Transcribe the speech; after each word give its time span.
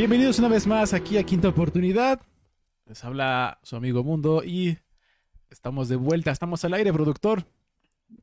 Bienvenidos 0.00 0.38
una 0.38 0.48
vez 0.48 0.66
más 0.66 0.94
aquí 0.94 1.18
a 1.18 1.24
Quinta 1.24 1.48
Oportunidad. 1.48 2.22
Les 2.86 3.04
habla 3.04 3.58
su 3.62 3.76
amigo 3.76 4.02
Mundo 4.02 4.42
y 4.42 4.78
estamos 5.50 5.90
de 5.90 5.96
vuelta, 5.96 6.30
estamos 6.30 6.64
al 6.64 6.72
aire, 6.72 6.90
productor. 6.90 7.44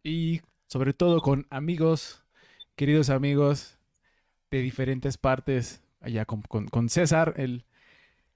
Y 0.01 0.41
sobre 0.65 0.93
todo 0.93 1.21
con 1.21 1.45
amigos, 1.51 2.25
queridos 2.75 3.11
amigos 3.11 3.77
de 4.49 4.63
diferentes 4.63 5.19
partes, 5.19 5.83
allá 6.01 6.25
con, 6.25 6.89
César, 6.89 7.35
el, 7.37 7.63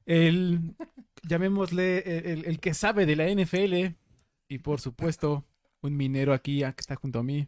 el 0.06 0.76
llamémosle, 1.24 2.32
el, 2.34 2.46
el 2.46 2.60
que 2.60 2.76
sabe 2.76 3.08
de 3.08 3.16
la 3.16 3.28
NFL 3.28 3.96
y 4.50 4.60
por 4.60 4.80
supuesto 4.80 5.48
un 5.82 5.98
minero 5.98 6.34
aquí 6.34 6.62
ah, 6.62 6.74
que 6.74 6.82
está 6.82 6.96
junto 6.96 7.18
a 7.18 7.24
mí 7.24 7.48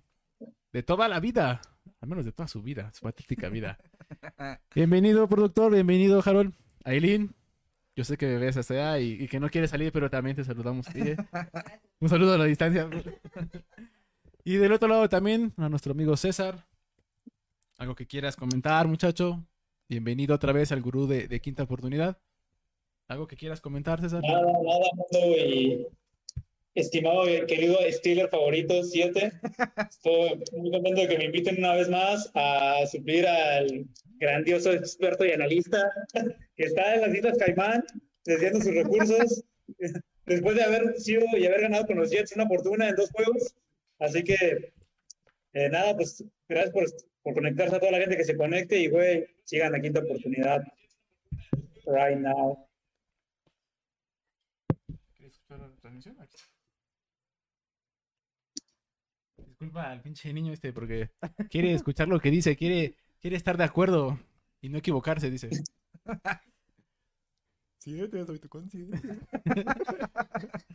de 0.72 0.82
toda 0.82 1.08
la 1.08 1.20
vida, 1.20 1.62
al 2.02 2.10
menos 2.10 2.26
de 2.26 2.32
toda 2.32 2.48
su 2.48 2.64
vida, 2.64 2.92
su 2.94 3.02
patética 3.02 3.48
vida. 3.50 3.78
Bienvenido, 4.76 5.28
productor, 5.28 5.74
bienvenido, 5.74 6.22
Harold. 6.26 6.54
Aileen, 6.84 7.34
yo 7.96 8.04
sé 8.04 8.18
que 8.18 8.38
ves 8.38 8.58
hasta 8.58 8.74
allá 8.74 9.00
y, 9.00 9.24
y 9.24 9.28
que 9.28 9.40
no 9.40 9.50
quieres 9.50 9.70
salir, 9.70 9.92
pero 9.92 10.10
también 10.10 10.36
te 10.36 10.44
saludamos. 10.44 10.88
¿eh? 10.96 11.16
Un 12.00 12.10
saludo 12.10 12.34
a 12.34 12.38
la 12.38 12.46
distancia. 12.46 12.90
Y 14.44 14.56
del 14.56 14.74
otro 14.74 14.88
lado 14.88 15.08
también 15.08 15.54
a 15.58 15.70
nuestro 15.70 15.94
amigo 15.94 16.18
César. 16.18 16.66
Algo 17.78 17.96
que 17.96 18.08
quieras 18.08 18.36
comentar, 18.36 18.88
muchacho. 18.88 19.46
Bienvenido 19.88 20.36
otra 20.36 20.54
vez 20.54 20.72
al 20.72 20.82
gurú 20.82 21.08
de, 21.08 21.28
de 21.28 21.42
Quinta 21.42 21.64
Oportunidad. 21.64 22.18
¿Algo 23.08 23.28
que 23.28 23.36
quieras 23.36 23.62
comentar, 23.62 24.02
César? 24.02 24.22
Nada, 24.22 24.42
nada, 24.42 24.86
mundo 24.96 25.38
y 25.38 25.88
estimado 26.76 27.30
y 27.30 27.46
querido 27.46 27.78
Steeler 27.90 28.30
favorito 28.30 28.84
7. 28.84 29.32
Estoy 29.90 30.44
muy 30.58 30.72
contento 30.72 31.02
de 31.02 31.08
que 31.08 31.18
me 31.18 31.26
inviten 31.26 31.58
una 31.60 31.76
vez 31.76 31.90
más 31.90 32.32
a 32.34 32.86
suplir 32.92 33.28
al 33.28 33.86
grandioso 34.24 34.72
experto 34.74 35.26
y 35.26 35.32
analista 35.32 35.92
que 36.56 36.64
está 36.64 36.96
en 36.96 37.02
las 37.02 37.16
Islas 37.16 37.38
Caimán, 37.38 37.84
desviando 38.26 38.62
sus 38.62 38.74
recursos, 38.74 39.44
después 40.26 40.56
de 40.56 40.64
haber 40.64 41.00
sido 41.00 41.26
y 41.38 41.46
haber 41.46 41.62
ganado 41.62 41.86
con 41.86 41.98
los 41.98 42.10
Jets 42.10 42.36
una 42.36 42.48
fortuna 42.48 42.90
en 42.90 42.96
dos 42.96 43.10
juegos. 43.12 43.56
Así 44.00 44.24
que, 44.24 44.74
eh, 45.54 45.70
nada, 45.70 45.96
pues 45.96 46.24
gracias 46.48 46.74
por, 46.74 46.86
por 47.22 47.34
conectarse 47.34 47.76
a 47.76 47.80
toda 47.80 47.92
la 47.92 48.00
gente 48.00 48.18
que 48.18 48.24
se 48.24 48.38
conecte 48.38 48.78
y, 48.80 48.88
güey, 48.88 49.28
sigan 49.44 49.74
la 49.74 49.82
quinta 49.82 50.00
oportunidad 50.00 50.64
right 51.86 52.18
now. 52.18 52.68
Disculpa 59.38 59.92
al 59.92 60.02
pinche 60.02 60.34
niño 60.34 60.52
este 60.52 60.74
porque 60.74 61.10
quiere 61.50 61.74
escuchar 61.74 62.08
lo 62.08 62.20
que 62.20 62.32
dice, 62.32 62.56
quiere, 62.56 62.96
quiere 63.24 63.38
estar 63.38 63.56
de 63.56 63.64
acuerdo 63.64 64.20
y 64.60 64.68
no 64.68 64.78
equivocarse, 64.78 65.32
dice. 65.32 65.50
Siete, 67.80 68.26
soy 68.26 68.38
tu 68.38 68.50
consciente. 68.50 69.00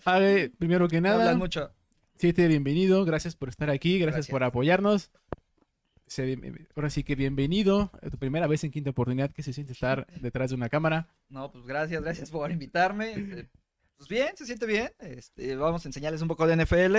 Ave, 0.06 0.50
primero 0.58 0.88
que 0.88 1.02
nada, 1.02 1.20
Hablan 1.24 1.38
mucho. 1.38 1.70
Siete, 2.16 2.48
bienvenido, 2.48 3.04
gracias 3.04 3.36
por 3.36 3.50
estar 3.50 3.68
aquí, 3.68 3.98
gracias, 3.98 4.14
Gracias. 4.28 4.32
por 4.32 4.42
apoyarnos. 4.44 5.10
Se- 6.06 6.40
ahora 6.74 6.88
sí 6.88 7.04
que 7.04 7.14
bienvenido, 7.16 7.90
tu 8.10 8.16
primera 8.16 8.46
vez 8.46 8.64
en 8.64 8.70
quinta 8.70 8.90
oportunidad, 8.90 9.30
que 9.30 9.42
se 9.42 9.52
siente 9.52 9.74
estar 9.74 10.06
detrás 10.22 10.48
de 10.48 10.56
una 10.56 10.70
cámara? 10.70 11.06
No, 11.28 11.52
pues 11.52 11.66
gracias, 11.66 12.02
gracias 12.02 12.30
por 12.30 12.50
invitarme. 12.50 13.12
Este, 13.12 13.50
Pues 13.98 14.08
bien, 14.08 14.34
se 14.36 14.46
siente 14.46 14.64
bien. 14.64 14.90
Este, 15.00 15.54
vamos 15.54 15.84
a 15.84 15.88
enseñarles 15.90 16.22
un 16.22 16.28
poco 16.28 16.46
de 16.46 16.56
NFL. 16.56 16.96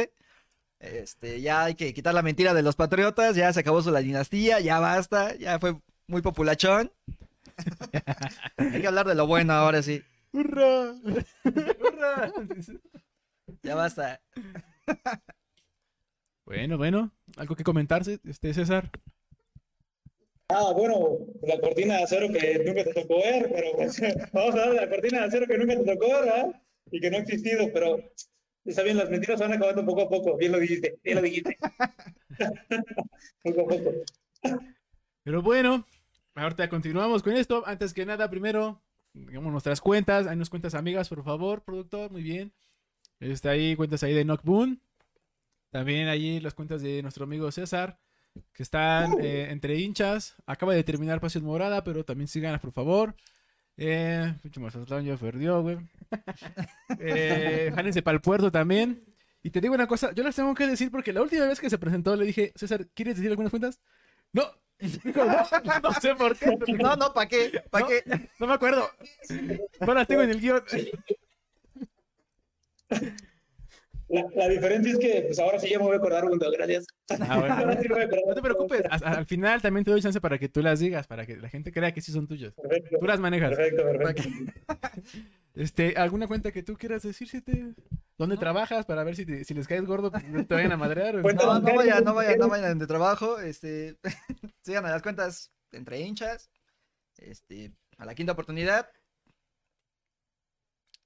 Este, 0.79 1.41
ya 1.41 1.65
hay 1.65 1.75
que 1.75 1.93
quitar 1.93 2.13
la 2.13 2.21
mentira 2.21 2.53
de 2.53 2.63
los 2.63 2.75
patriotas, 2.75 3.35
ya 3.35 3.51
se 3.51 3.59
acabó 3.59 3.81
su 3.81 3.91
la 3.91 3.99
dinastía, 3.99 4.59
ya 4.59 4.79
basta, 4.79 5.35
ya 5.35 5.59
fue 5.59 5.75
muy 6.07 6.21
populachón. 6.21 6.91
hay 8.57 8.81
que 8.81 8.87
hablar 8.87 9.07
de 9.07 9.15
lo 9.15 9.27
bueno 9.27 9.53
ahora 9.53 9.81
sí. 9.81 10.01
¡Hurra! 10.31 10.95
Ya 13.63 13.75
basta. 13.75 14.21
Bueno, 16.45 16.77
bueno, 16.77 17.11
algo 17.35 17.55
que 17.55 17.63
comentarse, 17.63 18.19
este 18.23 18.53
César. 18.53 18.89
Ah, 20.49 20.71
bueno, 20.75 21.19
la 21.43 21.59
cortina 21.59 21.97
de 21.97 22.03
acero 22.03 22.27
que 22.29 22.63
nunca 22.65 22.83
te 22.83 22.93
tocó 22.93 23.17
ver, 23.17 23.51
pero 23.53 23.71
pues, 23.75 24.01
vamos 24.33 24.55
a 24.55 24.63
hablar 24.63 24.69
de 24.69 24.81
la 24.81 24.89
cortina 24.89 25.19
de 25.19 25.25
acero 25.25 25.45
que 25.45 25.57
nunca 25.57 25.77
te 25.77 25.93
tocó 25.93 26.07
ver, 26.07 26.25
¿verdad? 26.25 26.61
Y 26.91 26.99
que 26.99 27.11
no 27.11 27.17
ha 27.17 27.19
existido, 27.19 27.71
pero 27.71 27.99
está 28.69 28.83
bien, 28.83 28.97
las 28.97 29.09
mentiras 29.09 29.39
van 29.39 29.53
acabando 29.53 29.85
poco 29.85 30.01
a 30.03 30.09
poco. 30.09 30.37
Bien 30.37 30.51
lo 30.51 30.59
dijiste, 30.59 30.97
bien 31.03 31.17
lo 31.17 31.21
dijiste. 31.21 31.57
poco 33.43 33.61
a 33.61 33.67
poco. 33.67 33.91
Pero 35.23 35.41
bueno, 35.41 35.85
ahorita 36.35 36.69
continuamos 36.69 37.23
con 37.23 37.33
esto. 37.33 37.63
Antes 37.65 37.93
que 37.93 38.05
nada, 38.05 38.29
primero, 38.29 38.81
digamos 39.13 39.51
nuestras 39.51 39.81
cuentas. 39.81 40.27
Hay 40.27 40.35
unas 40.35 40.49
cuentas 40.49 40.75
amigas, 40.75 41.09
por 41.09 41.23
favor, 41.23 41.63
productor, 41.63 42.11
muy 42.11 42.23
bien. 42.23 42.53
Está 43.19 43.51
ahí, 43.51 43.75
cuentas 43.75 44.03
ahí 44.03 44.13
de 44.13 44.23
Knockboon. 44.23 44.81
También 45.71 46.07
ahí 46.07 46.39
las 46.39 46.53
cuentas 46.53 46.81
de 46.81 47.01
nuestro 47.01 47.25
amigo 47.25 47.51
César, 47.51 47.99
que 48.53 48.63
están 48.63 49.21
eh, 49.21 49.47
entre 49.51 49.77
hinchas. 49.77 50.35
Acaba 50.45 50.73
de 50.73 50.83
terminar 50.83 51.19
Pasión 51.19 51.43
Morada, 51.43 51.83
pero 51.83 52.03
también 52.05 52.27
síganas, 52.27 52.61
por 52.61 52.71
favor. 52.71 53.15
Eh, 53.81 54.33
pinche 54.41 54.59
Mazatlán 54.59 55.05
ya 55.05 55.15
perdió, 55.15 55.61
güey. 55.61 55.77
Eh, 56.99 57.71
jálense 57.75 58.01
para 58.01 58.15
el 58.15 58.21
puerto 58.21 58.51
también. 58.51 59.05
Y 59.41 59.51
te 59.51 59.61
digo 59.61 59.73
una 59.73 59.87
cosa, 59.87 60.11
yo 60.13 60.21
les 60.23 60.35
tengo 60.35 60.53
que 60.53 60.67
decir 60.67 60.91
porque 60.91 61.13
la 61.13 61.21
última 61.21 61.45
vez 61.45 61.61
que 61.61 61.69
se 61.69 61.77
presentó 61.77 62.13
le 62.17 62.25
dije, 62.25 62.51
César, 62.55 62.85
¿quieres 62.93 63.15
decir 63.15 63.29
algunas 63.31 63.51
cuentas? 63.51 63.79
No. 64.33 64.43
No, 64.81 65.25
no 65.83 65.93
sé 65.93 66.15
por 66.15 66.37
qué. 66.37 66.57
No, 66.77 66.95
no, 66.97 67.13
¿para 67.13 67.27
qué? 67.29 67.63
¿Para 67.69 67.85
No. 67.85 67.89
qué? 67.89 68.03
No 68.37 68.47
me 68.47 68.53
acuerdo. 68.53 68.89
No 69.79 69.93
las 69.93 70.07
tengo 70.07 70.23
en 70.23 70.29
el 70.29 70.41
guion. 70.41 70.63
La, 74.09 74.25
la 74.35 74.47
diferencia 74.49 74.91
es 74.93 74.99
que 74.99 75.21
pues 75.27 75.39
ahora 75.39 75.59
sí 75.59 75.69
ya 75.69 75.77
me 75.77 75.85
voy 75.85 75.93
a 75.93 75.97
acordar, 75.97 76.25
Mundo, 76.25 76.49
gracias. 76.51 76.85
Ah, 77.09 77.37
bueno. 77.39 77.53
Ahora 77.55 77.81
sí 77.81 77.87
me 77.87 77.93
voy 77.95 78.03
a 78.03 78.05
acordar. 78.05 78.25
No 78.27 78.33
te 78.35 78.41
preocupes. 78.41 78.81
a- 78.89 78.95
Al 78.95 79.25
final 79.25 79.61
también 79.61 79.83
te 79.85 79.91
doy 79.91 80.01
chance 80.01 80.19
para 80.19 80.37
que 80.39 80.49
tú 80.49 80.61
las 80.61 80.79
digas, 80.79 81.05
para 81.07 81.25
que 81.25 81.37
la 81.37 81.47
gente 81.49 81.71
crea 81.71 81.93
que 81.93 82.01
sí 82.01 82.11
son 82.11 82.27
tuyas. 82.27 82.53
Perfecto, 82.55 82.97
Tú 82.99 83.05
las 83.05 83.19
manejas. 83.19 83.55
perfecto, 83.55 83.83
¿Para 83.83 83.97
perfecto. 83.99 84.29
Este, 85.55 85.95
¿alguna 85.97 86.27
cuenta 86.27 86.51
que 86.51 86.63
tú 86.63 86.75
quieras 86.77 87.01
decir, 87.03 87.27
Siete? 87.27 87.73
¿Dónde 88.17 88.35
No. 88.35 88.39
trabajas? 88.39 88.85
Para 88.85 89.03
ver 89.03 89.15
si, 89.15 89.25
te- 89.25 89.43
si 89.43 89.53
les 89.53 89.67
caes 89.67 89.83
gordo, 89.85 90.09
pues, 90.11 90.23
no 90.27 90.45
te 90.45 90.53
vayan 90.55 90.71
a 90.71 90.77
madrear. 90.77 91.17
o- 91.17 91.21
No, 91.21 91.59
no 91.59 91.75
vayan, 91.75 92.03
no 92.03 92.13
vayan, 92.13 92.37
no 92.39 92.47
vayan 92.47 92.79
de 92.79 92.87
trabajo. 92.87 93.39
Este, 93.39 93.97
sigan 94.63 94.85
a 94.85 94.91
las 94.91 95.01
cuentas 95.01 95.51
entre 95.71 95.99
hinchas. 95.99 96.49
Este, 97.17 97.73
a 97.97 98.05
la 98.05 98.15
quinta 98.15 98.31
oportunidad. 98.33 98.89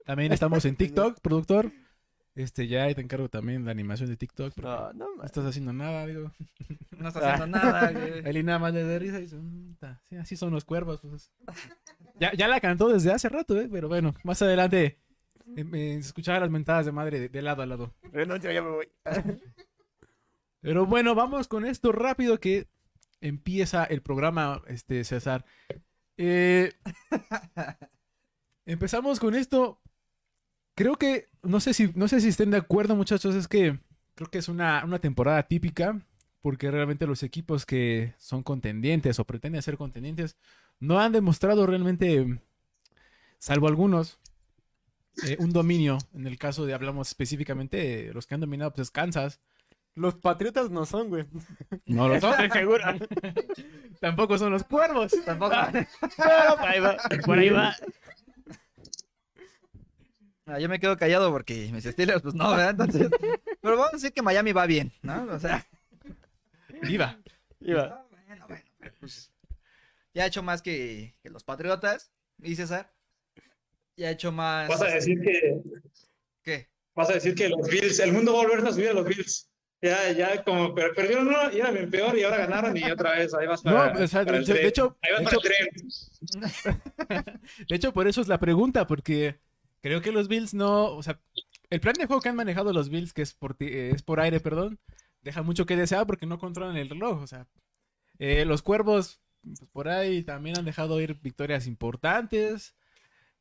También 0.05 0.33
estamos 0.33 0.65
en 0.65 0.75
TikTok, 0.75 1.19
productor. 1.21 1.71
Este, 2.35 2.67
ya 2.67 2.83
ahí 2.85 2.95
te 2.95 3.01
encargo 3.01 3.29
también 3.29 3.63
la 3.63 3.71
animación 3.71 4.09
de 4.09 4.17
TikTok. 4.17 4.57
No, 4.57 4.91
no 4.93 4.93
no 4.93 5.15
más. 5.17 5.25
estás 5.27 5.45
haciendo 5.45 5.71
nada, 5.73 6.05
digo. 6.07 6.31
No 6.97 7.07
está 7.09 7.33
haciendo 7.33 7.57
nada, 7.59 7.91
güey. 7.93 8.19
Eli 8.27 8.43
nada 8.43 8.59
más 8.59 8.73
le 8.73 8.83
da 8.83 8.97
risa 8.97 9.19
y 9.19 9.23
dice, 9.23 9.35
"Mm, 9.35 9.75
sí, 10.09 10.15
así 10.15 10.35
son 10.37 10.51
los 10.51 10.63
cuervos. 10.65 11.01
pues". 11.01 11.31
Ya, 12.19 12.31
ya 12.33 12.47
la 12.47 12.59
cantó 12.59 12.89
desde 12.89 13.11
hace 13.11 13.29
rato, 13.29 13.59
¿eh? 13.59 13.67
pero 13.71 13.87
bueno, 13.87 14.13
más 14.23 14.41
adelante 14.41 14.99
eh, 15.55 15.63
me 15.63 15.95
escuchaba 15.95 16.39
las 16.39 16.49
mentadas 16.49 16.85
de 16.85 16.91
madre 16.91 17.19
de, 17.19 17.29
de 17.29 17.41
lado 17.41 17.61
a 17.61 17.65
lado. 17.65 17.93
Bueno, 18.13 18.35
yo 18.37 18.51
ya 18.51 18.61
me 18.61 18.69
voy. 18.69 18.87
Pero 20.61 20.85
bueno, 20.85 21.13
vamos 21.15 21.47
con 21.47 21.65
esto 21.65 21.91
rápido 21.91 22.39
que 22.39 22.67
empieza 23.21 23.83
el 23.85 24.01
programa, 24.01 24.61
este 24.67 25.03
César. 25.03 25.45
Eh, 26.17 26.73
empezamos 28.65 29.19
con 29.19 29.35
esto. 29.35 29.81
Creo 30.75 30.95
que, 30.95 31.29
no 31.43 31.59
sé 31.59 31.73
si, 31.73 31.91
no 31.95 32.07
sé 32.07 32.19
si 32.21 32.29
estén 32.29 32.51
de 32.51 32.57
acuerdo, 32.57 32.95
muchachos, 32.95 33.35
es 33.35 33.47
que 33.47 33.79
creo 34.15 34.29
que 34.29 34.39
es 34.39 34.47
una, 34.47 34.83
una 34.85 34.99
temporada 34.99 35.43
típica, 35.43 35.99
porque 36.41 36.71
realmente 36.71 37.07
los 37.07 37.23
equipos 37.23 37.65
que 37.65 38.13
son 38.17 38.43
contendientes 38.43 39.19
o 39.19 39.25
pretenden 39.25 39.61
ser 39.61 39.77
contendientes 39.77 40.37
no 40.79 40.99
han 40.99 41.11
demostrado 41.11 41.65
realmente, 41.65 42.41
salvo 43.39 43.67
algunos, 43.67 44.19
eh, 45.25 45.37
un 45.39 45.51
dominio. 45.51 45.97
En 46.13 46.27
el 46.27 46.37
caso 46.37 46.65
de, 46.65 46.73
hablamos 46.73 47.07
específicamente, 47.09 47.77
de 47.77 48.13
los 48.13 48.25
que 48.25 48.35
han 48.35 48.41
dominado, 48.41 48.71
pues 48.71 48.87
es 48.87 48.91
Kansas. 48.91 49.39
Los 49.95 50.15
patriotas 50.15 50.71
no 50.71 50.85
son, 50.85 51.09
güey. 51.09 51.25
No 51.85 52.07
lo 52.09 52.19
son, 52.19 52.33
seguro. 52.51 52.83
Tampoco 53.99 54.39
son 54.39 54.51
los 54.51 54.63
cuervos. 54.63 55.13
Tampoco. 55.23 55.55
Pero 55.71 56.55
por 56.57 56.67
ahí 56.67 56.79
va. 56.79 56.97
Por 57.23 57.37
ahí 57.37 57.49
va. 57.49 57.75
Ah, 60.45 60.59
yo 60.59 60.67
me 60.67 60.79
quedo 60.79 60.97
callado 60.97 61.31
porque 61.31 61.69
mis 61.71 61.85
Steelers, 61.85 62.21
pues 62.21 62.33
no, 62.35 62.49
¿verdad? 62.51 62.71
Entonces, 62.71 63.07
pero 63.61 63.77
vamos 63.77 63.93
a 63.93 63.95
decir 63.97 64.11
que 64.11 64.21
Miami 64.21 64.51
va 64.51 64.65
bien, 64.65 64.91
¿no? 65.01 65.23
O 65.31 65.39
sea, 65.39 65.65
Viva. 66.81 67.17
Iba. 67.61 67.83
ah, 67.83 68.05
bueno, 68.11 68.45
bueno, 68.47 68.65
pero 68.79 68.93
pues, 68.99 69.31
ya 70.13 70.23
ha 70.23 70.27
hecho 70.27 70.43
más 70.43 70.61
que, 70.61 71.15
que 71.23 71.29
los 71.29 71.43
Patriotas, 71.45 72.11
y 72.41 72.55
César. 72.55 72.91
Ya 73.95 74.07
ha 74.09 74.11
hecho 74.11 74.31
más. 74.31 74.67
Vas 74.67 74.81
a 74.81 74.87
decir 74.87 75.21
que, 75.21 75.61
¿Qué? 76.43 76.67
vas 76.95 77.09
a 77.09 77.13
decir 77.13 77.35
que 77.35 77.47
los 77.47 77.67
Bills, 77.69 77.99
el 77.99 78.11
mundo 78.11 78.33
va 78.33 78.41
a 78.41 78.47
volver 78.47 78.67
a 78.67 78.71
subir 78.73 78.89
a 78.89 78.93
los 78.93 79.05
Bills. 79.07 79.49
Ya, 79.81 80.11
ya, 80.11 80.43
como 80.43 80.73
per- 80.73 80.93
perdieron 80.93 81.27
uno 81.27 81.51
y 81.51 81.59
era 81.59 81.69
bien 81.71 81.89
peor 81.91 82.17
y 82.17 82.23
ahora 82.23 82.37
ganaron 82.37 82.75
y 82.75 82.83
otra 82.89 83.15
vez, 83.17 83.33
ahí 83.33 83.45
vas 83.47 83.63
No, 83.65 83.73
para, 83.73 84.03
o 84.03 84.07
sea, 84.07 84.25
para 84.25 84.37
de 84.37 84.37
el 84.37 84.43
hecho- 84.43 84.53
de 84.53 84.59
tren. 84.59 84.69
hecho- 84.69 84.97
ahí 85.01 85.11
vas 85.11 85.19
de 85.19 85.25
para 85.25 85.37
hecho- 85.37 85.47
el 86.41 86.51
tren. 87.21 87.41
De 87.69 87.75
hecho, 87.75 87.93
por 87.93 88.07
eso 88.07 88.21
es 88.21 88.27
la 88.29 88.39
pregunta, 88.39 88.87
porque 88.87 89.39
creo 89.83 90.01
que 90.01 90.11
los 90.11 90.27
Bills 90.27 90.55
no, 90.55 90.85
o 90.95 91.03
sea, 91.03 91.19
el 91.69 91.79
plan 91.79 91.93
de 91.93 92.07
juego 92.07 92.21
que 92.23 92.29
han 92.29 92.35
manejado 92.35 92.73
los 92.73 92.89
Bills, 92.89 93.13
que 93.13 93.21
es 93.21 93.35
por, 93.35 93.55
eh, 93.59 93.91
es 93.93 94.01
por 94.01 94.19
aire, 94.19 94.39
perdón, 94.39 94.79
deja 95.21 95.43
mucho 95.43 95.65
que 95.67 95.75
desear 95.75 96.07
porque 96.07 96.25
no 96.25 96.39
controlan 96.39 96.77
el 96.77 96.89
reloj, 96.89 97.21
o 97.21 97.27
sea, 97.27 97.47
eh, 98.17 98.45
los 98.45 98.63
Cuervos, 98.63 99.21
pues, 99.43 99.59
por 99.71 99.89
ahí 99.89 100.23
también 100.23 100.57
han 100.57 100.65
dejado 100.65 100.99
ir 101.01 101.19
victorias 101.21 101.67
importantes, 101.67 102.75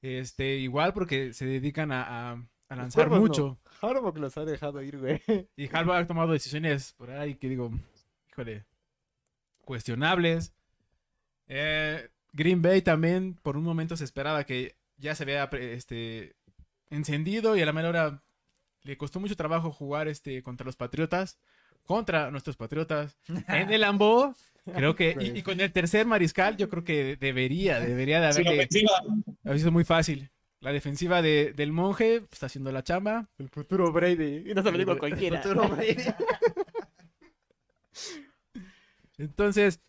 este, 0.02 0.56
igual 0.56 0.92
porque 0.92 1.32
se 1.32 1.46
dedican 1.46 1.92
a, 1.92 2.32
a- 2.32 2.46
a 2.68 2.76
lanzar 2.76 3.08
Cuervos 3.08 3.18
no. 3.18 3.26
mucho, 3.26 3.60
Harbaugh 3.80 4.16
los 4.18 4.36
ha 4.38 4.44
dejado 4.44 4.82
ir, 4.82 4.98
güey. 4.98 5.20
y 5.56 5.68
Harbaugh 5.74 5.96
ha 5.96 6.06
tomado 6.06 6.32
decisiones 6.32 6.92
por 6.94 7.10
ahí 7.10 7.34
que 7.36 7.48
digo, 7.48 7.70
híjole, 8.30 8.64
cuestionables. 9.64 10.54
Eh, 11.48 12.08
Green 12.32 12.62
Bay 12.62 12.80
también 12.82 13.34
por 13.42 13.56
un 13.56 13.64
momento 13.64 13.96
se 13.96 14.04
esperaba 14.04 14.44
que 14.44 14.74
ya 15.02 15.14
se 15.14 15.25
había 15.25 15.44
este, 15.52 16.34
encendido 16.90 17.56
y 17.56 17.60
a 17.62 17.66
la 17.66 17.72
mera 17.72 17.88
hora 17.90 18.22
le 18.84 18.96
costó 18.96 19.20
mucho 19.20 19.37
trabajo 19.37 19.70
jugar 19.70 20.08
este, 20.08 20.43
contra 20.43 20.64
los 20.64 20.76
Patriotas, 20.76 21.38
contra 21.84 22.31
nuestros 22.31 22.56
Patriotas 22.56 23.19
en 23.49 23.70
el 23.70 23.81
Lambeau. 23.82 24.34
Creo 24.64 24.94
que, 24.94 25.16
y, 25.20 25.38
y 25.38 25.43
con 25.43 25.60
el 25.60 25.72
tercer 25.72 26.06
mariscal, 26.06 26.56
yo 26.56 26.69
creo 26.69 26.84
que 26.84 27.16
debería, 27.16 27.81
debería 27.81 28.20
de 28.20 28.28
ofensiva. 28.28 28.93
ha 29.44 29.58
sido 29.58 29.72
muy 29.72 29.82
fácil. 29.84 30.31
La 30.60 30.72
defensiva 30.72 31.20
de- 31.20 31.52
del 31.52 31.72
monje 31.72 32.20
pues, 32.20 32.34
está 32.34 32.46
haciendo 32.46 32.70
la 32.70 32.84
chamba. 32.84 33.28
El 33.38 33.49
futuro 33.49 33.90
Brady. 33.90 34.49
Y 34.49 34.54
no 34.54 34.62
se 34.62 34.70
lo 34.70 34.78
digo 34.78 34.93
a 34.93 34.99
cualquiera. 34.99 35.43
Futuro 35.43 35.69
Brady. 35.69 35.96
Entonces, 39.19 39.81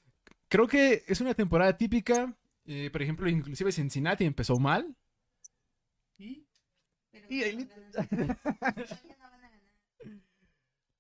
creo 0.50 0.68
que 0.68 1.04
es 1.08 1.22
una 1.22 1.34
temporada 1.34 1.78
típica. 1.78 2.34
Eh, 2.66 2.90
por 2.92 3.02
ejemplo, 3.02 3.30
inclusive 3.30 3.72
Cincinnati 3.72 4.26
empezó 4.26 4.58
mal. 4.58 4.96
Y 6.18 6.46
Y 7.30 7.44
ahí- 7.44 7.70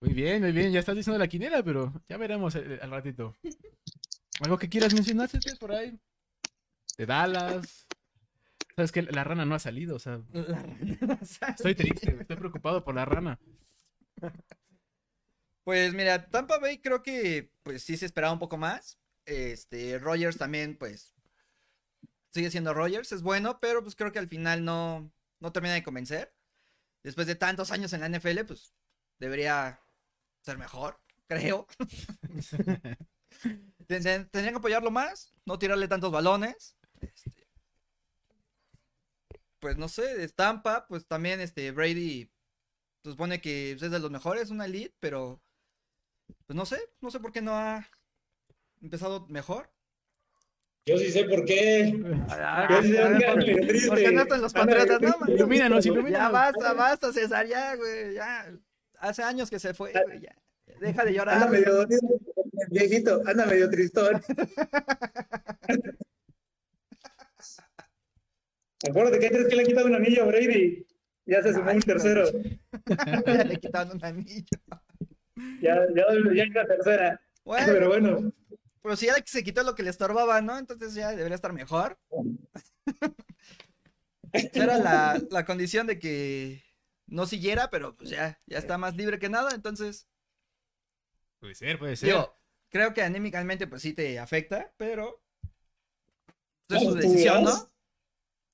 muy 0.01 0.13
bien, 0.13 0.41
muy 0.41 0.51
bien, 0.51 0.71
ya 0.71 0.79
estás 0.79 0.95
diciendo 0.95 1.17
la 1.17 1.27
quinela, 1.27 1.63
pero 1.63 1.93
ya 2.07 2.17
veremos 2.17 2.55
eh, 2.55 2.79
al 2.81 2.91
ratito. 2.91 3.35
¿Algo 4.41 4.57
que 4.57 4.69
quieras 4.69 4.93
mencionar, 4.93 5.29
por 5.59 5.71
ahí? 5.71 5.97
De 6.97 7.05
Dallas. 7.05 7.87
Sabes 8.75 8.91
que 8.91 9.03
la 9.03 9.23
rana 9.23 9.45
no 9.45 9.55
ha 9.55 9.59
salido, 9.59 9.95
o 9.95 9.99
sea, 9.99 10.19
estoy 11.49 11.75
triste, 11.75 12.17
estoy 12.19 12.37
preocupado 12.37 12.83
por 12.83 12.95
la 12.95 13.05
rana. 13.05 13.39
Pues 15.63 15.93
mira, 15.93 16.27
Tampa 16.29 16.57
Bay 16.57 16.79
creo 16.79 17.03
que 17.03 17.51
pues 17.63 17.83
sí 17.83 17.95
se 17.97 18.07
esperaba 18.07 18.33
un 18.33 18.39
poco 18.39 18.57
más. 18.57 18.97
Este, 19.25 19.99
Rogers 19.99 20.37
también, 20.37 20.75
pues, 20.75 21.13
sigue 22.33 22.51
siendo 22.51 22.73
Rogers, 22.73 23.11
es 23.11 23.21
bueno, 23.23 23.59
pero 23.61 23.81
pues 23.83 23.95
creo 23.95 24.11
que 24.11 24.19
al 24.19 24.27
final 24.29 24.65
no, 24.65 25.11
no 25.39 25.51
termina 25.51 25.73
de 25.75 25.83
convencer. 25.83 26.33
Después 27.03 27.27
de 27.27 27.35
tantos 27.35 27.71
años 27.71 27.93
en 27.93 28.01
la 28.01 28.07
NFL, 28.07 28.45
pues 28.45 28.73
debería 29.19 29.81
ser 30.43 30.57
mejor, 30.57 31.01
creo. 31.27 31.67
Ten- 33.87 34.03
ten- 34.03 34.29
Tendrían 34.29 34.53
que 34.53 34.57
apoyarlo 34.59 34.91
más, 34.91 35.33
no 35.45 35.59
tirarle 35.59 35.87
tantos 35.87 36.11
balones. 36.11 36.75
Este, 37.01 37.47
pues 39.59 39.77
no 39.77 39.87
sé, 39.87 40.15
de 40.17 40.27
Tampa, 40.29 40.85
pues 40.87 41.07
también 41.07 41.39
este 41.41 41.71
Brady 41.71 42.29
se 43.03 43.11
supone 43.11 43.41
que 43.41 43.73
es 43.73 43.81
de 43.81 43.99
los 43.99 44.11
mejores, 44.11 44.49
una 44.51 44.65
elite, 44.65 44.95
pero 44.99 45.41
pues 46.45 46.55
no 46.55 46.65
sé, 46.65 46.79
no 47.01 47.11
sé 47.11 47.19
por 47.19 47.31
qué 47.31 47.41
no 47.41 47.53
ha 47.55 47.87
empezado 48.81 49.27
mejor. 49.29 49.72
Yo 50.85 50.97
sí 50.97 51.11
sé 51.11 51.23
por 51.25 51.45
qué. 51.45 51.93
Yo 52.69 52.81
sí 52.81 52.91
sé 52.91 53.87
por 53.87 53.97
qué 53.97 54.07
anda 54.07 54.09
medio 54.09 54.11
no 54.11 54.21
están 54.23 54.41
los 54.41 54.55
Anda 54.55 54.65
medio 54.65 54.79
patriotas, 54.87 55.01
no, 55.01 55.17
man. 55.19 55.31
Ilumínanos, 55.31 55.85
Ya 55.85 55.91
ilumínanos. 55.91 56.31
basta, 56.31 56.73
basta, 56.73 57.13
César, 57.13 57.47
ya, 57.47 57.75
güey, 57.75 58.13
ya. 58.15 58.51
Hace 58.99 59.23
años 59.23 59.49
que 59.49 59.59
se 59.59 59.73
fue, 59.73 59.91
güey, 59.93 60.21
ya. 60.21 60.35
Deja 60.79 61.03
de 61.05 61.09
Anda 61.11 61.11
llorar. 61.11 61.49
medio 61.49 61.73
dolido, 61.75 62.01
viejito, 62.69 63.21
anda 63.25 63.45
medio 63.45 63.69
tristón. 63.69 64.21
Acuérdate 68.89 69.19
que 69.19 69.25
hay 69.27 69.31
tres 69.31 69.47
que 69.47 69.55
le 69.55 69.61
han 69.61 69.67
quitado 69.67 69.87
un 69.87 69.95
anillo 69.95 70.23
a 70.23 70.25
Brady. 70.27 70.85
Ya 71.25 71.41
se 71.41 71.53
sumó 71.53 71.71
un 71.71 71.79
tercero. 71.81 72.25
Ya 73.25 73.43
le 73.45 73.57
quitaron 73.57 73.95
un 73.95 74.03
anillo. 74.05 74.45
Ya, 75.61 75.75
ya, 75.95 76.03
ya 76.35 76.43
es 76.43 76.49
la 76.53 76.65
tercera. 76.65 77.21
Bueno, 77.45 77.65
Pero 77.67 77.87
bueno, 77.87 78.33
pero 78.83 78.97
si 78.97 79.05
ya 79.05 79.15
se 79.25 79.43
quitó 79.43 79.63
lo 79.63 79.75
que 79.75 79.83
le 79.83 79.89
estorbaba, 79.89 80.41
¿no? 80.41 80.59
Entonces 80.59 80.93
ya 80.93 81.11
debería 81.11 81.35
estar 81.35 81.53
mejor. 81.53 81.97
Era 84.33 84.77
la, 84.77 85.21
la 85.31 85.45
condición 85.45 85.87
de 85.87 85.97
que 85.99 86.61
no 87.07 87.25
siguiera, 87.25 87.69
pero 87.69 87.95
pues 87.95 88.09
ya, 88.09 88.41
ya 88.45 88.57
está 88.57 88.77
más 88.77 88.95
libre 88.95 89.19
que 89.19 89.29
nada, 89.29 89.51
entonces. 89.55 90.07
Puede 91.39 91.55
ser, 91.55 91.79
puede 91.79 91.95
ser. 91.95 92.09
Digo, 92.09 92.37
creo 92.69 92.93
que 92.93 93.01
anímicamente 93.01 93.67
pues 93.67 93.81
sí 93.81 93.93
te 93.93 94.19
afecta, 94.19 94.73
pero 94.75 95.23
pues, 96.67 96.81
es 96.81 96.87
su 96.87 96.89
¿Cómo 96.89 97.01
tú 97.01 97.07
decisión? 97.07 97.43
¿no? 97.45 97.71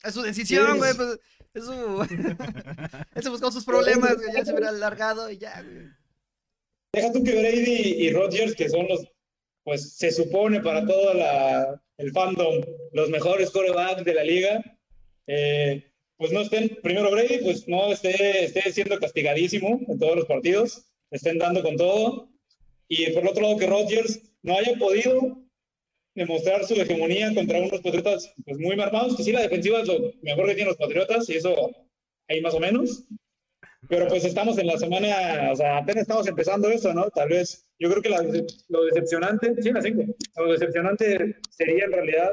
Es 0.04 0.14
su 0.14 0.22
decisión, 0.22 0.78
güey, 0.78 0.94
pues 0.94 1.20
es 1.54 1.66
su... 1.66 2.02
Él 3.16 3.24
se 3.24 3.30
buscó 3.30 3.52
sus 3.52 3.66
problemas, 3.66 4.16
güey, 4.16 4.34
ya 4.34 4.46
se 4.46 4.52
hubiera 4.52 4.70
alargado 4.70 5.32
y 5.32 5.40
ya, 5.40 5.62
güey. 5.62 5.90
deja 6.94 7.12
tú 7.12 7.24
que 7.24 7.32
Brady 7.32 8.06
y 8.06 8.14
Rodgers, 8.14 8.56
que 8.56 8.70
son 8.70 8.88
los, 8.88 9.08
pues 9.70 9.94
se 9.94 10.12
supone 10.12 10.62
para 10.62 10.84
todo 10.84 11.14
la, 11.14 11.80
el 11.98 12.12
fandom, 12.12 12.56
los 12.92 13.10
mejores 13.12 13.52
corebacks 13.52 14.04
de 14.04 14.16
la 14.16 14.24
liga, 14.24 14.80
eh, 15.28 15.92
pues 16.18 16.32
no 16.32 16.42
estén, 16.42 16.80
primero 16.82 17.12
Brady, 17.12 17.38
pues 17.44 17.68
no 17.68 17.92
esté, 17.92 18.46
esté 18.46 18.72
siendo 18.72 18.98
castigadísimo 18.98 19.80
en 19.88 20.00
todos 20.00 20.16
los 20.16 20.26
partidos, 20.26 20.88
estén 21.12 21.38
dando 21.38 21.62
con 21.62 21.78
todo. 21.78 22.32
Y 22.88 23.12
por 23.12 23.28
otro 23.28 23.44
lado, 23.44 23.58
que 23.58 23.68
Rodgers 23.68 24.20
no 24.42 24.58
haya 24.58 24.76
podido 24.80 25.38
demostrar 26.16 26.66
su 26.66 26.74
hegemonía 26.74 27.32
contra 27.36 27.60
unos 27.60 27.82
Patriotas 27.82 28.34
pues, 28.44 28.58
muy 28.58 28.76
mermados, 28.76 29.16
que 29.16 29.24
sí, 29.24 29.32
la 29.32 29.42
defensiva 29.42 29.82
es 29.82 29.88
lo 29.88 30.14
mejor 30.24 30.48
que 30.48 30.56
tienen 30.56 30.70
los 30.70 30.78
Patriotas, 30.78 31.30
y 31.30 31.36
eso 31.36 31.76
ahí 32.28 32.42
más 32.42 32.56
o 32.56 32.60
menos. 32.60 33.04
Pero 33.88 34.08
pues 34.08 34.26
estamos 34.26 34.58
en 34.58 34.66
la 34.66 34.80
semana, 34.80 35.52
o 35.52 35.56
sea, 35.56 35.78
apenas 35.78 36.02
estamos 36.02 36.28
empezando 36.28 36.72
eso, 36.72 36.92
¿no? 36.92 37.12
Tal 37.12 37.30
vez, 37.30 37.69
yo 37.80 37.90
creo 37.90 38.02
que 38.02 38.10
la 38.10 38.22
lo 38.68 38.86
decepcionante, 38.86 39.62
sí, 39.62 39.72
las 39.72 39.84
cinco, 39.84 40.04
lo 40.38 40.52
decepcionante 40.52 41.38
sería 41.50 41.86
en 41.86 41.92
realidad 41.92 42.32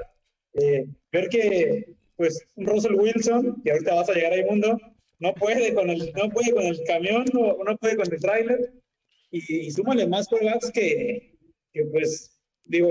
eh, 0.55 0.87
ver 1.13 1.29
que, 1.29 1.95
pues, 2.17 2.47
Russell 2.57 2.95
Wilson, 2.95 3.63
que 3.63 3.71
ahorita 3.71 3.95
vas 3.95 4.09
a 4.11 4.15
llegar 4.15 4.33
ahí, 4.33 4.45
mundo, 4.45 4.79
no 5.19 5.35
puede 5.35 5.73
con 5.75 5.89
el, 5.91 6.13
no 6.15 6.29
puede 6.31 6.53
con 6.53 6.65
el 6.65 6.83
camión, 6.85 7.25
no, 7.33 7.57
no 7.65 7.77
puede 7.77 7.97
con 7.97 8.13
el 8.13 8.21
tráiler, 8.21 8.73
y, 9.31 9.67
y 9.67 9.71
súmale 9.71 10.07
más 10.07 10.29
quarterbacks 10.29 10.71
que, 10.73 11.39
que, 11.73 11.85
pues, 11.85 12.39
digo, 12.65 12.91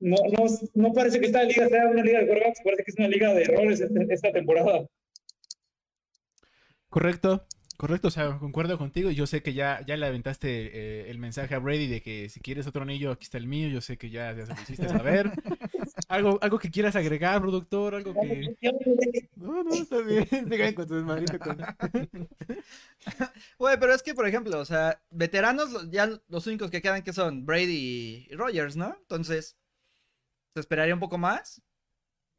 no, 0.00 0.16
no, 0.36 0.46
no 0.74 0.92
parece 0.92 1.18
que 1.18 1.26
esta 1.26 1.42
liga 1.42 1.68
sea 1.68 1.88
una 1.88 2.02
liga 2.02 2.20
de 2.20 2.26
quarterbacks, 2.26 2.60
parece 2.62 2.84
que 2.84 2.90
es 2.90 2.98
una 2.98 3.08
liga 3.08 3.34
de 3.34 3.42
errores 3.42 3.80
este- 3.80 4.06
esta 4.14 4.32
temporada. 4.32 4.86
Correcto, 6.88 7.44
correcto, 7.78 8.08
o 8.08 8.10
sea, 8.10 8.38
concuerdo 8.38 8.76
contigo. 8.76 9.10
Yo 9.10 9.26
sé 9.26 9.40
que 9.40 9.54
ya, 9.54 9.80
ya 9.86 9.96
le 9.96 10.04
aventaste 10.04 10.48
eh, 10.48 11.10
el 11.10 11.18
mensaje 11.18 11.54
a 11.54 11.60
Brady 11.60 11.86
de 11.86 12.02
que 12.02 12.28
si 12.28 12.40
quieres 12.40 12.66
otro 12.66 12.82
anillo, 12.82 13.12
aquí 13.12 13.24
está 13.24 13.38
el 13.38 13.46
mío. 13.46 13.68
Yo 13.68 13.80
sé 13.80 13.96
que 13.96 14.10
ya, 14.10 14.34
ya 14.34 14.46
se 14.46 14.54
lo 14.54 14.60
hiciste 14.60 14.88
saber. 14.88 15.30
algo, 16.08 16.38
algo 16.42 16.58
que 16.58 16.70
quieras 16.70 16.96
agregar, 16.96 17.40
productor, 17.40 17.94
algo 17.94 18.12
que. 18.14 18.56
No, 19.36 19.62
no, 19.62 19.72
está 19.72 20.00
bien. 20.00 20.26
Sigan 20.50 20.74
con 20.74 20.88
desmadrito. 20.88 21.38
Con... 21.38 21.58
Güey, 23.58 23.78
pero 23.78 23.94
es 23.94 24.02
que, 24.02 24.14
por 24.14 24.26
ejemplo, 24.26 24.58
o 24.58 24.64
sea, 24.64 25.00
veteranos, 25.10 25.88
ya 25.90 26.10
los 26.28 26.46
únicos 26.48 26.70
que 26.70 26.82
quedan 26.82 27.02
que 27.02 27.12
son 27.12 27.46
Brady 27.46 28.26
y 28.28 28.34
Rogers, 28.34 28.76
¿no? 28.76 28.96
Entonces, 29.00 29.56
¿se 30.52 30.60
esperaría 30.60 30.94
un 30.94 31.00
poco 31.00 31.16
más? 31.16 31.62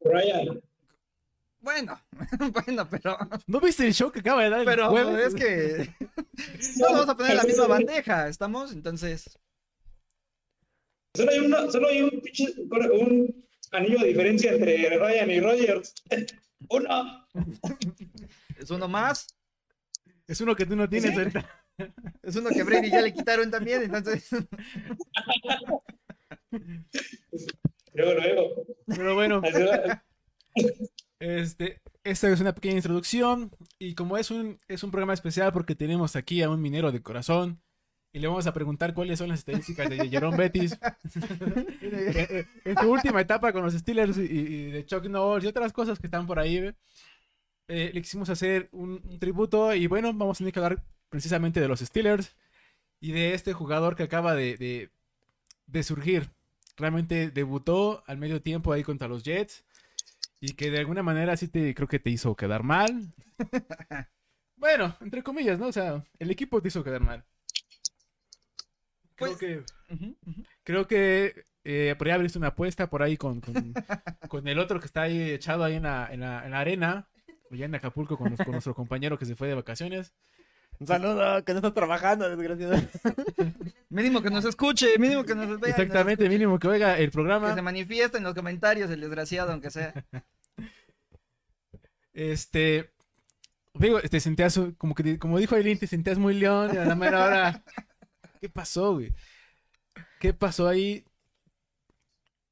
Brian, 0.00 0.60
Bueno, 1.60 2.00
bueno, 2.66 2.88
pero, 2.90 3.18
¿No 3.46 3.60
viste 3.60 3.86
el 3.86 3.92
show 3.94 4.10
que 4.10 4.20
acaba 4.20 4.42
de 4.44 4.50
dar 4.50 4.60
el 4.60 4.64
pero 4.66 4.90
jueves? 4.90 5.34
es 5.34 5.34
que 5.34 5.94
no 6.78 6.86
vamos 6.90 7.08
a 7.08 7.16
poner 7.16 7.36
la 7.36 7.42
misma 7.44 7.66
bandeja, 7.66 8.28
¿estamos? 8.28 8.72
Entonces, 8.72 9.38
Solo 11.16 11.32
hay, 11.32 11.38
una, 11.40 11.70
solo 11.70 11.88
hay 11.88 12.02
un, 12.02 12.10
pinche- 12.22 12.54
un 13.00 13.44
anillo 13.72 13.98
de 13.98 14.06
diferencia 14.08 14.52
entre 14.52 14.96
Ryan 14.98 15.30
y 15.30 15.40
Rogers. 15.40 15.92
Uno. 16.70 17.26
es 18.58 18.70
uno 18.70 18.86
más, 18.86 19.26
Es 20.28 20.40
uno 20.42 20.54
que 20.54 20.66
tú 20.66 20.76
no 20.76 20.88
tienes 20.88 21.12
Sí. 21.12 21.18
ahorita. 21.18 21.64
es 22.22 22.36
uno 22.36 22.50
que 22.50 22.62
Brady 22.62 22.90
ya 22.90 23.00
le 23.00 23.12
quitaron 23.14 23.50
también, 23.50 23.82
entonces, 23.82 24.28
Luego, 27.94 28.14
luego. 28.20 28.66
Pero 28.86 29.14
bueno. 29.14 29.42
Este, 31.20 31.80
esta 32.02 32.28
es 32.30 32.40
una 32.40 32.54
pequeña 32.54 32.76
introducción. 32.76 33.50
Y 33.78 33.94
como 33.94 34.16
es 34.16 34.30
un, 34.30 34.58
es 34.68 34.82
un 34.82 34.90
programa 34.90 35.14
especial 35.14 35.52
porque 35.52 35.74
tenemos 35.74 36.16
aquí 36.16 36.42
a 36.42 36.50
un 36.50 36.60
minero 36.60 36.90
de 36.90 37.02
corazón 37.02 37.60
y 38.12 38.18
le 38.18 38.26
vamos 38.26 38.46
a 38.46 38.52
preguntar 38.52 38.92
cuáles 38.92 39.20
son 39.20 39.28
las 39.28 39.38
estadísticas 39.38 39.88
de 39.88 40.08
Jerome 40.08 40.36
Bettis 40.36 40.76
en, 41.14 42.46
en 42.64 42.78
su 42.78 42.90
última 42.90 43.20
etapa 43.20 43.52
con 43.52 43.62
los 43.62 43.74
Steelers 43.74 44.18
y, 44.18 44.22
y 44.22 44.70
de 44.72 44.84
Chuck 44.84 45.04
Knowles 45.04 45.44
y 45.44 45.48
otras 45.48 45.72
cosas 45.72 46.00
que 46.00 46.08
están 46.08 46.26
por 46.26 46.38
ahí. 46.40 46.74
Eh, 47.68 47.90
le 47.94 48.02
quisimos 48.02 48.28
hacer 48.30 48.68
un, 48.72 49.00
un 49.04 49.18
tributo 49.20 49.72
y 49.74 49.86
bueno, 49.86 50.12
vamos 50.12 50.38
a 50.38 50.38
tener 50.38 50.52
que 50.52 50.58
hablar 50.58 50.82
precisamente 51.08 51.60
de 51.60 51.68
los 51.68 51.80
Steelers 51.80 52.34
y 53.00 53.12
de 53.12 53.34
este 53.34 53.52
jugador 53.52 53.94
que 53.94 54.02
acaba 54.02 54.34
de, 54.34 54.56
de, 54.56 54.90
de 55.66 55.82
surgir. 55.84 56.30
Realmente 56.76 57.30
debutó 57.30 58.02
al 58.06 58.18
medio 58.18 58.42
tiempo 58.42 58.72
ahí 58.72 58.82
contra 58.82 59.06
los 59.06 59.22
Jets 59.22 59.64
y 60.40 60.54
que 60.54 60.70
de 60.70 60.78
alguna 60.78 61.02
manera 61.02 61.36
sí 61.36 61.48
te 61.48 61.74
creo 61.74 61.88
que 61.88 61.98
te 61.98 62.10
hizo 62.10 62.34
quedar 62.36 62.62
mal. 62.62 63.12
bueno, 64.56 64.96
entre 65.00 65.22
comillas, 65.22 65.58
¿no? 65.58 65.66
O 65.68 65.72
sea, 65.72 66.04
el 66.18 66.30
equipo 66.30 66.60
te 66.62 66.68
hizo 66.68 66.82
quedar 66.84 67.00
mal. 67.02 67.24
Creo 69.16 69.36
Pues- 69.36 69.38
que. 69.38 69.64
Creo 70.62 70.86
que 70.86 71.44
eh, 71.64 71.94
podría 71.98 72.14
haber 72.14 72.24
visto 72.24 72.38
una 72.38 72.48
apuesta 72.48 72.88
por 72.88 73.02
ahí 73.02 73.16
con, 73.16 73.40
con, 73.40 73.54
con 74.28 74.48
el 74.48 74.58
otro 74.58 74.80
que 74.80 74.86
está 74.86 75.02
ahí 75.02 75.30
echado 75.30 75.64
ahí 75.64 75.74
en 75.74 75.82
la, 75.82 76.08
en 76.12 76.20
la, 76.20 76.44
en 76.44 76.52
la 76.52 76.60
arena, 76.60 77.08
allá 77.50 77.66
en 77.66 77.74
Acapulco 77.74 78.16
con, 78.16 78.36
con 78.36 78.52
nuestro 78.52 78.74
compañero 78.74 79.18
que 79.18 79.26
se 79.26 79.36
fue 79.36 79.48
de 79.48 79.54
vacaciones. 79.54 80.14
Un 80.80 80.86
saludo, 80.86 81.44
que 81.44 81.52
no 81.52 81.58
estás 81.58 81.74
trabajando, 81.74 82.28
desgraciado. 82.28 82.74
Mínimo 83.90 84.22
que 84.22 84.30
nos 84.30 84.44
escuche, 84.46 84.98
mínimo 84.98 85.24
que 85.24 85.34
nos 85.34 85.60
vea. 85.60 85.70
Exactamente, 85.70 86.28
mínimo 86.28 86.58
que 86.58 86.68
oiga 86.68 86.96
el 86.98 87.06
Que 87.06 87.12
programa. 87.12 87.54
se 87.54 87.60
manifieste 87.62 88.16
en 88.18 88.24
los 88.24 88.34
comentarios 88.34 88.90
el 88.90 89.00
desgraciado, 89.00 89.52
aunque 89.52 89.70
sea. 89.70 89.92
Este, 92.12 92.90
digo, 93.74 94.00
te 94.00 94.18
sentías 94.20 94.58
como 94.78 94.94
que, 94.94 95.18
como 95.18 95.38
dijo 95.38 95.54
Aileen, 95.54 95.78
te 95.78 95.86
sentías 95.86 96.18
muy 96.18 96.34
león 96.34 96.70
y 96.74 96.78
a 96.78 96.84
la 96.84 96.96
mera 96.96 97.24
hora. 97.24 97.64
¿Qué 98.40 98.48
pasó, 98.48 98.94
güey? 98.94 99.14
¿Qué 100.18 100.34
pasó 100.34 100.66
ahí? 100.68 101.04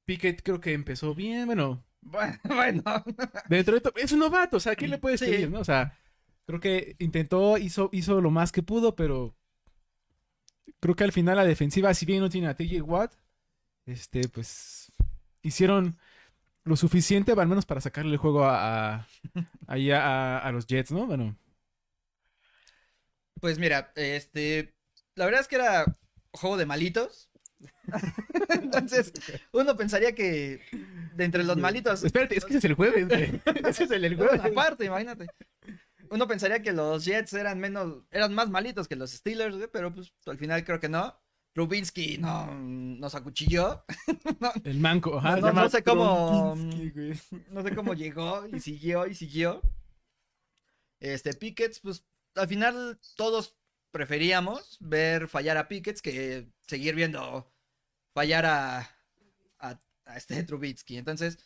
Pickett 0.04 0.42
creo 0.42 0.61
que 0.61 0.73
empezó 0.73 1.14
bien, 1.14 1.47
bueno, 1.47 1.85
Bueno, 2.00 2.38
bueno. 2.44 2.82
Dentro 3.49 3.75
de 3.75 3.80
todo, 3.80 3.92
es 3.97 4.12
un 4.12 4.20
novato, 4.20 4.56
o 4.58 4.61
sea, 4.61 4.76
¿qué 4.76 4.87
le 4.88 4.99
puedes 4.99 5.20
Sí. 5.20 5.26
pedir, 5.26 5.50
no? 5.50 5.61
O 5.61 5.64
sea, 5.64 5.99
creo 6.49 6.61
que 6.61 6.97
intentó, 6.99 7.59
hizo, 7.59 7.90
hizo 7.93 8.23
lo 8.23 8.31
más 8.31 8.52
que 8.52 8.62
pudo, 8.62 8.97
pero 8.97 9.37
creo 10.81 10.97
que 10.97 11.05
al 11.05 11.12
final 11.12 11.37
la 11.37 11.45
defensiva, 11.45 11.93
si 11.93 12.07
bien 12.07 12.21
no 12.21 12.31
tiene 12.31 12.49
a 12.49 12.55
TJ 12.55 12.81
Watt, 12.81 13.12
este, 13.85 14.26
pues 14.31 14.90
hicieron 15.43 15.99
lo 16.64 16.75
suficiente, 16.76 17.33
al 17.33 17.49
menos 17.49 17.67
para 17.67 17.83
sacarle 17.83 18.12
el 18.12 18.17
juego 18.17 18.45
a, 18.49 19.07
a, 19.67 20.38
a, 20.38 20.52
los 20.52 20.67
Jets, 20.67 20.90
¿no? 20.90 21.07
Bueno, 21.07 21.37
Pues 23.43 23.59
mira, 23.59 23.93
este. 23.95 24.75
La 25.17 25.26
verdad 25.26 25.43
es 25.43 25.49
que 25.49 25.57
era 25.57 25.99
juego 26.33 26.57
de 26.57 26.64
malitos. 26.64 27.28
Entonces, 28.49 29.12
uno 29.52 29.76
pensaría 29.76 30.14
que 30.14 30.62
de 31.14 31.25
entre 31.25 31.45
los 31.45 31.59
malitos. 31.59 32.05
espérate, 32.05 32.38
es 32.38 32.47
que 32.47 32.52
ese 32.52 32.59
es 32.59 32.64
el 32.64 32.75
jueves. 32.75 33.07
Ese 33.67 33.85
es 33.85 33.90
el, 33.90 34.07
el 34.07 34.17
jueves. 34.17 34.40
Aparte, 34.40 34.87
imagínate. 34.87 35.26
Uno 36.11 36.27
pensaría 36.29 36.62
que 36.62 36.73
los 36.73 37.05
Jets 37.05 37.33
eran 37.35 37.59
menos, 37.59 38.05
eran 38.11 38.35
más 38.35 38.49
malitos 38.50 38.88
que 38.88 38.97
los 38.97 39.11
Steelers, 39.11 39.57
güey, 39.57 39.69
pero 39.73 39.95
pues 39.95 40.12
al 40.27 40.38
final 40.38 40.65
creo 40.65 40.81
que 40.81 40.88
no. 40.88 41.19
Rubinsky 41.55 42.19
no 42.19 42.55
nos 42.55 43.15
acuchilló. 43.15 43.85
El 44.65 44.79
manco, 44.79 45.19
ajá, 45.19 45.37
No, 45.38 45.53
no, 45.53 45.62
no 45.62 45.69
sé 45.71 45.83
cómo, 45.83 46.55
güey. 46.55 47.19
no 47.50 47.62
sé 47.62 47.75
cómo 47.75 47.95
llegó 47.95 48.47
y 48.47 48.61
siguió 48.61 49.07
y 49.07 49.15
siguió. 49.15 49.61
Este 51.00 51.35
Pickets, 51.35 51.81
pues 51.81 52.05
al 52.35 52.49
final 52.49 53.00
todos 53.17 53.57
preferíamos 53.91 54.77
ver 54.81 55.29
fallar 55.29 55.57
a 55.57 55.67
Pickets 55.69 56.03
que 56.03 56.49
seguir 56.67 56.95
viendo 56.95 57.50
fallar 58.15 58.47
a, 58.47 58.79
a, 59.59 59.81
a 60.05 60.17
este 60.17 60.43
Trubitsky. 60.45 60.97
Entonces, 60.97 61.38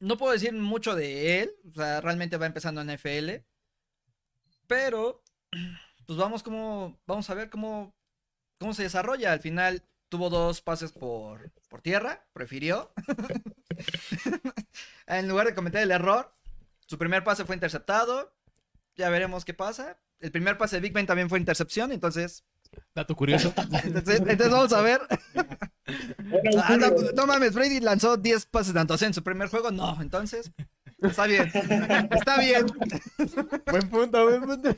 no 0.00 0.16
puedo 0.16 0.32
decir 0.32 0.52
mucho 0.52 0.94
de 0.96 1.42
él. 1.42 1.52
O 1.70 1.74
sea, 1.74 2.00
realmente 2.00 2.36
va 2.36 2.46
empezando 2.46 2.80
en 2.80 2.92
NFL. 2.92 3.44
Pero, 4.66 5.22
pues 6.06 6.18
vamos 6.18 6.42
como, 6.42 6.98
vamos 7.06 7.30
a 7.30 7.34
ver 7.34 7.50
cómo, 7.50 7.94
cómo 8.58 8.74
se 8.74 8.82
desarrolla. 8.82 9.32
Al 9.32 9.40
final 9.40 9.82
tuvo 10.08 10.28
dos 10.28 10.60
pases 10.60 10.92
por, 10.92 11.52
por 11.68 11.82
tierra, 11.82 12.26
prefirió. 12.32 12.92
en 15.06 15.28
lugar 15.28 15.46
de 15.46 15.54
cometer 15.54 15.82
el 15.82 15.92
error, 15.92 16.34
su 16.86 16.98
primer 16.98 17.22
pase 17.22 17.44
fue 17.44 17.56
interceptado. 17.56 18.34
Ya 18.96 19.08
veremos 19.08 19.44
qué 19.44 19.54
pasa. 19.54 19.98
El 20.18 20.32
primer 20.32 20.58
pase 20.58 20.76
de 20.76 20.80
Big 20.80 20.92
Ben 20.92 21.06
también 21.06 21.28
fue 21.30 21.38
intercepción, 21.38 21.92
entonces, 21.92 22.44
Dato 22.94 23.14
curioso. 23.14 23.52
entonces, 23.84 24.20
entonces 24.20 24.50
vamos 24.50 24.72
a 24.72 24.82
ver. 24.82 25.00
Ah, 26.62 26.78
no, 27.14 27.26
mames, 27.26 27.54
Brady 27.54 27.80
lanzó 27.80 28.16
10 28.16 28.46
pases 28.46 28.74
de 28.74 28.80
anotación 28.80 29.08
en 29.08 29.14
su 29.14 29.22
primer 29.22 29.48
juego. 29.48 29.70
No, 29.70 30.00
entonces, 30.00 30.52
está 31.00 31.26
bien. 31.26 31.50
Está 32.10 32.38
bien. 32.38 32.66
Buen 33.70 33.88
punto, 33.88 34.24
buen 34.24 34.42
punto. 34.42 34.76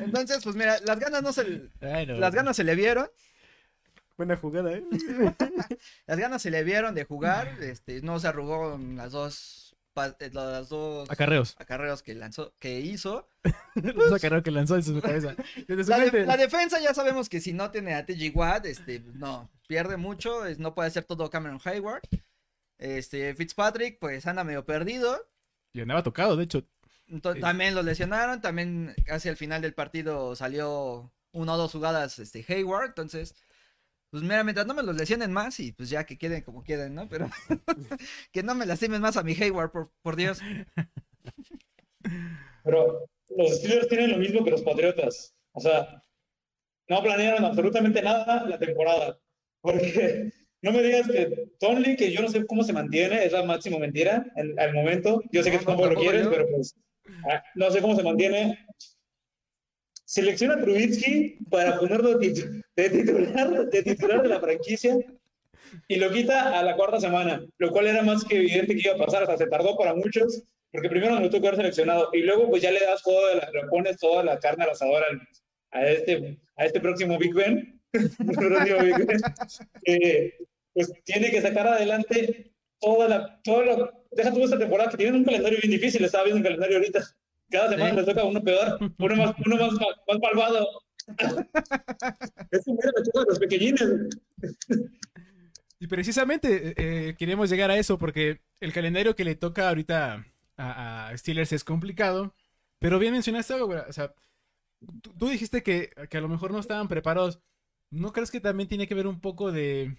Entonces, 0.00 0.42
pues 0.42 0.56
mira, 0.56 0.78
las 0.84 0.98
ganas 0.98 1.22
no 1.22 1.32
se, 1.32 1.70
Bueno, 1.80 2.14
las 2.14 2.34
ganas 2.34 2.56
se 2.56 2.64
le 2.64 2.74
vieron. 2.74 3.08
Buena 4.16 4.36
jugada, 4.36 4.72
¿eh? 4.72 4.84
Las 6.06 6.18
ganas 6.18 6.42
se 6.42 6.50
le 6.50 6.62
vieron 6.62 6.94
de 6.94 7.04
jugar. 7.04 7.48
Este, 7.60 8.02
no 8.02 8.20
se 8.20 8.28
arrugó 8.28 8.74
en 8.74 8.96
las 8.96 9.12
dos, 9.12 9.61
las 10.32 10.68
dos 10.68 11.10
Acarreos. 11.10 11.54
acarreos 11.58 12.02
que 12.02 12.14
lanzó, 12.14 12.54
que 12.58 12.80
hizo. 12.80 13.28
Los 13.74 14.12
acarreos 14.12 14.42
que 14.42 14.50
lanzó 14.50 14.76
en 14.76 14.82
su 14.82 15.00
cabeza. 15.00 15.34
Su 15.66 15.74
La, 15.90 15.98
de- 15.98 16.02
mente. 16.04 16.26
la 16.26 16.36
defensa 16.36 16.80
ya 16.80 16.94
sabemos 16.94 17.28
que 17.28 17.40
si 17.40 17.52
no 17.52 17.70
tiene 17.70 17.94
a 17.94 18.06
TJ 18.06 18.30
Watt, 18.34 18.66
este, 18.66 19.00
no, 19.14 19.50
pierde 19.66 19.96
mucho, 19.96 20.46
es- 20.46 20.58
no 20.58 20.74
puede 20.74 20.90
ser 20.90 21.04
todo 21.04 21.28
Cameron 21.30 21.60
Hayward. 21.64 22.02
Este, 22.78 23.34
Fitzpatrick, 23.34 23.98
pues 23.98 24.26
anda 24.26 24.44
medio 24.44 24.64
perdido. 24.64 25.28
Y 25.72 25.80
andaba 25.80 26.02
tocado, 26.02 26.36
de 26.36 26.44
hecho. 26.44 26.64
Sí. 27.08 27.20
También 27.40 27.74
lo 27.74 27.82
lesionaron, 27.82 28.40
también 28.40 28.94
casi 29.04 29.28
al 29.28 29.36
final 29.36 29.60
del 29.60 29.74
partido 29.74 30.34
salió 30.34 31.12
una 31.32 31.54
o 31.54 31.56
dos 31.58 31.72
jugadas 31.72 32.18
este, 32.18 32.44
Hayward, 32.48 32.86
entonces, 32.88 33.34
pues 34.12 34.22
mira, 34.22 34.44
mientras 34.44 34.66
no 34.66 34.74
me 34.74 34.82
los 34.82 34.94
lesionen 34.94 35.32
más 35.32 35.58
y 35.58 35.72
pues 35.72 35.88
ya 35.88 36.04
que 36.04 36.18
queden 36.18 36.42
como 36.42 36.62
queden, 36.62 36.94
¿no? 36.94 37.08
Pero 37.08 37.30
que 38.32 38.42
no 38.42 38.54
me 38.54 38.66
lastimen 38.66 39.00
más 39.00 39.16
a 39.16 39.22
mi 39.22 39.32
Hayward, 39.32 39.72
por, 39.72 39.90
por 40.02 40.16
Dios. 40.16 40.38
Pero 42.64 43.06
los 43.30 43.56
Steelers 43.56 43.88
tienen 43.88 44.10
lo 44.10 44.18
mismo 44.18 44.44
que 44.44 44.50
los 44.50 44.62
Patriotas. 44.62 45.34
O 45.52 45.60
sea, 45.60 46.02
no 46.88 47.02
planearon 47.02 47.44
absolutamente 47.44 48.02
nada 48.02 48.46
la 48.46 48.58
temporada. 48.58 49.18
Porque 49.62 50.30
no 50.62 50.72
me 50.72 50.82
digas 50.82 51.08
que 51.08 51.48
Tomlin, 51.58 51.96
que 51.96 52.12
yo 52.12 52.20
no 52.20 52.28
sé 52.28 52.44
cómo 52.46 52.64
se 52.64 52.74
mantiene, 52.74 53.24
es 53.24 53.32
la 53.32 53.44
máxima 53.44 53.78
mentira 53.78 54.26
en, 54.36 54.58
al 54.60 54.74
momento. 54.74 55.22
Yo 55.32 55.42
sé 55.42 55.50
que 55.50 55.58
No, 55.58 55.60
tú 55.60 55.64
tampoco 55.64 55.88
lo 55.88 55.96
quieres, 55.96 56.24
yo. 56.24 56.30
pero 56.30 56.46
pues 56.50 56.74
ah, 57.30 57.42
no 57.54 57.70
sé 57.70 57.80
cómo 57.80 57.96
se 57.96 58.02
mantiene. 58.02 58.58
Selecciona 60.12 60.54
a 60.54 60.60
Trubitsky 60.60 61.38
para 61.48 61.78
ponerlo 61.78 62.18
de 62.18 62.28
titular, 62.28 63.70
de 63.70 63.82
titular 63.82 64.22
de 64.22 64.28
la 64.28 64.40
franquicia 64.40 64.94
y 65.88 65.96
lo 65.96 66.10
quita 66.12 66.58
a 66.58 66.62
la 66.62 66.76
cuarta 66.76 67.00
semana, 67.00 67.42
lo 67.56 67.70
cual 67.70 67.86
era 67.86 68.02
más 68.02 68.22
que 68.24 68.36
evidente 68.36 68.74
que 68.74 68.82
iba 68.88 68.94
a 68.94 69.06
pasar, 69.06 69.22
hasta 69.22 69.38
se 69.38 69.46
tardó 69.46 69.74
para 69.74 69.94
muchos, 69.94 70.42
porque 70.70 70.90
primero 70.90 71.18
no 71.18 71.30
tuvo 71.30 71.40
que 71.40 71.46
haber 71.48 71.60
seleccionado 71.60 72.10
y 72.12 72.18
luego 72.18 72.50
pues 72.50 72.60
ya 72.60 72.70
le 72.70 72.80
das 72.80 73.02
toda 73.02 73.36
la, 73.36 73.50
le 73.54 73.66
pones 73.70 73.96
toda 73.96 74.22
la 74.22 74.38
carne 74.38 74.64
al 74.64 74.70
asador 74.70 75.02
al- 75.02 75.20
a 75.70 75.88
este, 75.88 76.38
a 76.56 76.66
este 76.66 76.80
próximo 76.80 77.16
Big 77.18 77.32
Ben, 77.32 77.80
Big 77.92 79.06
Ben, 79.06 79.20
que, 79.82 80.34
pues 80.74 80.92
tiene 81.04 81.30
que 81.30 81.40
sacar 81.40 81.66
adelante 81.68 82.52
toda 82.80 83.08
la, 83.08 83.40
toda 83.42 83.64
la, 83.64 83.90
deja 84.10 84.30
tú 84.30 84.44
esta 84.44 84.58
temporada 84.58 84.90
que 84.90 84.98
tienen 84.98 85.14
un 85.16 85.24
calendario 85.24 85.58
bien 85.62 85.70
difícil, 85.72 86.04
estaba 86.04 86.24
viendo 86.24 86.36
un 86.40 86.44
calendario 86.44 86.76
ahorita, 86.76 87.02
cada 87.52 87.70
semana 87.70 87.92
les 87.92 88.06
toca 88.06 88.24
uno 88.24 88.42
peor, 88.42 88.78
uno 88.98 89.16
más, 89.16 89.34
uno 89.44 89.56
más, 89.56 89.72
más 89.72 90.18
malvado. 90.20 90.66
es 92.50 92.66
un 92.66 92.76
de 92.76 92.92
los 93.28 93.38
pequeñines. 93.38 93.84
Y 95.78 95.86
precisamente 95.88 96.68
eh, 96.68 96.74
eh, 96.76 97.14
queremos 97.18 97.50
llegar 97.50 97.70
a 97.70 97.76
eso 97.76 97.98
porque 97.98 98.40
el 98.60 98.72
calendario 98.72 99.16
que 99.16 99.24
le 99.24 99.34
toca 99.34 99.68
ahorita 99.68 100.26
a, 100.56 101.08
a 101.08 101.18
Steelers 101.18 101.52
es 101.52 101.64
complicado. 101.64 102.34
Pero 102.78 102.98
bien 102.98 103.12
mencionaste 103.12 103.54
algo, 103.54 103.74
O 103.88 103.92
sea, 103.92 104.14
tú, 105.02 105.12
tú 105.18 105.28
dijiste 105.28 105.62
que, 105.62 105.90
que 106.10 106.18
a 106.18 106.20
lo 106.20 106.28
mejor 106.28 106.50
no 106.50 106.58
estaban 106.58 106.88
preparados. 106.88 107.40
¿No 107.90 108.12
crees 108.12 108.30
que 108.30 108.40
también 108.40 108.68
tiene 108.68 108.88
que 108.88 108.94
ver 108.94 109.06
un 109.06 109.20
poco 109.20 109.52
de. 109.52 109.96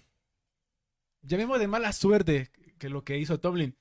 Llamemos 1.22 1.58
de 1.58 1.68
mala 1.68 1.92
suerte 1.92 2.50
que 2.78 2.88
lo 2.88 3.04
que 3.04 3.18
hizo 3.18 3.40
Tomlin? 3.40 3.76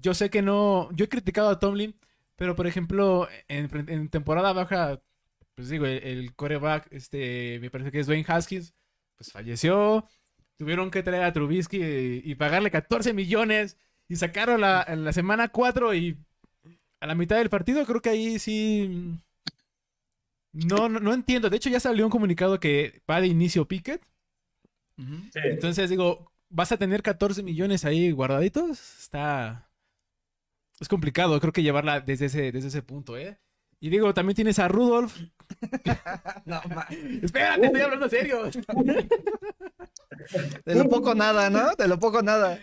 Yo 0.00 0.14
sé 0.14 0.30
que 0.30 0.42
no. 0.42 0.90
Yo 0.92 1.06
he 1.06 1.08
criticado 1.08 1.48
a 1.48 1.58
Tomlin, 1.58 1.96
pero 2.36 2.56
por 2.56 2.66
ejemplo, 2.66 3.28
en, 3.48 3.70
en 3.88 4.08
temporada 4.10 4.52
baja, 4.52 5.00
pues 5.54 5.68
digo, 5.68 5.86
el, 5.86 6.02
el 6.04 6.34
coreback, 6.34 6.88
este, 6.92 7.58
me 7.60 7.70
parece 7.70 7.92
que 7.92 8.00
es 8.00 8.06
Dwayne 8.06 8.24
Haskins, 8.28 8.74
pues 9.16 9.32
falleció. 9.32 10.06
Tuvieron 10.58 10.90
que 10.90 11.02
traer 11.02 11.24
a 11.24 11.32
Trubisky 11.32 11.78
y, 11.82 12.22
y 12.24 12.34
pagarle 12.36 12.70
14 12.70 13.12
millones 13.14 13.78
y 14.08 14.16
sacaron 14.16 14.60
la, 14.62 14.84
en 14.88 15.04
la 15.04 15.12
semana 15.12 15.48
4 15.48 15.94
y 15.94 16.18
a 17.00 17.06
la 17.06 17.14
mitad 17.14 17.38
del 17.38 17.50
partido 17.50 17.84
creo 17.86 18.02
que 18.02 18.10
ahí 18.10 18.38
sí 18.38 19.20
No, 20.52 20.88
no, 20.88 21.00
no 21.00 21.12
entiendo. 21.12 21.50
De 21.50 21.56
hecho, 21.56 21.70
ya 21.70 21.80
salió 21.80 22.04
un 22.04 22.10
comunicado 22.10 22.58
que 22.60 23.02
va 23.10 23.20
de 23.20 23.26
inicio 23.28 23.68
Pickett. 23.68 24.02
Sí. 25.32 25.40
Entonces 25.48 25.90
digo, 25.90 26.32
¿vas 26.48 26.72
a 26.72 26.76
tener 26.78 27.02
14 27.02 27.42
millones 27.42 27.84
ahí 27.84 28.10
guardaditos? 28.10 28.98
Está... 29.00 29.65
Es 30.80 30.88
complicado, 30.88 31.40
creo 31.40 31.52
que 31.52 31.62
llevarla 31.62 32.00
desde 32.00 32.26
ese, 32.26 32.52
desde 32.52 32.68
ese 32.68 32.82
punto, 32.82 33.16
¿eh? 33.16 33.38
Y 33.80 33.90
digo, 33.90 34.12
también 34.14 34.34
tienes 34.36 34.58
a 34.58 34.68
Rudolf. 34.68 35.16
No, 36.44 36.60
ma- 36.74 36.86
Espérate, 37.22 37.66
estoy 37.66 37.80
hablando 37.80 38.04
en 38.06 38.10
serio. 38.10 38.42
de 40.64 40.74
lo 40.74 40.88
poco 40.88 41.14
nada, 41.14 41.50
¿no? 41.50 41.74
De 41.76 41.88
lo 41.88 41.98
poco 41.98 42.22
nada. 42.22 42.58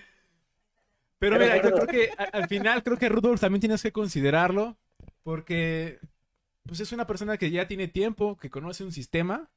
Pero 1.19 1.37
mira, 1.39 1.61
yo 1.61 1.71
creo 1.71 1.87
que 1.87 2.09
al 2.17 2.47
final, 2.47 2.83
creo 2.83 2.97
que 2.97 3.09
Rudolf 3.09 3.39
también 3.41 3.61
tienes 3.61 3.81
que 3.81 3.91
considerarlo. 3.91 4.77
Porque, 5.23 5.99
pues 6.65 6.79
es 6.81 6.91
una 6.91 7.07
persona 7.07 7.37
que 7.37 7.49
ya 7.51 7.67
tiene 7.67 7.87
tiempo, 7.87 8.37
que 8.37 8.49
conoce 8.49 8.83
un 8.83 8.91
sistema. 8.91 9.49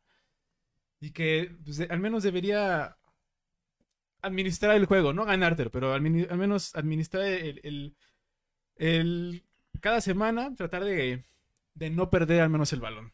Y 1.00 1.10
que 1.10 1.56
pues, 1.64 1.80
al 1.90 1.98
menos 2.00 2.22
debería 2.22 2.96
administrar 4.22 4.74
el 4.76 4.86
juego, 4.86 5.12
no 5.12 5.24
ganártelo, 5.24 5.70
pero 5.70 5.92
al, 5.92 6.00
menos 6.02 6.74
administrar 6.74 7.24
el, 7.24 7.60
el- 7.62 7.96
el- 8.76 9.42
cada 9.80 10.00
semana, 10.00 10.54
tratar 10.56 10.84
de, 10.84 11.24
de 11.74 11.90
no 11.90 12.10
perder 12.10 12.40
al 12.40 12.50
menos 12.50 12.72
el 12.72 12.80
balón. 12.80 13.12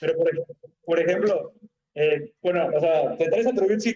Pero 0.00 0.16
por, 0.16 0.28
ej- 0.28 0.44
por 0.84 0.98
ejemplo, 1.00 1.52
eh, 1.94 2.32
bueno, 2.42 2.68
o 2.74 2.80
sea, 2.80 3.16
te 3.16 3.28
traes 3.28 3.46
a 3.46 3.52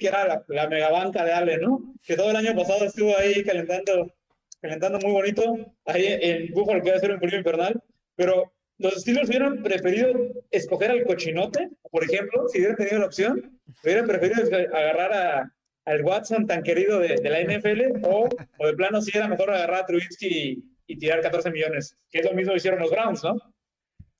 era 0.08 0.26
la, 0.26 0.44
la 0.48 0.68
megabanca 0.68 1.24
de 1.24 1.32
Ale, 1.32 1.58
¿no? 1.58 1.94
Que 2.04 2.16
todo 2.16 2.30
el 2.30 2.36
año 2.36 2.54
pasado 2.54 2.84
estuvo 2.84 3.16
ahí 3.16 3.42
calentando, 3.42 4.14
calentando 4.60 4.98
muy 5.00 5.12
bonito, 5.12 5.42
ahí 5.86 6.06
en 6.06 6.52
Buffalo, 6.52 6.82
a 6.96 7.00
ser 7.00 7.12
un 7.12 7.20
frío 7.20 7.38
infernal. 7.38 7.82
Pero 8.14 8.52
los 8.78 8.94
Steelers 8.94 9.28
hubieran 9.28 9.62
preferido 9.62 10.12
escoger 10.50 10.90
al 10.92 11.04
cochinote, 11.04 11.70
por 11.90 12.04
ejemplo, 12.04 12.48
si 12.48 12.58
hubieran 12.58 12.76
tenido 12.76 12.98
la 13.00 13.06
opción, 13.06 13.58
hubieran 13.82 14.06
preferido 14.06 14.42
agarrar 14.72 15.12
a, 15.12 15.52
al 15.88 16.02
Watson 16.02 16.47
tan 16.47 16.62
querido 16.62 16.99
de, 17.00 17.16
de 17.16 17.30
la 17.30 17.40
NFL, 17.42 18.04
o, 18.04 18.28
o 18.59 18.66
de 18.66 18.75
plano, 18.75 19.00
si 19.00 19.16
era 19.16 19.28
mejor 19.28 19.50
agarrar 19.50 19.83
a 19.83 19.87
Trubisky 19.87 20.26
y, 20.28 20.64
y 20.87 20.99
tirar 20.99 21.21
14 21.21 21.50
millones, 21.50 21.97
que 22.11 22.18
es 22.21 22.25
lo 22.26 22.33
mismo 22.35 22.52
que 22.52 22.59
hicieron 22.59 22.80
los 22.80 22.90
Browns, 22.90 23.23
¿no? 23.25 23.37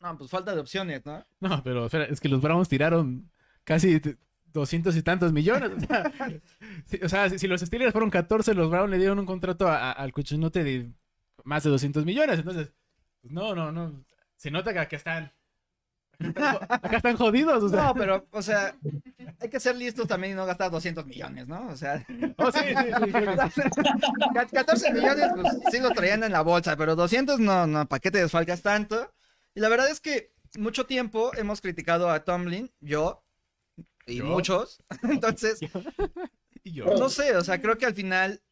No, 0.01 0.17
pues 0.17 0.31
falta 0.31 0.55
de 0.55 0.61
opciones, 0.61 1.05
¿no? 1.05 1.25
No, 1.41 1.63
pero 1.65 1.87
espera, 1.87 2.05
es 2.05 2.21
que 2.21 2.29
los 2.29 2.41
Browns 2.41 2.69
tiraron 2.69 3.31
casi 3.65 3.99
t- 4.01 4.17
200 4.53 4.97
y 4.97 5.03
tantos 5.03 5.33
millones. 5.33 5.71
O 5.73 5.81
sea, 5.81 6.13
sí, 6.87 7.01
o 7.03 7.09
sea, 7.09 7.29
si, 7.31 7.39
si 7.39 7.49
los 7.49 7.61
Steelers 7.61 7.93
fueron 7.93 8.09
14, 8.11 8.55
los 8.55 8.71
Browns 8.71 8.91
le 8.91 8.99
dieron 8.99 9.19
un 9.19 9.27
contrato 9.27 9.67
a- 9.69 9.91
a- 9.91 9.93
al 9.93 10.13
cochinote 10.13 10.63
de 10.65 10.93
más 11.45 11.65
de 11.65 11.71
200 11.71 12.05
millones. 12.05 12.39
Entonces, 12.39 12.73
pues 13.21 13.33
no, 13.33 13.55
no, 13.55 13.73
no. 13.73 14.05
Se 14.37 14.51
nota 14.53 14.73
que 14.73 14.79
acá 14.79 14.97
están. 14.97 15.33
Acá 16.69 16.97
están, 16.97 17.17
jodidos. 17.17 17.63
O 17.63 17.69
sea. 17.69 17.83
No, 17.85 17.95
pero, 17.95 18.27
o 18.31 18.43
sea, 18.43 18.77
hay 19.41 19.49
que 19.49 19.61
ser 19.61 19.77
listos 19.77 20.07
también 20.09 20.33
y 20.33 20.37
no 20.37 20.47
gastar 20.47 20.71
200 20.71 21.07
millones, 21.07 21.47
¿no? 21.49 21.69
O 21.69 21.77
sea, 21.77 22.05
Oh, 22.39 22.51
sí, 22.51 22.61
sí, 22.61 22.75
sí, 23.05 23.13
creo 23.13 23.37
que 23.37 23.51
sí. 23.51 23.61
ca- 24.35 24.47
14 24.47 24.93
millones, 24.93 25.29
pues 25.35 25.47
sí 25.71 25.81
lo 25.81 25.91
traían 25.91 26.23
en 26.25 26.33
la 26.33 26.43
bolsa, 26.43 26.77
pero 26.77 26.97
200 26.97 27.39
no, 27.41 27.67
no, 27.67 27.87
¿para 27.89 28.01
qué 28.01 28.11
te 28.11 28.19
desfalcas 28.19 28.63
tanto? 28.63 29.13
Y 29.55 29.61
la 29.61 29.69
verdad 29.69 29.89
es 29.91 30.01
que 30.01 30.33
mucho 30.57 30.87
tiempo 30.87 31.31
hemos 31.37 31.61
criticado 31.61 32.11
a 32.11 32.25
Tomlin, 32.25 32.71
yo 32.81 33.25
y 34.07 34.17
¿Yo? 34.17 34.25
muchos. 34.25 34.83
Entonces, 35.03 35.61
Y 36.65 36.73
yo. 36.73 36.87
no 36.87 37.09
sé, 37.11 37.37
o 37.37 37.45
sea, 37.45 37.61
creo 37.61 37.77
que 37.79 37.87
al 37.87 37.95
final 37.95 38.43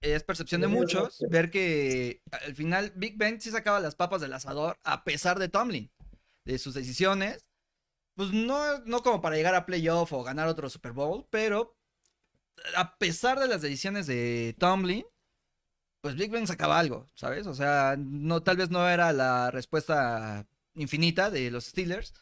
es 0.00 0.22
percepción 0.24 0.60
de 0.60 0.68
muchos 0.68 1.24
ver 1.30 1.50
que 1.50 2.22
al 2.30 2.54
final 2.54 2.92
Big 2.96 3.16
Ben 3.16 3.40
sí 3.40 3.50
sacaba 3.50 3.80
las 3.80 3.94
papas 3.94 4.20
del 4.20 4.32
asador 4.32 4.78
a 4.84 5.04
pesar 5.04 5.38
de 5.38 5.48
Tomlin, 5.48 5.90
de 6.46 6.58
sus 6.58 6.74
decisiones. 6.74 7.44
Pues 8.14 8.32
no, 8.32 8.78
no 8.86 9.02
como 9.02 9.20
para 9.20 9.36
llegar 9.36 9.54
a 9.54 9.66
playoff 9.66 10.12
o 10.12 10.24
ganar 10.24 10.48
otro 10.48 10.70
Super 10.70 10.92
Bowl, 10.92 11.26
pero 11.30 11.76
a 12.76 12.96
pesar 12.98 13.38
de 13.38 13.48
las 13.48 13.62
decisiones 13.62 14.06
de 14.06 14.56
Tomlin, 14.58 15.04
pues 16.00 16.16
Big 16.16 16.30
Ben 16.30 16.46
sacaba 16.46 16.78
algo, 16.78 17.06
¿sabes? 17.14 17.46
O 17.46 17.54
sea, 17.54 17.96
no, 17.98 18.42
tal 18.42 18.56
vez 18.56 18.70
no 18.70 18.88
era 18.88 19.12
la 19.12 19.50
respuesta 19.50 20.46
infinita 20.74 21.30
de 21.30 21.50
los 21.50 21.66
Steelers, 21.66 22.14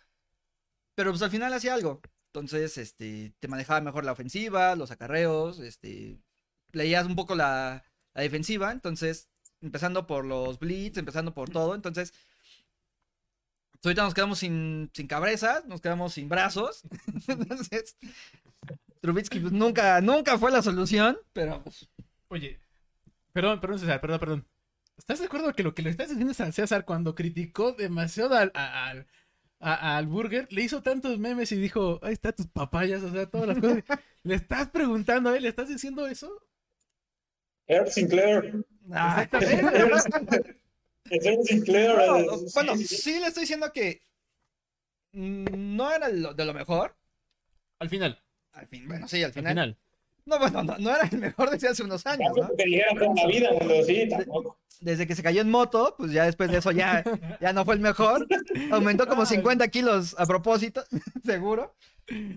pero 0.94 1.10
pues 1.10 1.22
al 1.22 1.30
final 1.30 1.52
hacía 1.52 1.74
algo. 1.74 2.00
Entonces, 2.32 2.78
este, 2.78 3.32
te 3.38 3.48
manejaba 3.48 3.80
mejor 3.80 4.04
la 4.04 4.12
ofensiva, 4.12 4.74
los 4.76 4.90
acarreos, 4.90 5.60
este, 5.60 6.18
leías 6.72 7.06
un 7.06 7.16
poco 7.16 7.34
la, 7.34 7.84
la 8.14 8.22
defensiva, 8.22 8.72
entonces, 8.72 9.28
empezando 9.60 10.06
por 10.06 10.24
los 10.24 10.58
blitz, 10.58 10.96
empezando 10.98 11.34
por 11.34 11.50
todo, 11.50 11.74
entonces, 11.74 12.12
ahorita 13.86 14.02
nos 14.02 14.14
quedamos 14.14 14.38
sin, 14.38 14.90
sin 14.94 15.06
cabezas, 15.06 15.64
nos 15.66 15.80
quedamos 15.80 16.14
sin 16.14 16.28
brazos, 16.28 16.82
entonces, 17.28 17.96
Trubitsky 19.00 19.40
pues, 19.40 19.52
nunca, 19.52 20.00
nunca 20.00 20.38
fue 20.38 20.50
la 20.50 20.62
solución, 20.62 21.18
pero 21.32 21.62
pues, 21.62 21.88
Oye, 22.28 22.58
perdón, 23.32 23.60
perdón, 23.60 23.78
César, 23.78 24.00
perdón, 24.00 24.18
perdón. 24.18 24.48
¿Estás 24.96 25.18
de 25.20 25.26
acuerdo 25.26 25.52
que 25.52 25.62
lo 25.62 25.74
que 25.74 25.82
le 25.82 25.90
estás 25.90 26.08
diciendo 26.08 26.32
a 26.36 26.52
César 26.52 26.84
cuando 26.84 27.14
criticó 27.14 27.72
demasiado 27.72 28.34
al, 28.36 28.50
al, 28.54 29.06
al 29.60 30.06
Burger, 30.06 30.46
le 30.52 30.62
hizo 30.62 30.82
tantos 30.82 31.18
memes 31.18 31.52
y 31.52 31.56
dijo, 31.56 31.98
ahí 32.02 32.12
está 32.12 32.32
tus 32.32 32.46
papayas, 32.46 33.02
o 33.02 33.10
sea, 33.10 33.26
todas 33.26 33.48
las 33.48 33.58
cosas. 33.58 33.84
¿Le 34.22 34.34
estás 34.34 34.70
preguntando 34.70 35.30
a 35.30 35.36
él, 35.36 35.42
le 35.42 35.48
estás 35.48 35.68
diciendo 35.68 36.06
eso? 36.06 36.30
Herb 37.66 37.88
Sinclair. 37.88 38.64
ah, 38.92 39.26
Es 39.32 40.04
Herb 41.10 41.42
Sinclair. 41.44 41.90
no, 41.96 42.16
eh, 42.18 42.26
bueno, 42.54 42.76
sí, 42.76 43.18
le 43.20 43.26
estoy 43.26 43.42
diciendo 43.42 43.72
que 43.72 44.02
mm, 45.12 45.76
no 45.76 45.90
era 45.92 46.08
lo- 46.08 46.34
de 46.34 46.44
lo 46.44 46.54
mejor, 46.54 46.96
Al 47.80 47.88
final, 47.90 48.22
al 48.52 48.66
fin, 48.68 48.86
bueno, 48.88 49.06
sí, 49.08 49.18
al 49.22 49.24
al 49.26 49.32
final, 49.32 49.78
no, 50.26 50.38
bueno, 50.38 50.62
no, 50.62 50.78
no 50.78 50.90
era 50.90 51.06
el 51.10 51.18
mejor 51.18 51.50
desde 51.50 51.68
hace 51.68 51.82
unos 51.82 52.06
años, 52.06 52.28
¿no? 52.30 52.34
Tampoco 52.36 52.56
que 52.56 52.64
dijera 52.64 52.94
toda 52.94 53.14
la 53.14 53.26
vida, 53.26 53.48
cuando 53.54 53.84
sí, 53.84 54.08
tampoco. 54.08 54.58
desde 54.80 55.06
que 55.06 55.14
se 55.14 55.22
cayó 55.22 55.42
en 55.42 55.50
moto, 55.50 55.94
pues 55.98 56.12
ya 56.12 56.24
después 56.24 56.50
de 56.50 56.58
eso 56.58 56.70
ya, 56.70 57.04
ya 57.40 57.52
no 57.52 57.64
fue 57.66 57.74
el 57.74 57.80
mejor. 57.80 58.26
Aumentó 58.70 59.06
como 59.06 59.26
50 59.26 59.68
kilos 59.68 60.14
a 60.18 60.24
propósito, 60.24 60.84
seguro. 61.24 61.74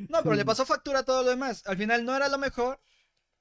No, 0.10 0.22
pero 0.24 0.36
le 0.36 0.44
pasó 0.46 0.66
factura 0.66 1.00
a 1.00 1.04
todo 1.06 1.24
lo 1.24 1.30
demás. 1.30 1.64
Al 1.66 1.78
final 1.78 2.04
no 2.04 2.16
era 2.16 2.28
lo 2.30 2.38
mejor, 2.38 2.80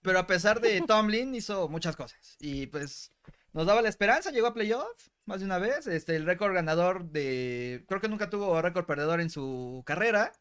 pero 0.02 0.18
a 0.20 0.26
pesar 0.26 0.60
de 0.60 0.80
Tomlin 0.82 1.34
hizo 1.34 1.68
muchas 1.68 1.96
cosas. 1.96 2.36
Y 2.38 2.66
pues 2.66 3.10
nos 3.52 3.66
daba 3.66 3.82
la 3.82 3.88
esperanza, 3.88 4.30
llegó 4.30 4.46
a 4.48 4.54
playoff 4.54 5.08
más 5.26 5.40
de 5.40 5.46
una 5.46 5.58
vez. 5.58 5.86
Este, 5.86 6.16
el 6.16 6.24
récord 6.26 6.54
ganador 6.54 7.10
de... 7.10 7.84
Creo 7.88 8.00
que 8.00 8.08
nunca 8.08 8.30
tuvo 8.30 8.60
récord 8.62 8.86
perdedor 8.86 9.20
en 9.20 9.30
su 9.30 9.82
carrera 9.84 10.32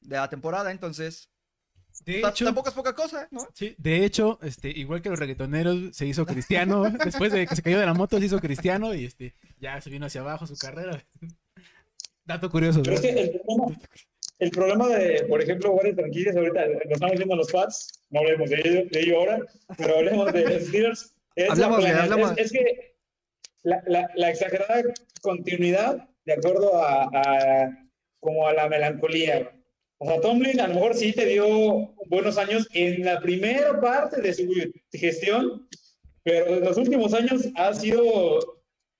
de 0.00 0.16
la 0.16 0.28
temporada, 0.28 0.70
entonces... 0.70 1.30
De 2.04 2.18
hecho, 2.18 2.44
Tampoco 2.44 2.68
es 2.70 2.74
poca 2.74 2.92
cosa, 2.92 3.28
¿no? 3.30 3.46
sí, 3.54 3.76
de 3.78 4.04
hecho, 4.04 4.40
este, 4.42 4.68
igual 4.68 5.00
que 5.00 5.10
los 5.10 5.18
reggaetoneros, 5.18 5.96
se 5.96 6.04
hizo 6.06 6.26
cristiano. 6.26 6.82
Después 7.04 7.30
de 7.32 7.46
que 7.46 7.54
se 7.54 7.62
cayó 7.62 7.78
de 7.78 7.86
la 7.86 7.94
moto, 7.94 8.18
se 8.18 8.26
hizo 8.26 8.40
cristiano 8.40 8.92
y 8.94 9.04
este, 9.04 9.36
ya 9.60 9.80
se 9.80 9.90
vino 9.90 10.06
hacia 10.06 10.20
abajo 10.22 10.44
su 10.44 10.56
carrera. 10.56 11.06
Dato 12.24 12.50
curioso. 12.50 12.82
Pero 12.82 12.96
es 12.96 13.00
que 13.00 13.10
el 13.10 13.30
problema, 13.40 13.78
el 14.40 14.50
problema 14.50 14.88
de, 14.88 15.24
por 15.28 15.40
ejemplo, 15.40 15.74
varias 15.76 15.94
franquicias, 15.94 16.34
ahorita 16.36 16.66
lo 16.66 16.80
estamos 16.94 17.16
viendo 17.16 17.36
los 17.36 17.52
Pats, 17.52 18.02
no 18.10 18.20
hablemos 18.20 18.50
de 18.50 18.56
ello, 18.64 18.88
de 18.90 19.00
ello 19.00 19.18
ahora, 19.20 19.38
pero 19.78 19.98
hablemos 19.98 20.32
de 20.32 20.60
Steelers. 20.66 21.14
Es, 21.36 21.58
la 21.58 21.68
planea- 21.68 22.02
hablemos. 22.02 22.32
es- 22.32 22.38
es 22.46 22.52
que 22.52 22.93
la, 23.64 23.82
la- 23.86 24.10
la 24.14 24.30
exagerada 24.30 24.82
continuidad 25.20 26.08
de 26.24 26.32
acuerdo 26.32 26.74
a, 26.82 27.04
a- 27.12 27.88
como 28.20 28.46
a 28.46 28.54
la 28.54 28.68
melancolía. 28.68 29.50
O 29.98 30.06
sea, 30.06 30.20
Tomlin 30.20 30.60
a 30.60 30.68
lo 30.68 30.74
mejor 30.74 30.94
sí 30.94 31.12
te 31.12 31.26
dio 31.26 31.94
buenos 32.08 32.38
años 32.38 32.66
en 32.72 33.04
la 33.04 33.20
primera 33.20 33.80
parte 33.80 34.20
de 34.22 34.32
su 34.34 34.48
gestión, 34.92 35.68
pero 36.22 36.46
en 36.56 36.64
los 36.64 36.76
últimos 36.78 37.12
años 37.14 37.48
ha 37.56 37.72
sido 37.74 38.38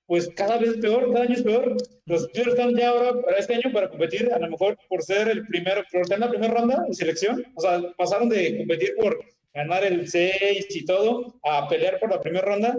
pues 0.07 0.29
cada 0.37 0.59
vez 0.59 0.77
peor, 0.83 1.11
cada 1.13 1.25
año 1.25 1.35
es 1.35 1.43
peor. 1.43 1.77
Los 2.05 2.25
Steelers 2.25 2.53
están 2.59 2.77
ya 2.77 2.91
ahora 2.91 3.19
para 3.23 3.39
este 3.39 3.55
año 3.55 3.73
para 3.73 3.89
competir, 3.89 4.31
a 4.31 4.39
lo 4.39 4.51
mejor 4.51 4.77
por 4.91 5.03
ser 5.03 5.29
el 5.29 5.47
primero, 5.47 5.83
por 5.91 6.03
estar 6.03 6.17
en 6.17 6.21
la 6.25 6.31
primera 6.31 6.53
ronda 6.53 6.85
de 6.87 6.95
selección. 6.95 7.43
O 7.55 7.61
sea, 7.63 7.81
pasaron 7.97 8.29
de 8.29 8.59
competir 8.59 8.95
por 9.01 9.19
ganar 9.55 9.83
el 9.85 10.07
6 10.07 10.67
y 10.77 10.85
todo 10.85 11.41
a 11.43 11.67
pelear 11.69 11.99
por 12.01 12.11
la 12.11 12.21
primera 12.21 12.45
ronda. 12.45 12.77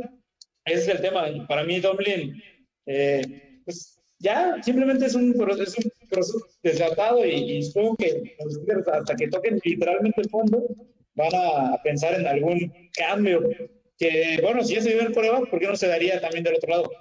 Ese 0.65 0.81
es 0.81 0.87
el 0.89 1.01
tema. 1.01 1.25
Para 1.47 1.63
mí, 1.63 1.79
Tomlin, 1.79 2.41
eh, 2.87 3.61
pues 3.63 3.99
ya 4.19 4.61
simplemente 4.63 5.05
es 5.05 5.15
un, 5.15 5.33
pro- 5.33 5.55
es 5.61 5.77
un 5.77 5.91
proceso 6.09 6.39
desatado 6.63 7.25
y, 7.25 7.61
supongo 7.63 7.95
que 7.97 8.35
hasta 8.91 9.15
que 9.15 9.27
toquen 9.27 9.59
literalmente 9.63 10.21
el 10.21 10.29
fondo, 10.29 10.65
van 11.13 11.31
a 11.33 11.81
pensar 11.83 12.19
en 12.19 12.27
algún 12.27 12.89
cambio. 12.93 13.41
Que 13.97 14.39
bueno, 14.41 14.63
si 14.63 14.75
ya 14.75 14.81
se 14.81 14.89
dio 14.91 15.01
el 15.01 15.13
prueba, 15.13 15.39
¿por 15.41 15.59
qué 15.59 15.67
no 15.67 15.75
se 15.75 15.87
daría 15.87 16.19
también 16.19 16.43
del 16.43 16.55
otro 16.55 16.69
lado? 16.69 16.91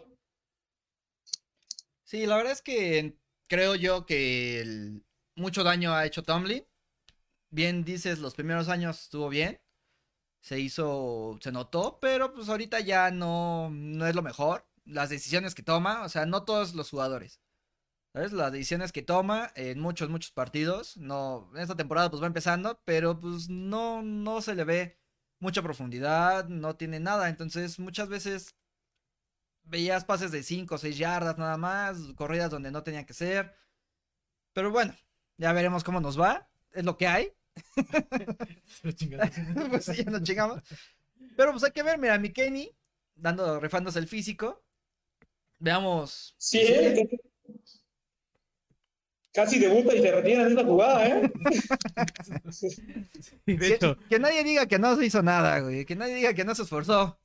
Sí, 2.05 2.27
la 2.27 2.37
verdad 2.37 2.53
es 2.53 2.63
que 2.63 3.15
creo 3.49 3.75
yo 3.75 4.07
que 4.07 5.01
mucho 5.37 5.65
daño 5.65 5.95
ha 5.95 6.07
hecho 6.07 6.23
Tomlin. 6.23 6.65
Bien 7.51 7.85
dices, 7.85 8.19
los 8.19 8.35
primeros 8.35 8.69
años 8.69 9.03
estuvo 9.03 9.29
bien. 9.29 9.59
Se 10.45 10.61
hizo, 10.61 11.39
se 11.41 11.53
notó, 11.53 11.99
pero 12.01 12.35
pues 12.35 12.51
ahorita 12.51 12.81
ya 12.81 13.11
no, 13.11 13.71
no 13.71 14.07
es 14.07 14.15
lo 14.15 14.23
mejor. 14.23 14.67
Las 14.85 15.09
decisiones 15.09 15.55
que 15.55 15.63
toma, 15.63 16.03
o 16.05 16.11
sea, 16.11 16.27
no 16.27 16.45
todos 16.45 16.75
los 16.75 16.91
jugadores. 16.91 17.41
¿Sabes? 18.13 18.33
Las 18.33 18.53
decisiones 18.53 18.93
que 18.93 19.03
toma 19.03 19.53
en 19.57 19.81
muchos, 19.81 20.11
muchos 20.11 20.33
partidos. 20.33 20.99
No, 20.99 21.51
esta 21.57 21.77
temporada 21.77 22.11
pues 22.11 22.23
va 22.23 22.27
empezando, 22.27 22.81
pero 22.85 23.19
pues 23.19 23.49
no, 23.49 24.03
no 24.03 24.43
se 24.43 24.55
le 24.55 24.65
ve 24.65 24.99
mucha 25.41 25.63
profundidad, 25.63 26.49
no 26.49 26.77
tiene 26.77 27.01
nada. 27.01 27.29
Entonces, 27.31 27.79
muchas 27.79 28.09
veces 28.09 28.55
veías 29.65 30.05
pases 30.05 30.31
de 30.31 30.43
5 30.43 30.75
o 30.75 30.79
6 30.79 30.99
yardas 30.99 31.39
nada 31.39 31.57
más, 31.57 31.99
corridas 32.17 32.51
donde 32.51 32.71
no 32.71 32.83
tenía 32.83 33.07
que 33.07 33.15
ser. 33.15 33.57
Pero 34.53 34.71
bueno, 34.71 34.95
ya 35.39 35.53
veremos 35.53 35.85
cómo 35.85 36.01
nos 36.01 36.21
va. 36.21 36.49
Es 36.73 36.85
lo 36.85 36.97
que 36.99 37.09
hay. 37.09 37.33
pues 38.83 39.85
sí, 39.85 40.05
ya 40.05 40.11
nos 40.11 40.23
chingamos. 40.23 40.61
Pero 41.37 41.53
pues 41.53 41.65
hay 41.65 41.73
que 41.73 41.83
ver, 41.83 41.99
mira, 41.99 42.19
mi 42.19 42.33
Kenny 42.33 42.71
dando, 43.15 43.61
refándose 43.61 43.99
el 43.99 44.09
físico. 44.09 44.63
Veamos. 45.59 46.35
Sí, 46.39 46.59
¿eh? 46.61 47.09
Casi 49.33 49.59
debuta 49.59 49.93
y 49.95 50.01
se 50.01 50.13
retira 50.13 50.43
en 50.43 50.49
esta 50.49 50.65
jugada, 50.65 51.09
¿eh? 51.09 51.33
Sí, 52.53 52.69
de 53.47 53.59
Que, 53.59 53.75
hecho, 53.75 53.97
que 54.09 54.19
nadie 54.21 54.45
diga 54.45 54.67
que 54.67 54.79
no 54.79 54.95
se 54.97 55.07
hizo 55.07 55.23
nada, 55.23 55.59
güey. 55.61 55.85
Que 55.85 55.97
nadie 55.97 56.15
diga 56.15 56.35
que 56.35 56.45
no 56.45 56.55
se 56.55 56.63
esforzó. 56.63 57.19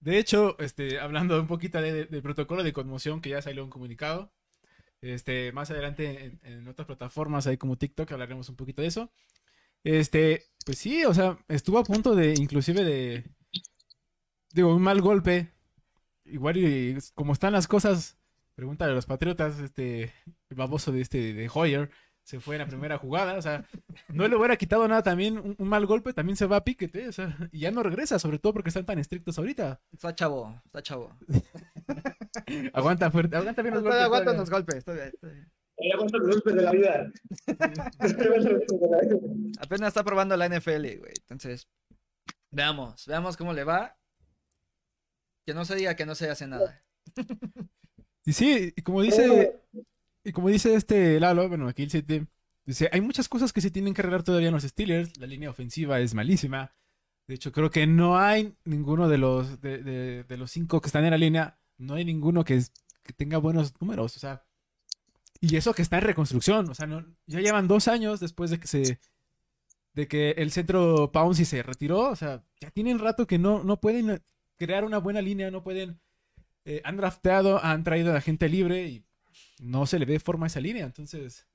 de 0.00 0.18
hecho, 0.18 0.56
este, 0.58 0.98
hablando 1.00 1.38
un 1.40 1.46
poquito 1.46 1.80
de- 1.82 1.92
de- 1.92 2.04
del 2.06 2.22
protocolo 2.22 2.62
de 2.62 2.72
conmoción 2.72 3.20
que 3.20 3.30
ya 3.30 3.42
salió 3.42 3.62
un 3.64 3.70
comunicado. 3.70 4.32
Este, 5.02 5.52
más 5.52 5.70
adelante 5.70 6.24
en, 6.24 6.40
en 6.44 6.68
otras 6.68 6.86
plataformas, 6.86 7.46
ahí 7.46 7.56
como 7.58 7.76
TikTok, 7.78 8.10
hablaremos 8.12 8.48
un 8.48 8.56
poquito 8.56 8.82
de 8.82 8.88
eso. 8.88 9.12
Este, 9.84 10.44
pues 10.64 10.78
sí, 10.78 11.04
o 11.04 11.14
sea, 11.14 11.38
estuvo 11.48 11.78
a 11.78 11.84
punto 11.84 12.14
de, 12.14 12.34
inclusive 12.36 12.84
de, 12.84 13.24
digo, 14.52 14.74
un 14.74 14.82
mal 14.82 15.00
golpe. 15.00 15.52
Igual 16.24 16.58
y 16.58 16.98
como 17.14 17.32
están 17.32 17.54
las 17.54 17.66
cosas, 17.66 18.18
pregúntale 18.54 18.92
a 18.92 18.94
los 18.94 19.06
Patriotas, 19.06 19.58
este, 19.60 20.12
el 20.50 20.56
baboso 20.56 20.92
de 20.92 21.00
este, 21.00 21.32
de 21.32 21.50
Hoyer, 21.52 21.90
se 22.22 22.40
fue 22.40 22.56
en 22.56 22.60
la 22.60 22.66
primera 22.66 22.98
jugada, 22.98 23.38
o 23.38 23.40
sea, 23.40 23.64
no 24.08 24.28
le 24.28 24.36
hubiera 24.36 24.56
quitado 24.56 24.86
nada 24.86 25.02
también, 25.02 25.38
un, 25.38 25.56
un 25.56 25.68
mal 25.68 25.86
golpe, 25.86 26.12
también 26.12 26.36
se 26.36 26.44
va 26.44 26.56
a 26.56 26.64
piquete, 26.64 27.08
o 27.08 27.12
sea, 27.12 27.34
y 27.50 27.60
ya 27.60 27.70
no 27.70 27.82
regresa, 27.82 28.18
sobre 28.18 28.38
todo 28.38 28.52
porque 28.52 28.68
están 28.68 28.84
tan 28.84 28.98
estrictos 28.98 29.38
ahorita. 29.38 29.80
Está 29.90 30.14
chavo, 30.14 30.60
está 30.66 30.82
chavo. 30.82 31.16
Aguanta 32.74 33.10
fuerte, 33.10 33.36
aguanta 33.36 33.62
bien 33.62 33.74
los 33.74 33.82
golpes. 33.82 34.08
Todavía. 34.08 34.32
los 34.34 34.50
golpes. 34.50 34.84
todavía, 34.84 35.12
todavía. 35.12 35.48
Cuántos 35.96 36.20
golpes 36.20 36.54
de 36.54 36.62
la 36.62 36.72
vida. 36.72 37.12
Apenas 39.60 39.88
está 39.88 40.04
probando 40.04 40.36
la 40.36 40.48
NFL, 40.48 40.98
güey. 40.98 41.12
Entonces, 41.20 41.68
veamos, 42.50 43.06
veamos 43.06 43.36
cómo 43.36 43.52
le 43.52 43.64
va. 43.64 43.96
Que 45.46 45.54
no 45.54 45.64
se 45.64 45.76
diga 45.76 45.96
que 45.96 46.06
no 46.06 46.14
se 46.14 46.30
hace 46.30 46.46
nada. 46.46 46.82
Y 48.24 48.34
sí, 48.34 48.74
y 48.76 48.82
como 48.82 49.00
dice, 49.00 49.58
y 50.22 50.32
como 50.32 50.50
dice 50.50 50.74
este 50.74 51.18
Lalo, 51.18 51.48
bueno, 51.48 51.66
aquí 51.66 51.84
el 51.84 51.90
7, 51.90 52.26
dice, 52.66 52.90
hay 52.92 53.00
muchas 53.00 53.26
cosas 53.26 53.54
que 53.54 53.62
se 53.62 53.70
tienen 53.70 53.94
que 53.94 54.02
arreglar 54.02 54.22
todavía 54.22 54.48
en 54.48 54.54
los 54.54 54.64
Steelers, 54.64 55.16
la 55.16 55.26
línea 55.26 55.48
ofensiva 55.48 55.98
es 55.98 56.12
malísima. 56.12 56.74
De 57.26 57.36
hecho, 57.36 57.52
creo 57.52 57.70
que 57.70 57.86
no 57.86 58.18
hay 58.18 58.54
ninguno 58.66 59.08
de 59.08 59.16
los 59.16 59.62
de, 59.62 59.78
de- 59.82 60.24
de 60.24 60.36
los 60.36 60.50
cinco 60.50 60.82
que 60.82 60.88
están 60.88 61.06
en 61.06 61.12
la 61.12 61.16
línea, 61.16 61.58
no 61.78 61.94
hay 61.94 62.04
ninguno 62.04 62.44
que, 62.44 62.56
es- 62.56 62.70
que 63.02 63.14
tenga 63.14 63.38
buenos 63.38 63.72
números, 63.80 64.14
o 64.16 64.20
sea, 64.20 64.44
y 65.40 65.56
eso 65.56 65.74
que 65.74 65.82
está 65.82 65.98
en 65.98 66.04
reconstrucción, 66.04 66.68
o 66.70 66.74
sea, 66.74 66.86
no, 66.86 67.04
ya 67.26 67.40
llevan 67.40 67.68
dos 67.68 67.88
años 67.88 68.20
después 68.20 68.50
de 68.50 68.58
que 68.60 68.66
se 68.68 68.98
de 69.94 70.06
que 70.06 70.30
el 70.32 70.52
centro 70.52 71.10
Pouncy 71.12 71.44
se 71.44 71.62
retiró, 71.62 72.10
o 72.10 72.16
sea, 72.16 72.42
ya 72.60 72.70
tienen 72.70 72.98
rato 73.00 73.26
que 73.26 73.38
no, 73.38 73.64
no 73.64 73.80
pueden 73.80 74.22
crear 74.56 74.84
una 74.84 74.98
buena 74.98 75.20
línea, 75.20 75.50
no 75.50 75.62
pueden 75.64 75.98
eh, 76.64 76.80
han 76.84 76.96
drafteado, 76.96 77.64
han 77.64 77.82
traído 77.84 78.14
a 78.14 78.20
gente 78.20 78.48
libre 78.48 78.86
y 78.86 79.04
no 79.60 79.86
se 79.86 79.98
le 79.98 80.04
ve 80.06 80.20
forma 80.20 80.46
a 80.46 80.48
esa 80.48 80.60
línea. 80.60 80.84
Entonces, 80.84 81.46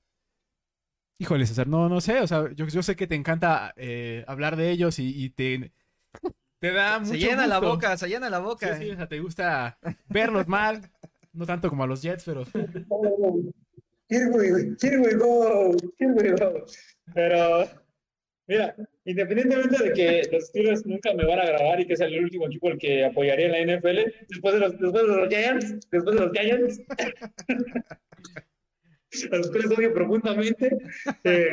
híjole, 1.18 1.46
César, 1.46 1.68
no, 1.68 1.88
no 1.88 2.00
sé. 2.00 2.20
O 2.20 2.26
sea, 2.26 2.52
yo, 2.54 2.66
yo 2.66 2.82
sé 2.82 2.96
que 2.96 3.06
te 3.06 3.14
encanta 3.14 3.72
eh, 3.76 4.24
hablar 4.26 4.56
de 4.56 4.70
ellos 4.70 4.98
y, 4.98 5.24
y 5.24 5.30
te, 5.30 5.72
te 6.58 6.72
da 6.72 6.98
mucho 6.98 7.12
Se 7.12 7.18
llena 7.18 7.46
la 7.46 7.60
boca, 7.60 7.96
se 7.96 8.08
llena 8.08 8.28
la 8.30 8.38
Sí, 8.38 8.44
boca. 8.44 8.78
sí, 8.78 8.90
o 8.90 8.96
sea, 8.96 9.08
te 9.08 9.20
gusta 9.20 9.78
verlos 10.08 10.48
mal. 10.48 10.90
No 11.32 11.46
tanto 11.46 11.68
como 11.70 11.84
a 11.84 11.86
los 11.86 12.02
Jets, 12.02 12.24
pero 12.24 12.44
Here 14.14 14.30
we, 14.30 14.76
here 14.80 15.00
we 15.02 15.14
go, 15.14 15.74
here 15.98 16.14
we 16.14 16.30
go. 16.38 16.64
Pero, 17.14 17.66
mira, 18.46 18.76
independientemente 19.04 19.82
de 19.82 19.92
que 19.92 20.28
los 20.30 20.46
Steelers 20.46 20.86
nunca 20.86 21.12
me 21.14 21.26
van 21.26 21.40
a 21.40 21.46
grabar 21.46 21.80
y 21.80 21.86
que 21.88 21.94
es 21.94 22.00
el 22.00 22.22
último 22.22 22.46
equipo 22.46 22.68
al 22.68 22.78
que 22.78 23.04
apoyaría 23.04 23.46
en 23.46 23.52
la 23.68 23.76
NFL, 23.76 23.98
después 24.28 24.54
de 24.54 24.60
los, 24.60 24.78
después 24.78 25.02
de 25.02 25.16
los 25.16 25.28
Giants, 25.28 25.90
después 25.90 26.14
de 26.14 26.20
los 26.20 26.30
Giants, 26.30 26.80
a 29.32 29.36
los 29.36 29.50
cuales 29.50 29.70
odio 29.76 29.92
profundamente, 29.92 30.78
eh, 31.24 31.50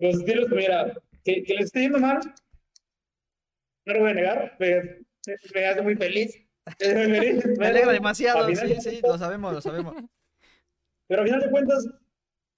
los 0.00 0.16
Steelers, 0.16 0.50
mira, 0.50 0.92
que, 1.22 1.44
que 1.44 1.54
les 1.54 1.66
esté 1.66 1.82
yendo 1.82 2.00
mal, 2.00 2.18
no 3.84 3.94
lo 3.94 4.00
voy 4.00 4.10
a 4.10 4.14
negar, 4.14 4.56
me, 4.58 5.04
me 5.54 5.66
hace 5.66 5.82
muy 5.82 5.94
feliz. 5.94 6.36
Me 6.80 7.68
alegra 7.68 7.92
demasiado, 7.92 8.48
sí, 8.48 8.74
sí, 8.80 9.00
lo 9.00 9.16
sabemos, 9.16 9.54
lo 9.54 9.60
sabemos. 9.60 9.94
Pero 11.08 11.22
al 11.22 11.28
final 11.28 11.40
de 11.42 11.50
cuentas, 11.50 11.88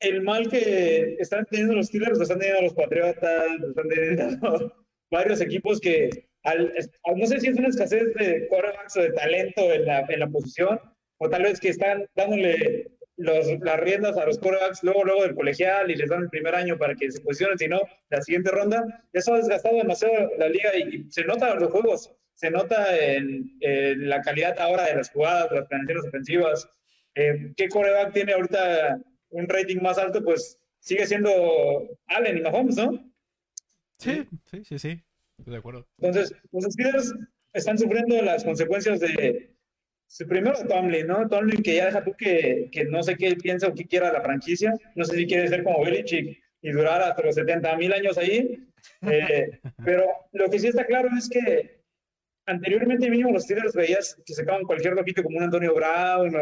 el 0.01 0.23
mal 0.23 0.49
que 0.49 1.17
están 1.19 1.45
teniendo 1.47 1.75
los 1.75 1.87
Steelers 1.87 2.17
lo 2.19 2.23
están 2.23 2.39
teniendo 2.39 2.63
los 2.63 2.75
Patriotas, 2.75 3.45
lo 3.59 3.69
están 3.71 3.89
teniendo 3.89 4.75
varios 5.11 5.41
equipos 5.41 5.81
que, 5.81 6.29
al, 6.45 6.73
al- 7.05 7.19
no 7.19 7.27
sé 7.27 7.41
si 7.41 7.49
es 7.49 7.57
una 7.57 7.69
escasez 7.69 8.15
de 8.15 8.47
quarterbacks 8.49 8.97
o 8.97 9.03
de 9.03 9.13
talento 9.13 9.73
en 9.73 9.85
la, 9.87 10.01
en 10.09 10.21
la 10.21 10.29
posición, 10.29 10.81
o 11.21 11.29
tal 11.29 11.43
vez 11.43 11.59
que 11.59 11.71
están 11.71 12.07
dándole 12.15 12.93
los, 13.17 13.49
las 13.61 13.81
riendas 13.81 14.17
a 14.17 14.25
los 14.27 14.39
quarterbacks 14.39 14.85
luego, 14.85 15.03
luego 15.05 15.23
del 15.25 15.35
colegial 15.35 15.91
y 15.91 15.97
les 15.97 16.09
dan 16.09 16.23
el 16.23 16.31
primer 16.31 16.55
año 16.55 16.79
para 16.79 16.95
que 16.95 17.11
se 17.11 17.21
posicionen, 17.21 17.59
si 17.59 17.67
no, 17.67 17.81
la 18.11 18.23
siguiente 18.23 18.53
ronda. 18.53 18.85
Eso 19.13 19.35
ha 19.35 19.39
desgastado 19.39 19.77
demasiado 19.79 20.31
la 20.39 20.49
liga 20.49 20.71
y, 20.77 20.83
y 21.07 21.11
se 21.11 21.25
nota 21.25 21.53
en 21.53 21.59
los 21.59 21.73
juegos, 21.73 22.13
se 22.35 22.53
nota 22.53 22.97
en, 22.97 23.51
en 23.61 24.09
la 24.09 24.21
calidad 24.23 24.57
ahora 24.61 24.85
de 24.87 24.95
las 24.95 25.11
jugadas, 25.11 25.51
las 25.51 25.67
planeaciones 25.67 26.07
ofensivas. 26.07 26.71
Eh, 27.15 27.53
¿Qué 27.57 27.69
coreback 27.69 28.13
tiene 28.13 28.33
ahorita 28.33 29.01
un 29.31 29.49
rating 29.49 29.81
más 29.81 29.99
alto? 29.99 30.23
Pues 30.23 30.59
sigue 30.81 31.07
siendo 31.07 31.31
Allen 32.07 32.39
y 32.39 32.41
Mahomes, 32.41 32.77
¿no? 32.77 33.13
sí, 33.99 34.27
sí, 34.51 34.65
sí, 34.65 34.79
sí. 34.79 35.03
Estoy 35.39 35.53
de 35.53 35.59
acuerdo. 35.59 35.87
Entonces, 35.99 36.35
los 36.53 36.65
Steelers 36.65 37.15
están 37.53 37.79
sufriendo 37.79 38.21
las 38.23 38.43
consecuencias 38.45 39.01
de, 39.01 39.51
su 40.09 40.27
primero 40.27 40.57
Tomlin, 40.67 41.07
¿no? 41.07 41.29
Tomlin 41.29 41.63
que 41.63 41.77
ya 41.77 41.87
deja 41.87 42.03
tú 42.03 42.15
que, 42.17 42.69
que 42.73 42.85
no 42.87 43.03
sé 43.03 43.17
qué 43.17 43.37
piensa 43.37 43.69
o 43.69 43.75
qué 43.75 43.85
quiera 43.85 44.11
la 44.11 44.23
franquicia. 44.23 44.73
No 44.95 45.05
sé 45.05 45.17
si 45.17 45.27
quiere 45.27 45.47
ser 45.49 45.63
como 45.63 45.85
Belichick 45.85 46.43
y 46.63 46.71
durar 46.71 47.03
hasta 47.03 47.23
los 47.23 47.35
70 47.35 47.77
mil 47.77 47.93
años 47.93 48.17
ahí. 48.17 48.67
Eh, 49.03 49.61
pero 49.85 50.07
lo 50.33 50.49
que 50.49 50.59
sí 50.59 50.69
está 50.69 50.87
claro 50.87 51.09
es 51.17 51.29
que 51.29 51.78
anteriormente 52.49 53.11
mínimo 53.11 53.31
los 53.31 53.45
Steelers 53.45 53.75
veías 53.75 54.17
que 54.25 54.35
sacaban 54.35 54.65
cualquier 54.65 54.95
loquito 54.95 55.23
como 55.23 55.39
un 55.39 55.45
Antonio 55.45 55.75
Brown 55.75 56.35
o 56.35 56.41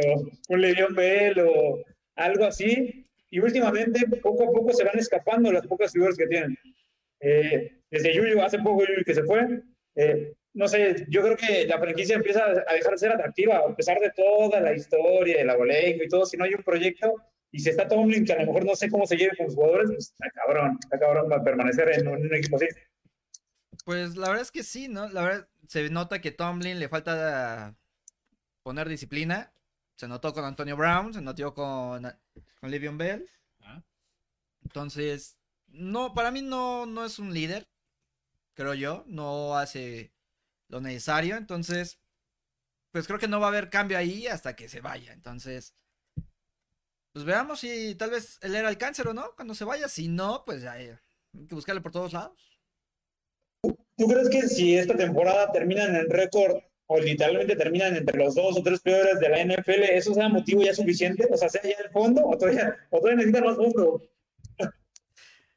un 0.48 0.60
Le'Veon 0.60 0.94
Bell 0.94 1.40
o 1.40 1.82
algo 2.14 2.44
así. 2.44 3.06
Y 3.28 3.40
últimamente, 3.40 4.06
poco 4.22 4.44
a 4.44 4.52
poco 4.52 4.72
se 4.72 4.84
van 4.84 4.98
escapando 4.98 5.52
las 5.52 5.66
pocas 5.66 5.92
figuras 5.92 6.16
que 6.16 6.26
tienen. 6.26 6.56
Eh, 7.20 7.72
desde 7.90 8.14
Yuyu, 8.14 8.40
hace 8.40 8.58
poco 8.58 8.84
Yuyu 8.86 9.04
que 9.04 9.14
se 9.14 9.24
fue, 9.24 9.62
eh, 9.96 10.32
no 10.54 10.68
sé, 10.68 11.04
yo 11.08 11.22
creo 11.22 11.36
que 11.36 11.66
la 11.66 11.78
franquicia 11.78 12.16
empieza 12.16 12.44
a 12.44 12.74
dejar 12.74 12.92
de 12.92 12.98
ser 12.98 13.12
atractiva, 13.12 13.58
a 13.58 13.74
pesar 13.74 13.98
de 13.98 14.10
toda 14.12 14.60
la 14.60 14.74
historia, 14.74 15.40
el 15.40 15.50
abolengo 15.50 16.04
y 16.04 16.08
todo, 16.08 16.24
si 16.24 16.36
no 16.36 16.44
hay 16.44 16.54
un 16.54 16.62
proyecto, 16.62 17.14
y 17.50 17.58
si 17.58 17.70
está 17.70 17.88
Tomlin, 17.88 18.24
que 18.24 18.32
a 18.32 18.40
lo 18.40 18.46
mejor 18.46 18.64
no 18.64 18.76
sé 18.76 18.88
cómo 18.88 19.06
se 19.06 19.16
lleve 19.16 19.36
con 19.36 19.46
los 19.46 19.54
jugadores, 19.54 19.90
pues 19.90 20.12
está 20.12 20.30
cabrón, 20.30 20.78
está 20.82 20.98
cabrón 20.98 21.28
para 21.28 21.42
permanecer 21.42 21.90
en 21.92 22.08
un, 22.08 22.18
en 22.18 22.26
un 22.26 22.34
equipo 22.34 22.56
así. 22.56 22.66
Pues 23.86 24.16
la 24.16 24.26
verdad 24.26 24.42
es 24.42 24.50
que 24.50 24.64
sí, 24.64 24.88
¿no? 24.88 25.08
La 25.10 25.22
verdad 25.22 25.48
se 25.68 25.88
nota 25.90 26.20
que 26.20 26.32
Tomlin 26.32 26.80
le 26.80 26.88
falta 26.88 27.76
poner 28.64 28.88
disciplina. 28.88 29.52
Se 29.94 30.08
notó 30.08 30.34
con 30.34 30.44
Antonio 30.44 30.76
Brown, 30.76 31.14
se 31.14 31.22
notó 31.22 31.54
con, 31.54 32.02
con 32.60 32.70
Le'Veon 32.72 32.98
Bell. 32.98 33.30
Ah. 33.60 33.84
Entonces, 34.64 35.38
no, 35.68 36.14
para 36.14 36.32
mí 36.32 36.42
no, 36.42 36.84
no 36.86 37.04
es 37.04 37.20
un 37.20 37.32
líder, 37.32 37.68
creo 38.54 38.74
yo. 38.74 39.04
No 39.06 39.56
hace 39.56 40.12
lo 40.66 40.80
necesario. 40.80 41.36
Entonces, 41.36 42.00
pues 42.90 43.06
creo 43.06 43.20
que 43.20 43.28
no 43.28 43.38
va 43.38 43.46
a 43.46 43.50
haber 43.50 43.70
cambio 43.70 43.98
ahí 43.98 44.26
hasta 44.26 44.56
que 44.56 44.68
se 44.68 44.80
vaya. 44.80 45.12
Entonces, 45.12 45.76
pues 47.12 47.24
veamos 47.24 47.60
si 47.60 47.94
tal 47.94 48.10
vez 48.10 48.40
él 48.42 48.56
era 48.56 48.68
el 48.68 48.78
cáncer 48.78 49.06
o 49.06 49.14
no 49.14 49.32
cuando 49.36 49.54
se 49.54 49.64
vaya. 49.64 49.86
Si 49.88 50.08
no, 50.08 50.44
pues 50.44 50.62
ya 50.62 50.76
eh, 50.80 50.98
hay 51.34 51.46
que 51.46 51.54
buscarle 51.54 51.82
por 51.82 51.92
todos 51.92 52.12
lados. 52.12 52.55
¿Tú 53.96 54.06
crees 54.08 54.28
que 54.28 54.42
si 54.42 54.76
esta 54.76 54.96
temporada 54.96 55.50
terminan 55.52 55.94
en 55.96 56.10
récord 56.10 56.56
o 56.88 57.00
literalmente 57.00 57.56
terminan 57.56 57.96
entre 57.96 58.18
los 58.18 58.34
dos 58.34 58.58
o 58.58 58.62
tres 58.62 58.80
peores 58.80 59.18
de 59.18 59.28
la 59.28 59.40
NFL, 59.44 59.82
eso 59.84 60.14
sea 60.14 60.28
motivo 60.28 60.62
ya 60.62 60.74
suficiente? 60.74 61.26
O 61.30 61.36
sea, 61.36 61.48
sea 61.48 61.62
ya 61.62 61.76
el 61.84 61.90
fondo 61.90 62.24
o 62.24 62.36
todavía, 62.36 62.76
o 62.90 62.98
todavía 62.98 63.16
necesitan 63.16 63.44
más 63.44 63.56
fondo. 63.56 64.02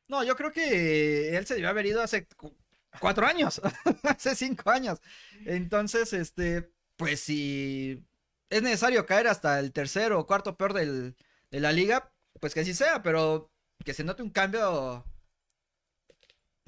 No, 0.07 0.23
yo 0.23 0.35
creo 0.35 0.51
que 0.51 1.37
él 1.37 1.45
se 1.45 1.55
debió 1.55 1.69
haber 1.69 1.85
ido 1.85 2.01
hace 2.01 2.25
cu- 2.27 2.55
cuatro 2.99 3.25
años, 3.27 3.61
hace 4.03 4.35
cinco 4.35 4.69
años. 4.71 4.99
Entonces, 5.45 6.13
este, 6.13 6.71
pues 6.95 7.19
si 7.19 8.03
es 8.49 8.61
necesario 8.63 9.05
caer 9.05 9.27
hasta 9.27 9.59
el 9.59 9.71
tercero 9.71 10.19
o 10.19 10.25
cuarto 10.25 10.57
peor 10.57 10.73
del, 10.73 11.15
de 11.51 11.59
la 11.59 11.71
liga, 11.71 12.11
pues 12.39 12.53
que 12.53 12.61
así 12.61 12.73
sea, 12.73 13.03
pero 13.03 13.51
que 13.85 13.93
se 13.93 14.03
note 14.03 14.23
un 14.23 14.31
cambio 14.31 15.05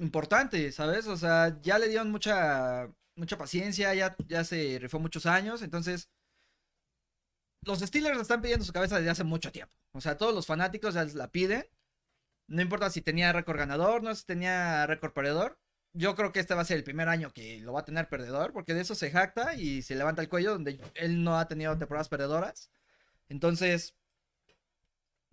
importante, 0.02 0.72
¿sabes? 0.72 1.06
O 1.06 1.16
sea, 1.16 1.58
ya 1.62 1.78
le 1.78 1.88
dieron 1.88 2.10
mucha, 2.10 2.88
mucha 3.16 3.38
paciencia, 3.38 3.94
ya, 3.94 4.16
ya 4.28 4.44
se 4.44 4.78
rifó 4.80 4.98
muchos 4.98 5.26
años, 5.26 5.62
entonces 5.62 6.10
los 7.62 7.80
Steelers 7.80 8.20
están 8.20 8.42
pidiendo 8.42 8.64
su 8.64 8.72
cabeza 8.72 8.96
desde 8.96 9.10
hace 9.10 9.24
mucho 9.24 9.52
tiempo. 9.52 9.74
O 9.92 10.00
sea, 10.00 10.16
todos 10.16 10.34
los 10.34 10.46
fanáticos 10.46 10.94
ya 10.94 11.04
la 11.04 11.28
piden. 11.28 11.66
No 12.48 12.62
importa 12.62 12.90
si 12.90 13.00
tenía 13.02 13.32
récord 13.32 13.58
ganador, 13.58 14.02
no 14.02 14.14
si 14.14 14.24
tenía 14.24 14.86
récord 14.86 15.12
perdedor. 15.12 15.58
Yo 15.94 16.14
creo 16.16 16.32
que 16.32 16.40
este 16.40 16.54
va 16.54 16.62
a 16.62 16.64
ser 16.64 16.78
el 16.78 16.84
primer 16.84 17.08
año 17.08 17.32
que 17.32 17.60
lo 17.60 17.72
va 17.74 17.80
a 17.80 17.84
tener 17.84 18.08
perdedor, 18.08 18.52
porque 18.52 18.74
de 18.74 18.80
eso 18.80 18.94
se 18.94 19.10
jacta 19.10 19.54
y 19.54 19.82
se 19.82 19.94
levanta 19.94 20.22
el 20.22 20.28
cuello, 20.28 20.52
donde 20.52 20.80
él 20.94 21.22
no 21.22 21.38
ha 21.38 21.48
tenido 21.48 21.78
temporadas 21.78 22.08
perdedoras. 22.08 22.70
Entonces, 23.28 23.94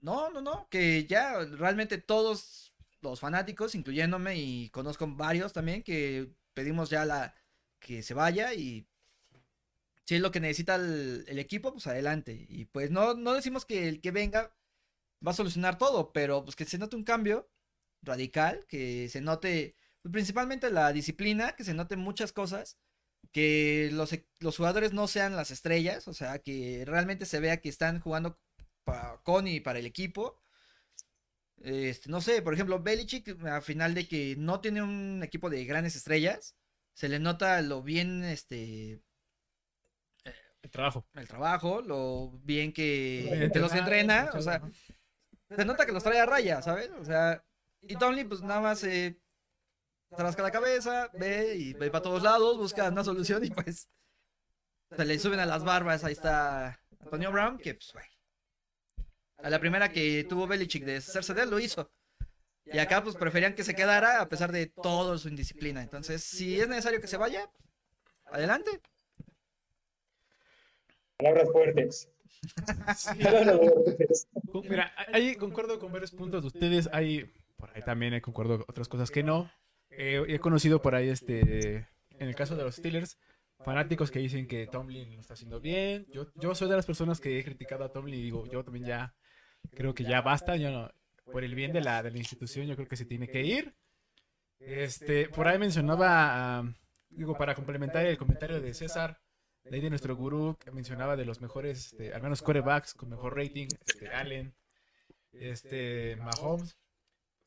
no, 0.01 0.29
no, 0.29 0.41
no, 0.41 0.67
que 0.69 1.05
ya 1.07 1.39
realmente 1.39 1.97
todos 1.97 2.68
los 3.01 3.19
fanáticos, 3.19 3.75
incluyéndome 3.75 4.35
y 4.37 4.69
conozco 4.69 5.07
varios 5.07 5.53
también, 5.53 5.83
que 5.83 6.29
pedimos 6.53 6.89
ya 6.89 7.05
la 7.05 7.35
que 7.79 8.03
se 8.03 8.13
vaya 8.13 8.53
y 8.53 8.87
si 10.05 10.15
es 10.15 10.21
lo 10.21 10.31
que 10.31 10.39
necesita 10.39 10.75
el, 10.75 11.39
equipo, 11.39 11.71
pues 11.71 11.87
adelante. 11.87 12.45
Y 12.49 12.65
pues 12.65 12.89
no, 12.91 13.13
no 13.13 13.33
decimos 13.33 13.65
que 13.65 13.87
el 13.87 14.01
que 14.01 14.11
venga 14.11 14.55
va 15.25 15.31
a 15.31 15.35
solucionar 15.35 15.77
todo, 15.77 16.11
pero 16.13 16.43
pues 16.43 16.55
que 16.55 16.65
se 16.65 16.79
note 16.79 16.95
un 16.95 17.03
cambio 17.03 17.49
radical, 18.01 18.65
que 18.67 19.07
se 19.09 19.21
note 19.21 19.75
pues, 20.01 20.11
principalmente 20.11 20.71
la 20.71 20.91
disciplina, 20.93 21.55
que 21.55 21.63
se 21.63 21.73
note 21.73 21.95
muchas 21.95 22.33
cosas, 22.33 22.79
que 23.31 23.89
los, 23.93 24.17
los 24.39 24.57
jugadores 24.57 24.93
no 24.93 25.07
sean 25.07 25.35
las 25.35 25.51
estrellas, 25.51 26.07
o 26.07 26.13
sea, 26.13 26.39
que 26.39 26.83
realmente 26.87 27.25
se 27.25 27.39
vea 27.39 27.61
que 27.61 27.69
están 27.69 27.99
jugando 27.99 28.39
para, 28.85 29.17
con 29.23 29.47
y 29.47 29.59
para 29.59 29.79
el 29.79 29.85
equipo. 29.85 30.39
Este, 31.61 32.09
no 32.09 32.21
sé, 32.21 32.41
por 32.41 32.53
ejemplo, 32.53 32.81
Belichick, 32.81 33.43
a 33.45 33.61
final 33.61 33.93
de 33.93 34.07
que 34.07 34.35
no 34.37 34.61
tiene 34.61 34.81
un 34.81 35.21
equipo 35.23 35.49
de 35.49 35.65
grandes 35.65 35.95
estrellas, 35.95 36.55
se 36.93 37.09
le 37.09 37.19
nota 37.19 37.61
lo 37.61 37.83
bien, 37.83 38.23
este, 38.23 39.01
El 40.61 40.71
trabajo. 40.71 41.05
el 41.15 41.27
trabajo, 41.27 41.81
lo 41.81 42.31
bien 42.43 42.71
que, 42.71 43.27
Bien 43.31 43.51
que 43.51 43.59
los 43.59 43.73
entrena, 43.73 44.29
o 44.33 44.41
sea, 44.41 44.61
se 45.55 45.65
nota 45.65 45.85
que 45.85 45.91
los 45.91 46.03
trae 46.03 46.19
a 46.19 46.25
raya, 46.25 46.61
¿sabes? 46.61 46.89
O 46.99 47.05
sea, 47.05 47.43
y 47.81 47.95
Tomlin 47.95 48.27
pues 48.27 48.41
nada 48.41 48.61
más 48.61 48.83
eh, 48.83 49.19
se 50.09 50.23
rasca 50.23 50.43
la 50.43 50.51
cabeza, 50.51 51.09
ve 51.13 51.55
y 51.55 51.73
ve 51.73 51.89
para 51.89 52.03
todos 52.03 52.23
lados, 52.23 52.57
busca 52.57 52.89
una 52.89 53.03
solución 53.03 53.43
y 53.43 53.49
pues 53.49 53.89
se 54.95 55.05
le 55.05 55.19
suben 55.19 55.39
a 55.39 55.45
las 55.45 55.63
barbas, 55.63 56.03
ahí 56.03 56.13
está 56.13 56.81
Antonio 56.99 57.31
Brown, 57.31 57.57
que 57.57 57.75
pues 57.75 57.91
bueno, 57.93 58.09
a 59.41 59.49
la 59.49 59.59
primera 59.59 59.89
que 59.89 60.25
tuvo 60.27 60.47
Belichick 60.47 60.83
de 60.83 60.97
hacerse 60.97 61.33
de 61.33 61.43
él, 61.43 61.49
lo 61.49 61.59
hizo. 61.59 61.89
Y 62.65 62.77
acá 62.77 63.03
pues 63.03 63.15
preferían 63.15 63.55
que 63.55 63.63
se 63.63 63.73
quedara 63.73 64.21
a 64.21 64.29
pesar 64.29 64.51
de 64.51 64.67
toda 64.67 65.17
su 65.17 65.27
indisciplina. 65.27 65.81
Entonces, 65.81 66.23
si 66.23 66.59
es 66.59 66.67
necesario 66.67 67.01
que 67.01 67.07
se 67.07 67.17
vaya, 67.17 67.49
adelante. 68.25 68.79
Palabras 71.17 71.51
fuertes. 71.51 72.09
Palabras 73.23 73.57
fuertes. 73.57 74.27
Mira, 74.69 74.93
ahí 75.11 75.35
concuerdo 75.35 75.79
con 75.79 75.91
varios 75.91 76.11
puntos 76.11 76.43
de 76.43 76.47
ustedes. 76.47 76.89
Hay, 76.93 77.31
por 77.57 77.71
ahí 77.75 77.81
también 77.81 78.13
he 78.13 78.21
concuerdo 78.21 78.65
otras 78.67 78.87
cosas 78.87 79.09
que 79.09 79.23
no. 79.23 79.51
Eh, 79.89 80.23
he 80.27 80.39
conocido 80.39 80.81
por 80.81 80.95
ahí, 80.95 81.09
este, 81.09 81.87
en 82.19 82.27
el 82.27 82.35
caso 82.35 82.55
de 82.55 82.63
los 82.63 82.75
Steelers, 82.75 83.17
fanáticos 83.65 84.11
que 84.11 84.19
dicen 84.19 84.47
que 84.47 84.67
Tomlin 84.67 85.15
lo 85.15 85.21
está 85.21 85.33
haciendo 85.33 85.59
bien. 85.59 86.05
Yo, 86.13 86.27
yo 86.35 86.53
soy 86.53 86.69
de 86.69 86.75
las 86.75 86.85
personas 86.85 87.19
que 87.19 87.39
he 87.39 87.43
criticado 87.43 87.83
a 87.83 87.91
Tomlin 87.91 88.19
y 88.19 88.23
digo, 88.23 88.45
yo 88.45 88.63
también 88.63 88.85
ya 88.85 89.15
creo 89.75 89.93
que 89.93 90.03
ya 90.03 90.21
basta. 90.21 90.55
Yo 90.55 90.71
no- 90.71 90.91
por 91.31 91.43
el 91.43 91.53
bien 91.55 91.71
de 91.73 91.81
la, 91.81 92.01
de 92.01 92.11
la 92.11 92.17
institución, 92.17 92.65
yo 92.65 92.75
creo 92.75 92.87
que 92.87 92.95
se 92.95 93.05
tiene 93.05 93.27
que 93.29 93.43
ir. 93.43 93.75
Este, 94.59 95.29
por 95.29 95.47
ahí 95.47 95.57
mencionaba, 95.57 96.59
ah, 96.59 96.73
digo, 97.09 97.37
para 97.37 97.55
complementar 97.55 98.05
el 98.05 98.17
comentario 98.17 98.59
de 98.59 98.73
César, 98.73 99.19
de 99.63 99.75
ahí 99.75 99.81
de 99.81 99.89
nuestro 99.89 100.15
gurú, 100.15 100.57
que 100.59 100.71
mencionaba 100.71 101.15
de 101.15 101.25
los 101.25 101.39
mejores, 101.39 101.87
este, 101.93 102.13
al 102.13 102.21
menos 102.21 102.41
quarterbacks 102.41 102.93
con 102.93 103.09
mejor 103.09 103.37
rating, 103.37 103.67
este, 103.85 104.09
Allen, 104.09 104.53
este, 105.31 106.15
Mahomes. 106.17 106.75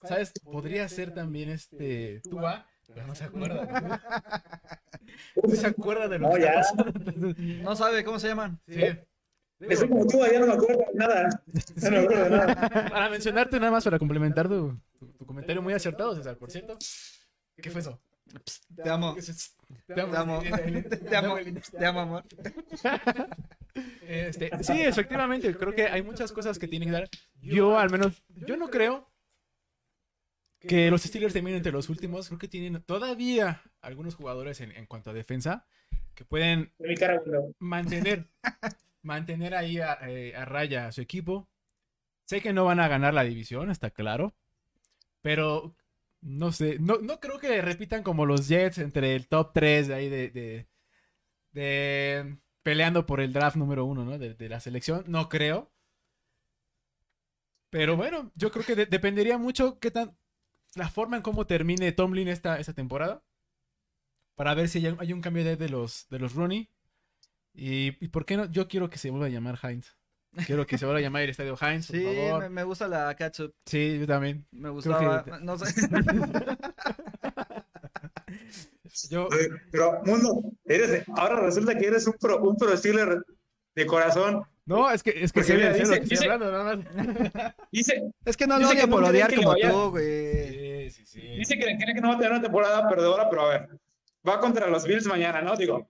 ¿Sabes? 0.03 0.33
Podría 0.42 0.88
ser 0.88 1.14
también 1.14 1.48
este 1.51 2.20
Tua, 2.29 2.66
pero 2.88 3.07
no 3.07 3.14
se 3.14 3.25
acuerda. 3.25 4.01
No 5.37 5.48
se 5.55 5.66
acuerda 5.66 6.09
de 6.09 6.18
lo 6.18 6.29
No, 6.29 6.38
ya. 6.38 6.62
No 7.62 7.77
sabe 7.77 8.03
cómo 8.05 8.18
se 8.18 8.29
llaman. 8.29 8.61
Sí. 8.66 8.83
Estoy 9.68 9.88
como 9.88 10.07
tú, 10.07 10.18
ya 10.31 10.38
no 10.40 10.46
me 10.46 10.53
acuerdo 10.55 10.79
de 10.92 10.98
nada. 10.98 11.42
Ya 11.77 11.90
no 11.90 11.96
me 11.98 12.05
acuerdo 12.05 12.25
de 12.25 12.31
nada. 12.31 12.88
Para 12.90 13.11
mencionarte 13.11 13.59
nada 13.61 13.72
más, 13.72 13.85
para 13.85 13.98
complementar 13.98 14.48
tu, 14.48 14.79
tu- 14.98 15.07
tu 15.12 15.27
comentario 15.27 15.62
muy 15.62 15.72
acertado, 15.75 16.14
César, 16.14 16.37
por 16.37 16.51
cierto. 16.51 16.77
¿Qué 17.57 17.70
fue 17.70 17.81
eso? 17.81 18.01
Te 18.75 18.88
amo. 18.88 19.14
Te 19.14 19.94
Te 19.94 20.01
amo. 20.01 20.40
Te 20.42 21.16
amo. 21.16 21.37
Te 21.79 21.87
amo, 21.87 22.01
amor. 22.01 22.25
Este, 24.07 24.51
sí, 24.62 24.83
efectivamente, 24.83 25.57
creo 25.57 25.75
que 25.75 25.85
hay 25.87 26.03
muchas 26.03 26.31
cosas 26.31 26.59
que 26.59 26.68
tienen 26.68 26.88
que 26.90 26.92
dar. 26.92 27.09
Yo, 27.40 27.79
al 27.79 27.88
menos, 27.88 28.22
yo 28.29 28.57
no 28.59 28.68
creo 28.68 29.11
que 30.61 30.90
los 30.90 31.03
Steelers 31.03 31.33
terminen 31.33 31.57
entre 31.57 31.72
los 31.72 31.88
últimos. 31.88 32.29
Creo 32.29 32.38
que 32.38 32.48
tienen 32.48 32.83
todavía 32.83 33.62
algunos 33.81 34.14
jugadores 34.14 34.61
en, 34.61 34.72
en 34.72 34.85
cuanto 34.85 35.09
a 35.09 35.14
defensa 35.14 35.64
que 36.14 36.27
pueden 36.27 36.75
mantener, 37.59 38.29
mantener 39.03 39.55
ahí 39.55 39.79
a, 39.81 39.99
eh, 40.09 40.35
a 40.37 40.45
raya 40.45 40.87
a 40.88 40.93
su 40.93 41.01
equipo. 41.01 41.49
Sé 42.27 42.41
que 42.43 42.53
no 42.53 42.65
van 42.67 42.81
a 42.81 42.88
ganar 42.88 43.15
la 43.15 43.25
división, 43.25 43.71
está 43.71 43.91
claro. 43.91 44.35
Pero 45.23 45.77
no 46.23 46.53
sé, 46.53 46.79
no, 46.81 46.99
no 46.99 47.21
creo 47.21 47.38
que 47.38 47.62
repitan 47.62 48.03
como 48.03 48.27
los 48.27 48.49
Jets 48.49 48.79
entre 48.79 49.15
el 49.17 49.29
top 49.29 49.53
3 49.55 49.88
de 49.88 49.95
ahí 49.95 50.09
de, 50.11 50.67
de, 51.53 52.38
peleando 52.62 53.07
por 53.07 53.21
el 53.21 53.33
draft 53.33 53.57
número 53.57 53.85
uno, 53.85 54.05
¿no? 54.05 54.19
De, 54.19 54.49
la 54.49 54.61
selección. 54.61 55.05
No 55.07 55.29
creo. 55.29 55.71
Pero 57.71 57.97
bueno, 57.97 58.31
yo 58.37 58.51
creo 58.53 58.65
que 58.65 58.77
de- 58.77 58.87
dependería 58.87 59.37
mucho 59.38 59.79
qué 59.81 59.91
tan 59.91 60.17
la 60.77 60.91
forma 60.91 61.17
en 61.19 61.23
cómo 61.23 61.47
termine 61.47 61.93
Tomlin 61.93 62.29
esta, 62.29 62.59
esta 62.61 62.75
temporada. 62.75 63.25
Para 64.35 64.55
ver 64.55 64.69
si 64.69 64.85
hay, 64.87 64.95
hay 64.99 65.12
un 65.15 65.23
cambio 65.23 65.43
de, 65.45 65.57
de 65.57 65.69
los 65.71 66.07
de 66.11 66.19
los 66.19 66.35
Rooney. 66.35 66.69
Y, 67.55 68.05
y 68.05 68.09
por 68.09 68.25
qué 68.25 68.37
no, 68.37 68.47
yo 68.51 68.67
quiero 68.69 68.88
que 68.91 68.99
se 68.99 69.11
vuelva 69.11 69.27
a 69.27 69.31
llamar 69.31 69.59
Heinz. 69.62 69.97
Quiero 70.47 70.67
que 70.67 70.79
se 70.79 70.87
vuelva 70.87 70.99
a 70.99 71.03
llamar 71.03 71.23
el 71.23 71.31
estadio 71.31 71.57
Heinz, 71.61 71.88
por 71.88 71.97
Sí, 71.97 72.05
favor. 72.05 72.43
me, 72.45 72.49
me 72.49 72.65
gusta 72.65 72.88
la 72.88 73.15
catsup. 73.15 73.53
Sí, 73.67 73.99
yo 74.01 74.07
también. 74.07 74.47
Me 74.51 74.71
gustaba. 74.71 75.23
que- 75.25 75.33
No 75.43 75.59
sé. 75.59 75.67
Yo, 79.11 79.29
Pero, 79.71 80.03
Mundo, 80.05 80.43
eres, 80.67 81.05
ahora 81.17 81.41
resulta 81.41 81.77
que 81.77 81.87
eres 81.87 82.07
un 82.07 82.15
pro, 82.21 82.41
un 82.43 82.57
pro 82.57 82.77
Steeler 82.77 83.23
de 83.75 83.87
corazón. 83.87 84.43
no, 84.67 84.91
es 84.91 85.03
que, 85.03 85.11
es 85.23 85.33
que 85.33 85.43
de 85.43 85.55
lo 85.59 85.73
dice- 85.73 85.79
que 85.79 85.83
estoy 85.95 86.09
dice- 86.09 86.25
hablando, 86.31 86.53
nada 86.53 86.77
más. 86.77 86.87
Dice, 87.73 88.03
Es 88.25 88.37
que 88.37 88.47
no 88.47 88.59
lo 88.59 88.69
Dice 88.69 88.83
que 88.83 88.88
por 88.88 89.03
odiar 89.05 89.35
como 89.35 89.55
tú, 89.57 89.91
güey. 89.91 90.91
Sí, 90.91 90.91
sí, 90.91 91.07
sí. 91.07 91.21
dice 91.38 91.59
que, 91.59 91.77
que 91.79 92.01
no 92.01 92.09
va 92.09 92.15
a 92.15 92.19
tener 92.19 92.33
una 92.33 92.43
temporada 92.43 92.87
perdedora, 92.88 93.29
pero 93.31 93.43
a 93.43 93.49
ver, 93.49 93.69
va 94.29 94.38
contra 94.41 94.67
los 94.69 94.85
Bills 94.87 95.07
mañana, 95.07 95.41
¿no? 95.41 95.57
Digo, 95.57 95.88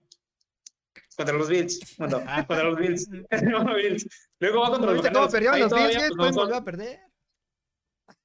contra 1.15 1.35
los 1.35 1.49
Bills. 1.49 1.99
Mundo, 1.99 2.23
Ah. 2.27 2.45
contra 2.45 2.63
los 2.65 2.77
Bills. 3.77 4.07
Luego 4.39 4.61
va 4.61 4.69
contra 4.69 4.87
¿No 4.87 4.93
los 4.93 5.01
Buccaneers. 5.03 5.31
perdieron 5.31 5.59
los 5.59 5.71
Bills? 5.73 5.95
pues, 5.97 6.11
Pueden 6.15 6.35
volver 6.35 6.55
a 6.55 6.63
perder. 6.63 6.99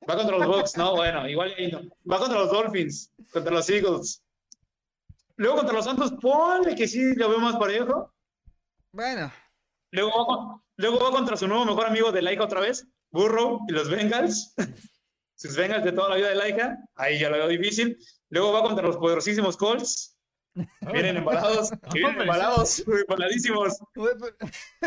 Va 0.09 0.17
contra 0.17 0.39
los 0.39 0.47
Bucks, 0.47 0.77
no, 0.77 0.97
bueno, 0.97 1.29
igual 1.29 1.55
no. 1.73 1.81
Va 2.11 2.19
contra 2.19 2.39
los 2.39 2.51
Dolphins, 2.51 3.13
contra 3.33 3.53
los 3.53 3.69
Eagles. 3.69 4.23
Luego 5.37 5.57
contra 5.59 5.75
los 5.75 5.85
Santos, 5.85 6.13
ponle 6.21 6.75
que 6.75 6.89
sí 6.89 7.15
lo 7.15 7.29
veo 7.29 7.39
más 7.41 7.57
parejo. 7.57 8.13
Bueno, 8.93 9.31
Luego 9.91 10.27
va, 10.27 10.63
luego 10.77 10.99
va 10.99 11.11
contra 11.11 11.37
su 11.37 11.47
nuevo 11.49 11.65
mejor 11.65 11.87
amigo 11.87 12.11
de 12.13 12.21
Laika 12.23 12.45
otra 12.45 12.61
vez, 12.61 12.87
Burrow 13.11 13.61
y 13.69 13.73
los 13.73 13.89
Bengals. 13.89 14.55
Sus 15.37 15.55
Bengals 15.57 15.85
de 15.85 15.93
toda 15.93 16.09
la 16.11 16.17
vida 16.17 16.29
de 16.31 16.35
Laika, 16.35 16.77
ahí 16.97 17.19
ya 17.21 17.31
lo 17.31 17.37
veo 17.37 17.49
difícil. 17.49 17.97
Luego 18.31 18.53
va 18.53 18.63
contra 18.63 18.85
los 18.87 18.97
poderosísimos 18.97 19.57
Colts, 19.57 20.18
vienen 20.93 21.19
embalados, 21.19 21.71
que 21.71 21.79
vienen 21.93 22.11
Hombre, 22.11 22.23
embalados, 22.25 22.85
embaladísimos. 22.87 23.79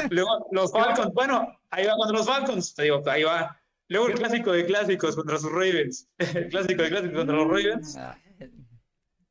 Luego 0.10 0.48
los 0.52 0.72
Falcons, 0.72 1.14
bueno, 1.14 1.48
ahí 1.70 1.86
va 1.86 1.96
contra 1.96 2.18
los 2.18 2.28
Falcons, 2.28 2.74
te 2.74 2.84
digo, 2.84 3.02
ahí 3.08 3.24
va. 3.24 3.58
Luego 3.90 4.08
el 4.08 4.14
clásico 4.16 4.52
de 4.54 4.66
clásicos 4.66 5.16
contra 5.16 5.38
sus 5.38 5.52
Ravens. 5.52 6.08
El 6.18 6.48
clásico 6.48 6.82
de 6.82 6.90
clásicos 6.90 7.18
contra 7.18 7.36
los 7.36 7.48
Ravens. 7.48 7.98
Ah, 7.98 8.18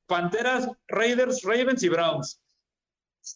Panteras, 0.06 0.68
Raiders, 0.88 1.42
Ravens 1.44 1.82
y 1.82 1.88
Browns. 1.88 2.42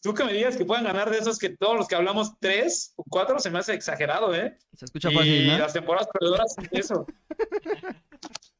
Tú 0.02 0.12
que 0.12 0.24
me 0.24 0.32
digas 0.32 0.56
que 0.56 0.64
puedan 0.64 0.84
ganar 0.84 1.10
de 1.10 1.18
esos 1.18 1.38
que 1.38 1.50
todos 1.50 1.76
los 1.76 1.88
que 1.88 1.94
hablamos, 1.94 2.38
tres 2.40 2.92
o 2.96 3.04
cuatro, 3.08 3.38
se 3.38 3.50
me 3.50 3.58
hace 3.58 3.74
exagerado, 3.74 4.34
¿eh? 4.34 4.58
Se 4.74 4.86
escucha 4.86 5.10
y 5.10 5.14
fácil, 5.14 5.46
¿no? 5.46 5.58
las 5.58 5.72
temporadas 5.72 6.08
perdedoras, 6.12 6.56
eso. 6.72 7.06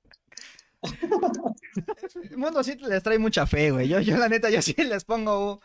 El 2.31 2.37
mundo 2.39 2.63
sí 2.63 2.77
les 2.77 3.03
trae 3.03 3.19
mucha 3.19 3.47
fe, 3.47 3.71
güey. 3.71 3.89
Yo, 3.89 4.01
yo 4.01 4.17
la 4.17 4.29
neta, 4.29 4.51
yo 4.51 4.63
sí 4.63 4.75
les 4.79 5.05
pongo 5.05 5.61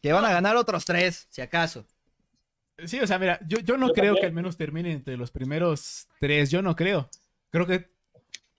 que 0.00 0.12
van 0.12 0.24
a 0.24 0.32
ganar 0.32 0.56
otros 0.56 0.84
tres, 0.84 1.26
si 1.30 1.40
acaso. 1.40 1.86
Sí, 2.84 2.98
o 3.00 3.06
sea, 3.06 3.18
mira, 3.18 3.38
yo, 3.46 3.58
yo 3.60 3.76
no 3.76 3.88
Yo 3.88 3.92
creo 3.94 4.04
también. 4.14 4.20
que 4.22 4.26
al 4.26 4.32
menos 4.32 4.56
termine 4.56 4.92
entre 4.92 5.16
los 5.16 5.30
primeros 5.30 6.08
tres. 6.18 6.50
Yo 6.50 6.62
no 6.62 6.74
creo. 6.74 7.08
Creo 7.50 7.66
que. 7.66 7.90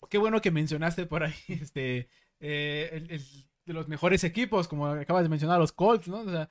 Qué 0.10 0.18
bueno 0.18 0.40
que 0.42 0.52
mencionaste 0.52 1.06
por 1.08 1.24
ahí, 1.24 1.34
este. 1.48 2.08
eh, 2.40 2.90
el, 2.94 3.12
el 3.12 3.22
de 3.66 3.74
los 3.74 3.88
mejores 3.88 4.24
equipos, 4.26 4.68
como 4.68 4.88
acabas 4.88 5.24
de 5.24 5.30
mencionar, 5.30 5.58
los 5.58 5.72
Colts, 5.72 6.10
¿no? 6.10 6.20
O 6.20 6.30
sea, 6.30 6.50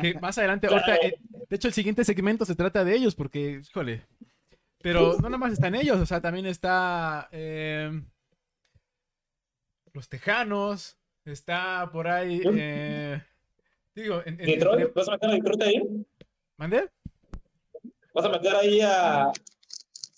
que 0.00 0.14
más 0.20 0.38
adelante, 0.38 0.68
Claro. 0.68 0.84
ahorita, 0.86 1.06
eh, 1.08 1.18
de 1.48 1.56
hecho, 1.56 1.66
el 1.66 1.74
siguiente 1.74 2.04
segmento 2.04 2.44
se 2.44 2.54
trata 2.54 2.84
de 2.84 2.94
ellos, 2.94 3.16
porque, 3.16 3.60
híjole. 3.68 4.06
Pero 4.80 5.16
no 5.20 5.28
nada 5.28 5.38
más 5.38 5.52
están 5.52 5.74
ellos, 5.74 5.98
o 6.00 6.06
sea, 6.06 6.20
también 6.20 6.46
está. 6.46 7.28
eh, 7.32 8.00
los 9.92 10.08
Tejanos, 10.08 10.96
está 11.24 11.90
por 11.92 12.08
ahí. 12.08 12.42
eh, 12.54 13.22
digo, 13.94 14.22
en, 14.24 14.40
en- 14.40 14.46
Detroit, 14.46 14.92
¿vas 14.94 15.08
a 15.08 15.12
meter 15.12 15.30
a 15.30 15.32
Detroit 15.34 15.62
ahí? 15.62 16.06
¿Mandé? 16.56 16.90
¿Vas 18.14 18.24
a 18.24 18.28
meter 18.28 18.54
ahí 18.56 18.80
a, 18.80 19.30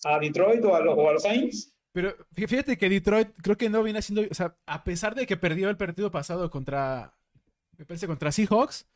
a 0.05 0.19
Detroit 0.21 0.65
o 0.65 0.75
a, 0.75 0.81
o 0.81 1.09
a 1.09 1.13
los 1.13 1.23
Saints? 1.23 1.73
Pero 1.93 2.17
fí- 2.35 2.49
fíjate 2.49 2.77
que 2.79 2.89
Detroit 2.89 3.29
creo 3.43 3.57
que 3.57 3.69
no 3.69 3.83
viene 3.83 3.99
haciendo, 3.99 4.23
o 4.31 4.35
sea, 4.35 4.57
a 4.67 4.83
pesar 4.85 5.15
de 5.15 5.27
que 5.27 5.37
perdió 5.37 5.69
el 5.69 5.77
partido 5.77 6.11
pasado 6.11 6.51
contra, 6.51 7.15
me 7.77 7.85
parece 7.85 8.07
contra 8.07 8.33
Seahawks, 8.33 8.87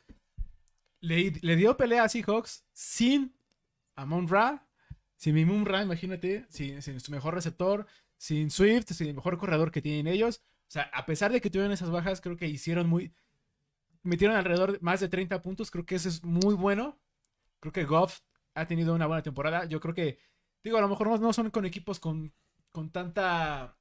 le, 1.00 1.32
le 1.42 1.56
dio 1.56 1.76
pelea 1.76 2.04
a 2.04 2.08
Seahawks 2.08 2.64
sin 2.72 3.34
Amon 3.96 4.28
Ra, 4.28 4.66
sin 5.16 5.34
Mimum 5.34 5.64
Ra, 5.66 5.82
imagínate, 5.82 6.46
sin, 6.48 6.80
sin 6.82 6.98
su 7.00 7.12
mejor 7.12 7.34
receptor, 7.34 7.86
sin 8.16 8.50
Swift, 8.50 8.86
sin 8.92 9.08
el 9.08 9.14
mejor 9.14 9.36
corredor 9.38 9.70
que 9.70 9.82
tienen 9.82 10.06
ellos. 10.06 10.42
O 10.68 10.70
sea, 10.70 10.82
a 10.92 11.06
pesar 11.06 11.32
de 11.32 11.40
que 11.40 11.50
tuvieron 11.50 11.72
esas 11.72 11.90
bajas, 11.90 12.20
creo 12.20 12.36
que 12.36 12.48
hicieron 12.48 12.88
muy, 12.88 13.12
metieron 14.02 14.36
alrededor 14.36 14.72
de 14.72 14.78
más 14.80 15.00
de 15.00 15.08
30 15.08 15.42
puntos, 15.42 15.70
creo 15.70 15.84
que 15.84 15.96
eso 15.96 16.08
es 16.08 16.24
muy 16.24 16.54
bueno. 16.54 16.98
Creo 17.60 17.72
que 17.72 17.84
Goff 17.84 18.20
ha 18.54 18.66
tenido 18.66 18.94
una 18.94 19.06
buena 19.06 19.22
temporada. 19.22 19.66
Yo 19.66 19.80
creo 19.80 19.94
que, 19.94 20.18
digo, 20.64 20.78
a 20.78 20.80
lo 20.80 20.88
mejor 20.88 21.20
no, 21.20 21.32
son 21.32 21.50
con 21.50 21.66
equipos 21.66 22.00
con 22.00 22.32
con 22.72 22.90
tanta 22.90 23.76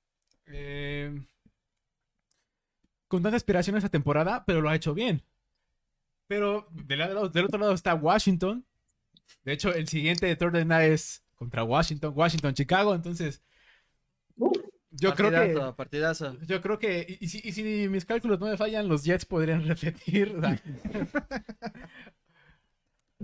eh, 0.46 1.22
con 3.08 3.22
tanta 3.24 3.38
aspiración 3.38 3.78
esa 3.78 3.90
temporada, 3.90 4.46
pero 4.46 4.62
lo 4.62 4.70
ha 4.70 4.76
hecho 4.76 4.94
bien. 4.94 5.24
Pero 6.28 6.68
del, 6.72 7.02
otro 7.02 7.60
lado 7.60 7.74
está 7.74 7.94
Washington. 7.94 8.66
De 9.44 9.54
hecho, 9.54 9.74
el 9.74 9.88
siguiente 9.88 10.26
de 10.26 10.36
Thursday 10.36 10.92
es 10.92 11.24
contra 11.36 11.64
Washington, 11.64 12.14
Washington, 12.16 12.54
Chicago. 12.54 12.96
Entonces, 12.96 13.44
yo 15.00 15.14
creo 15.14 15.32
que 15.32 15.74
Partidazo. 15.76 16.38
yo 16.48 16.62
creo 16.62 16.80
que 16.80 17.06
y, 17.20 17.26
y 17.26 17.30
si, 17.30 17.42
y 17.44 17.52
si 17.52 17.64
mis 17.90 18.06
cálculos 18.06 18.40
no 18.40 18.48
me 18.48 18.58
fallan, 18.58 18.88
los 18.88 19.04
Jets 19.04 19.26
podrían 19.26 19.64
repetir. 19.68 20.36
O 20.36 20.42
sea, 20.42 20.60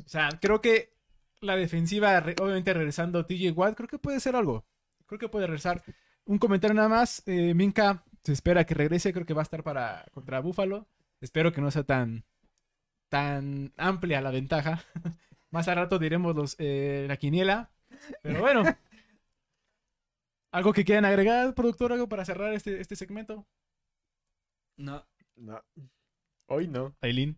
o 0.05 0.09
sea, 0.09 0.29
creo 0.41 0.61
que 0.61 0.93
la 1.41 1.55
defensiva, 1.55 2.23
obviamente 2.41 2.73
regresando 2.73 3.25
TJ 3.25 3.51
Watt, 3.51 3.75
creo 3.75 3.87
que 3.89 3.99
puede 3.99 4.19
ser 4.19 4.35
algo. 4.35 4.65
Creo 5.05 5.19
que 5.19 5.29
puede 5.29 5.47
regresar. 5.47 5.83
Un 6.25 6.37
comentario 6.37 6.75
nada 6.75 6.89
más. 6.89 7.23
eh, 7.25 7.53
Minka 7.53 8.03
se 8.23 8.33
espera 8.33 8.65
que 8.65 8.75
regrese. 8.75 9.13
Creo 9.13 9.25
que 9.25 9.33
va 9.33 9.41
a 9.41 9.43
estar 9.43 9.63
para 9.63 10.05
contra 10.11 10.39
Buffalo. 10.39 10.87
Espero 11.19 11.51
que 11.51 11.61
no 11.61 11.71
sea 11.71 11.83
tan, 11.83 12.23
tan 13.09 13.73
amplia 13.77 14.21
la 14.21 14.31
ventaja. 14.31 14.83
Más 15.51 15.67
al 15.67 15.75
rato 15.77 15.99
diremos 15.99 16.35
los, 16.35 16.55
eh, 16.59 17.05
la 17.07 17.17
quiniela. 17.17 17.71
Pero 18.21 18.41
bueno. 18.41 18.63
¿Algo 20.51 20.73
que 20.73 20.83
quieran 20.85 21.05
agregar, 21.05 21.53
productor? 21.55 21.93
¿Algo 21.93 22.09
para 22.09 22.25
cerrar 22.25 22.53
este, 22.53 22.81
este 22.81 22.95
segmento? 22.95 23.47
No. 24.77 25.05
No. 25.35 25.61
Hoy 26.47 26.67
no. 26.67 26.95
Aileen. 27.01 27.37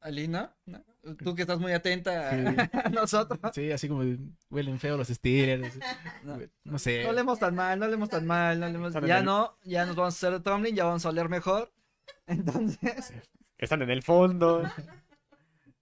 Alina, 0.00 0.54
¿no? 0.66 0.84
tú 1.16 1.34
que 1.34 1.42
estás 1.42 1.58
muy 1.58 1.72
atenta 1.72 2.28
a, 2.28 2.32
Sí. 2.32 2.70
a 2.84 2.88
nosotros. 2.90 3.40
Sí, 3.54 3.72
así 3.72 3.88
como 3.88 4.02
huelen 4.50 4.78
feo 4.78 4.98
los 4.98 5.08
Steelers. 5.08 5.78
No, 6.22 6.38
No 6.62 6.78
sé. 6.78 7.04
no 7.04 7.12
leemos 7.12 7.38
tan 7.38 7.54
mal, 7.54 7.78
no 7.78 7.88
leemos 7.88 8.10
tan 8.10 8.26
mal, 8.26 8.60
no 8.60 8.68
leemos- 8.68 8.92
Ya 9.06 9.20
el- 9.20 9.24
no, 9.24 9.56
ya 9.64 9.86
nos 9.86 9.96
vamos 9.96 10.12
a 10.14 10.16
hacer 10.18 10.32
de 10.32 10.40
Tomlin, 10.40 10.76
ya 10.76 10.84
vamos 10.84 11.06
a 11.06 11.08
oler 11.08 11.30
mejor. 11.30 11.72
Entonces, 12.26 13.14
Están 13.56 13.80
en 13.80 13.90
el 13.90 14.02
fondo. 14.02 14.62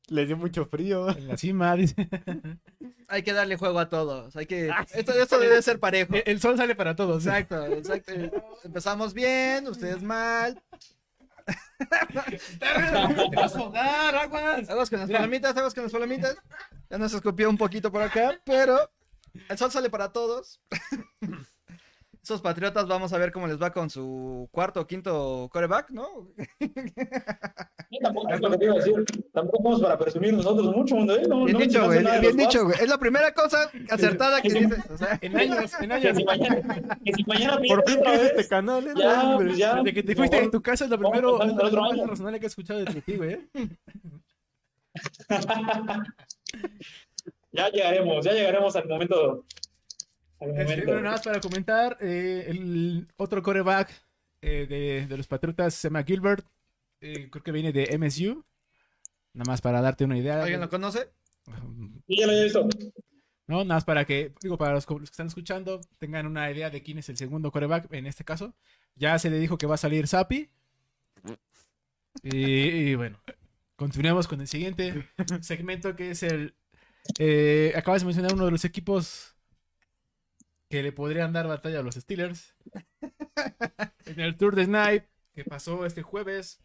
Les 0.09 0.27
dio 0.27 0.37
mucho 0.37 0.67
frío. 0.67 1.09
En 1.11 1.29
la 1.29 1.37
cima, 1.37 1.75
dice. 1.77 1.95
hay 3.09 3.23
que 3.23 3.33
darle 3.33 3.57
juego 3.57 3.79
a 3.79 3.89
todos. 3.89 4.35
Hay 4.37 4.47
que. 4.47 4.71
Esto, 4.95 5.13
esto 5.13 5.39
debe 5.39 5.63
ser 5.63 5.79
parejo. 5.81 6.15
El- 6.15 6.23
El 6.27 6.41
sol 6.41 6.57
sale 6.57 6.75
para 6.75 6.95
todos. 6.97 7.25
Exacto, 7.25 7.65
exacto. 7.67 8.13
Empezamos 8.65 9.15
bien, 9.15 9.67
ustedes 9.69 10.03
mal. 10.03 10.61
Ahogar, 13.57 14.15
aguas. 14.17 14.69
Aguas 14.71 14.91
con 14.91 15.01
las 15.01 15.11
palomitas, 15.11 15.57
aguas 15.57 15.75
con 15.75 15.83
las 15.85 15.93
palomitas. 15.93 16.37
Ya 16.91 16.99
nos 16.99 17.13
escupió 17.15 17.49
un 17.49 17.57
poquito 17.59 17.91
por 17.91 18.03
acá, 18.03 18.39
pero 18.45 18.79
el 19.49 19.59
sol 19.59 19.71
sale 19.71 19.91
para 19.91 20.13
todos. 20.13 20.61
Esos 22.23 22.41
patriotas 22.41 22.87
vamos 22.87 23.13
a 23.13 23.19
ver 23.19 23.33
cómo 23.33 23.49
les 23.49 23.61
va 23.61 23.73
con 23.73 23.91
su 23.91 24.49
cuarto 24.53 24.81
o 24.81 24.87
quinto 24.87 25.49
coreback, 25.53 25.91
¿no? 25.91 26.29
Sí, 26.61 27.99
tampoco 28.01 28.33
es 28.33 28.41
lo 28.41 28.51
que 28.53 28.59
te 28.59 28.65
iba 28.65 28.75
a 28.75 28.77
decir. 28.77 29.05
Tampoco 29.33 29.63
somos 29.65 29.83
para 29.83 29.99
presumir 29.99 30.33
nosotros 30.33 30.77
mucho, 30.77 30.95
mundo. 30.95 31.17
¿eh? 31.17 31.23
No, 31.29 31.45
Bien 31.45 31.59
no 31.59 31.65
dicho, 31.65 31.85
güey. 31.85 32.21
Bien 32.21 32.37
dicho. 32.37 32.71
Es 32.71 32.89
la 32.89 32.99
primera 32.99 33.35
cosa 33.35 33.69
acertada 33.91 34.41
que 34.41 34.51
dices. 34.55 34.79
O 34.89 34.97
sea, 34.97 35.19
En 35.21 35.37
años, 35.37 35.73
en 35.81 35.89
Bucks. 35.89 36.01
Que 36.01 36.09
años. 36.09 36.17
si 36.17 36.25
mañana, 36.25 36.99
que 37.05 37.13
si 37.13 37.25
mañana 37.25 37.61
Por 37.67 37.91
fin 37.91 38.01
este 38.07 38.47
canal, 38.47 38.87
¿eh? 38.87 38.93
Ya, 38.97 39.23
hombre. 39.23 39.47
pues 39.49 39.59
ya. 39.59 39.75
Desde 39.75 39.93
que 39.93 40.03
te 40.05 40.15
fuiste 40.15 40.41
de 40.43 40.49
tu 40.49 40.63
casa 40.63 40.85
es 40.85 40.91
lo 40.91 40.99
Vamos 40.99 41.11
primero, 41.11 41.39
lo 41.97 42.07
razonable 42.07 42.39
que 42.39 42.47
he 42.47 42.49
escuchado 42.49 42.85
de 42.85 43.03
ti, 43.03 43.17
güey. 43.17 43.41
Ya 47.55 47.69
llegaremos, 47.69 48.25
ya 48.25 48.33
llegaremos 48.33 48.75
al 48.77 48.89
momento. 48.89 49.45
Este, 50.57 50.85
bueno, 50.85 51.01
nada 51.03 51.13
más 51.13 51.23
para 51.23 51.41
comentar, 51.41 51.97
eh, 52.01 52.47
el 52.49 53.07
otro 53.17 53.43
coreback 53.43 53.91
eh, 54.41 54.67
de, 54.69 55.07
de 55.07 55.17
los 55.17 55.27
Patriotas 55.27 55.75
se 55.75 55.89
llama 55.89 56.03
Gilbert. 56.03 56.47
eh, 57.01 57.29
creo 57.31 57.43
que 57.43 57.53
viene 57.53 57.73
de 57.73 57.97
MSU. 57.99 58.45
Nada 59.35 59.51
más 59.51 59.61
para 59.61 59.81
darte 59.81 60.05
una 60.05 60.19
idea. 60.19 60.43
¿Alguien 60.43 60.61
lo 60.61 60.69
conoce? 60.69 61.11
Sí, 62.07 62.17
ya 62.19 62.27
lo 62.27 62.33
he 62.33 62.45
visto. 62.45 62.69
No, 63.47 63.65
nada 63.65 63.75
más 63.77 63.85
para 63.85 64.05
que, 64.05 64.33
digo, 64.41 64.57
para 64.59 64.73
los, 64.75 64.89
los 64.89 65.01
que 65.01 65.05
están 65.05 65.27
escuchando, 65.27 65.81
tengan 65.99 66.27
una 66.27 66.51
idea 66.51 66.71
de 66.71 66.83
quién 66.83 66.99
es 66.99 67.09
el 67.09 67.17
segundo 67.17 67.51
coreback 67.51 67.93
en 67.93 68.07
este 68.07 68.25
caso. 68.25 68.55
Ya 68.95 69.19
se 69.19 69.31
le 69.31 69.39
dijo 69.39 69.59
que 69.59 69.67
va 69.67 69.75
a 69.75 69.79
salir 69.79 70.07
Sapi. 70.07 70.51
Y, 72.23 72.91
y 72.91 72.95
bueno, 72.95 73.19
continuemos 73.77 74.29
con 74.29 74.41
el 74.41 74.47
siguiente 74.49 75.09
segmento 75.41 75.97
que 75.97 76.11
es 76.11 76.23
el... 76.23 76.55
eh, 77.19 77.73
acabas 77.77 78.03
de 78.03 78.07
mencionar 78.07 78.35
uno 78.35 78.45
de 78.45 78.51
los 78.51 78.65
equipos 78.65 79.32
que 80.73 80.83
le 80.83 80.91
podrían 80.91 81.35
dar 81.35 81.47
batalla 81.47 81.81
a 81.81 81.83
los 81.83 81.97
Steelers. 81.97 82.55
En 84.07 84.21
el 84.21 84.37
Tour 84.39 84.57
de 84.57 84.65
Snipe 84.65 85.07
que 85.35 85.45
pasó 85.45 85.85
este 85.85 86.03
jueves. 86.03 86.61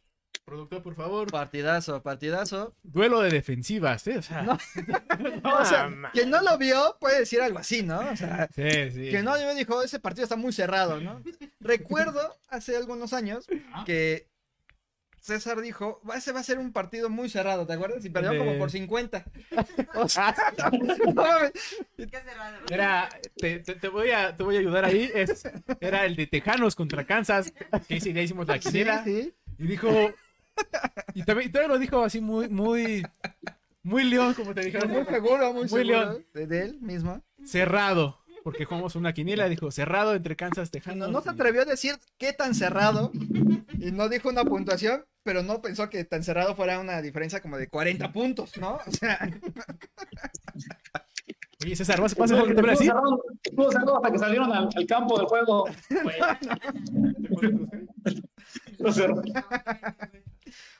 Productor, 0.45 0.81
por 0.81 0.95
favor. 0.95 1.29
Partidazo, 1.29 2.01
partidazo. 2.03 2.73
Duelo 2.83 3.19
de 3.21 3.29
defensivas, 3.31 4.07
¿eh? 4.07 4.17
O 4.17 4.21
sea, 4.21 4.45
O 5.43 5.65
sea, 5.65 5.83
Ah, 5.83 5.89
ma- 5.89 6.11
quien 6.11 6.29
no 6.29 6.41
lo 6.41 6.57
vio 6.57 6.97
puede 7.01 7.19
decir 7.19 7.41
algo 7.41 7.59
así, 7.59 7.83
¿no? 7.83 7.99
O 7.99 8.15
sea, 8.15 8.47
sí, 8.55 8.91
sí. 8.91 9.09
quien 9.09 9.25
no 9.25 9.33
lo 9.33 9.39
vio 9.39 9.55
dijo, 9.55 9.81
ese 9.83 9.99
partido 9.99 10.23
está 10.23 10.37
muy 10.37 10.53
cerrado, 10.53 11.01
¿no? 11.01 11.21
Recuerdo 11.59 12.21
hace 12.47 12.77
algunos 12.77 13.11
años 13.13 13.45
que 13.85 14.29
César 15.27 15.59
dijo, 15.61 16.01
"Va- 16.09 16.15
ese 16.17 16.31
va 16.31 16.39
a 16.39 16.43
ser 16.43 16.57
un 16.57 16.71
partido 16.71 17.09
muy 17.09 17.29
cerrado, 17.29 17.67
¿te 17.67 17.73
acuerdas? 17.73 18.03
Y 18.05 18.09
perdió 18.09 18.31
De- 18.31 18.37
como 18.39 18.57
por 18.57 18.71
50. 18.71 19.25
O 19.95 20.07
sea, 20.07 20.33
no 21.05 21.13
mames. 21.13 21.51
Qué 21.97 22.07
cerrado. 22.07 22.57
Era, 22.69 23.09
te, 23.35 23.59
te- 23.59 23.75
te 23.75 23.87
voy 23.89 24.11
a, 24.11 24.35
te 24.35 24.43
voy 24.43 24.55
a 24.55 24.59
ayudar 24.59 24.85
ahí. 24.85 25.11
Es, 25.13 25.47
era 25.81 26.05
el 26.05 26.15
de 26.15 26.27
Tejanos 26.27 26.75
contra 26.75 27.05
Kansas. 27.05 27.51
Que 27.87 27.97
ese 27.97 28.13
día 28.13 28.23
hicimos 28.23 28.47
la 28.47 28.57
quiniela. 28.59 29.03
sí. 29.03 29.33
Y 29.59 29.67
dijo. 29.67 29.89
Y 31.13 31.23
también, 31.23 31.49
y 31.49 31.51
todavía 31.51 31.73
lo 31.75 31.79
dijo 31.79 32.03
así 32.03 32.21
muy, 32.21 32.47
muy. 32.49 33.05
Muy 33.83 34.03
león, 34.03 34.33
como 34.33 34.53
te 34.53 34.61
dijeron. 34.65 34.89
Muy 34.91 35.05
seguro, 35.05 35.53
muy, 35.53 35.61
Muy 35.61 35.69
seguro 35.69 35.83
león. 35.83 36.25
de 36.33 36.61
él 36.63 36.79
mismo. 36.81 37.21
Cerrado. 37.45 38.19
Porque 38.47 38.63
jugamos 38.63 38.95
una 38.95 39.11
quiniela. 39.11 39.49
Dijo 39.49 39.69
cerrado 39.71 40.15
entre 40.15 40.37
Kansas, 40.37 40.71
Tejanos. 40.71 41.09
No, 41.09 41.15
no 41.15 41.21
se 41.21 41.31
atrevió 41.31 41.63
a 41.63 41.65
decir 41.65 41.95
qué 42.17 42.31
tan 42.31 42.55
cerrado 42.55 43.11
y 43.77 43.91
no 43.91 44.07
dijo 44.07 44.29
una 44.29 44.45
puntuación, 44.45 45.03
pero 45.21 45.43
no 45.43 45.61
pensó 45.61 45.89
que 45.89 46.05
tan 46.05 46.23
cerrado 46.23 46.55
fuera 46.55 46.79
una 46.79 47.01
diferencia 47.01 47.41
como 47.41 47.57
de 47.57 47.67
40 47.67 48.13
puntos, 48.13 48.55
¿no? 48.57 48.79
O 48.87 48.91
sea, 48.91 49.19
Oye, 51.61 51.75
César, 51.75 51.99
¿vas, 51.99 52.13
a 52.17 52.23
dejar 52.25 52.45
que 52.47 52.53
te 52.53 52.61
Estuvo 52.61 52.61
hable 52.61 52.71
así? 52.71 52.85
cerrado- 52.85 53.23
estuvo 53.43 53.69
cerrado 53.71 53.95
hasta 53.97 54.11
que 54.13 54.19
salieron 54.19 54.53
al, 54.53 54.69
al 54.73 54.85
campo 54.85 55.17
del 55.17 55.27
juego. 55.27 55.65
Lo 58.79 58.93
cerró. 58.93 59.21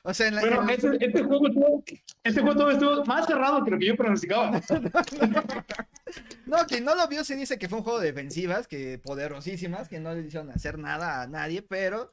O 0.02 0.14
sea, 0.14 0.28
en 0.28 0.34
la, 0.36 0.40
Bueno, 0.40 0.62
en- 0.62 0.70
este, 0.70 1.04
este 1.06 1.22
juego 1.24 1.46
estuvo, 1.48 1.84
este 2.24 2.40
juego 2.40 2.70
estuvo 2.70 3.04
más 3.04 3.26
cerrado 3.26 3.64
que 3.64 3.70
lo 3.70 3.78
que 3.78 3.86
yo 3.86 3.96
pronosticaba. 3.96 4.50
no, 6.46 6.58
quien 6.66 6.84
no 6.84 6.94
lo 6.94 7.06
vio 7.08 7.24
se 7.24 7.36
dice 7.36 7.58
que 7.58 7.68
fue 7.68 7.78
un 7.78 7.84
juego 7.84 8.00
de 8.00 8.06
defensivas, 8.12 8.66
que 8.66 8.98
poderosísimas, 8.98 9.88
que 9.88 10.00
no 10.00 10.14
le 10.14 10.22
hicieron 10.26 10.50
hacer 10.50 10.78
nada 10.78 11.22
a 11.22 11.26
nadie, 11.26 11.62
pero 11.62 12.10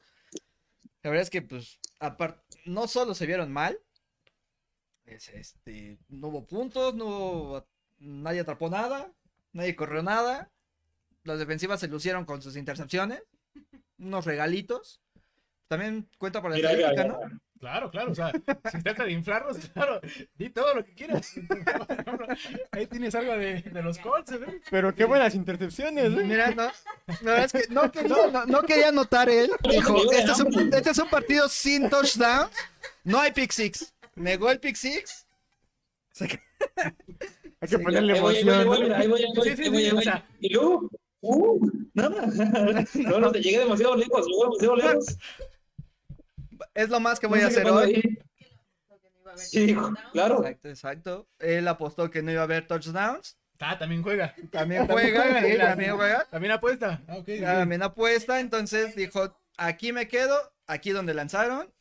la 1.02 1.10
verdad 1.10 1.22
es 1.22 1.30
que, 1.30 1.42
pues, 1.42 1.78
aparte, 2.00 2.40
no 2.64 2.88
solo 2.88 3.14
se 3.14 3.26
vieron 3.26 3.52
mal, 3.52 3.78
este, 5.06 5.98
no 6.08 6.28
hubo 6.28 6.46
puntos, 6.46 6.94
no 6.94 7.04
hubo- 7.06 7.68
nadie 7.98 8.40
atrapó 8.40 8.68
nada, 8.68 9.12
nadie 9.52 9.76
corrió 9.76 10.02
nada. 10.02 10.50
Las 11.22 11.38
defensivas 11.38 11.80
se 11.80 11.88
lucieron 11.88 12.24
con 12.24 12.42
sus 12.42 12.56
intercepciones, 12.56 13.22
unos 13.98 14.24
regalitos. 14.24 15.00
También 15.68 16.08
cuenta 16.18 16.40
para 16.42 16.56
la 16.56 16.60
estadística, 16.60 17.04
¿no? 17.04 17.18
Claro, 17.58 17.90
claro, 17.90 18.12
o 18.12 18.14
sea, 18.14 18.32
si 18.32 18.70
se 18.70 18.82
trata 18.82 19.04
de 19.04 19.12
inflarlos, 19.12 19.56
claro, 19.72 20.00
di 20.36 20.50
todo 20.50 20.74
lo 20.74 20.84
que 20.84 20.94
quieras. 20.94 21.32
Ahí 22.70 22.86
tienes 22.86 23.14
algo 23.14 23.32
de, 23.32 23.62
de 23.62 23.82
los 23.82 23.98
Colts, 23.98 24.32
¿eh? 24.32 24.60
Pero 24.70 24.94
qué 24.94 25.04
buenas 25.04 25.34
intercepciones, 25.34 26.04
¿eh? 26.12 26.24
Mira, 26.24 26.50
no, 26.50 26.64
la 27.22 27.32
verdad 27.32 27.44
es 27.44 27.52
que 27.52 27.72
no 27.72 27.90
quería, 27.90 28.16
no, 28.30 28.46
no 28.46 28.62
quería 28.62 28.88
anotar 28.88 29.28
él. 29.30 29.50
Dijo, 29.70 30.12
este 30.12 30.32
es, 30.32 30.40
un, 30.40 30.74
este 30.74 30.90
es 30.90 30.98
un 30.98 31.08
partido 31.08 31.48
sin 31.48 31.88
touchdown, 31.88 32.48
no 33.04 33.20
hay 33.20 33.32
pick 33.32 33.50
six. 33.52 33.94
Negó 34.16 34.50
el 34.50 34.60
pick 34.60 34.76
six. 34.76 35.26
Hay 37.60 37.68
que 37.68 37.76
Sí, 37.78 37.82
ponerle 37.82 38.12
Ahí 38.14 38.20
voy, 38.20 38.36
ahí 38.36 38.44
voy, 38.44 38.52
ahí 38.54 38.64
voy, 38.66 38.76
emoción. 38.76 38.84
mira, 38.84 38.98
ahí 38.98 39.08
voy, 39.08 39.22
ahí 39.22 39.32
voy, 39.34 39.48
Sí, 39.48 39.56
sí, 39.56 39.62
ahí 39.62 39.68
voy, 39.70 39.78
sí, 39.80 39.84
ahí 39.86 39.90
o 39.90 39.94
voy. 39.94 40.04
sea- 40.04 40.26
Y 40.40 40.52
luego, 40.54 40.90
uh, 41.22 41.70
nada. 41.94 42.26
No, 42.94 43.18
no, 43.20 43.32
llegué 43.32 43.58
demasiado 43.60 43.96
lejos, 43.96 44.26
llegué 44.26 44.42
demasiado 44.44 44.76
lejos. 44.76 45.18
Es 46.74 46.88
lo 46.88 47.00
más 47.00 47.20
que 47.20 47.26
voy 47.26 47.40
No 47.40 47.46
a 47.46 47.50
sé 47.50 47.60
hacer 47.60 47.72
hoy. 47.72 48.18
Sí, 49.36 49.76
claro. 50.12 50.38
Exacto, 50.38 50.68
exacto. 50.68 51.28
Él 51.38 51.68
apostó 51.68 52.10
que 52.10 52.22
no 52.22 52.32
iba 52.32 52.40
a 52.40 52.44
haber 52.44 52.66
touchdowns. 52.66 53.36
Ah, 53.58 53.78
también 53.78 54.02
juega. 54.02 54.34
También 54.50 54.86
juega, 54.88 55.42
sí, 55.42 55.58
también 55.58 55.96
juega. 55.96 56.24
También 56.30 56.52
apuesta. 56.52 57.02
Ah. 57.08 57.22
También 57.24 57.82
apuesta, 57.82 58.40
entonces 58.40 58.94
dijo, 58.94 59.36
aquí 59.56 59.92
me 59.92 60.08
quedo, 60.08 60.36
aquí 60.66 60.90
donde 60.90 61.14
lanzaron. 61.14 61.72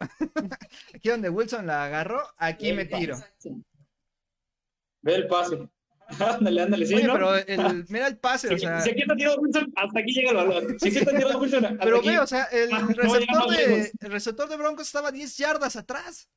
aquí 0.94 1.08
donde 1.08 1.30
Wilson 1.30 1.66
la 1.66 1.84
agarró, 1.84 2.22
aquí 2.36 2.72
me 2.72 2.84
tiro. 2.84 3.16
Ve 5.02 5.14
el 5.14 5.26
pase. 5.26 5.68
Ándale, 6.18 6.62
ándale, 6.62 6.86
sí, 6.86 6.94
Oye, 6.94 7.04
¿no? 7.06 7.12
pero 7.14 7.34
el, 7.36 7.84
mira 7.88 8.06
el 8.06 8.18
pase, 8.18 8.48
Si, 8.48 8.54
o 8.54 8.58
sea, 8.58 8.80
si 8.80 8.90
aquí 8.90 9.00
está 9.02 9.16
tirado 9.16 9.40
Wilson, 9.40 9.72
hasta 9.74 10.00
aquí 10.00 10.12
llega 10.12 10.30
el 10.30 10.36
balón. 10.36 10.78
Si 10.78 10.88
aquí 10.88 10.98
está 10.98 11.10
tirado 11.16 11.38
Wilson, 11.40 11.64
hasta 11.64 11.84
pero 11.84 12.02
ve, 12.02 12.18
o 12.18 12.26
sea, 12.26 12.44
el 12.44 12.72
Ah, 12.72 12.80
no, 12.80 12.88
receptor 12.88 13.50
de, 13.50 13.92
el 14.00 14.10
receptor 14.12 14.48
de 14.48 14.56
Broncos 14.56 14.86
estaba 14.86 15.10
10 15.10 15.36
yardas 15.36 15.76
atrás. 15.76 16.28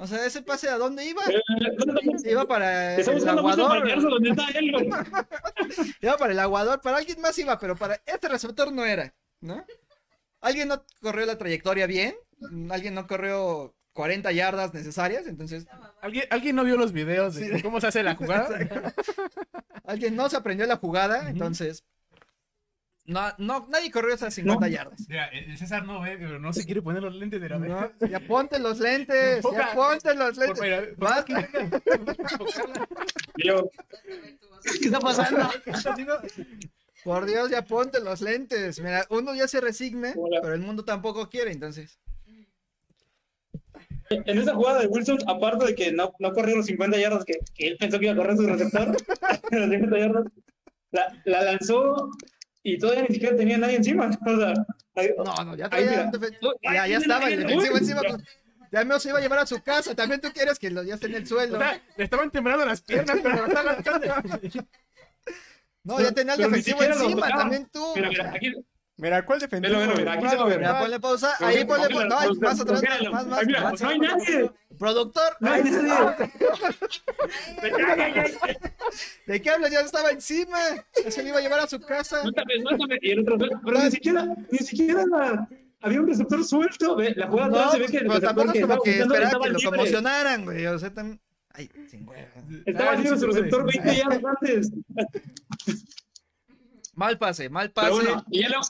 O 0.00 0.06
sea, 0.06 0.24
ese 0.24 0.42
pase 0.42 0.68
a 0.68 0.78
dónde 0.78 1.04
iba? 1.04 1.22
Eh. 1.26 2.30
Iba 2.30 2.46
para 2.46 2.94
el 2.96 3.28
aguador. 3.28 3.88
él, 3.88 4.72
güey. 4.72 4.88
Iba 6.00 6.16
para 6.16 6.32
el 6.32 6.38
aguador, 6.38 6.80
para 6.80 6.98
alguien 6.98 7.20
más 7.20 7.36
iba, 7.38 7.58
pero 7.58 7.74
para 7.76 8.00
este 8.06 8.28
receptor 8.28 8.72
no 8.72 8.84
era, 8.84 9.12
¿no? 9.40 9.64
Alguien 10.40 10.68
no 10.68 10.84
corrió 11.02 11.26
la 11.26 11.36
trayectoria 11.36 11.88
bien, 11.88 12.14
alguien 12.70 12.94
no 12.94 13.08
corrió 13.08 13.74
40 13.98 14.30
yardas 14.30 14.72
necesarias, 14.72 15.26
entonces 15.26 15.66
¿Alguien, 16.00 16.24
¿Alguien 16.30 16.54
no 16.54 16.62
vio 16.62 16.76
los 16.76 16.92
videos 16.92 17.34
de 17.34 17.60
cómo 17.64 17.80
se 17.80 17.88
hace 17.88 18.04
la 18.04 18.14
jugada? 18.14 18.56
alguien 19.84 20.14
no 20.14 20.30
se 20.30 20.36
aprendió 20.36 20.66
la 20.66 20.76
jugada, 20.76 21.28
entonces 21.28 21.84
no, 23.06 23.22
no, 23.38 23.66
nadie 23.68 23.90
corrió 23.90 24.14
esas 24.14 24.32
50 24.34 24.66
No. 24.66 24.72
yardas. 24.72 25.00
Mira, 25.08 25.26
el 25.30 25.58
César 25.58 25.84
no 25.84 26.00
ve, 26.00 26.16
pero 26.16 26.38
no 26.38 26.52
se 26.52 26.64
quiere 26.64 26.80
poner 26.80 27.02
los 27.02 27.16
lentes 27.16 27.40
de 27.40 27.48
la 27.48 27.58
No, 27.58 27.90
ya 28.08 28.20
ponte 28.20 28.60
los 28.60 28.78
lentes, 28.78 29.44
ya 29.52 29.72
ponte 29.74 30.14
los 30.14 30.36
lentes. 30.36 30.60
mira, 30.60 30.84
Vas- 30.96 31.24
que 31.24 31.34
¿qué 34.80 34.84
está 34.84 35.00
pasando? 35.00 35.50
¿qué 35.64 35.70
está 35.70 35.90
haciendo? 35.90 36.20
Por 37.02 37.26
Dios, 37.26 37.50
ya 37.50 37.62
ponte 37.62 37.98
los 38.00 38.20
lentes. 38.20 38.78
Mira, 38.78 39.06
uno 39.10 39.34
ya 39.34 39.48
se 39.48 39.60
resigne, 39.60 40.14
Hola. 40.16 40.38
pero 40.40 40.54
el 40.54 40.60
mundo 40.60 40.84
tampoco 40.84 41.28
quiere, 41.28 41.50
entonces. 41.50 41.98
En 44.10 44.38
esa 44.38 44.54
jugada 44.54 44.80
de 44.80 44.86
Wilson, 44.86 45.18
aparte 45.26 45.66
de 45.66 45.74
que 45.74 45.92
no, 45.92 46.12
no 46.18 46.32
corrió 46.32 46.56
los 46.56 46.66
50 46.66 46.96
yardas 46.98 47.24
que, 47.24 47.38
que 47.54 47.68
él 47.68 47.76
pensó 47.78 47.98
que 47.98 48.06
iba 48.06 48.14
a 48.14 48.16
correr 48.16 48.36
su 48.36 48.46
receptor, 48.46 48.88
los 49.50 49.70
50 49.70 49.98
yardas, 49.98 50.24
la, 50.92 51.22
la 51.24 51.42
lanzó 51.42 52.10
y 52.62 52.78
todavía 52.78 53.02
ni 53.08 53.14
siquiera 53.14 53.36
tenía 53.36 53.58
nadie 53.58 53.76
encima. 53.76 54.10
O 54.26 54.36
sea, 54.38 54.54
ahí- 54.94 55.10
No, 55.16 55.44
no, 55.44 55.56
ya 55.56 55.66
Ahí, 55.70 55.84
traía 55.86 56.10
Ya, 56.62 56.86
ya 56.86 56.96
estaba 56.98 57.28
el 57.28 57.40
defensivo 57.40 57.76
encima. 57.78 58.02
ya. 58.02 58.16
Ya 58.70 58.84
me 58.84 59.00
se 59.00 59.08
iba 59.08 59.18
a 59.18 59.22
llevar 59.22 59.38
a 59.38 59.46
su 59.46 59.62
casa. 59.62 59.94
También 59.94 60.20
tú 60.20 60.28
quieres 60.32 60.58
que 60.58 60.70
lo 60.70 60.82
ya 60.82 60.94
esté 60.94 61.06
en 61.06 61.14
el 61.14 61.22
O 61.22 61.26
suelo. 61.26 61.58
sea, 61.58 61.80
le 61.96 62.04
estaban 62.04 62.30
temblando 62.30 62.66
las 62.66 62.82
piernas, 62.82 63.18
pero 63.22 63.46
lanzando. 63.46 64.14
No, 65.84 66.00
ya 66.00 66.12
tenía 66.12 66.34
el 66.34 66.40
defensivo 66.42 66.82
encima. 66.82 67.28
También 67.28 67.66
tú. 67.72 67.92
Mira, 67.96 68.10
o 68.10 68.12
sea, 68.12 68.24
mira, 68.24 68.36
aquí, 68.36 68.52
Mira, 68.98 69.24
¿cuál 69.24 69.38
defendió? 69.38 69.70
Velo, 69.70 69.80
velo, 69.80 69.94
mira, 69.96 70.12
aquí 70.14 70.28
se 70.28 70.36
va 70.36 70.42
a 70.42 70.46
ver. 70.46 70.58
Mira, 70.58 70.80
ponle 70.80 70.98
pausa. 71.00 71.30
Ahí 71.38 71.64
ponle 71.64 71.88
pausa. 71.88 72.04
No, 72.08 72.18
hay 72.18 72.30
más 72.40 72.60
atrás. 72.60 72.82
Más, 73.12 73.26
más, 73.26 73.38
Ay, 73.38 73.46
mira, 73.46 73.62
más. 73.62 73.80
no 73.80 73.88
hay 73.88 73.98
nadie. 74.00 74.50
Productor. 74.76 75.36
No 75.40 75.52
hay 75.52 75.62
nadie. 75.62 76.24
¿De 79.26 79.40
qué 79.40 79.50
hablas? 79.50 79.70
Ya 79.70 79.80
estaba 79.80 80.10
encima. 80.10 80.58
Eso 81.04 81.22
le 81.22 81.28
iba 81.28 81.38
a 81.38 81.40
llevar 81.40 81.60
a 81.60 81.66
su 81.68 81.78
casa. 81.80 82.22
Suéltame, 82.22 82.60
suéltame. 82.62 82.98
Y 83.02 83.10
el 83.12 83.20
otro, 83.20 83.38
pero 83.64 83.78
ni 83.84 83.90
siquiera, 83.90 84.26
ni 84.50 84.58
siquiera 84.58 85.04
la- 85.06 85.48
había 85.80 86.00
un 86.00 86.08
receptor 86.08 86.44
suelto. 86.44 86.96
Ve, 86.96 87.14
la 87.16 87.28
jugada 87.28 87.48
No, 87.66 87.70
se 87.70 87.78
ve 87.78 87.86
que 87.86 87.98
el 87.98 88.02
pero 88.08 88.14
receptor 88.14 88.34
tampoco 88.46 88.58
es 88.58 88.66
como 88.66 88.82
que 88.82 88.98
esperaba 88.98 89.44
que 89.44 89.50
lo 89.50 89.58
conmocionaran, 89.70 90.44
güey. 90.44 90.66
O 90.66 90.78
sea, 90.78 90.92
también. 90.92 91.20
Ay, 91.54 91.70
sin 91.88 92.08
hueva. 92.08 92.28
Estaba 92.66 92.90
Ah, 92.90 92.94
libre 92.96 93.10
su 93.10 93.18
se 93.20 93.26
receptor 93.26 93.64
puede. 93.64 93.80
20 93.80 93.96
yardas 93.96 94.22
antes. 94.24 94.70
Mal 96.98 97.16
pase, 97.16 97.48
mal 97.48 97.70
Pero 97.70 97.96
pase. 97.96 98.06
bueno, 98.08 98.24
y 98.28 98.42
ya 98.42 98.48
luego, 98.48 98.62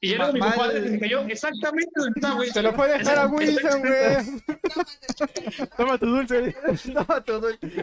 y 0.00 0.10
ya 0.10 0.16
luego 0.16 0.32
mi 0.32 0.38
compadre 0.38 0.80
que 0.80 0.90
se 0.90 1.00
cayó 1.00 1.20
exactamente 1.22 1.90
donde 1.96 2.12
está, 2.14 2.34
güey. 2.34 2.50
Se 2.50 2.62
lo 2.62 2.72
fue 2.72 2.86
a 2.86 2.98
dejar 2.98 3.18
a 3.18 3.26
Wilson, 3.26 3.80
güey. 3.80 5.68
Toma 5.76 5.98
tu 5.98 6.06
dulce. 6.06 6.52
Toma 6.94 7.24
tu, 7.24 7.40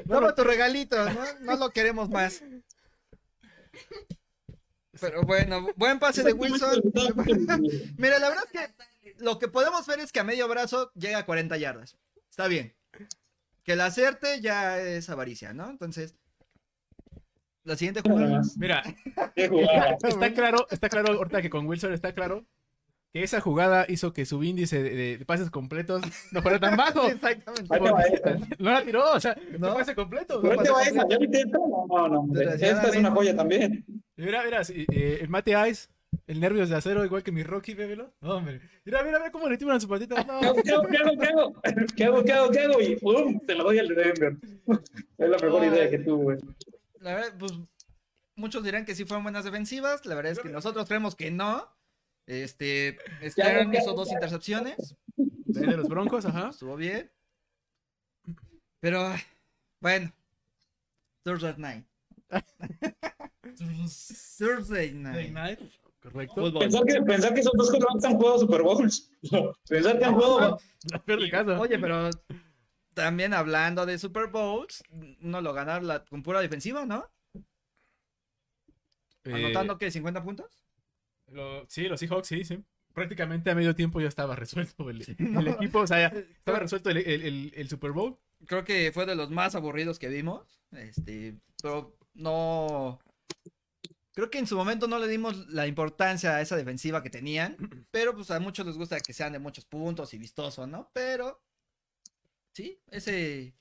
toma 0.08 0.34
tu 0.34 0.44
regalito, 0.46 1.10
¿no? 1.10 1.22
No 1.42 1.58
lo 1.58 1.72
queremos 1.72 2.10
más. 2.10 2.42
Pero 4.98 5.24
bueno, 5.24 5.68
buen 5.76 6.00
pase 6.00 6.24
de 6.24 6.32
Wilson. 6.32 6.82
Mira, 7.98 8.18
la 8.20 8.30
verdad 8.30 8.46
es 8.54 8.62
que 8.62 8.76
lo 9.18 9.40
que 9.40 9.50
podemos 9.50 9.86
ver 9.88 10.00
es 10.00 10.14
que 10.14 10.22
a 10.22 10.24
medio 10.24 10.48
brazo 10.48 10.90
llega 10.96 11.18
a 11.18 11.26
40 11.26 11.58
yardas. 11.58 11.98
Está 12.30 12.48
bien. 12.48 12.78
Que 13.66 13.76
la 13.76 13.88
acerte 13.88 14.40
ya 14.40 14.80
es 14.80 15.10
avaricia, 15.10 15.52
¿no? 15.52 15.70
Entonces, 15.70 16.16
la 17.64 17.76
siguiente 17.76 18.02
jugada. 18.02 18.42
Mira, 18.58 18.84
jugada. 19.50 19.98
está 20.08 20.34
claro, 20.34 20.68
está 20.72 20.90
claro, 20.90 21.14
ahorita 21.14 21.42
que 21.42 21.50
con 21.50 21.68
Wilson 21.68 21.94
está 21.94 22.14
claro 22.14 22.46
que 23.12 23.24
esa 23.24 23.42
jugada 23.42 23.86
hizo 23.90 24.14
que 24.14 24.24
su 24.26 24.44
índice 24.44 24.84
de, 24.84 25.18
de 25.18 25.26
pases 25.26 25.50
completos 25.50 26.04
no 26.32 26.42
fuera 26.44 26.60
tan 26.60 26.78
bajo. 26.78 27.08
Exactamente. 27.10 27.80
No 28.60 28.70
la 28.72 28.84
tiró, 28.84 29.14
o 29.14 29.20
sea, 29.20 29.36
No. 29.58 29.70
no 29.70 29.74
pase 29.74 29.96
completo. 29.96 30.42
Ahí 30.44 30.58
te 30.60 30.70
va 30.70 30.84
esa. 30.84 31.04
No, 31.52 32.08
no, 32.08 32.28
no. 32.28 32.40
Esta 32.40 32.88
es 32.90 32.96
una 32.96 33.10
joya 33.12 33.36
también. 33.36 33.84
Mira, 34.16 34.44
mira, 34.44 34.64
sí, 34.64 34.86
eh, 34.92 35.18
el 35.22 35.30
Mate 35.30 35.54
Ice, 35.70 35.88
el 36.28 36.40
nervios 36.40 36.70
de 36.70 36.76
acero, 36.76 37.04
igual 37.04 37.24
que 37.24 37.32
mi 37.32 37.42
Rocky, 37.42 37.74
bébelo. 37.74 38.14
No, 38.22 38.36
hombre. 38.36 38.62
Mira, 38.86 39.02
mira, 39.04 39.18
mira 39.18 39.32
cómo 39.32 39.50
le 39.50 39.58
tiran 39.58 39.82
su 39.82 39.88
patita. 39.88 40.24
No. 40.26 40.40
¿Qué 40.62 40.72
hago, 40.72 40.86
qué 40.88 40.98
hago, 40.98 41.18
qué 41.18 41.26
hago? 41.28 41.54
¿Qué 41.96 42.04
hago, 42.04 42.24
qué 42.24 42.32
hago, 42.34 42.52
qué 42.52 42.60
hago? 42.60 42.82
Y 42.82 42.96
¡pum! 42.98 43.40
Te 43.40 43.56
lo 43.56 43.64
doy 43.64 43.80
al 43.80 43.88
de 43.88 43.96
Denver. 43.96 44.36
Es 45.18 45.30
la 45.30 45.38
mejor 45.40 45.64
Ay. 45.64 45.70
idea 45.70 45.90
que 45.90 45.98
tuve. 46.00 46.38
La 47.02 47.16
verdad, 47.16 47.34
pues 47.38 47.54
muchos 48.36 48.64
dirán 48.64 48.86
que 48.86 48.96
sí 48.96 49.06
fueron 49.06 49.24
buenas 49.24 49.46
defensivas. 49.46 50.06
La 50.06 50.16
verdad 50.16 50.34
es 50.34 50.40
que 50.40 50.50
nosotros 50.50 50.88
creemos 50.88 51.16
que 51.16 51.32
no. 51.32 51.68
Este, 52.26 52.98
Stern 53.24 53.72
ya, 53.72 53.80
hizo 53.80 53.94
dos 53.94 54.12
intercepciones. 54.12 54.96
De 55.16 55.78
los 55.78 55.88
Broncos, 55.88 56.26
ajá. 56.26 56.50
Estuvo 56.50 56.76
bien. 56.76 57.12
Pero, 58.80 59.14
bueno. 59.82 60.12
Thursday 61.24 61.56
night. 61.58 61.86
Thursday 64.38 64.92
night. 64.94 65.60
Correcto. 66.02 66.36
Fútbol. 66.36 66.60
Pensar 66.60 66.86
que, 66.86 67.02
pensar 67.02 67.34
que 67.34 67.42
esos 67.42 67.54
dos 67.54 67.70
quarterbacks 67.70 68.06
han 68.06 68.16
jugado 68.16 68.40
Super 68.40 68.62
Bowls. 68.62 69.12
Pensar 69.70 70.00
que 70.00 70.06
han 70.06 70.14
jugado. 70.16 70.58
Oye, 71.60 71.80
pero 71.80 72.10
también 73.00 73.34
hablando 73.34 73.86
de 73.86 73.98
Super 73.98 74.28
Bowls, 74.28 74.84
no 75.20 75.42
lo 75.42 75.54
ganaron 75.54 75.88
la- 75.88 76.04
con 76.06 76.22
pura 76.24 76.42
defensiva, 76.42 76.86
¿no? 76.86 77.10
Eh, 79.26 79.34
Anotando 79.34 79.78
que 79.78 79.92
50 79.92 80.24
puntos. 80.24 80.48
lo- 81.28 81.66
sí, 81.68 81.84
los 81.88 82.00
Seahawks, 82.00 82.28
sí, 82.28 82.44
sí. 82.44 82.64
Prácticamente 82.94 83.52
a 83.52 83.56
medio 83.56 83.76
tiempo 83.76 84.02
ya 84.02 84.08
estaba 84.08 84.36
resuelto 84.36 84.90
el, 84.90 85.02
el 85.46 85.48
equipo, 85.48 85.80
o 85.80 85.88
sea, 85.88 86.10
ya 86.10 86.18
estaba 86.38 86.60
resuelto 86.60 86.90
el, 86.90 86.98
el- 86.98 87.22
el- 87.24 87.54
el 87.56 87.70
Super 87.70 87.92
Bowl. 87.92 88.18
Creo 88.46 88.64
que 88.64 88.92
fue 88.94 89.06
de 89.06 89.16
los 89.16 89.30
más 89.30 89.54
aburridos 89.56 90.00
que 90.00 90.08
vimos. 90.08 90.60
Este, 90.72 91.36
pero 91.62 91.96
no. 92.14 93.00
Creo 94.14 94.30
que 94.30 94.40
en 94.40 94.48
su 94.48 94.56
momento 94.58 94.88
no 94.88 94.98
le 95.00 95.08
dimos 95.08 95.48
la 95.50 95.68
importancia 95.68 96.36
a 96.36 96.42
esa 96.42 96.56
defensiva 96.58 97.04
que 97.04 97.10
tenían. 97.10 97.58
Pero 97.92 98.16
pues 98.16 98.32
a 98.32 98.40
muchos 98.40 98.66
les 98.66 98.78
gusta 98.78 99.00
que 99.00 99.14
sean 99.14 99.34
de 99.34 99.40
muchos 99.40 99.66
puntos 99.66 100.14
y 100.14 100.18
vistoso, 100.18 100.66
¿no? 100.68 100.90
Pero. 100.94 101.42
Sí, 102.60 102.78
ese. 102.92 103.54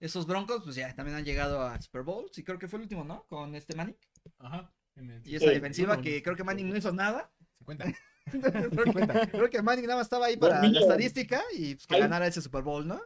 Esos 0.00 0.26
broncos, 0.26 0.62
pues 0.64 0.74
ya 0.74 0.92
también 0.92 1.16
han 1.16 1.24
llegado 1.24 1.62
a 1.62 1.80
Super 1.80 2.02
Bowls. 2.02 2.36
Y 2.36 2.42
creo 2.42 2.58
que 2.58 2.66
fue 2.66 2.78
el 2.78 2.82
último, 2.82 3.04
¿no? 3.04 3.24
Con 3.28 3.54
este 3.54 3.76
Manning. 3.76 3.96
Ajá. 4.38 4.72
En 4.96 5.08
el- 5.08 5.26
Y 5.26 5.36
esa 5.36 5.46
Sí, 5.46 5.52
defensiva 5.54 6.00
que 6.00 6.20
creo 6.20 6.34
que 6.34 6.42
Manning 6.42 6.68
no 6.68 6.76
hizo 6.76 6.92
nada. 6.92 7.30
50. 7.58 7.84
creo, 8.72 8.92
que, 8.92 9.28
creo 9.30 9.50
que 9.50 9.62
Manning 9.62 9.86
nada 9.86 9.98
más 9.98 10.06
estaba 10.06 10.26
ahí 10.26 10.36
para 10.36 10.60
la 10.60 10.80
estadística 10.80 11.42
y 11.56 11.76
pues, 11.76 11.86
que 11.86 11.96
ganara 12.00 12.26
ese 12.26 12.42
Super 12.42 12.62
Bowl, 12.62 12.86
¿no? 12.86 13.00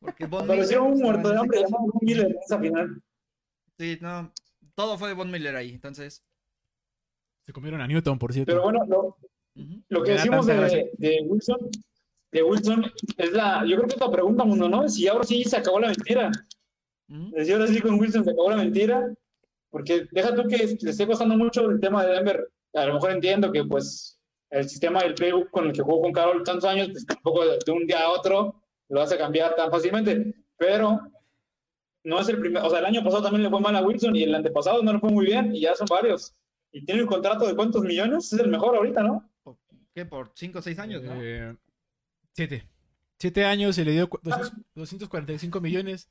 Porque 0.00 0.26
Von 0.26 0.42
Apareció 0.42 0.80
Miller, 0.82 0.92
un 0.92 1.00
pues, 1.00 1.02
muerto 1.02 1.28
de 1.28 1.34
en 1.34 1.40
hambre 1.40 1.60
llamado 1.60 1.84
Von 1.84 2.00
Miller 2.02 2.26
en 2.26 2.36
esa 2.44 2.58
final. 2.58 3.02
Sí, 3.78 3.98
no. 4.00 4.32
Todo 4.74 4.98
fue 4.98 5.14
Von 5.14 5.30
Miller 5.30 5.54
ahí, 5.54 5.70
entonces. 5.74 6.24
Se 7.46 7.52
comieron 7.52 7.80
a 7.80 7.86
Newton, 7.86 8.18
por 8.18 8.32
cierto. 8.32 8.50
Pero 8.50 8.64
bueno, 8.64 8.84
lo, 8.86 9.16
ujú. 9.54 9.82
lo 9.88 10.02
que 10.02 10.12
decimos 10.12 10.46
de, 10.46 10.90
de 10.98 11.22
Wilson, 11.28 11.70
de 12.32 12.42
Wilson 12.42 12.90
es 13.18 13.32
la, 13.32 13.64
yo 13.66 13.76
creo 13.76 13.88
que 13.88 13.94
es 13.94 14.00
la 14.00 14.10
pregunta, 14.10 14.44
mundo, 14.44 14.68
¿no? 14.68 14.88
Si 14.88 15.06
ahora 15.06 15.24
sí 15.24 15.44
se 15.44 15.58
acabó 15.58 15.78
la 15.78 15.88
mentira. 15.88 16.30
Ujú. 17.08 17.44
Si 17.44 17.52
ahora 17.52 17.66
sí 17.66 17.80
con 17.80 18.00
Wilson 18.00 18.24
se 18.24 18.30
acabó 18.30 18.50
la 18.50 18.56
mentira. 18.56 19.14
Porque 19.70 20.06
deja 20.10 20.34
tú 20.34 20.46
que 20.48 20.56
le 20.80 20.90
esté 20.90 21.06
costando 21.06 21.36
mucho 21.36 21.70
el 21.70 21.80
tema 21.80 22.04
de 22.04 22.12
Denver. 22.14 22.50
A 22.74 22.86
lo 22.86 22.94
mejor 22.94 23.12
entiendo 23.12 23.52
que 23.52 23.64
pues 23.64 24.18
el 24.50 24.68
sistema 24.68 25.02
del 25.02 25.14
playbook 25.14 25.50
con 25.50 25.66
el 25.66 25.72
que 25.72 25.82
jugó 25.82 26.02
con 26.02 26.12
Carol 26.12 26.42
tantos 26.42 26.68
años, 26.68 26.88
pues 26.90 27.06
tampoco 27.06 27.44
de, 27.44 27.58
de 27.64 27.72
un 27.72 27.86
día 27.86 28.00
a 28.00 28.10
otro 28.10 28.62
lo 28.88 29.00
hace 29.00 29.16
cambiar 29.16 29.54
tan 29.54 29.70
fácilmente. 29.70 30.34
Pero 30.56 31.00
no 32.04 32.20
es 32.20 32.28
el 32.28 32.38
primer, 32.38 32.62
o 32.62 32.70
sea, 32.70 32.80
el 32.80 32.86
año 32.86 33.04
pasado 33.04 33.22
también 33.22 33.44
le 33.44 33.50
fue 33.50 33.60
mal 33.60 33.76
a 33.76 33.82
Wilson 33.82 34.16
y 34.16 34.24
el 34.24 34.34
antepasado 34.34 34.82
no 34.82 34.92
le 34.92 34.98
fue 34.98 35.10
muy 35.10 35.26
bien 35.26 35.54
y 35.54 35.60
ya 35.60 35.74
son 35.74 35.86
varios. 35.88 36.34
Y 36.72 36.84
tiene 36.84 37.02
un 37.02 37.08
contrato 37.08 37.46
de 37.46 37.54
cuántos 37.54 37.82
millones, 37.82 38.32
es 38.32 38.40
el 38.40 38.48
mejor 38.48 38.76
ahorita, 38.76 39.02
¿no? 39.02 39.30
¿Qué? 39.94 40.06
Por 40.06 40.32
5 40.34 40.58
o 40.58 40.62
6 40.62 40.78
años, 40.78 41.02
¿no? 41.02 41.12
Eh, 41.22 41.54
siete. 42.34 42.66
Siete 43.18 43.44
años 43.44 43.76
se 43.76 43.84
le 43.84 43.92
dio 43.92 44.08
cu- 44.08 44.18
200 44.22 44.52
245 44.74 45.60
millones. 45.60 46.08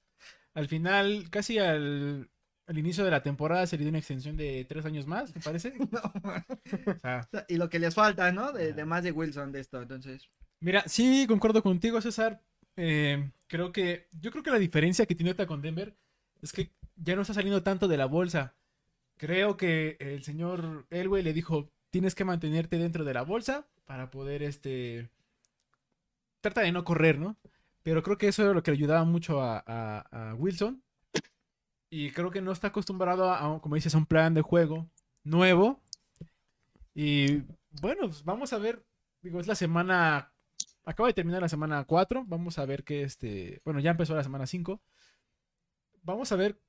Al 0.53 0.67
final, 0.67 1.29
casi 1.29 1.57
al, 1.59 2.29
al 2.67 2.77
inicio 2.77 3.03
de 3.03 3.11
la 3.11 3.23
temporada, 3.23 3.65
se 3.67 3.77
le 3.77 3.83
dio 3.83 3.89
una 3.89 3.99
extensión 3.99 4.37
de 4.37 4.65
tres 4.65 4.85
años 4.85 5.07
más, 5.07 5.33
¿te 5.33 5.39
parece? 5.39 5.73
No. 5.91 6.01
O 6.01 6.99
sea, 7.01 7.27
Y 7.47 7.57
lo 7.57 7.69
que 7.69 7.79
les 7.79 7.95
falta, 7.95 8.31
¿no? 8.31 8.51
De, 8.51 8.73
de 8.73 8.85
más 8.85 9.03
de 9.03 9.11
Wilson 9.11 9.51
de 9.51 9.59
esto, 9.61 9.81
entonces. 9.81 10.29
Mira, 10.59 10.83
sí, 10.87 11.25
concuerdo 11.27 11.61
contigo, 11.63 11.99
César. 12.01 12.41
Eh, 12.77 13.29
creo 13.47 13.71
que, 13.71 14.07
yo 14.21 14.31
creo 14.31 14.43
que 14.43 14.51
la 14.51 14.59
diferencia 14.59 15.05
que 15.05 15.15
tiene 15.15 15.31
ahorita 15.31 15.47
con 15.47 15.61
Denver 15.61 15.95
es 16.41 16.53
que 16.53 16.71
ya 16.95 17.15
no 17.15 17.21
está 17.23 17.33
saliendo 17.33 17.63
tanto 17.63 17.87
de 17.87 17.97
la 17.97 18.05
bolsa. 18.05 18.55
Creo 19.17 19.57
que 19.57 19.97
el 19.99 20.23
señor 20.23 20.85
Elway 20.89 21.23
le 21.23 21.33
dijo, 21.33 21.69
tienes 21.89 22.15
que 22.15 22.25
mantenerte 22.25 22.77
dentro 22.77 23.03
de 23.03 23.13
la 23.13 23.21
bolsa 23.23 23.67
para 23.85 24.09
poder, 24.11 24.41
este, 24.43 25.09
trata 26.41 26.61
de 26.61 26.71
no 26.71 26.83
correr, 26.83 27.19
¿no? 27.19 27.37
Pero 27.83 28.03
creo 28.03 28.17
que 28.17 28.27
eso 28.27 28.47
es 28.47 28.53
lo 28.53 28.63
que 28.63 28.71
le 28.71 28.77
ayudaba 28.77 29.03
mucho 29.05 29.41
a, 29.41 30.35
Wilson. 30.37 30.83
Y 31.89 32.11
creo 32.11 32.31
que 32.31 32.41
no 32.41 32.51
está 32.51 32.67
acostumbrado 32.67 33.29
a, 33.29 33.55
a, 33.55 33.59
como 33.59 33.75
dices, 33.75 33.93
a 33.95 33.97
un 33.97 34.05
plan 34.05 34.33
de 34.33 34.41
juego 34.41 34.89
nuevo. 35.23 35.81
Y 36.93 37.39
bueno, 37.81 38.01
pues 38.07 38.23
vamos 38.23 38.53
a 38.53 38.57
ver. 38.57 38.83
Digo, 39.21 39.39
es 39.39 39.47
la 39.47 39.55
semana. 39.55 40.33
Acaba 40.85 41.07
de 41.07 41.13
terminar 41.13 41.41
la 41.41 41.49
semana 41.49 41.83
4. 41.85 42.25
Vamos 42.27 42.57
a 42.59 42.65
ver 42.65 42.83
que 42.83 43.03
este. 43.03 43.61
Bueno, 43.65 43.79
ya 43.79 43.91
empezó 43.91 44.15
la 44.15 44.23
semana 44.23 44.47
5. 44.47 44.81
Vamos 46.03 46.31
a 46.31 46.35
ver 46.35 46.59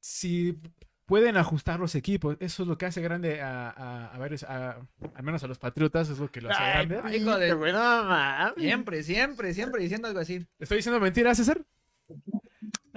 si 0.00 0.58
pueden 1.06 1.36
ajustar 1.36 1.78
los 1.80 1.94
equipos. 1.94 2.36
Eso 2.40 2.62
es 2.64 2.68
lo 2.68 2.76
que 2.76 2.86
hace 2.86 3.00
grande 3.00 3.40
a, 3.40 3.70
a, 3.70 4.14
a 4.14 4.18
varios- 4.18 4.42
a- 4.42 4.76
al 5.14 5.22
menos 5.22 5.42
a 5.42 5.46
los 5.46 5.58
Patriotas, 5.58 6.08
es 6.10 6.18
lo 6.18 6.30
que 6.30 6.40
lo 6.40 6.50
hace 6.50 6.62
Ay, 6.62 6.86
grande. 6.86 7.16
Hijo 7.16 7.38
de- 7.38 7.54
mames. 7.54 8.54
Siempre, 8.58 9.02
siempre, 9.02 9.54
siempre 9.54 9.82
diciendo 9.82 10.08
algo 10.08 10.20
así. 10.20 10.44
¿Estoy 10.58 10.78
diciendo 10.78 11.00
mentiras, 11.00 11.36
César? 11.38 11.60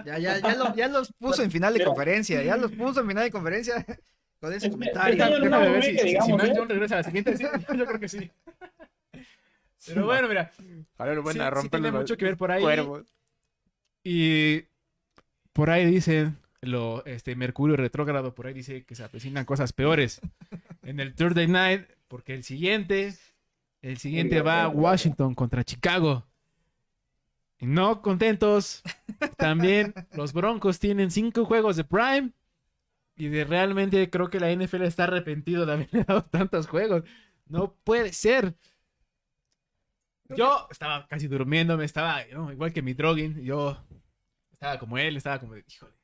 Ya, 0.06 0.18
ya, 0.18 0.40
ya, 0.40 0.56
lo- 0.56 0.76
ya 0.76 0.88
los 0.88 1.12
puso 1.14 1.44
en 1.44 1.52
final 1.52 1.74
de 1.74 1.80
Mira. 1.80 1.88
conferencia. 1.90 2.42
Ya 2.44 2.58
los 2.58 2.72
puso 2.72 3.02
en 3.02 3.08
final 3.08 3.24
de 3.26 3.32
conferencia 3.32 3.86
con 4.42 4.54
ese 4.54 4.70
comentario. 4.72 5.26
Déjame- 5.40 5.72
ver 5.72 5.84
si, 5.84 5.98
si- 5.98 6.06
digamos, 6.06 6.44
¿eh? 6.44 6.54
Regresa 6.68 6.96
a 6.96 6.98
la 7.00 7.04
siguiente. 7.04 7.38
sí, 7.38 7.44
yo 7.78 7.86
creo 7.86 8.00
que 8.00 8.10
sí. 8.10 8.32
Pero 9.86 10.06
bueno, 10.06 10.28
mira. 10.28 10.52
Ahora 10.98 11.14
lo 11.16 11.32
sí- 11.32 11.40
a 11.40 11.62
sí 11.62 11.70
tiene 11.70 11.92
mucho 11.92 12.18
que 12.18 12.26
ver 12.26 12.38
por 12.38 12.52
ahí. 12.52 12.62
cuervos. 12.62 13.14
Y 14.04 14.64
por 15.54 15.70
ahí 15.70 15.86
dicen, 15.86 16.38
lo, 16.62 17.06
este, 17.06 17.36
Mercurio 17.36 17.76
retrógrado, 17.76 18.34
por 18.36 18.48
ahí 18.48 18.54
dice 18.54 18.84
que 18.84 18.96
se 18.96 19.04
avecinan 19.04 19.46
cosas 19.46 19.74
peores 19.74 20.22
en 20.84 21.00
el 21.00 21.16
Thursday 21.16 21.48
Night, 21.48 21.88
porque 22.08 22.34
el 22.34 22.44
siguiente, 22.44 23.14
el 23.82 23.98
siguiente 23.98 24.42
va 24.42 24.64
a 24.64 24.70
Washington 24.70 25.36
contra 25.36 25.64
Chicago. 25.64 26.26
Y 27.60 27.66
no 27.66 28.02
contentos, 28.02 28.82
también 29.38 29.94
los 30.14 30.34
Broncos 30.34 30.80
tienen 30.80 31.12
cinco 31.12 31.46
juegos 31.46 31.76
de 31.76 31.84
Prime. 31.84 32.32
Y 33.18 33.28
de 33.28 33.44
realmente 33.44 34.10
creo 34.10 34.30
que 34.30 34.40
la 34.40 34.50
NFL 34.50 34.84
está 34.84 35.04
arrepentido 35.04 35.66
de 35.66 35.74
haberle 35.74 36.04
dado 36.08 36.24
tantos 36.24 36.68
juegos. 36.68 37.04
No 37.48 37.76
puede 37.84 38.14
ser. 38.14 38.56
Yo 40.30 40.68
estaba 40.72 41.06
casi 41.08 41.28
durmiéndome, 41.28 41.84
estaba 41.84 42.24
¿no? 42.32 42.52
igual 42.52 42.72
que 42.72 42.82
mi 42.82 42.94
Drogin. 42.94 43.44
Yo 43.44 43.78
estaba 44.54 44.80
como 44.80 44.98
él, 44.98 45.18
estaba 45.18 45.40
como, 45.40 45.56
de, 45.56 45.66
híjole, 45.68 45.99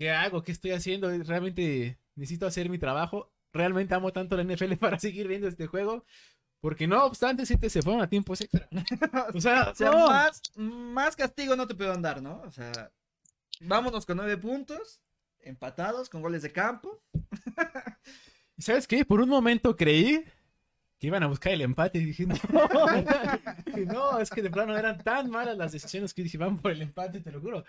¿qué 0.00 0.10
hago? 0.10 0.42
¿Qué 0.42 0.50
estoy 0.50 0.70
haciendo? 0.70 1.10
Realmente 1.24 1.98
necesito 2.14 2.46
hacer 2.46 2.70
mi 2.70 2.78
trabajo. 2.78 3.30
Realmente 3.52 3.94
amo 3.94 4.10
tanto 4.12 4.34
la 4.34 4.44
NFL 4.44 4.72
para 4.80 4.98
seguir 4.98 5.28
viendo 5.28 5.46
este 5.46 5.66
juego. 5.66 6.06
Porque 6.62 6.86
no 6.86 7.04
obstante, 7.04 7.44
si 7.44 7.58
te 7.58 7.68
se 7.68 7.82
fueron 7.82 8.00
a 8.00 8.08
tiempos 8.08 8.40
extra. 8.40 8.66
O 9.34 9.40
sea, 9.40 9.70
O 9.70 9.74
sea, 9.74 9.90
no. 9.90 10.06
más, 10.08 10.40
más 10.56 11.16
castigo 11.16 11.54
no 11.54 11.66
te 11.66 11.74
puedo 11.74 11.94
dar, 11.98 12.22
¿no? 12.22 12.40
O 12.46 12.50
sea, 12.50 12.90
vámonos 13.60 14.06
con 14.06 14.16
nueve 14.16 14.38
puntos, 14.38 15.02
empatados, 15.40 16.08
con 16.08 16.22
goles 16.22 16.42
de 16.42 16.52
campo. 16.52 17.02
¿Y 18.56 18.62
sabes 18.62 18.86
qué? 18.86 19.04
Por 19.04 19.20
un 19.20 19.28
momento 19.28 19.76
creí 19.76 20.24
que 20.98 21.08
iban 21.08 21.22
a 21.22 21.26
buscar 21.26 21.52
el 21.52 21.60
empate 21.60 21.98
y 21.98 22.06
dije, 22.06 22.24
no, 22.26 22.34
Dije, 23.66 23.86
no, 23.86 24.18
es 24.18 24.30
que 24.30 24.40
de 24.40 24.50
plano 24.50 24.76
eran 24.78 25.02
tan 25.02 25.30
malas 25.30 25.58
las 25.58 25.72
decisiones 25.72 26.14
que 26.14 26.22
dije, 26.22 26.38
van 26.38 26.58
por 26.58 26.72
el 26.72 26.80
empate, 26.80 27.20
te 27.20 27.32
lo 27.32 27.40
juro. 27.40 27.64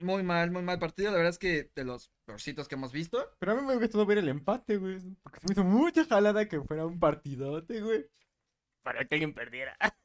Muy 0.00 0.22
mal, 0.22 0.50
muy 0.50 0.62
mal 0.62 0.78
partido. 0.78 1.10
La 1.10 1.16
verdad 1.16 1.30
es 1.30 1.38
que 1.38 1.70
de 1.74 1.84
los 1.84 2.10
peorcitos 2.24 2.68
que 2.68 2.76
hemos 2.76 2.92
visto. 2.92 3.34
Pero 3.38 3.52
a 3.52 3.54
mí 3.56 3.62
me 3.66 3.76
gustó 3.76 4.06
ver 4.06 4.18
el 4.18 4.28
empate, 4.28 4.76
güey. 4.76 5.00
Porque 5.22 5.40
se 5.40 5.46
me 5.48 5.52
hizo 5.52 5.64
mucha 5.64 6.04
jalada 6.04 6.48
que 6.48 6.60
fuera 6.60 6.86
un 6.86 7.00
partidote, 7.00 7.80
güey. 7.80 8.06
Para 8.82 9.04
que 9.04 9.16
alguien 9.16 9.34
perdiera. 9.34 9.76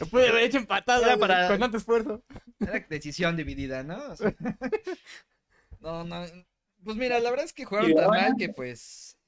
Lo 0.00 0.06
pude 0.06 0.28
haber 0.28 0.44
hecho 0.44 0.58
empatado 0.58 1.04
Era 1.04 1.16
para- 1.16 1.48
con 1.48 1.58
tanto 1.58 1.76
esfuerzo. 1.76 2.24
Era 2.60 2.86
decisión 2.88 3.36
dividida, 3.36 3.82
¿no? 3.82 3.96
O 4.10 4.16
sea, 4.16 4.34
no, 5.80 6.04
no. 6.04 6.24
Pues 6.84 6.96
mira, 6.96 7.18
la 7.18 7.30
verdad 7.30 7.44
es 7.46 7.52
que 7.52 7.64
jugaron 7.64 7.92
tan 7.94 8.08
mal 8.08 8.34
que 8.38 8.48
pues 8.48 9.18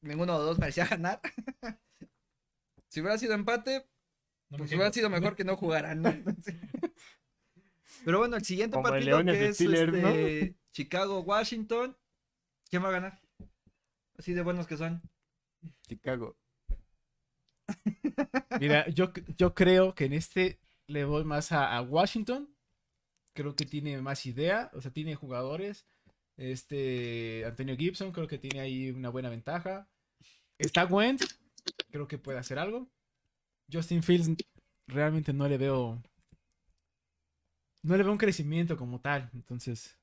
ninguno 0.00 0.32
de 0.32 0.38
los 0.38 0.46
dos 0.48 0.58
merecía 0.58 0.86
ganar. 0.86 1.20
si 2.88 3.00
hubiera 3.00 3.18
sido 3.18 3.34
empate, 3.34 3.86
pues 4.48 4.72
hubiera 4.72 4.92
sido 4.92 5.10
mejor 5.10 5.36
que 5.36 5.44
no 5.44 5.56
jugaran, 5.56 6.00
¿no? 6.02 6.10
Pero 8.06 8.20
bueno, 8.20 8.36
el 8.36 8.44
siguiente 8.44 8.76
Como 8.76 8.86
el 8.86 8.92
partido 8.92 9.16
Leones 9.16 9.34
que 9.34 9.40
de 9.40 9.48
es 9.48 9.54
Steelers, 9.56 9.92
¿no? 9.92 10.08
este, 10.10 10.54
Chicago-Washington. 10.70 11.96
¿Quién 12.70 12.84
va 12.84 12.88
a 12.90 12.92
ganar? 12.92 13.20
Así 14.16 14.32
de 14.32 14.42
buenos 14.42 14.68
que 14.68 14.76
son. 14.76 15.02
Chicago. 15.88 16.36
Mira, 18.60 18.88
yo, 18.90 19.12
yo 19.36 19.56
creo 19.56 19.96
que 19.96 20.04
en 20.04 20.12
este 20.12 20.60
le 20.86 21.04
voy 21.04 21.24
más 21.24 21.50
a, 21.50 21.76
a 21.76 21.82
Washington. 21.82 22.48
Creo 23.34 23.56
que 23.56 23.66
tiene 23.66 24.00
más 24.00 24.24
idea, 24.24 24.70
o 24.74 24.80
sea, 24.80 24.92
tiene 24.92 25.16
jugadores. 25.16 25.84
Este, 26.36 27.44
Antonio 27.44 27.76
Gibson, 27.76 28.12
creo 28.12 28.28
que 28.28 28.38
tiene 28.38 28.60
ahí 28.60 28.92
una 28.92 29.08
buena 29.08 29.30
ventaja. 29.30 29.88
Está 30.60 30.84
Wentz, 30.84 31.40
creo 31.90 32.06
que 32.06 32.18
puede 32.18 32.38
hacer 32.38 32.60
algo. 32.60 32.88
Justin 33.72 34.04
Fields, 34.04 34.30
realmente 34.86 35.32
no 35.32 35.48
le 35.48 35.58
veo. 35.58 36.00
No 37.86 37.96
le 37.96 38.02
veo 38.02 38.12
un 38.12 38.18
crecimiento 38.18 38.76
como 38.76 39.00
tal. 39.00 39.30
Entonces, 39.32 39.96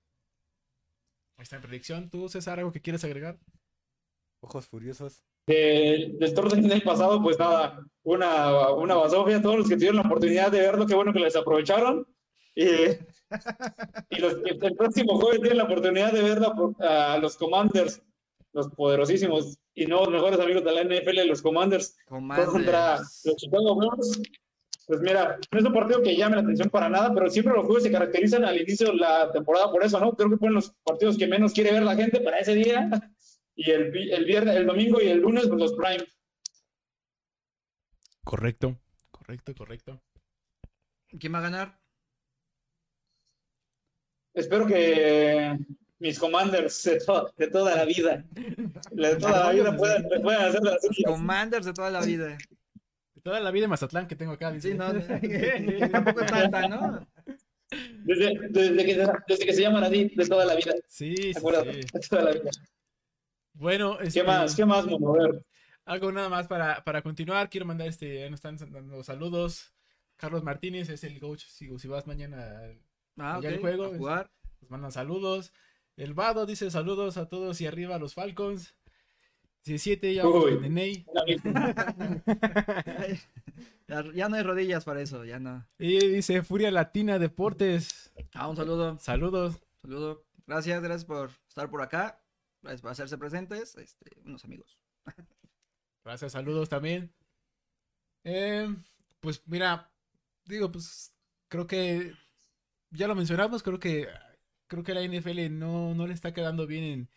ahí 1.37 1.43
está 1.43 1.57
en 1.57 1.61
predicción. 1.63 2.09
¿Tú, 2.09 2.29
César, 2.29 2.59
algo 2.59 2.71
que 2.71 2.81
quieres 2.81 3.03
agregar? 3.03 3.37
Ojos 4.41 4.67
furiosos. 4.67 5.21
del 5.47 6.17
del 6.17 6.33
Thursday 6.33 6.61
Night 6.61 6.83
pasado, 6.85 7.21
pues 7.21 7.37
nada, 7.37 7.85
una, 8.03 8.71
una 8.71 8.95
basofia. 8.95 9.41
Todos 9.41 9.57
los 9.57 9.67
que 9.69 9.75
tuvieron 9.75 9.97
la 9.97 10.03
oportunidad 10.03 10.51
de 10.51 10.59
verlo, 10.61 10.85
qué 10.85 10.95
bueno 10.95 11.11
que 11.13 11.19
les 11.19 11.35
aprovecharon. 11.35 12.07
Y, 12.55 12.63
y 14.11 14.19
los 14.19 14.35
que 14.35 14.51
el 14.67 14.75
próximo 14.75 15.17
jueves 15.19 15.41
tienen 15.41 15.57
la 15.57 15.63
oportunidad 15.65 16.13
de 16.13 16.21
ver 16.21 16.39
la- 16.39 17.13
a 17.13 17.17
los 17.17 17.35
Commanders, 17.35 18.01
los 18.53 18.69
poderosísimos 18.69 19.57
y 19.73 19.87
no 19.87 20.01
los 20.01 20.09
mejores 20.09 20.39
amigos 20.39 20.63
de 20.63 20.71
la 20.71 20.81
NFL, 20.83 21.25
los 21.27 21.41
Commanders, 21.41 21.97
contra 22.05 22.45
Commanders. 22.45 23.21
los 23.25 23.35
Chicago 23.37 23.77
Bears. 23.79 24.21
Pues 24.85 24.99
mira, 24.99 25.39
no 25.51 25.59
es 25.59 25.65
un 25.65 25.73
partido 25.73 26.01
que 26.03 26.15
llame 26.15 26.35
la 26.35 26.41
atención 26.41 26.69
para 26.69 26.89
nada, 26.89 27.13
pero 27.13 27.29
siempre 27.29 27.53
los 27.53 27.65
juegos 27.65 27.83
se 27.83 27.91
caracterizan 27.91 28.43
al 28.43 28.59
inicio 28.59 28.87
de 28.87 28.95
la 28.95 29.31
temporada 29.31 29.71
por 29.71 29.83
eso, 29.83 29.97
¿no? 29.99 30.11
Creo 30.13 30.29
que 30.29 30.37
ponen 30.37 30.55
los 30.55 30.71
partidos 30.83 31.17
que 31.17 31.25
menos 31.27 31.53
quiere 31.53 31.71
ver 31.71 31.83
la 31.83 31.95
gente 31.95 32.19
para 32.21 32.39
ese 32.39 32.55
día. 32.55 32.89
Y 33.55 33.69
el, 33.69 33.91
vi- 33.91 34.11
el 34.11 34.25
viernes, 34.25 34.55
el 34.55 34.65
domingo 34.65 34.99
y 34.99 35.09
el 35.09 35.19
lunes, 35.19 35.45
pues 35.47 35.59
los 35.59 35.73
prime. 35.73 36.03
Correcto, 38.23 38.79
correcto, 39.11 39.53
correcto. 39.55 40.01
¿Quién 41.19 41.35
va 41.35 41.37
a 41.37 41.41
ganar? 41.43 41.79
Espero 44.33 44.65
que 44.65 45.55
mis 45.99 46.17
commanders 46.17 46.83
de, 46.83 46.97
to- 46.99 47.31
de 47.37 47.47
toda 47.47 47.75
la 47.75 47.85
vida, 47.85 48.25
de 48.91 49.15
toda 49.17 49.45
la 49.45 49.51
vida 49.51 49.77
puedan, 49.77 50.07
puedan 50.23 50.45
hacer 50.49 50.63
la 50.63 50.71
Los. 50.71 50.97
Commanders 51.05 51.65
de 51.67 51.73
toda 51.73 51.91
la 51.91 52.01
vida. 52.01 52.37
Toda 53.23 53.39
la 53.39 53.51
vida 53.51 53.63
en 53.65 53.69
Mazatlán 53.69 54.07
que 54.07 54.15
tengo 54.15 54.33
acá. 54.33 54.51
dice. 54.51 54.71
Sí, 54.71 54.77
no, 54.77 54.85
tampoco 55.91 56.21
es 56.21 56.31
tanta, 56.31 56.67
¿no? 56.67 57.07
Desde, 58.03 58.37
desde, 58.49 58.85
que, 58.85 59.07
desde 59.27 59.45
que 59.45 59.53
se 59.53 59.61
llaman 59.61 59.83
así, 59.85 60.11
de 60.15 60.25
toda 60.27 60.45
la 60.45 60.55
vida. 60.55 60.73
Sí, 60.87 61.15
sí, 61.15 61.33
¿De. 61.33 61.63
De 61.91 62.07
toda 62.09 62.21
la 62.23 62.31
vida. 62.33 62.51
Bueno, 63.53 63.97
¿Qué 63.97 64.07
este, 64.07 64.23
más? 64.23 64.55
¿Qué 64.55 64.65
más, 64.65 64.85
mono? 64.85 65.13
A 65.15 65.27
ver. 65.27 65.45
algo 65.85 66.11
nada 66.11 66.29
más 66.29 66.47
para, 66.47 66.83
para 66.83 67.01
continuar. 67.01 67.49
Quiero 67.49 67.65
mandar 67.65 67.87
este, 67.87 68.29
nos 68.29 68.43
están 68.43 68.57
dando 68.71 69.03
saludos. 69.03 69.73
Carlos 70.17 70.43
Martínez 70.43 70.89
es 70.89 71.03
el 71.03 71.19
coach. 71.19 71.45
Si, 71.47 71.77
si 71.79 71.87
vas 71.87 72.05
mañana, 72.07 72.59
al- 72.59 72.79
Ah, 73.17 73.39
el 73.43 73.59
juego 73.59 73.85
a 73.85 73.91
es- 73.91 73.97
jugar. 73.97 74.31
nos 74.61 74.69
mandan 74.71 74.91
saludos. 74.91 75.53
El 75.95 76.13
Vado 76.15 76.45
dice 76.47 76.69
saludos 76.71 77.17
a 77.17 77.27
todos 77.29 77.61
y 77.61 77.67
arriba 77.67 77.95
a 77.95 77.99
los 77.99 78.15
Falcons. 78.15 78.75
17 79.63 80.13
ya 80.13 80.25
vamos 80.25 80.45
con. 80.45 80.75
Ya, 83.85 84.01
ya 84.13 84.29
no 84.29 84.37
hay 84.37 84.43
rodillas 84.43 84.85
para 84.85 85.01
eso, 85.01 85.25
ya 85.25 85.39
no. 85.39 85.67
Y 85.77 85.99
dice 86.07 86.41
Furia 86.41 86.71
Latina 86.71 87.19
Deportes. 87.19 88.13
Ah, 88.33 88.47
un 88.47 88.55
saludo, 88.55 88.97
Saludos. 88.97 89.59
saludo. 89.81 90.23
Gracias, 90.47 90.81
gracias 90.81 91.05
por 91.05 91.31
estar 91.47 91.69
por 91.69 91.81
acá. 91.81 92.19
Gracias 92.61 92.81
por 92.81 92.91
hacerse 92.91 93.17
presentes, 93.17 93.75
este, 93.75 94.09
unos 94.25 94.43
amigos. 94.45 94.79
Gracias, 96.05 96.31
saludos 96.31 96.69
también. 96.69 97.13
Eh, 98.23 98.73
pues 99.19 99.41
mira, 99.47 99.91
digo, 100.45 100.71
pues 100.71 101.13
creo 101.49 101.67
que 101.67 102.13
ya 102.91 103.07
lo 103.07 103.15
mencionamos, 103.15 103.63
creo 103.63 103.79
que 103.79 104.07
creo 104.67 104.83
que 104.83 104.93
la 104.93 105.03
NFL 105.05 105.49
no, 105.51 105.93
no 105.93 106.07
le 106.07 106.13
está 106.13 106.33
quedando 106.33 106.67
bien 106.67 106.83
en 106.83 107.09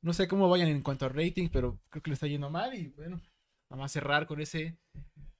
no 0.00 0.12
sé 0.12 0.28
cómo 0.28 0.48
vayan 0.48 0.68
en 0.68 0.82
cuanto 0.82 1.06
a 1.06 1.08
rating, 1.08 1.48
pero 1.52 1.78
creo 1.90 2.02
que 2.02 2.10
le 2.10 2.14
está 2.14 2.26
yendo 2.26 2.50
mal 2.50 2.74
y 2.74 2.88
bueno, 2.88 3.20
vamos 3.68 3.86
a 3.86 3.88
cerrar 3.88 4.26
con 4.26 4.40
ese 4.40 4.78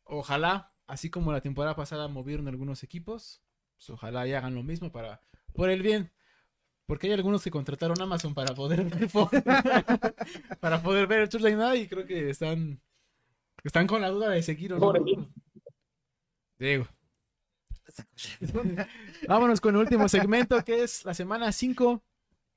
ojalá, 0.04 0.72
así 0.86 1.11
como 1.11 1.32
la 1.32 1.40
temporada 1.40 1.76
pasada 1.76 2.09
movieron 2.09 2.48
algunos 2.48 2.82
equipos, 2.82 3.42
pues 3.76 3.90
ojalá 3.90 4.26
y 4.26 4.32
hagan 4.32 4.54
lo 4.54 4.62
mismo 4.62 4.90
para 4.90 5.20
por 5.54 5.70
el 5.70 5.82
bien. 5.82 6.12
Porque 6.86 7.06
hay 7.06 7.12
algunos 7.12 7.44
que 7.44 7.50
contrataron 7.50 8.00
Amazon 8.00 8.32
para 8.32 8.54
poder 8.54 8.84
ver 8.84 9.09
para 10.61 10.82
poder 10.82 11.06
ver 11.06 11.28
el 11.30 11.59
Night 11.59 11.84
y 11.84 11.88
creo 11.88 12.06
que 12.06 12.30
están 12.30 12.80
están 13.62 13.86
con 13.86 14.00
la 14.00 14.09
duda 14.09 14.30
de 14.30 14.42
seguir 14.42 14.72
o 14.72 14.78
no. 14.78 14.92
Digo. 16.59 16.88
Vámonos 19.28 19.61
con 19.61 19.74
el 19.74 19.80
último 19.80 20.09
segmento 20.09 20.64
que 20.64 20.82
es 20.82 21.04
la 21.04 21.14
semana 21.14 21.52
5. 21.52 22.02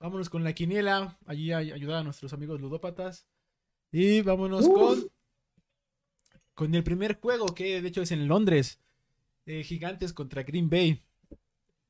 Vámonos 0.02 0.30
con 0.32 0.44
la 0.44 0.54
quiniela. 0.54 1.18
Allí 1.28 1.52
ay- 1.52 1.72
ayudar 1.72 1.98
a 2.00 2.04
nuestros 2.04 2.34
amigos 2.34 2.60
ludópatas. 2.60 3.28
Y 3.92 4.22
vámonos 4.22 4.66
Uf. 4.66 4.74
con 4.74 5.12
con 6.54 6.76
el 6.76 6.84
primer 6.84 7.20
juego 7.20 7.54
que 7.56 7.82
de 7.82 7.88
hecho 7.88 8.02
es 8.02 8.12
en 8.12 8.28
Londres. 8.28 8.80
Eh, 9.46 9.64
Gigantes 9.64 10.12
contra 10.14 10.44
Green 10.44 10.70
Bay. 10.70 11.04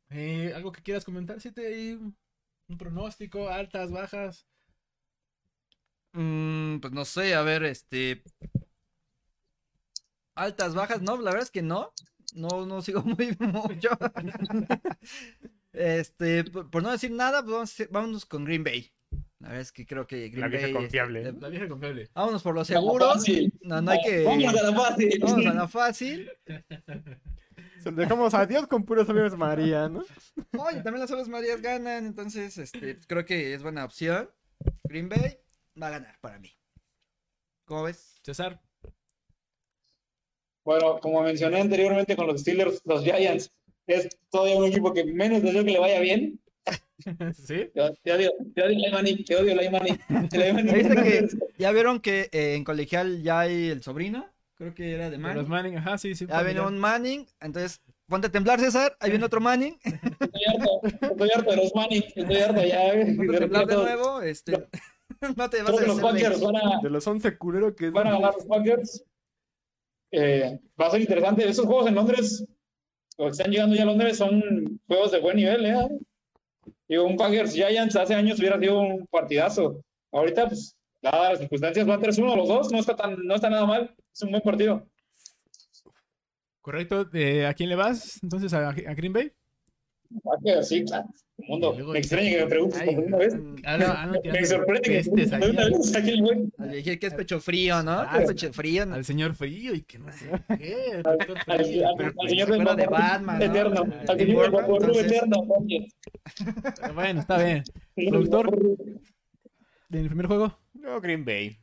Eh, 0.09 0.51
¿Algo 0.55 0.71
que 0.71 0.83
quieras 0.83 1.05
comentar? 1.05 1.39
¿Siete? 1.39 1.95
¿Un 1.95 2.77
pronóstico? 2.77 3.49
¿Altas, 3.49 3.91
bajas? 3.91 4.45
Mm, 6.13 6.79
pues 6.79 6.91
no 6.93 7.05
sé, 7.05 7.33
a 7.33 7.41
ver, 7.41 7.63
este. 7.63 8.23
Altas, 10.35 10.75
bajas, 10.75 11.01
no, 11.01 11.15
la 11.17 11.31
verdad 11.31 11.43
es 11.43 11.51
que 11.51 11.61
no. 11.61 11.93
No, 12.33 12.65
no 12.65 12.81
sigo 12.81 13.01
muy 13.03 13.35
mucho. 13.39 13.89
Este, 15.73 16.43
por, 16.43 16.69
por 16.69 16.83
no 16.83 16.91
decir 16.91 17.11
nada, 17.11 17.41
pues 17.43 17.53
vamos, 17.53 17.75
vámonos 17.89 18.25
con 18.25 18.43
Green 18.45 18.63
Bay. 18.63 18.91
La 19.39 19.47
verdad 19.49 19.61
es 19.61 19.71
que 19.71 19.85
creo 19.85 20.05
que 20.05 20.29
Green 20.29 20.41
La 20.41 20.47
vieja 20.47 20.63
Bay. 20.65 20.71
este, 20.71 20.79
confiable. 20.83 21.23
le- 21.23 21.39
La 21.39 21.49
vieja 21.49 21.67
confiable. 21.67 22.09
vámonos 22.13 22.43
por 22.43 22.55
lo 22.55 22.63
seguro. 22.65 23.13
No, 23.63 23.81
no 23.81 23.91
hay 23.91 23.99
que. 24.05 24.23
Vamos 24.23 24.45
a 24.53 24.63
la 24.63 24.73
fácil. 24.75 25.19
Vamos 25.21 25.45
a 25.45 25.53
la 25.53 25.67
fácil. 25.67 26.31
Se 27.79 27.89
lo 27.89 27.97
dejamos 27.97 28.33
a 28.35 28.45
Dios 28.45 28.67
con 28.67 28.83
puros 28.85 29.09
amigos 29.09 29.35
María, 29.35 29.89
¿no? 29.89 30.03
Oye, 30.59 30.81
también 30.83 30.99
las 30.99 31.11
Aves 31.11 31.27
Marías 31.27 31.61
ganan, 31.61 32.05
entonces 32.05 32.55
este, 32.59 32.93
pues, 32.93 33.07
creo 33.07 33.25
que 33.25 33.53
es 33.55 33.63
buena 33.63 33.83
opción. 33.85 34.29
Green 34.83 35.09
Bay 35.09 35.39
va 35.81 35.87
a 35.87 35.91
ganar 35.91 36.19
para 36.21 36.37
mí. 36.37 36.51
¿Cómo 37.65 37.83
ves? 37.83 38.19
César. 38.23 38.61
Bueno, 40.63 40.99
como 40.99 41.23
mencioné 41.23 41.59
anteriormente 41.61 42.15
con 42.15 42.27
los 42.27 42.41
Steelers, 42.41 42.81
los 42.85 43.03
Giants, 43.03 43.51
es 43.87 44.09
todavía 44.29 44.57
un 44.57 44.65
equipo 44.65 44.93
que 44.93 45.03
menos 45.05 45.41
deseo 45.41 45.63
que 45.63 45.71
le 45.71 45.79
vaya 45.79 45.99
bien. 45.99 46.39
¿Sí? 47.33 47.69
Te 47.73 47.93
te 48.03 48.13
odio, 48.13 48.31
te 48.53 48.63
odio, 48.63 48.79
Laimani, 48.79 49.23
te 49.23 49.35
odio. 49.35 49.55
¿Viste 50.73 50.95
que 50.95 51.27
ya 51.57 51.71
vieron 51.71 51.99
que 51.99 52.29
eh, 52.31 52.55
en 52.55 52.63
colegial 52.63 53.23
ya 53.23 53.41
hay 53.41 53.69
el 53.69 53.81
sobrino? 53.81 54.27
Creo 54.55 54.73
que 54.75 54.93
era 54.93 55.05
de 55.05 55.11
De 55.11 55.17
Manning. 55.17 55.37
los 55.37 55.49
Manning, 55.49 55.77
ajá, 55.77 55.97
sí, 55.97 56.13
sí. 56.13 56.27
Ya 56.27 56.43
viene 56.43 56.61
un 56.61 56.77
Manning, 56.77 57.25
entonces 57.39 57.81
ponte 58.07 58.27
a 58.27 58.31
temblar, 58.31 58.59
César. 58.59 58.95
Ahí 58.99 59.09
viene 59.09 59.25
otro 59.25 59.41
Manning. 59.41 59.79
Estoy 59.83 60.43
harto, 60.45 60.81
estoy 60.83 61.29
harto 61.33 61.49
de 61.49 61.57
los 61.57 61.75
Manning, 61.75 62.03
estoy 62.15 62.37
harto 62.37 62.63
ya. 62.63 63.15
Ponte 63.17 63.35
a 63.35 63.39
temblar 63.39 63.65
de 63.65 63.75
nuevo. 63.75 64.21
Este, 64.21 64.67
no 65.35 65.49
te 65.49 65.61
vas 65.61 65.75
Creo 65.75 65.77
a 65.77 65.81
que 65.81 65.87
los 65.87 65.99
Packers 65.99 66.41
van 66.41 66.55
a, 66.55 66.79
De 66.81 66.89
los 66.89 67.05
11 67.07 67.37
culeros 67.37 67.73
que 67.75 67.89
van 67.89 68.07
a 68.07 68.11
ganar 68.11 68.33
los 68.35 68.45
Packers. 68.45 69.03
Eh, 70.11 70.59
va 70.79 70.87
a 70.87 70.91
ser 70.91 71.01
interesante. 71.01 71.47
Esos 71.47 71.65
juegos 71.65 71.87
en 71.87 71.95
Londres, 71.95 72.45
están 73.29 73.51
llegando 73.51 73.75
ya 73.75 73.83
a 73.83 73.85
Londres, 73.85 74.17
son 74.17 74.79
juegos 74.87 75.11
de 75.11 75.19
buen 75.19 75.37
nivel, 75.37 75.65
¿eh? 75.65 75.87
Digo, 76.87 77.05
un 77.05 77.15
Packers 77.15 77.53
Giants 77.53 77.95
hace 77.95 78.15
años 78.15 78.39
hubiera 78.39 78.59
sido 78.59 78.79
un 78.79 79.07
partidazo. 79.07 79.81
Ahorita, 80.11 80.47
pues, 80.47 80.75
dadas 81.01 81.31
las 81.31 81.39
circunstancias, 81.39 81.85
van 81.85 82.01
3-1 82.01 82.35
los 82.35 82.47
dos, 82.47 82.71
no 82.71 82.79
está, 82.79 82.95
tan, 82.95 83.15
no 83.25 83.35
está 83.35 83.49
nada 83.49 83.65
mal. 83.65 83.95
Es 84.13 84.21
un 84.23 84.31
buen 84.31 84.41
partido. 84.41 84.85
Correcto. 86.61 87.09
eh, 87.13 87.45
¿A 87.45 87.53
quién 87.53 87.69
le 87.69 87.75
vas? 87.75 88.19
Entonces, 88.21 88.53
¿a, 88.53 88.69
a 88.69 88.73
Green 88.73 89.13
Bay? 89.13 89.31
Packers, 90.23 90.67
sí, 90.67 90.83
claro. 90.85 91.07
El 91.37 91.47
mundo. 91.47 91.73
Luego 91.75 91.93
Me 91.93 91.99
extraña 91.99 92.29
que 92.29 92.37
me 92.43 92.47
preguntes 92.47 92.79
Ay, 92.81 92.85
por 92.87 92.95
segunda 92.95 93.17
vez. 93.17 93.33
Ah, 93.63 93.77
no, 93.77 93.85
ah, 93.87 94.05
no, 94.05 94.31
Me 94.31 94.45
sorprende 94.45 94.81
que 94.81 94.91
me 94.91 95.01
preguntes 95.01 95.33
al- 95.33 95.41
vez. 95.41 96.53
Al 96.59 96.71
dije 96.71 96.99
que 96.99 97.07
es 97.07 97.13
pecho 97.13 97.39
frío, 97.39 97.81
¿no? 97.83 97.91
Ah, 97.91 98.19
pecho 98.27 98.53
frío. 98.53 98.85
¿no? 98.85 98.95
al 98.95 99.05
señor 99.05 99.33
frío 99.35 99.73
y 99.73 99.81
que 99.81 99.97
no 99.99 100.11
sé 100.11 100.29
qué. 100.59 101.01
Al, 101.03 101.17
al- 101.47 101.65
Frío. 101.65 101.87
al- 101.87 101.95
pues, 101.95 102.29
señor 102.29 102.47
se 102.47 102.53
del 102.53 102.75
de 102.75 102.87
Batman, 102.87 103.39
¿no? 103.39 103.45
eterno. 103.45 103.81
Al 104.07 104.17
señor 104.19 104.81
del 104.81 105.05
eterno. 105.05 105.43
Bueno, 106.93 107.19
está 107.21 107.37
bien. 107.43 107.63
Productor. 108.09 108.59
¿En 109.91 109.99
el 109.99 110.07
primer 110.07 110.27
juego? 110.27 110.57
No, 110.73 111.01
Green 111.01 111.25
Bay. 111.25 111.57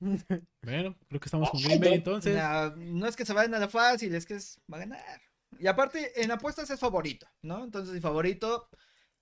Bueno, 0.64 0.96
creo 1.08 1.20
que 1.20 1.24
estamos 1.26 1.50
con 1.50 1.60
Green 1.60 1.80
Bay 1.80 1.94
entonces. 1.94 2.36
No, 2.36 2.76
no 2.76 3.06
es 3.08 3.16
que 3.16 3.24
se 3.24 3.32
vayan 3.32 3.54
a 3.54 3.58
la 3.58 3.68
fácil, 3.68 4.14
es 4.14 4.26
que 4.26 4.34
es, 4.34 4.60
va 4.72 4.76
a 4.76 4.80
ganar. 4.80 5.20
Y 5.62 5.68
aparte, 5.68 6.20
en 6.20 6.32
apuestas 6.32 6.68
es 6.70 6.80
favorito, 6.80 7.28
¿no? 7.40 7.62
Entonces, 7.62 7.94
el 7.94 8.00
favorito 8.00 8.68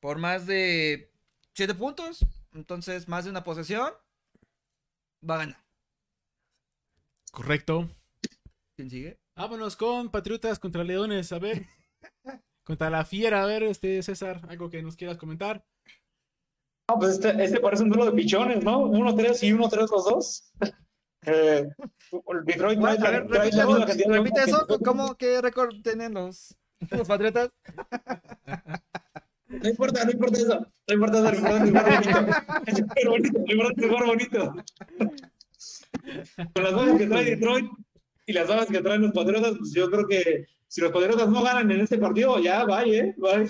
por 0.01 0.16
más 0.16 0.47
de 0.47 1.12
7 1.53 1.74
puntos, 1.74 2.24
entonces 2.55 3.09
más 3.09 3.24
de 3.24 3.30
una 3.30 3.45
posesión, 3.45 3.93
va 5.28 5.34
a 5.34 5.38
ganar. 5.38 5.64
Correcto. 7.30 7.91
¿Quién 8.74 8.88
sigue? 8.88 9.20
Vámonos 9.36 9.76
con 9.76 10.11
Patriotas 10.11 10.59
contra 10.59 10.82
Leones. 10.82 11.30
A 11.32 11.38
ver. 11.38 11.66
Contra 12.64 12.88
la 12.88 13.05
Fiera. 13.05 13.43
A 13.43 13.47
ver, 13.47 13.64
este 13.64 14.03
César, 14.03 14.41
algo 14.49 14.70
que 14.70 14.82
nos 14.82 14.97
quieras 14.97 15.18
comentar. 15.18 15.62
No, 16.88 16.99
pues 16.99 17.12
este, 17.12 17.45
este 17.45 17.61
parece 17.61 17.82
un 17.82 17.91
duelo 17.91 18.07
de 18.07 18.12
pichones, 18.12 18.64
¿no? 18.64 18.86
1-3 18.86 19.43
y 19.43 19.53
1-3 19.53 19.91
los 19.91 20.05
dos. 20.05 20.53
Eh, 21.27 21.68
Detroit 22.45 22.79
Bueno, 22.79 22.97
trae- 22.97 23.07
a 23.07 23.11
ver, 23.11 23.27
trae 23.29 23.39
repite 23.41 23.57
la 23.57 23.62
eso, 23.62 23.71
misma 23.71 23.87
cantidad 23.87 24.09
de 24.09 24.16
repite 24.18 24.41
eso, 24.43 24.66
que- 24.66 24.79
¿cómo, 24.85 25.14
¿qué 25.16 25.41
récord 25.43 25.75
tienen 25.83 26.14
los, 26.14 26.57
los 26.91 27.09
Patriotas? 27.09 27.51
No 29.49 29.68
importa, 29.68 30.05
no 30.05 30.11
importa 30.12 30.39
eso. 30.39 30.66
No 30.89 30.95
importa 30.95 31.18
eso, 31.18 31.29
es 31.29 31.39
jugar 31.41 31.66
bonito. 34.07 34.53
Jugar. 34.53 34.64
Con 36.55 36.64
las 36.64 36.73
bajas 36.73 36.99
que 36.99 37.07
trae 37.07 37.25
Detroit 37.25 37.66
y 38.27 38.33
las 38.33 38.49
bajas 38.49 38.66
que 38.66 38.81
traen 38.81 39.03
los 39.03 39.12
Patriotas, 39.12 39.55
pues 39.59 39.73
yo 39.75 39.91
creo 39.91 40.07
que 40.07 40.47
si 40.68 40.81
los 40.81 40.93
Patriotas 40.93 41.29
no 41.29 41.43
ganan 41.43 41.71
en 41.71 41.81
este 41.81 41.99
partido, 41.99 42.39
ya 42.39 42.64
vaya, 42.64 43.05
¿eh? 43.05 43.14
Vaya 43.18 43.47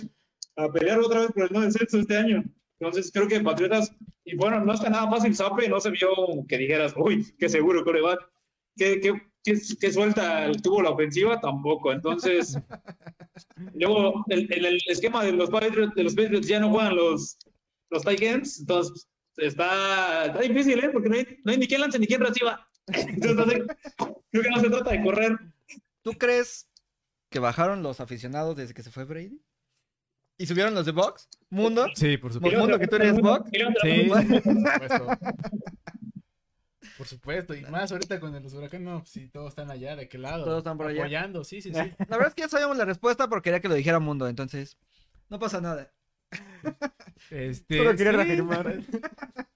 a 0.57 0.69
pelear 0.71 0.99
otra 0.99 1.21
vez 1.21 1.33
por 1.33 1.45
el 1.45 1.53
no 1.53 1.61
descenso 1.61 1.99
este 1.99 2.17
año. 2.17 2.43
Entonces 2.81 3.11
creo 3.13 3.29
que 3.29 3.41
Patriotas, 3.41 3.95
y 4.25 4.37
bueno, 4.37 4.65
no 4.65 4.73
está 4.73 4.89
nada 4.89 5.09
fácil, 5.11 5.37
Sape, 5.37 5.69
no 5.69 5.81
se 5.81 5.91
vio 5.91 6.09
que 6.49 6.57
dijeras, 6.57 6.95
uy, 6.97 7.27
qué 7.39 7.49
seguro 7.49 7.85
coreback, 7.85 8.21
qué, 8.75 9.01
qué, 9.01 9.13
qué, 9.45 9.61
qué 9.79 9.93
suelta 9.93 10.51
tuvo 10.63 10.81
la 10.81 10.91
ofensiva, 10.91 11.39
tampoco. 11.41 11.93
Entonces, 11.93 12.57
luego 13.75 14.25
el, 14.29 14.51
el, 14.51 14.65
el 14.65 14.79
esquema 14.87 15.23
de 15.25 15.33
los 15.33 15.51
Patriots, 15.51 15.95
de 15.95 16.05
los 16.05 16.15
Patriots 16.15 16.49
ya 16.49 16.59
no 16.59 16.71
juegan 16.71 16.97
los, 16.97 17.37
los 17.91 18.03
tight 18.03 18.23
ends, 18.23 18.61
entonces 18.61 19.07
está, 19.37 20.27
está 20.27 20.41
difícil, 20.41 20.83
¿eh? 20.83 20.89
Porque 20.91 21.09
no 21.11 21.17
hay, 21.17 21.39
no 21.45 21.53
hay 21.53 21.59
ni 21.59 21.69
quien 21.69 21.83
lance 21.83 21.99
ni 21.99 22.07
quien 22.07 22.23
reciba. 22.23 22.67
Entonces, 22.87 23.63
creo 24.31 24.43
que 24.43 24.51
no 24.51 24.61
se 24.61 24.71
trata 24.71 24.91
de 24.91 25.03
correr. 25.03 25.39
¿Tú 26.03 26.13
crees 26.13 26.67
que 27.29 27.39
bajaron 27.39 27.83
los 27.83 28.01
aficionados 28.01 28.57
desde 28.57 28.75
que 28.75 28.83
se 28.83 28.91
fue 28.91 29.05
Brady? 29.05 29.41
¿Y 30.41 30.47
subieron 30.47 30.75
los 30.75 30.87
de 30.87 30.93
Box? 30.93 31.29
¿Mundo? 31.51 31.87
Sí, 31.95 32.17
por 32.17 32.31
Por 32.31 32.33
supuesto. 32.33 32.59
mundo 32.61 32.79
que 32.79 32.87
tú 32.87 32.97
eres 32.97 33.21
Box. 33.21 33.51
Sí, 33.83 34.09
por 34.09 34.23
supuesto. 34.23 35.07
Por 36.97 37.07
supuesto, 37.07 37.55
y 37.55 37.63
más 37.63 37.91
ahorita 37.93 38.21
con 38.21 38.43
los 38.43 38.53
huracanes, 38.53 38.87
no, 38.87 39.03
si 39.07 39.29
todos 39.29 39.49
están 39.51 39.71
allá, 39.71 39.97
¿de 39.97 40.07
qué 40.07 40.19
lado? 40.19 40.45
Todos 40.45 40.59
están 40.59 40.77
por 40.77 40.87
allá. 40.87 41.01
Apoyando, 41.01 41.45
sí, 41.45 41.63
sí, 41.63 41.73
sí. 41.73 41.79
La 42.09 42.17
verdad 42.17 42.29
es 42.29 42.35
que 42.35 42.43
ya 42.43 42.49
sabíamos 42.51 42.77
la 42.77 42.85
respuesta 42.85 43.27
porque 43.27 43.45
quería 43.45 43.61
que 43.61 43.69
lo 43.69 43.75
dijera 43.75 44.01
Mundo, 44.01 44.29
entonces 44.29 44.77
no 45.29 45.39
pasa 45.39 45.61
nada. 45.61 45.93
Este, 47.31 47.79
Solo 47.79 47.97
quería 47.97 48.13
sí, 48.13 48.17
reafirmar. 48.19 48.81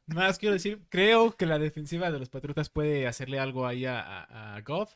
Más 0.07 0.39
quiero 0.39 0.55
decir, 0.55 0.87
creo 0.89 1.37
que 1.37 1.45
la 1.47 1.59
defensiva 1.59 2.11
de 2.11 2.19
los 2.19 2.29
Patriotas 2.31 2.69
puede 2.71 3.07
hacerle 3.07 3.39
algo 3.39 3.67
ahí 3.67 3.85
a, 3.85 4.01
a, 4.01 4.57
a 4.57 4.61
Goff. 4.63 4.95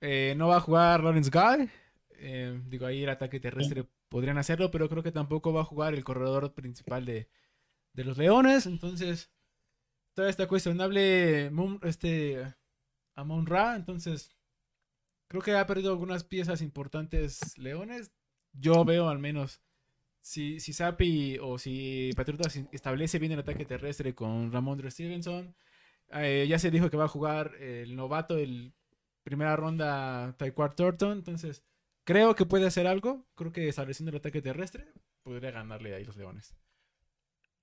Eh, 0.00 0.34
no 0.36 0.48
va 0.48 0.56
a 0.56 0.60
jugar 0.60 1.02
Lawrence 1.02 1.30
Guy. 1.30 1.70
Eh, 2.18 2.60
digo, 2.66 2.86
ahí 2.86 3.02
el 3.02 3.10
ataque 3.10 3.40
terrestre 3.40 3.86
podrían 4.16 4.38
hacerlo, 4.38 4.70
pero 4.70 4.88
creo 4.88 5.02
que 5.02 5.12
tampoco 5.12 5.52
va 5.52 5.60
a 5.60 5.64
jugar 5.64 5.92
el 5.92 6.02
corredor 6.02 6.54
principal 6.54 7.04
de, 7.04 7.28
de 7.92 8.02
los 8.02 8.16
Leones. 8.16 8.64
Entonces, 8.64 9.30
todavía 10.14 10.30
está 10.30 10.48
cuestionable 10.48 11.52
este, 11.82 12.54
Amon 13.14 13.44
Ra. 13.44 13.76
Entonces, 13.76 14.34
creo 15.28 15.42
que 15.42 15.52
ha 15.52 15.66
perdido 15.66 15.90
algunas 15.90 16.24
piezas 16.24 16.62
importantes 16.62 17.58
Leones. 17.58 18.10
Yo 18.54 18.86
veo 18.86 19.10
al 19.10 19.18
menos 19.18 19.60
si, 20.22 20.60
si 20.60 20.72
Sapi 20.72 21.36
o 21.38 21.58
si 21.58 22.10
Patriotas 22.16 22.56
in- 22.56 22.70
establece 22.72 23.18
bien 23.18 23.32
el 23.32 23.40
ataque 23.40 23.66
terrestre 23.66 24.14
con 24.14 24.50
Ramondre 24.50 24.90
Stevenson, 24.90 25.54
eh, 26.12 26.46
ya 26.48 26.58
se 26.58 26.70
dijo 26.70 26.88
que 26.88 26.96
va 26.96 27.04
a 27.04 27.08
jugar 27.16 27.54
el 27.56 27.96
novato, 27.96 28.38
el 28.38 28.72
primera 29.24 29.56
ronda 29.56 30.34
Taekwar 30.38 30.74
Thornton, 30.74 31.18
entonces 31.18 31.62
creo 32.06 32.36
que 32.36 32.46
puede 32.46 32.66
hacer 32.66 32.86
algo, 32.86 33.26
creo 33.34 33.52
que 33.52 33.68
estableciendo 33.68 34.10
el 34.10 34.18
ataque 34.18 34.40
terrestre 34.40 34.86
podría 35.22 35.50
ganarle 35.50 35.94
ahí 35.94 36.04
los 36.04 36.16
Leones. 36.16 36.54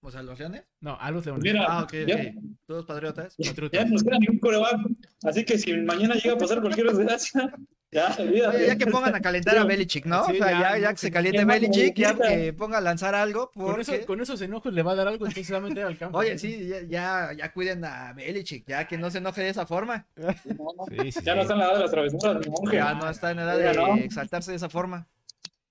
O 0.06 0.12
sea, 0.12 0.22
los 0.22 0.38
leones. 0.38 0.64
No, 0.82 0.97
a 0.99 1.10
los 1.12 1.26
Leones. 1.26 1.43
Mira, 1.43 1.66
Ah, 1.68 1.84
ok, 1.84 1.93
ya, 2.06 2.16
ok. 2.16 2.22
Todos 2.68 2.86
patriotas. 2.86 3.36
ya 3.38 3.86
nos 3.86 4.04
queda 4.04 4.18
ni 4.20 4.28
un 4.28 4.38
coreback. 4.39 4.76
Así 5.24 5.45
que 5.45 5.58
si 5.58 5.74
mañana 5.78 6.16
llega 6.16 6.34
a 6.36 6.38
pasar 6.38 6.60
cualquier 6.60 6.88
desgracia, 6.88 7.54
ya. 7.91 8.14
Oye, 8.20 8.68
ya 8.68 8.76
que 8.78 8.86
pongan 8.88 9.16
a 9.16 9.22
calentar 9.22 9.58
a 9.58 9.64
Belichick, 9.64 10.06
¿no? 10.06 10.26
Sí, 10.26 10.34
o 10.34 10.43
sea, 10.43 10.51
ya, 10.60 10.78
ya, 10.78 10.91
que 10.91 10.97
se 10.97 11.10
caliente 11.10 11.45
Belichick, 11.45 11.95
ya 11.95 12.16
que 12.16 12.51
ponga 12.51 12.80
a 12.80 12.82
lanzar 12.82 13.16
algo, 13.16 13.49
Con, 13.51 13.80
eso- 13.80 13.91
porque... 13.93 14.06
con 14.06 14.20
esos 14.20 14.41
enojos 14.41 14.74
le 14.74 14.84
va 14.84 14.91
a 14.91 14.95
dar 14.95 15.08
algo, 15.08 15.26
entonces 15.26 15.54
va 15.54 15.60
a 15.60 15.62
meter 15.62 15.86
al 15.86 15.97
campo. 15.97 16.18
Oye, 16.18 16.38
sí, 16.38 16.68
ya, 16.68 16.82
ya, 16.82 17.32
ya 17.38 17.54
cuiden 17.54 17.86
a 17.86 18.12
Belichick, 18.12 18.68
ya 18.68 18.86
que 18.86 18.97
no 18.97 19.10
se 19.10 19.20
enoje 19.20 19.41
de 19.41 19.49
esa 19.49 19.66
forma. 19.66 20.06
No, 20.18 20.26
no. 20.28 20.86
Sí, 21.04 21.12
sí, 21.14 21.20
Ya 21.24 21.32
sí. 21.32 21.38
no 21.38 21.41
está 21.43 21.54
en 21.54 21.60
la 21.60 21.66
edad 21.68 21.74
de 21.76 21.80
las 21.80 21.91
travesuras. 21.91 22.38
Ya 22.74 22.93
no 22.95 23.10
está 23.10 23.32
en 23.32 23.39
edad 23.39 23.56
Oiga, 23.56 23.72
de 23.72 23.78
¿no? 23.78 23.95
exaltarse 23.95 24.51
de 24.51 24.58
esa 24.58 24.70
forma. 24.70 25.08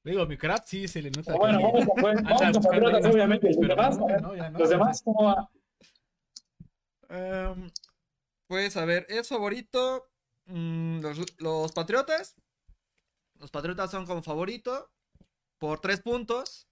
Digo, 0.05 0.26
mi 0.26 0.36
craft 0.36 0.66
sí 0.66 0.88
se 0.88 1.00
le 1.00 1.11
nota. 1.11 1.34
Bueno, 1.34 1.59
que- 1.59 1.64
vamos, 1.64 1.86
con- 1.88 2.18
anda 2.26 2.61
vamos 2.61 2.92
las 2.92 3.07
obviamente. 3.07 3.48
Los 3.55 3.68
demás, 3.68 3.98
no, 3.98 4.07
no, 4.09 4.34
ya 4.34 4.50
no. 4.50 4.59
los 4.59 4.68
demás, 4.70 5.03
¿cómo 5.05 5.24
va? 5.24 5.48
Em, 7.09 7.70
pues 8.48 8.76
a 8.76 8.84
ver, 8.84 9.07
es 9.09 9.28
favorito 9.28 10.11
mm, 10.46 11.00
los, 11.00 11.40
los 11.40 11.72
Patriotas. 11.72 12.34
Los 13.38 13.50
Patriotas 13.50 13.90
son 13.90 14.07
como 14.07 14.22
favorito 14.22 14.90
por 15.59 15.80
tres 15.80 16.00
puntos. 16.00 16.68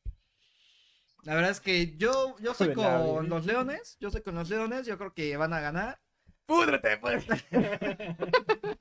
La 1.22 1.34
verdad 1.34 1.50
es 1.50 1.60
que 1.60 1.96
yo, 1.96 2.36
yo 2.40 2.54
soy 2.54 2.68
la 2.68 2.74
con 2.74 2.84
vida. 2.84 3.22
los 3.28 3.46
Leones. 3.46 3.96
Yo 4.00 4.10
soy 4.10 4.22
con 4.22 4.34
los 4.34 4.48
Leones. 4.48 4.86
Yo 4.86 4.96
creo 4.98 5.12
que 5.12 5.36
van 5.36 5.52
a 5.52 5.60
ganar. 5.60 6.00
¡Púdrete, 6.46 6.96
pues! 6.96 7.24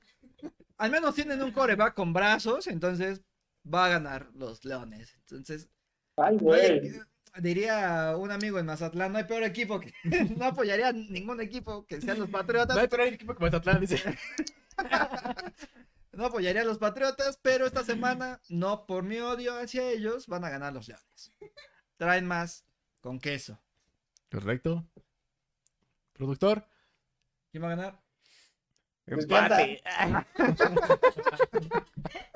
Al 0.78 0.90
menos 0.90 1.14
tienen 1.14 1.42
un 1.42 1.52
coreback 1.52 1.94
con 1.94 2.12
brazos. 2.12 2.66
Entonces 2.66 3.22
va 3.62 3.86
a 3.86 3.88
ganar 3.88 4.30
los 4.34 4.64
Leones. 4.64 5.14
Entonces, 5.16 5.68
Ay, 6.16 6.38
oye, 6.42 6.80
güey. 6.80 7.00
diría 7.40 8.14
un 8.16 8.30
amigo 8.30 8.58
en 8.58 8.66
Mazatlán: 8.66 9.12
no 9.12 9.18
hay 9.18 9.24
peor 9.24 9.42
equipo 9.42 9.80
que 9.80 9.92
no 10.36 10.46
apoyaría 10.46 10.88
a 10.88 10.92
ningún 10.92 11.40
equipo 11.40 11.86
que 11.86 12.00
sean 12.00 12.18
los 12.18 12.30
Patriotas. 12.30 12.76
No 12.76 12.82
hay 12.82 13.08
hay 13.08 13.14
equipo 13.14 13.34
como 13.34 13.46
Mazatlán, 13.46 13.80
dice. 13.80 14.02
No 16.12 16.26
apoyaría 16.26 16.62
a 16.62 16.64
los 16.64 16.78
Patriotas, 16.78 17.38
pero 17.40 17.66
esta 17.66 17.84
semana, 17.84 18.40
no 18.48 18.84
por 18.84 19.04
mi 19.04 19.20
odio 19.20 19.56
hacia 19.56 19.88
ellos, 19.90 20.26
van 20.26 20.44
a 20.44 20.50
ganar 20.50 20.72
los 20.72 20.88
Leones. 20.88 21.32
Traen 21.96 22.26
más 22.26 22.64
con 23.00 23.20
queso. 23.20 23.60
Correcto. 24.30 24.84
Productor. 26.12 26.66
¿Quién 27.50 27.62
va 27.62 27.68
a 27.68 27.76
ganar? 27.76 28.00
¡Empate! 29.06 29.82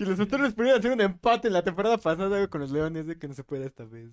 si 0.00 0.06
los 0.06 0.18
otros 0.18 0.54
pudieran 0.54 0.78
hacer 0.78 0.92
un 0.92 1.00
empate 1.02 1.48
en 1.48 1.52
la 1.52 1.62
temporada 1.62 1.98
pasada 1.98 2.48
con 2.48 2.62
los 2.62 2.70
Leones, 2.70 3.06
de 3.06 3.18
que 3.18 3.28
no 3.28 3.34
se 3.34 3.44
puede 3.44 3.66
esta 3.66 3.84
vez. 3.84 4.10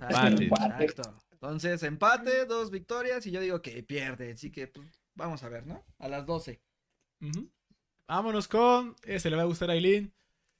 Empate. 0.00 0.44
Exacto. 0.84 1.22
Entonces, 1.30 1.82
empate, 1.82 2.46
dos 2.46 2.70
victorias 2.70 3.26
y 3.26 3.32
yo 3.32 3.42
digo 3.42 3.60
que 3.60 3.82
pierde. 3.82 4.32
Así 4.32 4.50
que, 4.50 4.68
pues, 4.68 4.88
vamos 5.14 5.42
a 5.42 5.50
ver, 5.50 5.66
¿no? 5.66 5.84
A 5.98 6.08
las 6.08 6.24
12. 6.24 6.62
Ujú. 7.20 7.50
Vámonos 8.08 8.48
con. 8.48 8.96
Ese 9.02 9.28
le 9.28 9.36
va 9.36 9.42
a 9.42 9.44
gustar 9.44 9.68
a 9.68 9.74
Aileen. 9.74 10.10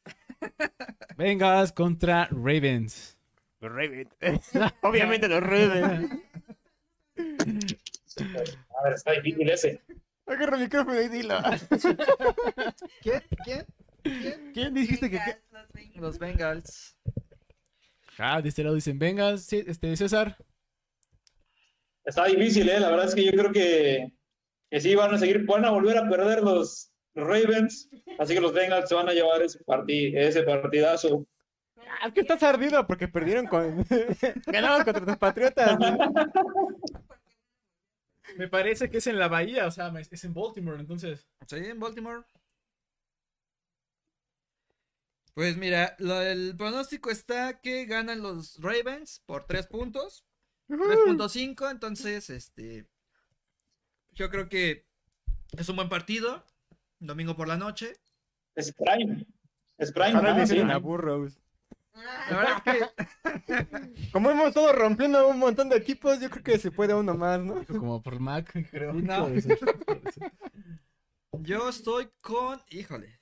Vengas 1.16 1.72
contra 1.72 2.26
Ravens. 2.26 3.16
Los 3.60 3.72
Ravens. 3.72 4.10
Obviamente 4.82 5.26
los 5.26 5.42
Ravens. 5.42 6.12
A 7.16 8.82
ver, 8.84 8.92
está 8.94 9.12
difícil 9.12 9.48
ese. 9.48 9.80
Agarra 10.26 10.56
el 10.56 10.64
micrófono 10.64 11.00
y 11.00 11.08
dilo. 11.08 11.40
¿Quién? 13.00 13.22
¿Quién? 13.42 13.66
¿Quién? 14.02 14.50
¿Quién 14.52 14.74
dijiste 14.74 15.10
que.? 15.10 15.18
Los 15.50 15.68
Bengals. 15.72 16.00
Los 16.00 16.18
Bengals. 16.18 16.96
Ah, 18.18 18.40
de 18.42 18.48
este 18.48 18.62
lado 18.62 18.74
dicen 18.74 18.98
Vengas. 18.98 19.44
Sí, 19.44 19.62
este, 19.66 19.96
César. 19.96 20.36
Está 22.04 22.24
difícil, 22.26 22.68
¿eh? 22.68 22.80
La 22.80 22.90
verdad 22.90 23.06
es 23.06 23.14
que 23.14 23.24
yo 23.24 23.30
creo 23.32 23.52
que, 23.52 24.12
que 24.70 24.80
sí 24.80 24.94
van 24.94 25.14
a 25.14 25.18
seguir, 25.18 25.44
van 25.46 25.64
a 25.64 25.70
volver 25.70 25.96
a 25.98 26.08
perder 26.08 26.42
los 26.42 26.90
Ravens. 27.14 27.88
Así 28.18 28.34
que 28.34 28.40
los 28.40 28.52
Bengals 28.52 28.88
se 28.88 28.94
van 28.94 29.08
a 29.08 29.12
llevar 29.12 29.40
ese, 29.42 29.60
parti- 29.64 30.12
ese 30.16 30.42
partidazo. 30.42 31.26
Ah, 31.78 32.08
Es 32.08 32.12
que 32.12 32.20
estás 32.22 32.42
ardido 32.42 32.86
porque 32.86 33.08
perdieron 33.08 33.46
con. 33.46 33.84
Ganaron 34.46 34.84
contra 34.84 35.06
tus 35.06 35.16
patriotas. 35.16 35.78
Me 38.36 38.48
parece 38.48 38.88
que 38.90 38.98
es 38.98 39.06
en 39.06 39.18
la 39.18 39.28
Bahía, 39.28 39.66
o 39.66 39.70
sea, 39.70 39.92
es 40.10 40.24
en 40.24 40.32
Baltimore, 40.34 40.80
entonces. 40.80 41.28
Sí, 41.46 41.56
en 41.56 41.78
Baltimore. 41.78 42.22
Pues 45.34 45.56
mira, 45.56 45.96
lo- 45.98 46.20
el 46.20 46.54
pronóstico 46.56 47.10
está 47.10 47.60
que 47.60 47.86
ganan 47.86 48.20
los 48.22 48.58
Ravens 48.60 49.22
por 49.26 49.46
3 49.46 49.66
puntos. 49.66 50.24
3.5, 50.68 51.70
entonces, 51.70 52.30
este. 52.30 52.86
Yo 54.12 54.30
creo 54.30 54.48
que 54.48 54.86
es 55.56 55.68
un 55.68 55.76
buen 55.76 55.88
partido. 55.88 56.44
Domingo 56.98 57.34
por 57.36 57.48
la 57.48 57.56
noche. 57.56 57.94
Es 58.54 58.72
Prime. 58.72 59.26
Es 59.78 59.90
Prime. 59.92 60.12
Ahora 60.12 60.30
¿no? 60.32 60.36
le 60.36 60.42
dicen 60.42 60.66
Sí. 60.66 60.72
a 60.72 60.76
Burrows. 60.78 61.38
La 61.94 62.36
verdad 62.38 62.62
es 62.64 63.42
que 63.44 64.02
Como 64.12 64.30
hemos 64.30 64.48
estado 64.48 64.72
rompiendo 64.72 65.28
un 65.28 65.38
montón 65.38 65.68
de 65.68 65.76
equipos, 65.76 66.20
yo 66.20 66.30
creo 66.30 66.42
que 66.42 66.58
se 66.58 66.70
puede 66.70 66.94
uno 66.94 67.14
más, 67.14 67.40
¿no? 67.40 67.66
Como 67.66 68.02
por 68.02 68.18
Mac, 68.20 68.50
creo. 68.70 68.92
No. 68.94 69.28
Yo 71.32 71.68
estoy 71.68 72.08
con. 72.20 72.60
Híjole. 72.70 73.20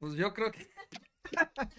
Pues 0.00 0.14
yo 0.14 0.34
creo 0.34 0.50
que. 0.50 0.66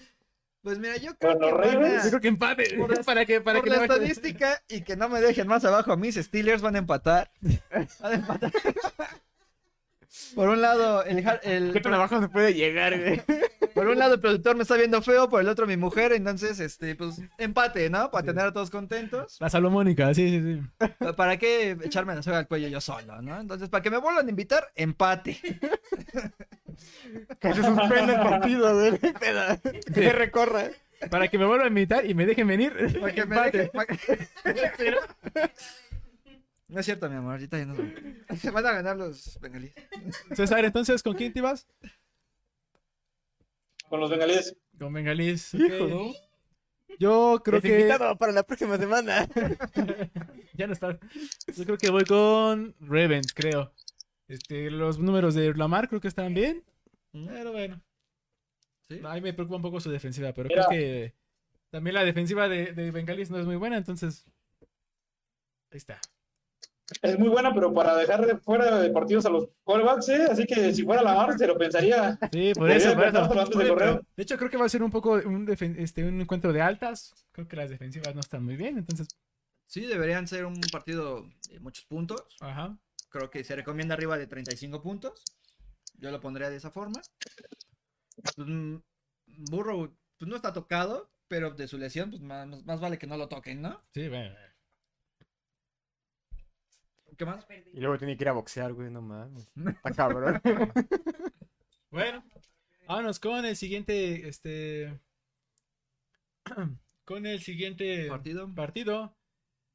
Pues 0.63 0.78
mira, 0.78 0.95
yo 0.97 1.15
creo 1.17 1.39
que 1.39 1.51
van 1.51 1.53
a- 1.55 1.57
Ravens, 1.57 2.03
Yo 2.03 2.09
creo 2.11 2.22
que 2.22 2.28
empate. 2.28 2.78
Por 2.78 2.95
la- 2.95 3.01
para 3.03 3.26
que, 3.26 3.41
para 3.41 3.57
por 3.57 3.63
que 3.63 3.72
la 3.72 3.78
no- 3.78 3.82
estadística 3.84 4.61
y 4.69 4.82
que 4.84 4.95
no 4.95 5.09
me 5.09 5.19
dejen 5.19 5.47
más 5.47 5.65
abajo 5.65 5.91
a 5.91 5.97
mis 5.97 6.13
Steelers 6.17 6.61
van 6.61 6.76
a 6.76 6.80
empatar. 6.80 7.32
Van 7.72 7.88
a 8.03 8.13
empatar. 8.13 8.51
Por 10.36 10.49
un 10.49 10.62
lado, 10.62 11.03
el, 11.05 11.26
el- 11.43 11.72
¿Qué 11.74 11.80
tan 11.80 11.93
abajo 11.93 12.20
se 12.22 12.28
puede 12.30 12.53
llegar, 12.53 12.99
güey? 12.99 13.22
por 13.74 13.88
un 13.88 13.97
lado 13.97 14.16
el 14.16 14.20
productor 14.20 14.55
me 14.57 14.64
está 14.64 14.76
viendo 14.76 15.01
feo, 15.01 15.30
por 15.30 15.39
el 15.41 15.47
otro 15.47 15.66
mi 15.66 15.78
mujer, 15.78 16.12
entonces 16.12 16.59
este 16.59 16.95
pues 16.95 17.22
empate, 17.38 17.89
¿no? 17.89 18.12
Para 18.12 18.26
tener 18.26 18.45
a 18.45 18.51
todos 18.53 18.70
contentos. 18.70 19.38
La 19.39 19.49
salomónica, 19.49 20.14
sí, 20.14 20.30
sí, 20.30 20.59
sí. 20.80 20.88
¿Para 21.16 21.38
qué 21.38 21.78
echarme 21.84 22.14
la 22.16 22.22
soga 22.24 22.39
al 22.39 22.47
cuello 22.47 22.68
yo 22.68 22.82
solo, 22.82 23.22
no? 23.22 23.39
Entonces, 23.39 23.70
para 23.70 23.82
que 23.82 23.89
me 23.89 23.97
vuelvan 23.97 24.28
a 24.28 24.30
invitar, 24.30 24.68
empate. 24.76 25.39
Que 27.39 27.53
se 27.53 27.64
suspenda 27.64 28.14
el 28.14 28.30
partido, 28.30 28.74
güey. 28.78 28.97
pedo. 28.97 29.43
Que 29.93 30.12
recorra. 30.14 30.70
Para 31.09 31.28
que 31.30 31.38
me 31.38 31.45
vuelvan 31.45 31.66
a 31.66 31.70
invitar 31.70 32.05
y 32.05 32.14
me 32.14 32.26
dejen 32.26 32.47
venir. 32.47 32.74
Para 32.99 33.14
que 33.14 33.26
me 33.26 33.36
empate. 33.36 33.72
dejen- 33.72 33.72
para 33.72 33.86
que- 33.88 35.51
No 36.72 36.80
es 36.80 36.86
cierto, 36.86 37.09
mi 37.09 37.17
amor, 37.17 37.34
ahorita 37.34 37.57
ya 37.57 37.65
nos 37.65 37.78
vamos. 38.47 38.53
Van 38.53 38.65
a 38.65 38.72
ganar 38.72 38.95
los 38.95 39.38
bengalíes. 39.41 39.74
César, 40.34 40.63
entonces, 40.63 41.03
¿con 41.03 41.15
quién 41.15 41.34
te 41.34 41.39
ibas? 41.39 41.67
Con 43.89 43.99
los 43.99 44.09
bengalíes. 44.09 44.55
Con 44.80 44.93
Bengalís. 44.93 45.53
ok. 45.53 45.59
Hijo. 45.59 46.13
Yo 46.97 47.41
creo 47.43 47.61
que. 47.61 47.82
invitado 47.82 48.17
para 48.17 48.32
la 48.32 48.43
próxima 48.43 48.78
semana. 48.78 49.28
ya 50.53 50.65
no 50.67 50.72
está. 50.72 50.97
Yo 51.53 51.65
creo 51.65 51.78
que 51.78 51.89
voy 51.89 52.05
con 52.05 52.74
Ravens, 52.80 53.34
creo. 53.34 53.74
Este, 54.30 54.72
los 54.72 54.97
números 54.97 55.36
de 55.36 55.53
Lamar 55.53 55.89
creo 55.89 55.99
que 55.99 56.07
están 56.07 56.34
bien. 56.34 56.63
Pero 57.11 57.51
bueno. 57.51 57.82
Sí. 58.88 59.01
A 59.03 59.13
mí 59.15 59.22
me 59.22 59.34
preocupa 59.34 59.57
un 59.57 59.61
poco 59.61 59.82
su 59.82 59.91
defensiva, 59.91 60.32
pero 60.32 60.47
Mira. 60.47 60.67
creo 60.67 60.80
que 60.80 61.15
también 61.69 61.95
la 61.95 62.05
defensiva 62.05 62.47
de, 62.47 62.72
de 62.72 62.91
Bengalis 62.91 63.30
no 63.30 63.39
es 63.39 63.45
muy 63.45 63.57
buena, 63.57 63.76
entonces. 63.76 64.26
Ahí 65.69 65.78
está. 65.78 65.99
Es 67.01 67.19
muy 67.19 67.29
buena, 67.29 67.53
pero 67.53 67.73
para 67.73 67.95
dejar 67.95 68.25
de 68.25 68.37
fuera 68.37 68.79
de 68.79 68.89
partidos 68.89 69.25
a 69.25 69.29
los 69.29 69.47
callbacks, 69.65 70.09
¿eh? 70.09 70.27
Así 70.29 70.45
que 70.45 70.73
si 70.73 70.83
fuera 70.83 71.01
la 71.01 71.13
mar, 71.15 71.37
se 71.37 71.47
lo 71.47 71.57
pensaría. 71.57 72.17
Sí, 72.31 72.51
por 72.53 72.69
eso, 72.71 72.93
por 72.93 73.03
eso. 73.05 73.11
pensárselo 73.11 73.41
antes 73.41 73.57
de 73.57 73.67
correr. 73.69 74.01
hecho, 74.17 74.37
creo 74.37 74.49
que 74.49 74.57
va 74.57 74.65
a 74.65 74.69
ser 74.69 74.83
un 74.83 74.91
poco 74.91 75.13
un, 75.13 75.47
este, 75.77 76.03
un 76.03 76.21
encuentro 76.21 76.51
de 76.53 76.61
altas. 76.61 77.13
Creo 77.31 77.47
que 77.47 77.55
las 77.55 77.69
defensivas 77.69 78.13
no 78.13 78.21
están 78.21 78.43
muy 78.43 78.55
bien, 78.55 78.77
entonces, 78.77 79.07
Sí, 79.67 79.85
deberían 79.85 80.27
ser 80.27 80.45
un 80.45 80.59
partido 80.69 81.25
de 81.49 81.59
muchos 81.61 81.85
puntos. 81.85 82.21
ajá. 82.41 82.77
Creo 83.09 83.29
que 83.29 83.43
se 83.43 83.55
recomienda 83.55 83.93
arriba 83.95 84.17
de 84.17 84.25
35 84.27 84.81
puntos. 84.81 85.23
Yo 85.97 86.11
lo 86.11 86.19
pondría 86.21 86.49
de 86.49 86.55
esa 86.57 86.71
forma. 86.71 87.01
Pues, 88.15 88.47
mm, 88.47 88.75
Burrow 89.49 89.93
pues, 90.17 90.29
no 90.29 90.35
está 90.35 90.53
tocado, 90.53 91.09
pero 91.27 91.51
de 91.51 91.67
su 91.67 91.77
lesión, 91.77 92.09
pues 92.09 92.21
más, 92.21 92.47
más 92.65 92.79
vale 92.79 92.97
que 92.97 93.07
no 93.07 93.17
lo 93.17 93.27
toquen, 93.27 93.61
¿no? 93.61 93.81
Sí, 93.93 94.07
bueno. 94.07 94.33
¿Qué 97.18 97.26
más? 97.26 97.45
Y 97.74 97.80
luego 97.80 97.97
tiene 97.97 98.18
que 98.18 98.24
ir 98.24 98.30
a 98.30 98.34
boxear, 98.34 98.74
güey, 98.74 98.89
no 98.89 99.01
mames. 99.01 99.47
Está 99.68 99.91
cabrón. 99.95 100.41
Bueno, 101.89 102.24
vámonos 102.88 103.20
con 103.20 103.45
el 103.45 103.55
siguiente, 103.55 104.28
este... 104.28 104.99
Con 107.05 107.26
el 107.26 107.41
siguiete 107.41 108.07
Partido. 108.07 108.53
partido. 108.55 109.14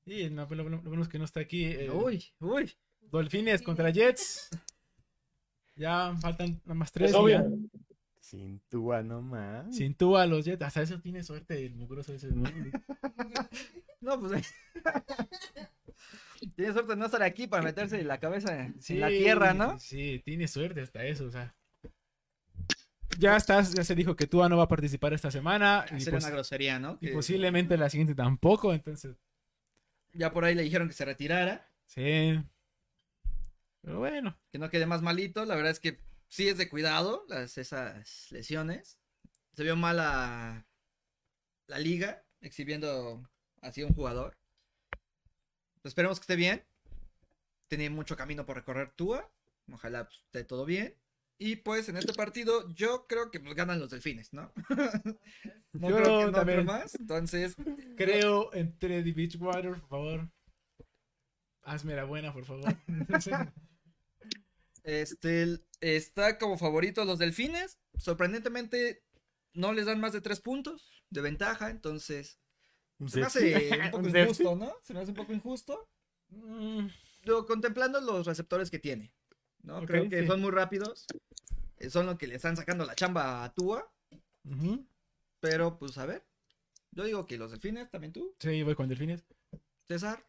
Y 0.07 0.31
no, 0.31 0.47
lo, 0.49 0.57
lo- 0.57 0.69
lo 0.71 0.81
bueno 0.83 1.03
es 1.03 1.09
que 1.09 1.19
no 1.19 1.25
está 1.25 1.41
aquí. 1.41 1.65
eh, 1.67 1.91
Uy, 1.91 2.25
uy. 2.41 2.73
Dolphines 3.03 3.61
contra 3.63 3.91
Jets. 3.91 4.49
Ya 5.75 6.17
faltan 6.21 6.61
nada 6.65 6.75
más 6.75 6.93
tres. 6.93 7.13
Sin 8.21 8.61
Tua, 8.71 9.03
no 9.03 9.21
mames. 9.21 9.77
Sin 9.77 9.95
tú 9.95 10.17
a 10.17 10.25
los 10.27 10.45
Jets. 10.47 10.63
Hasta 10.63 10.83
eso 10.83 10.99
tiene 11.01 11.23
suerte 11.23 11.67
el 11.67 11.75
mugroso 11.75 12.15
ese. 12.15 12.29
¿no? 12.29 12.45
No, 14.01 14.21
pues. 14.21 14.55
Tiene 16.55 16.73
suerte 16.73 16.93
de 16.93 16.97
no 16.97 17.07
estar 17.07 17.23
aquí 17.23 17.47
para 17.47 17.63
meterse 17.63 18.03
la 18.05 18.19
cabeza 18.19 18.67
en 18.67 19.01
la 19.01 19.09
tierra, 19.09 19.55
¿no? 19.55 19.79
Sí, 19.79 20.23
tiene 20.25 20.49
suerte 20.49 20.81
hasta 20.81 21.05
eso, 21.05 21.27
o 21.27 21.31
sea. 21.31 21.55
Ya 23.19 23.37
estás, 23.37 23.73
ya 23.73 23.83
se 23.83 23.95
dijo 23.95 24.15
que 24.15 24.27
Tua 24.27 24.49
no 24.49 24.57
va 24.59 24.65
a 24.65 24.69
participar 24.69 25.13
esta 25.15 25.31
semana. 25.31 25.81
Hacer 25.81 26.15
una 26.15 26.31
grosería, 26.31 26.79
¿no? 26.79 26.99
y 27.01 27.07
Que 27.07 27.13
posiblemente 27.13 27.77
la 27.79 27.89
siguiente 27.89 28.15
tampoco, 28.15 28.75
entonces. 28.75 29.17
Ya 30.13 30.33
por 30.33 30.45
ahí 30.45 30.55
le 30.55 30.63
dijeron 30.63 30.89
que 30.89 30.95
se 30.95 31.05
retirara, 31.05 31.69
Sí. 31.87 32.39
Pero 33.83 33.99
bueno. 34.01 34.37
que 34.51 34.59
no 34.59 34.69
quede 34.71 34.87
más 34.87 35.01
malito. 35.03 35.45
La 35.45 35.55
verdad 35.55 35.71
es 35.71 35.81
que 35.81 36.01
sí 36.29 36.49
es 36.49 36.59
de 36.59 36.69
cuidado 36.69 37.25
las, 37.29 37.57
esas 37.59 38.31
lesiones. 38.33 38.99
Se 39.55 39.63
vio 39.63 39.77
mal 39.77 39.97
la, 39.99 40.67
la 41.69 41.79
liga 41.79 42.25
exhibiendo 42.41 43.23
así 43.63 43.83
un 43.83 43.95
jugador. 43.95 44.37
Esperemos 45.87 46.19
que 46.19 46.25
esté 46.25 46.37
bien. 46.37 46.65
Tiene 47.69 47.91
mucho 47.91 48.17
camino 48.17 48.47
por 48.47 48.57
recorrer 48.57 48.93
Tua. 48.93 49.31
Ojalá 49.73 50.05
pues, 50.07 50.19
esté 50.19 50.45
todo 50.45 50.65
bien. 50.65 50.95
Y 51.39 51.57
pues 51.57 51.89
en 51.89 51.97
este 51.97 52.15
partido 52.15 52.73
yo 52.75 53.07
creo 53.07 53.31
que 53.31 53.41
pues, 53.41 53.55
ganan 53.55 53.79
los 53.79 53.91
delfines, 53.91 54.33
¿no? 54.33 54.53
no 55.73 55.91
Yo 55.91 55.97
creo 55.97 56.19
que 56.19 56.25
no 56.27 56.33
también. 56.33 56.65
más. 56.65 56.95
Entonces, 56.95 57.55
Creo 57.97 58.53
entre 58.55 59.03
The 59.03 59.13
Beachwater, 59.13 59.71
por 59.73 59.89
favor. 59.89 60.31
Hazme 61.63 61.95
la 61.97 62.05
buena, 62.05 62.33
por 62.33 62.45
favor. 62.45 62.75
Este 64.85 65.59
está 65.81 66.39
como 66.39 66.57
favorito 66.57 67.05
los 67.05 67.19
delfines. 67.19 67.81
Sorprendentemente, 67.99 69.03
no 69.53 69.73
les 69.73 69.87
dan 69.87 69.99
más 69.99 70.13
de 70.13 70.21
tres 70.21 70.41
puntos 70.41 71.03
de 71.11 71.23
ventaja. 71.23 71.71
Entonces, 71.71 72.39
se 73.07 73.21
me 73.21 73.27
hace 73.27 73.55
un 73.85 73.91
poco 73.91 73.99
Un 74.09 74.17
injusto, 74.17 74.57
¿no? 74.57 74.73
Se 74.83 74.95
me 74.95 75.01
hace 75.01 75.11
un 75.11 75.17
poco 75.17 75.33
injusto. 75.33 75.89
Mm, 76.29 76.87
Yo, 77.23 77.47
contemplando 77.47 78.01
los 78.01 78.27
receptores 78.27 78.71
que 78.71 78.79
tiene, 78.79 79.13
¿no? 79.63 79.85
Creo 79.87 80.09
que 80.09 80.21
sí. 80.23 80.27
son 80.27 80.41
muy 80.41 80.51
rápidos. 80.51 81.07
eh, 81.79 81.91
Son 81.91 82.07
los 82.07 82.17
que 82.19 82.27
le 82.27 82.37
están 82.37 82.57
sacando 82.57 82.85
la 82.85 82.95
chamba 82.95 83.45
a 83.45 83.53
Tua. 83.55 83.93
Pero, 85.41 85.79
pues, 85.79 85.99
a 85.99 86.07
ver. 86.07 86.25
Yo 86.93 87.05
digo 87.05 87.27
que 87.27 87.37
los 87.37 87.51
delfines, 87.51 87.91
también 87.91 88.13
tú, 88.13 88.35
Sí, 88.41 88.63
voy 88.63 88.75
con 88.75 88.89
Delfines. 88.89 89.25
César. 89.87 90.25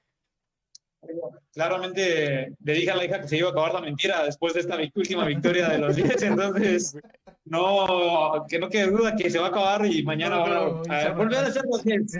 Claramente 1.53 2.53
le 2.63 2.73
dije 2.73 2.91
a 2.91 2.95
la 2.95 3.05
hija 3.05 3.21
que 3.21 3.27
se 3.27 3.37
iba 3.37 3.49
a 3.49 3.51
acabar 3.51 3.73
la 3.73 3.81
mentira 3.81 4.23
después 4.23 4.53
de 4.53 4.59
esta 4.61 4.77
última 4.95 5.25
victoria 5.25 5.69
de 5.69 5.77
los 5.79 5.95
Jets, 5.95 6.23
entonces 6.23 6.97
no, 7.45 8.45
que 8.49 8.59
no 8.59 8.69
quede 8.69 8.87
duda 8.91 9.15
que 9.15 9.29
se 9.29 9.39
va 9.39 9.47
a 9.47 9.49
acabar 9.49 9.85
y 9.85 10.03
mañana 10.03 10.37
No, 10.37 10.43
van 10.43 10.51
a, 10.91 11.03
no, 11.03 11.09
a 11.09 11.13
volver 11.13 11.37
a 11.39 11.51
ser 11.51 11.63
los 11.69 11.83
Jets. 11.83 12.13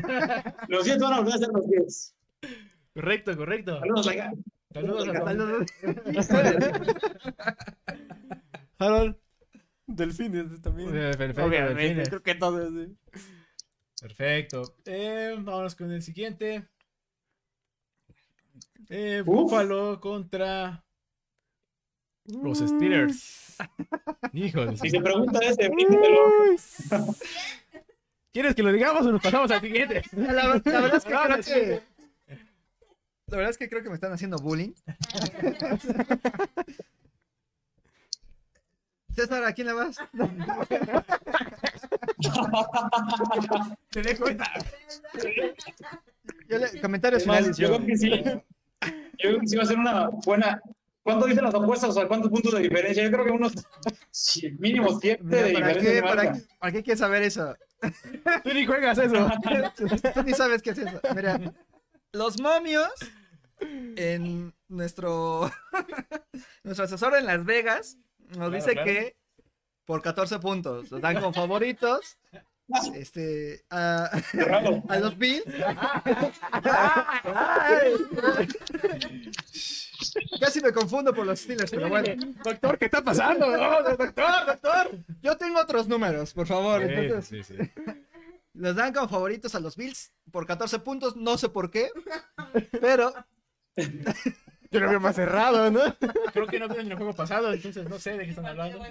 Los 0.67 0.85
Jets 0.85 1.01
van 1.01 1.13
a 1.13 1.17
volver 1.19 1.33
a 1.33 1.37
ser 1.37 1.49
los 1.49 1.65
Jets. 1.67 2.15
Correcto, 2.93 3.37
correcto. 3.37 3.79
Saludos, 3.79 4.05
la 4.05 4.13
hija. 4.15 4.31
Saludos 4.73 5.05
Saludos. 5.05 5.65
Harold. 8.79 9.15
Delfines 9.87 10.61
también. 10.61 10.89
Eh, 10.89 11.11
Perfecto, 11.17 11.45
Obviamente, 11.45 11.81
Delfines. 11.81 12.09
creo 12.09 12.23
que 12.23 12.35
todos. 12.35 12.73
sí. 12.73 12.97
Perfecto. 14.01 14.75
Eh, 14.85 15.35
vámonos 15.39 15.75
con 15.75 15.91
el 15.91 16.01
siguiente. 16.01 16.67
Eh, 18.89 19.21
Uf. 19.25 19.25
Buffalo 19.25 19.99
contra 19.99 20.83
los 22.25 22.59
Steelers. 22.59 23.57
Híjole. 24.33 24.77
Si 24.77 24.89
se 24.89 24.99
pregunta 25.01 25.39
ese, 25.39 25.69
bríncatelo. 25.69 26.19
¿Quieres 28.33 28.53
que 28.55 28.63
lo 28.63 28.71
digamos 28.71 29.05
o 29.05 29.11
nos 29.11 29.21
pasamos 29.21 29.49
al 29.51 29.61
siguiente? 29.61 30.03
La, 30.11 30.33
la 30.33 30.79
verdad 30.81 30.95
es 30.97 31.03
que 31.05 31.13
No, 31.13 31.23
creo 31.23 31.41
que. 31.43 31.81
La 33.27 33.35
verdad 33.37 33.49
es 33.51 33.57
que 33.57 33.67
creo 33.69 33.81
que 33.83 33.89
me 33.89 33.95
están 33.95 34.13
haciendo 34.13 34.37
bullying. 34.37 34.73
César, 39.15 39.43
¿a 39.43 39.53
quién 39.53 39.67
le 39.67 39.73
vas? 39.73 39.97
Te 43.89 44.01
dejo 44.01 44.27
esta. 44.27 44.45
Yo 46.47 46.57
le- 46.59 46.79
comentarios 46.81 47.23
finales. 47.23 47.57
yo 47.57 47.67
yo. 47.69 47.75
creo 47.77 47.87
que 47.87 47.97
sí. 47.97 48.23
Yo 49.19 49.29
creo 49.29 49.39
que 49.39 49.47
sí 49.47 49.55
va 49.55 49.63
a 49.63 49.65
ser 49.65 49.77
una 49.77 50.09
buena. 50.25 50.61
¿Cuánto 51.03 51.25
dicen 51.25 51.43
las 51.45 51.55
apuestas? 51.55 51.91
O 51.91 51.93
sea, 51.93 52.07
¿cuántos 52.07 52.29
puntos 52.29 52.53
de 52.53 52.59
diferencia? 52.61 53.01
Yo 53.03 53.11
creo 53.11 53.25
que 53.25 53.31
unos 53.31 53.53
mínimo 54.59 54.99
siete 54.99 55.23
Mira, 55.23 55.43
de 55.43 55.53
¿para, 55.53 55.67
diferencia. 55.67 55.93
qué, 55.93 56.01
para, 56.01 56.33
qué, 56.33 56.41
¿Para 56.59 56.71
qué 56.73 56.83
quieres 56.83 56.99
saber 56.99 57.23
eso? 57.23 57.55
Tú 58.43 58.53
ni 58.53 58.65
juegas 58.65 58.97
eso. 58.97 59.29
Tú 60.13 60.23
ni 60.23 60.33
sabes 60.33 60.61
qué 60.61 60.71
es 60.71 60.79
eso. 60.79 60.99
Mira, 61.15 61.39
los 62.11 62.41
momios 62.41 62.89
en 63.61 64.53
nuestro 64.67 65.49
nuestro 66.63 66.85
asesor 66.85 67.15
en 67.15 67.25
Las 67.25 67.45
Vegas 67.45 67.97
nos 68.29 68.37
Claro, 68.37 68.51
dice 68.51 68.71
claro. 68.73 68.85
que 68.85 69.15
por 69.85 70.01
14 70.01 70.39
puntos 70.39 70.91
los 70.91 70.99
dan 71.01 71.15
como 71.15 71.31
favoritos 71.31 72.17
este 72.95 73.65
a, 73.69 74.09
los 74.99 75.17
Bills. 75.17 75.43
Casi 80.39 80.61
me 80.61 80.71
confundo 80.71 81.13
por 81.13 81.25
los 81.25 81.39
Steelers, 81.39 81.71
pero 81.71 81.89
bueno. 81.89 82.13
Doctor, 82.43 82.77
¿qué 82.77 82.85
está 82.85 83.03
pasando? 83.03 83.47
No, 83.57 83.81
doctor, 83.83 84.45
doctor. 84.45 84.91
Yo 85.21 85.37
tengo 85.37 85.59
otros 85.59 85.87
números, 85.87 86.33
por 86.33 86.45
favor. 86.47 86.83
Entonces, 86.83 87.47
Sí, 87.47 87.55
sí, 87.55 87.63
sí. 87.63 87.71
los 88.53 88.75
dan 88.75 88.93
como 88.93 89.07
favoritos 89.07 89.55
a 89.55 89.59
los 89.59 89.75
Bills 89.75 90.11
por 90.31 90.45
14 90.45 90.79
puntos, 90.79 91.15
no 91.15 91.37
sé 91.37 91.49
por 91.49 91.71
qué, 91.71 91.89
pero 92.79 93.13
Yo 94.71 94.79
lo 94.79 94.89
veo 94.89 94.99
más 94.99 95.15
cerrado, 95.15 95.71
¿no? 95.71 95.79
Creo 96.33 96.47
que 96.47 96.59
no 96.59 96.67
vieron 96.67 96.91
el 96.91 96.97
juego 96.97 97.13
pasado, 97.13 97.53
entonces 97.53 97.89
no 97.89 97.97
sé 97.99 98.17
de 98.17 98.25
qué 98.25 98.31
están 98.31 98.45
hablando. 98.45 98.83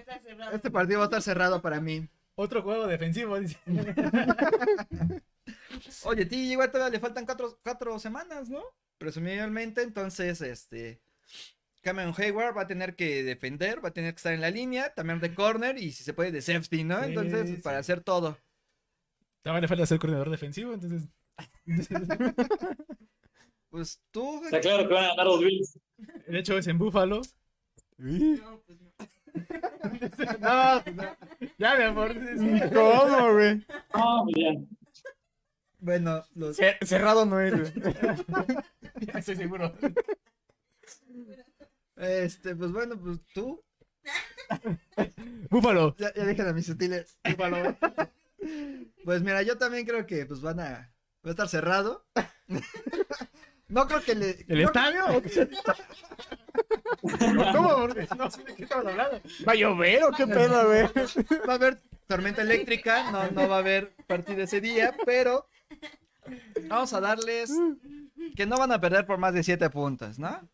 este 0.53 0.71
partido 0.71 1.01
va 1.01 1.05
a 1.05 1.09
estar 1.09 1.23
cerrado 1.23 1.61
para 1.63 1.81
mí. 1.81 2.09
Otro 2.37 2.63
juego 2.63 2.87
defensivo, 2.87 3.41
dice. 3.41 3.59
Oye, 6.05 6.27
ti 6.27 6.53
igual 6.53 6.71
todavía 6.71 6.93
le 6.93 7.01
faltan 7.01 7.25
cuatro, 7.25 7.59
cuatro 7.63 7.99
semanas, 7.99 8.49
¿no? 8.49 8.63
Presumiblemente, 8.99 9.83
entonces, 9.83 10.41
este... 10.43 11.01
Cameron 11.83 12.15
Hayward 12.17 12.57
va 12.57 12.63
a 12.63 12.67
tener 12.67 12.97
que 12.97 13.23
defender, 13.23 13.83
va 13.83 13.91
a 13.91 13.93
tener 13.93 14.13
que 14.13 14.17
estar 14.17 14.33
en 14.35 14.41
la 14.41 14.51
línea, 14.51 14.93
también 14.93 15.21
de 15.21 15.35
corner 15.35 15.79
y 15.79 15.93
si 15.93 16.03
se 16.03 16.13
puede 16.13 16.33
de 16.33 16.43
safety, 16.43 16.85
¿no? 16.85 16.99
Sí, 17.01 17.07
Entonces, 17.11 17.49
sí. 17.49 17.57
para 17.59 17.79
hacer 17.79 18.03
todo. 18.03 18.37
También 19.43 19.63
le 19.63 19.69
falta 19.69 19.87
ser 19.87 19.99
coordinador 19.99 20.31
defensivo, 20.31 20.75
entonces. 20.75 21.09
Pues 23.69 24.01
tú... 24.11 24.43
Está 24.45 24.61
claro 24.61 24.89
que 24.89 24.95
van 24.95 25.05
a 25.05 25.09
ganar 25.09 25.27
los 25.27 25.41
Bills. 25.41 25.79
De 26.27 26.39
hecho, 26.39 26.57
es 26.57 26.67
en 26.67 26.79
Búfalo. 26.79 27.21
Uy, 27.99 28.41
No, 28.43 28.63
pues 28.65 28.81
no. 28.81 28.91
Ya, 31.59 31.77
mi 31.77 31.85
amor. 31.85 32.15
¿Cómo, 32.73 33.33
güey? 33.33 33.67
No, 33.95 34.25
pues 34.25 34.37
ya. 34.37 35.05
Bueno, 35.79 36.25
los... 36.35 36.57
Ce- 36.57 36.79
Cerrado 36.85 37.27
no 37.27 37.41
es, 37.41 37.53
güey. 37.53 37.73
Ya 39.01 39.19
estoy 39.19 39.37
seguro. 39.37 39.73
Este, 41.97 42.57
pues 42.57 42.73
bueno, 42.73 42.99
pues 42.99 43.19
tú... 43.35 43.63
Búfalo. 45.51 45.95
Ya, 45.99 46.13
ya 46.15 46.25
dejen 46.25 46.47
a 46.49 46.53
mis 46.53 46.67
sutiles. 46.67 47.19
Búfalo. 47.31 47.77
Pues 49.05 49.23
mira, 49.23 49.43
yo 49.43 49.59
también 49.59 49.85
creo 49.87 50.07
que 50.07 50.25
pues 50.27 50.41
van 50.41 50.61
a... 50.61 50.93
Va 51.25 51.31
a 51.31 51.31
estar 51.31 51.49
cerrado. 51.49 52.07
No 53.69 53.87
creo 53.87 54.01
que 54.01 54.15
le. 54.15 54.45
¿El 54.49 54.61
estadio? 54.61 55.05
¿Cómo? 57.53 57.89
No 58.17 58.31
sé 58.31 58.45
de 58.45 58.55
qué 58.55 58.63
estamos 58.63 58.87
hablando. 58.87 59.21
¿Va 59.47 59.53
a 59.53 59.57
llover 59.57 60.05
o 60.05 60.13
qué 60.13 60.27
pedo, 60.27 60.67
güey? 60.67 60.83
Va 61.49 61.53
a 61.53 61.57
haber 61.57 61.83
tormenta 62.07 62.43
eléctrica, 62.43 63.11
no, 63.11 63.31
no 63.31 63.49
va 63.49 63.57
a 63.57 63.61
haber 63.61 63.95
partido 64.07 64.43
ese 64.43 64.61
día, 64.61 64.95
pero 65.05 65.49
vamos 66.69 66.93
a 66.93 67.01
darles 67.01 67.53
que 68.37 68.47
no 68.47 68.57
van 68.57 68.73
a 68.73 68.81
perder 68.81 69.07
por 69.07 69.19
más 69.19 69.35
de 69.35 69.43
7 69.43 69.69
puntos, 69.71 70.19
¿no? 70.19 70.49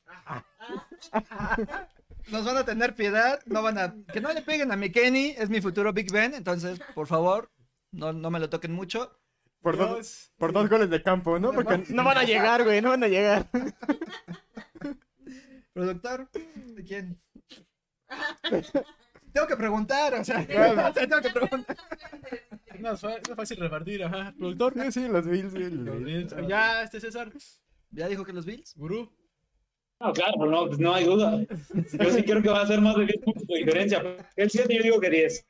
Nos 2.28 2.44
van 2.44 2.56
a 2.56 2.64
tener 2.64 2.94
piedad, 2.94 3.40
no 3.46 3.62
van 3.62 3.78
a 3.78 3.94
que 4.12 4.20
no 4.20 4.32
le 4.32 4.42
peguen 4.42 4.72
a 4.72 4.76
mi 4.76 4.90
Kenny, 4.90 5.34
es 5.36 5.50
mi 5.50 5.60
futuro 5.60 5.92
Big 5.92 6.10
Ben, 6.10 6.34
entonces, 6.34 6.80
por 6.94 7.06
favor, 7.06 7.50
no, 7.90 8.12
no 8.12 8.30
me 8.30 8.40
lo 8.40 8.48
toquen 8.48 8.72
mucho. 8.72 9.18
Por 9.62 9.76
dos, 9.76 10.32
por 10.38 10.52
dos 10.52 10.68
goles 10.68 10.90
de 10.90 11.02
campo, 11.02 11.38
¿no? 11.38 11.52
Porque 11.52 11.84
no 11.90 12.04
van 12.04 12.18
a 12.18 12.24
llegar, 12.24 12.64
güey, 12.64 12.82
no 12.82 12.90
van 12.90 13.04
a 13.04 13.08
llegar. 13.08 13.48
Productor, 15.72 16.28
¿de 16.32 16.84
quién? 16.84 17.18
Tengo 19.32 19.46
que 19.46 19.56
preguntar, 19.56 20.12
o 20.14 20.24
sea, 20.24 20.40
o 20.40 20.92
sea, 20.92 20.92
tengo 20.92 21.22
que 21.22 21.30
preguntar. 21.30 21.76
No, 22.78 22.92
es 22.92 23.00
fácil 23.34 23.56
repartir, 23.58 24.04
ajá. 24.04 24.34
Productor. 24.36 24.74
Sí, 24.74 24.92
sí, 24.92 25.08
los 25.08 25.26
Bills, 25.26 25.52
sí, 25.52 25.70
los 25.70 26.04
Bills. 26.04 26.34
Bills. 26.34 26.48
Ya, 26.48 26.82
este 26.82 27.00
César. 27.00 27.32
¿Ya 27.90 28.08
dijo 28.08 28.24
que 28.24 28.34
los 28.34 28.44
Bills? 28.44 28.74
Gurú. 28.76 29.10
No, 30.00 30.12
claro, 30.12 30.44
no, 30.46 30.66
pues 30.66 30.78
no 30.78 30.92
hay 30.92 31.04
duda. 31.04 31.40
Yo 31.48 32.10
sí 32.10 32.22
creo 32.24 32.42
que 32.42 32.50
va 32.50 32.62
a 32.62 32.66
ser 32.66 32.80
más 32.80 32.96
de 32.96 33.06
10 33.06 33.24
puntos 33.24 33.46
de 33.46 33.58
diferencia. 33.58 34.02
El 34.36 34.50
7 34.50 34.76
yo 34.76 34.82
digo 34.82 35.00
que 35.00 35.08
10. 35.08 35.46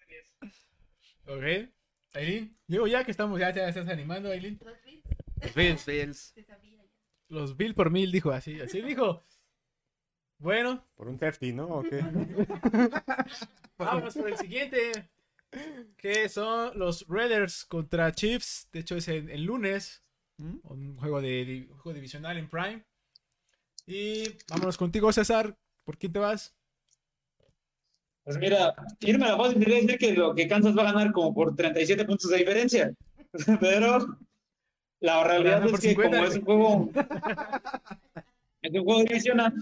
Ok. 1.26 1.72
Aileen. 2.12 2.56
Digo, 2.66 2.86
ya 2.86 3.04
que 3.04 3.10
estamos, 3.10 3.38
ya 3.40 3.52
te 3.52 3.66
estás 3.66 3.88
animando, 3.88 4.30
Aileen. 4.30 4.58
Los 4.62 4.82
Bills, 4.84 5.04
Los 5.40 5.54
Bills. 5.54 5.86
Bills. 5.86 6.34
Los 7.28 7.56
Bill 7.56 7.74
por 7.74 7.90
mil, 7.90 8.12
dijo 8.12 8.30
así. 8.30 8.60
Así 8.60 8.80
dijo. 8.82 9.24
Bueno, 10.38 10.84
Por 10.96 11.08
un 11.08 11.18
safety, 11.18 11.52
¿no? 11.52 11.66
¿O 11.68 11.82
qué? 11.82 12.00
vámonos 13.78 14.14
por 14.14 14.28
el 14.28 14.36
siguiente. 14.36 15.08
Que 15.96 16.28
son 16.28 16.78
los 16.78 17.06
Raiders 17.08 17.64
contra 17.64 18.12
Chiefs. 18.12 18.68
De 18.72 18.80
hecho, 18.80 18.96
es 18.96 19.08
el, 19.08 19.30
el 19.30 19.44
lunes. 19.44 20.02
¿Mm? 20.38 20.58
Un 20.64 20.96
juego, 20.96 21.20
de, 21.20 21.68
un 21.70 21.78
juego 21.78 21.94
divisional 21.94 22.36
en 22.38 22.48
Prime. 22.48 22.84
Y 23.86 24.36
vámonos 24.48 24.76
contigo, 24.76 25.12
César. 25.12 25.56
¿Por 25.84 25.96
quién 25.96 26.12
te 26.12 26.18
vas? 26.18 26.54
Pues 28.24 28.38
mira, 28.38 28.74
irme 29.00 29.26
a 29.26 29.30
la 29.30 29.36
fácil 29.36 29.58
sería 29.58 29.76
decir 29.80 29.98
que 29.98 30.12
lo 30.12 30.34
que 30.34 30.46
Kansas 30.46 30.76
va 30.76 30.82
a 30.82 30.92
ganar 30.92 31.12
como 31.12 31.34
por 31.34 31.56
37 31.56 32.04
puntos 32.04 32.30
de 32.30 32.38
diferencia. 32.38 32.92
Pero 33.60 34.18
la 35.00 35.24
realidad 35.24 35.64
es 35.66 35.72
que 35.72 35.88
50. 35.88 36.10
como 36.10 36.28
es 36.28 36.36
un 36.36 36.44
juego, 36.44 36.90
es 38.62 38.72
un 38.72 38.84
juego 38.84 39.02
divisional, 39.02 39.52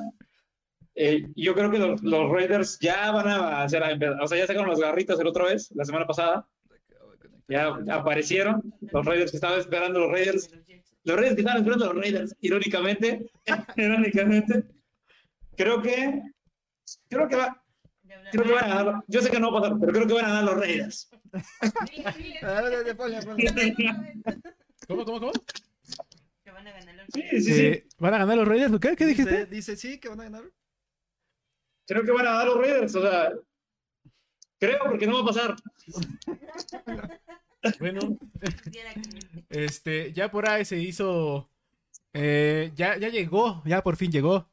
eh, 0.95 1.27
yo 1.35 1.55
creo 1.55 1.71
que 1.71 1.79
los, 1.79 2.03
los 2.03 2.31
Raiders 2.31 2.79
ya 2.79 3.11
van 3.11 3.27
a 3.27 3.63
hacer, 3.63 3.83
o 4.21 4.27
sea, 4.27 4.39
ya 4.39 4.47
sacaron 4.47 4.69
los 4.69 4.81
garritos 4.81 5.19
el 5.19 5.27
otra 5.27 5.45
vez, 5.45 5.71
la 5.75 5.87
semana 5.87 6.07
pasada, 6.07 6.47
ya 7.49 7.69
aparecieron 7.91 8.75
los 8.81 9.07
Raiders 9.07 9.31
que 9.31 9.39
estaban 9.39 9.59
esperando 9.59 10.01
los 10.01 10.13
Raiders, 10.13 10.51
Los 11.05 11.17
Raiders 11.17 11.37
que 11.37 11.41
estaban 11.41 11.63
esperando 11.63 11.87
los 11.87 11.97
Raiders, 11.97 12.37
irónicamente, 12.41 13.31
irónicamente, 13.77 14.65
creo 15.57 15.81
que, 15.81 16.21
creo 17.09 17.29
que 17.29 17.37
va, 17.37 17.65
creo 18.31 18.45
que 18.45 18.53
van 18.53 18.65
a 18.71 18.75
ganar, 18.85 19.05
yo 19.09 19.21
sé 19.23 19.31
que 19.31 19.41
no 19.41 19.53
va 19.53 19.59
a 19.59 19.63
pasar, 19.63 19.79
pero 19.81 19.93
creo 19.93 20.07
que 20.07 20.15
van 20.15 20.25
a 20.25 20.29
ganar 20.29 20.45
los 20.45 20.57
Raiders. 20.57 21.11
¿Cómo, 24.89 25.05
cómo, 25.05 25.21
cómo? 25.21 25.33
Que 26.45 26.51
van 26.51 26.67
a 26.67 26.73
ganar 26.73 26.95
los 26.97 27.07
Sí, 27.13 27.23
Jets. 27.23 27.45
sí, 27.45 27.55
sí. 27.55 27.67
Eh, 27.67 27.87
¿Van 27.99 28.15
a 28.15 28.19
ganar 28.19 28.37
los 28.37 28.49
Raiders? 28.49 28.73
¿Qué? 28.81 28.97
¿Qué 28.97 29.07
dijiste? 29.07 29.47
Dice, 29.47 29.47
dice 29.47 29.77
sí, 29.77 29.99
que 30.01 30.09
van 30.09 30.21
a 30.21 30.25
ganar. 30.25 30.45
Creo 31.87 32.05
que 32.05 32.13
van 32.13 32.27
a 32.27 32.31
ganar 32.31 32.47
los 32.47 32.59
Raiders, 32.59 32.95
o 32.95 33.03
sea, 33.03 33.33
creo 34.59 34.79
porque 34.85 35.07
no 35.07 35.15
va 35.15 35.21
a 35.23 35.27
pasar. 35.35 35.57
Bueno, 37.79 38.01
este, 39.51 40.13
ya 40.13 40.31
por 40.31 40.49
ahí 40.49 40.65
se 40.65 40.79
hizo. 40.79 41.51
eh, 42.13 42.73
ya, 42.75 42.97
ya 42.97 43.09
llegó, 43.09 43.63
ya 43.67 43.83
por 43.83 43.97
fin 43.97 44.11
llegó. 44.11 44.49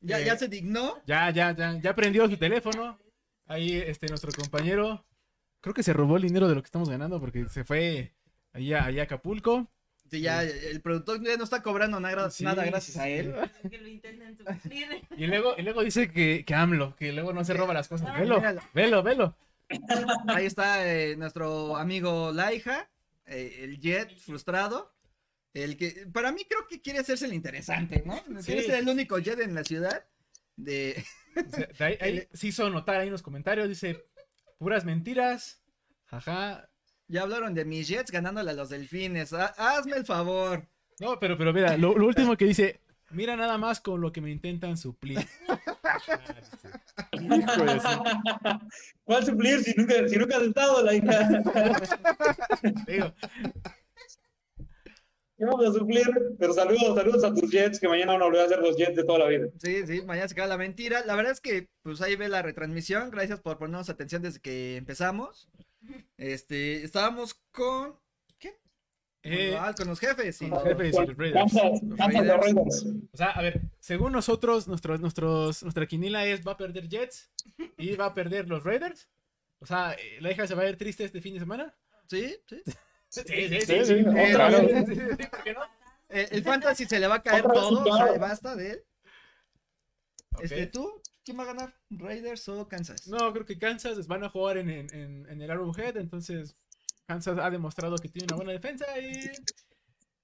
Ya, 0.00 0.20
Eh, 0.20 0.24
ya 0.24 0.36
se 0.36 0.48
dignó. 0.48 1.02
Ya, 1.06 1.30
ya, 1.30 1.54
ya, 1.54 1.78
ya 1.80 1.94
prendió 1.94 2.28
su 2.28 2.36
teléfono. 2.36 2.98
Ahí, 3.46 3.72
este, 3.76 4.06
nuestro 4.08 4.30
compañero. 4.32 5.04
Creo 5.60 5.74
que 5.74 5.82
se 5.82 5.92
robó 5.92 6.16
el 6.16 6.22
dinero 6.22 6.48
de 6.48 6.54
lo 6.54 6.62
que 6.62 6.66
estamos 6.66 6.88
ganando 6.88 7.18
porque 7.20 7.48
se 7.48 7.64
fue 7.64 8.14
allá, 8.52 8.84
allá 8.84 9.02
a 9.02 9.04
Acapulco. 9.04 9.70
Sí, 10.10 10.20
ya 10.22 10.42
el 10.42 10.80
productor 10.80 11.22
ya 11.22 11.36
no 11.36 11.44
está 11.44 11.62
cobrando 11.62 12.00
nada, 12.00 12.30
Sí, 12.30 12.44
nada 12.44 12.64
gracias 12.64 12.94
sí, 12.94 13.00
a 13.00 13.08
él. 13.08 13.34
que 13.70 13.78
lo. 13.78 13.88
Y 15.16 15.26
luego, 15.26 15.54
y 15.58 15.62
luego 15.62 15.82
dice 15.82 16.10
que, 16.10 16.44
que 16.46 16.54
AMLO, 16.54 16.96
que 16.96 17.12
luego 17.12 17.32
no 17.32 17.44
se 17.44 17.52
roba 17.54 17.74
las 17.74 17.88
cosas. 17.88 18.08
Ah, 18.10 18.18
Velo, 18.20 18.36
míralo. 18.36 18.62
velo, 18.72 19.02
velo. 19.02 19.36
Ahí 20.28 20.46
está 20.46 20.86
eh, 20.90 21.16
nuestro 21.16 21.76
amigo 21.76 22.32
Laija, 22.32 22.88
eh, 23.26 23.60
el 23.62 23.78
Jet 23.80 24.16
frustrado. 24.16 24.94
El 25.64 25.76
que 25.76 26.06
para 26.12 26.32
mí 26.32 26.44
creo 26.48 26.66
que 26.68 26.80
quiere 26.80 26.98
hacerse 27.00 27.26
el 27.26 27.34
interesante, 27.34 28.02
¿no? 28.04 28.22
Quiere 28.44 28.62
Sí. 28.62 28.66
ser 28.68 28.76
el 28.80 28.88
único 28.88 29.18
Jet 29.18 29.40
en 29.40 29.54
la 29.54 29.64
ciudad. 29.64 30.04
De... 30.56 31.04
O 31.36 31.50
sea, 31.50 31.66
de 31.66 31.84
ahí, 31.84 31.98
ahí 32.00 32.28
se 32.32 32.46
hizo 32.48 32.68
notar 32.70 32.96
ahí 32.96 33.06
en 33.06 33.12
los 33.12 33.22
comentarios, 33.22 33.68
dice, 33.68 34.04
puras 34.58 34.84
mentiras. 34.84 35.60
Jaja. 36.06 36.68
Ya 37.06 37.22
hablaron 37.22 37.54
de 37.54 37.64
mis 37.64 37.88
Jets 37.88 38.10
ganándole 38.10 38.50
a 38.50 38.54
los 38.54 38.68
delfines. 38.68 39.32
Ha- 39.32 39.54
hazme 39.56 39.96
el 39.96 40.04
favor. 40.04 40.68
No, 41.00 41.18
pero, 41.18 41.38
pero 41.38 41.52
mira, 41.52 41.76
lo, 41.76 41.96
lo 41.96 42.06
último 42.06 42.36
que 42.36 42.44
dice, 42.44 42.80
mira 43.10 43.36
nada 43.36 43.56
más 43.56 43.80
con 43.80 44.00
lo 44.00 44.12
que 44.12 44.20
me 44.20 44.30
intentan 44.30 44.76
suplir. 44.76 45.18
¿Cuál 49.04 49.24
suplir 49.24 49.62
si 49.62 49.74
nunca, 49.74 50.08
si 50.08 50.16
nunca 50.16 50.36
has 50.36 50.42
estado 50.42 50.82
la 50.82 50.94
hija? 50.94 51.28
Digo, 52.86 53.12
¿Qué 53.20 53.77
vamos 55.46 55.66
a 55.68 55.72
suplir? 55.72 56.04
Pero 56.38 56.52
saludos, 56.52 56.94
saludos 56.96 57.24
a 57.24 57.32
tus 57.34 57.50
Jets, 57.50 57.78
que 57.80 57.88
mañana 57.88 58.12
van 58.12 58.22
a 58.22 58.24
volver 58.26 58.40
a 58.42 58.48
ser 58.48 58.58
los 58.60 58.76
Jets 58.76 58.96
de 58.96 59.04
toda 59.04 59.20
la 59.20 59.26
vida. 59.28 59.46
Sí, 59.62 59.86
sí, 59.86 60.02
mañana 60.02 60.28
se 60.28 60.32
acaba 60.34 60.48
la 60.48 60.58
mentira. 60.58 61.04
La 61.06 61.14
verdad 61.16 61.32
es 61.32 61.40
que, 61.40 61.68
pues 61.82 62.00
ahí 62.02 62.16
ve 62.16 62.28
la 62.28 62.42
retransmisión. 62.42 63.10
Gracias 63.10 63.40
por 63.40 63.58
ponernos 63.58 63.88
atención 63.88 64.22
desde 64.22 64.40
que 64.40 64.76
empezamos. 64.76 65.48
Este, 66.16 66.82
estábamos 66.84 67.34
con. 67.52 67.94
¿Qué? 68.38 68.58
eh, 69.22 69.56
Ah, 69.58 69.74
con 69.76 69.86
los 69.88 70.00
jefes. 70.00 70.36
sí. 70.36 70.48
Los 70.48 70.62
jefes 70.64 70.94
y 70.94 71.06
los 71.06 71.16
Raiders. 71.16 71.54
O 73.12 73.16
sea, 73.16 73.30
a 73.30 73.42
ver, 73.42 73.60
según 73.78 74.12
nosotros, 74.12 74.68
nuestros, 74.68 75.00
nuestros, 75.00 75.62
nuestra 75.62 75.86
quinila 75.86 76.24
es 76.26 76.46
va 76.46 76.52
a 76.52 76.56
perder 76.56 76.88
Jets 76.88 77.30
y 77.76 77.94
va 77.96 78.06
a 78.06 78.14
perder 78.14 78.48
los 78.48 78.64
Raiders. 78.64 79.08
O 79.60 79.66
sea, 79.66 79.92
eh, 79.94 80.18
la 80.20 80.30
hija 80.32 80.46
se 80.46 80.54
va 80.54 80.62
a 80.62 80.68
ir 80.68 80.76
triste 80.76 81.04
este 81.04 81.20
fin 81.20 81.34
de 81.34 81.40
semana. 81.40 81.74
Sí, 82.06 82.36
sí. 82.48 82.62
Sí, 83.08 83.22
sí, 83.26 83.48
Sí, 83.48 83.60
sí. 83.60 83.84
sí, 83.84 84.04
¿por 84.04 85.42
qué 85.42 85.52
no? 85.54 85.60
Eh, 86.10 86.28
el 86.30 86.42
fantasy 86.42 86.86
se 86.86 86.98
le 86.98 87.06
va 87.06 87.16
a 87.16 87.22
caer 87.22 87.42
todo. 87.42 87.80
O 87.80 87.84
sea, 87.84 88.04
claro. 88.06 88.20
basta 88.20 88.56
de 88.56 88.70
él. 88.72 88.84
Ok. 90.32 90.42
Este, 90.44 90.66
¿tú? 90.66 91.02
¿Quién 91.24 91.38
va 91.38 91.42
a 91.42 91.46
ganar? 91.46 91.74
¿Raiders 91.90 92.48
o 92.48 92.66
Kansas? 92.68 93.06
No, 93.08 93.32
creo 93.32 93.44
que 93.44 93.58
Kansas 93.58 94.06
van 94.06 94.24
a 94.24 94.30
jugar 94.30 94.56
en, 94.58 94.70
en, 94.70 94.94
en, 94.94 95.28
en 95.28 95.42
el 95.42 95.50
Arrowhead, 95.50 95.96
entonces 95.98 96.56
Kansas 97.06 97.38
ha 97.38 97.50
demostrado 97.50 97.96
que 97.96 98.08
tiene 98.08 98.26
una 98.26 98.36
buena 98.36 98.52
defensa 98.52 98.86
y... 98.98 99.12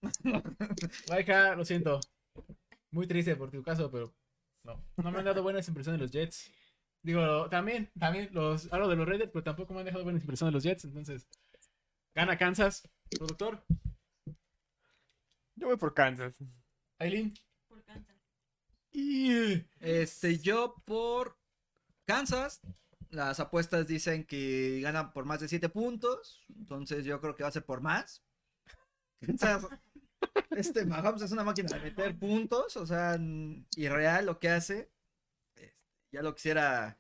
Laika, 1.09 1.55
lo 1.55 1.65
siento. 1.65 2.01
Muy 2.91 3.07
triste 3.07 3.37
por 3.37 3.51
tu 3.51 3.63
caso, 3.63 3.91
pero 3.91 4.15
no. 4.63 4.83
No 4.97 5.11
me 5.11 5.19
han 5.19 5.25
dado 5.25 5.43
buenas 5.43 5.67
impresiones 5.69 6.01
los 6.01 6.11
Jets. 6.11 6.51
Digo, 7.03 7.49
también, 7.51 7.91
también 7.99 8.31
los 8.33 8.73
hablo 8.73 8.89
de 8.89 8.97
los 8.97 9.07
Raiders, 9.07 9.31
pero 9.33 9.45
tampoco 9.45 9.75
me 9.75 9.81
han 9.81 9.87
dejado 9.87 10.05
buenas 10.05 10.23
impresiones 10.23 10.55
los 10.55 10.63
Jets, 10.63 10.85
entonces 10.85 11.27
gana 12.15 12.39
Kansas, 12.39 12.89
productor. 13.11 13.65
Yo 15.57 15.69
voy 15.69 15.77
por 15.77 15.95
Kansas. 15.95 16.37
Aileen. 16.99 17.35
Por 17.69 17.85
Kansas. 17.85 18.17
Y 18.93 19.65
Este, 19.81 20.39
yo 20.39 20.77
por 20.85 21.37
Kansas. 22.07 22.61
Las 23.11 23.39
apuestas 23.39 23.87
dicen 23.87 24.25
que 24.25 24.81
ganan 24.81 25.13
por 25.13 25.25
más 25.25 25.41
de 25.41 25.49
7 25.49 25.69
puntos. 25.69 26.45
Entonces 26.57 27.05
yo 27.05 27.21
creo 27.21 27.37
que 27.37 27.45
va 27.45 27.49
a 27.49 27.53
ser 27.53 27.65
por 27.65 27.81
más. 27.81 28.23
Kansas. 29.21 29.67
Este 30.51 30.87
Mahomes 30.87 31.21
es 31.21 31.33
una 31.33 31.45
máquina 31.45 31.69
de 31.77 31.81
meter 31.81 32.19
puntos. 32.19 32.77
O 32.77 32.87
sea, 32.87 33.19
irreal 33.77 34.27
lo 34.27 34.39
que 34.41 34.49
hace. 34.49 34.91
Este, 35.55 35.77
Ya 36.11 36.23
lo 36.23 36.35
quisiera 36.35 36.99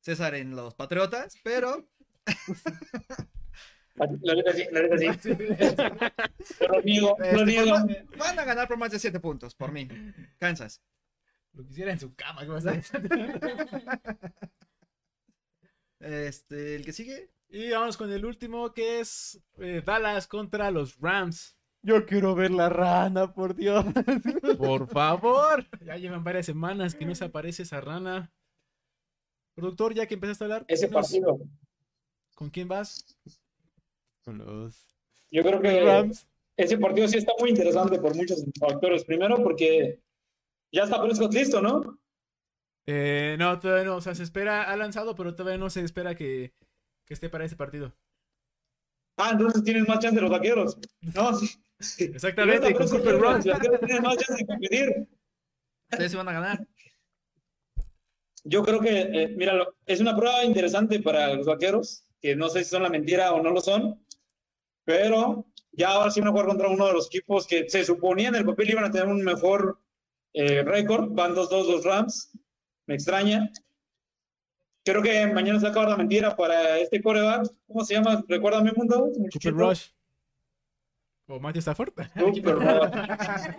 César 0.00 0.34
en 0.34 0.54
los 0.54 0.74
Patriotas, 0.74 1.34
pero 1.42 1.88
La 3.96 4.34
neta 4.34 4.52
sí, 4.52 4.64
la 4.72 4.82
neta 4.82 4.96
sí. 4.98 5.30
Pero 6.58 6.74
lo 6.74 6.80
lo 6.82 7.24
este, 7.24 7.56
por 7.56 7.68
más- 7.68 7.86
van 8.18 8.38
a 8.38 8.44
ganar 8.44 8.68
por 8.68 8.78
más 8.78 8.90
de 8.92 8.98
7 8.98 9.20
puntos, 9.20 9.54
por 9.54 9.72
mí. 9.72 9.88
Kansas. 10.38 10.80
lo 11.52 11.64
quisiera 11.66 11.92
en 11.92 11.98
su 12.00 12.14
cama, 12.14 12.46
¿cómo 12.46 12.58
está? 12.58 12.80
Este, 16.00 16.76
el 16.76 16.84
que 16.84 16.92
sigue. 16.92 17.30
Y 17.48 17.70
vamos 17.70 17.96
con 17.96 18.10
el 18.12 18.24
último 18.24 18.72
que 18.72 19.00
es 19.00 19.42
eh, 19.58 19.82
Dallas 19.84 20.26
contra 20.28 20.70
los 20.70 20.98
Rams. 20.98 21.56
Yo 21.82 22.04
quiero 22.06 22.34
ver 22.34 22.50
la 22.50 22.68
rana, 22.68 23.32
por 23.32 23.54
Dios. 23.54 23.84
Por 24.58 24.86
favor. 24.86 25.66
Ya 25.82 25.96
llevan 25.96 26.22
varias 26.22 26.44
semanas 26.46 26.94
que 26.94 27.06
no 27.06 27.14
se 27.14 27.24
aparece 27.24 27.62
esa 27.62 27.80
rana. 27.80 28.30
Productor, 29.54 29.94
ya 29.94 30.06
que 30.06 30.14
empezaste 30.14 30.44
a 30.44 30.46
hablar, 30.46 30.64
Ese 30.68 30.88
partido. 30.88 31.38
¿con 32.34 32.50
quién 32.50 32.68
vas? 32.68 33.16
Con 34.30 34.38
los 34.38 34.86
Yo 35.32 35.42
creo 35.42 35.60
que 35.60 35.80
Rams. 35.80 36.28
ese 36.56 36.78
partido 36.78 37.08
sí 37.08 37.18
está 37.18 37.32
muy 37.40 37.50
interesante 37.50 37.98
por 37.98 38.14
muchos 38.14 38.44
factores. 38.60 39.04
Primero, 39.04 39.42
porque 39.42 40.00
ya 40.72 40.84
está 40.84 41.02
Prescott 41.02 41.34
listo, 41.34 41.60
¿no? 41.60 41.98
Eh, 42.86 43.34
no, 43.40 43.58
todavía 43.58 43.86
no. 43.86 43.96
O 43.96 44.00
sea, 44.00 44.14
se 44.14 44.22
espera, 44.22 44.70
ha 44.70 44.76
lanzado, 44.76 45.16
pero 45.16 45.34
todavía 45.34 45.58
no 45.58 45.68
se 45.68 45.80
espera 45.82 46.14
que, 46.14 46.54
que 47.04 47.14
esté 47.14 47.28
para 47.28 47.44
ese 47.44 47.56
partido. 47.56 47.92
Ah, 49.16 49.30
entonces 49.32 49.64
tienen 49.64 49.84
más 49.88 49.98
chance 49.98 50.20
los 50.20 50.30
vaqueros. 50.30 50.78
No, 51.12 51.34
sí. 51.34 51.48
Exactamente, 51.98 52.72
con 52.72 52.88
Cooper 52.88 53.18
Rush. 53.18 53.46
Los 53.46 53.58
vaqueros 53.58 53.80
tienen 53.80 54.02
más 54.04 54.16
chance 54.16 54.44
de 54.44 54.46
competir. 54.46 55.08
Ustedes 55.90 56.12
se 56.12 56.16
van 56.16 56.28
a 56.28 56.32
ganar. 56.32 56.68
Yo 58.44 58.62
creo 58.62 58.78
que, 58.78 59.00
eh, 59.00 59.34
mira, 59.36 59.66
es 59.86 59.98
una 59.98 60.14
prueba 60.14 60.44
interesante 60.44 61.00
para 61.00 61.34
los 61.34 61.46
vaqueros, 61.46 62.04
que 62.20 62.36
no 62.36 62.48
sé 62.48 62.62
si 62.62 62.70
son 62.70 62.82
la 62.82 62.90
mentira 62.90 63.32
o 63.32 63.42
no 63.42 63.50
lo 63.50 63.60
son, 63.60 64.00
pero 64.84 65.46
ya 65.72 65.90
ahora 65.90 66.10
sí 66.10 66.20
van 66.20 66.28
a 66.28 66.32
jugar 66.32 66.46
contra 66.46 66.68
uno 66.68 66.86
de 66.86 66.92
los 66.92 67.06
equipos 67.06 67.46
que 67.46 67.68
se 67.68 67.84
suponía 67.84 68.28
en 68.28 68.34
el 68.34 68.44
papel 68.44 68.70
iban 68.70 68.84
a 68.84 68.90
tener 68.90 69.08
un 69.08 69.22
mejor 69.22 69.78
eh, 70.32 70.62
récord. 70.62 71.10
Van 71.10 71.34
2-2 71.34 71.70
los 71.70 71.84
Rams. 71.84 72.32
Me 72.86 72.94
extraña. 72.94 73.50
Creo 74.84 75.02
que 75.02 75.26
mañana 75.28 75.58
se 75.58 75.64
va 75.64 75.68
a 75.68 75.70
acabar 75.72 75.90
la 75.90 75.96
mentira 75.96 76.34
para 76.36 76.78
este 76.78 77.02
coreback. 77.02 77.48
¿Cómo 77.66 77.84
se 77.84 77.94
llama? 77.94 78.24
Recuérdame, 78.26 78.72
mundo. 78.72 79.10
Cooper. 79.32 79.54
Rush. 79.54 79.88
O 81.28 81.38
Matthew 81.38 81.60
Stafford. 81.60 81.92
Super 82.18 82.56
Rush. 82.56 83.54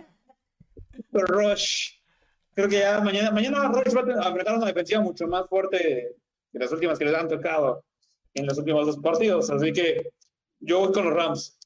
Super 0.96 1.24
Rush. 1.24 1.90
Creo 2.54 2.68
que 2.68 2.80
ya 2.80 3.00
mañana, 3.00 3.30
mañana 3.30 3.68
Rush 3.68 3.94
va 3.96 4.00
a 4.00 4.28
enfrentar 4.28 4.56
una 4.56 4.66
defensiva 4.66 5.00
mucho 5.00 5.26
más 5.26 5.48
fuerte 5.48 6.16
que 6.52 6.58
las 6.58 6.70
últimas 6.70 6.98
que 6.98 7.06
les 7.06 7.14
han 7.14 7.28
tocado 7.28 7.82
en 8.34 8.46
los 8.46 8.58
últimos 8.58 8.86
dos 8.86 8.98
partidos. 8.98 9.48
Así 9.50 9.72
que 9.72 10.12
yo 10.62 10.78
voy 10.78 10.92
con 10.92 11.04
los 11.04 11.14
Rams. 11.14 11.58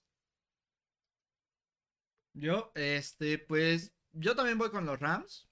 Yo, 2.33 2.73
este, 2.75 3.39
pues, 3.39 3.95
yo 4.13 4.35
también 4.35 4.59
voy 4.59 4.71
con 4.71 4.85
los 4.87 4.99
Rams. 4.99 5.49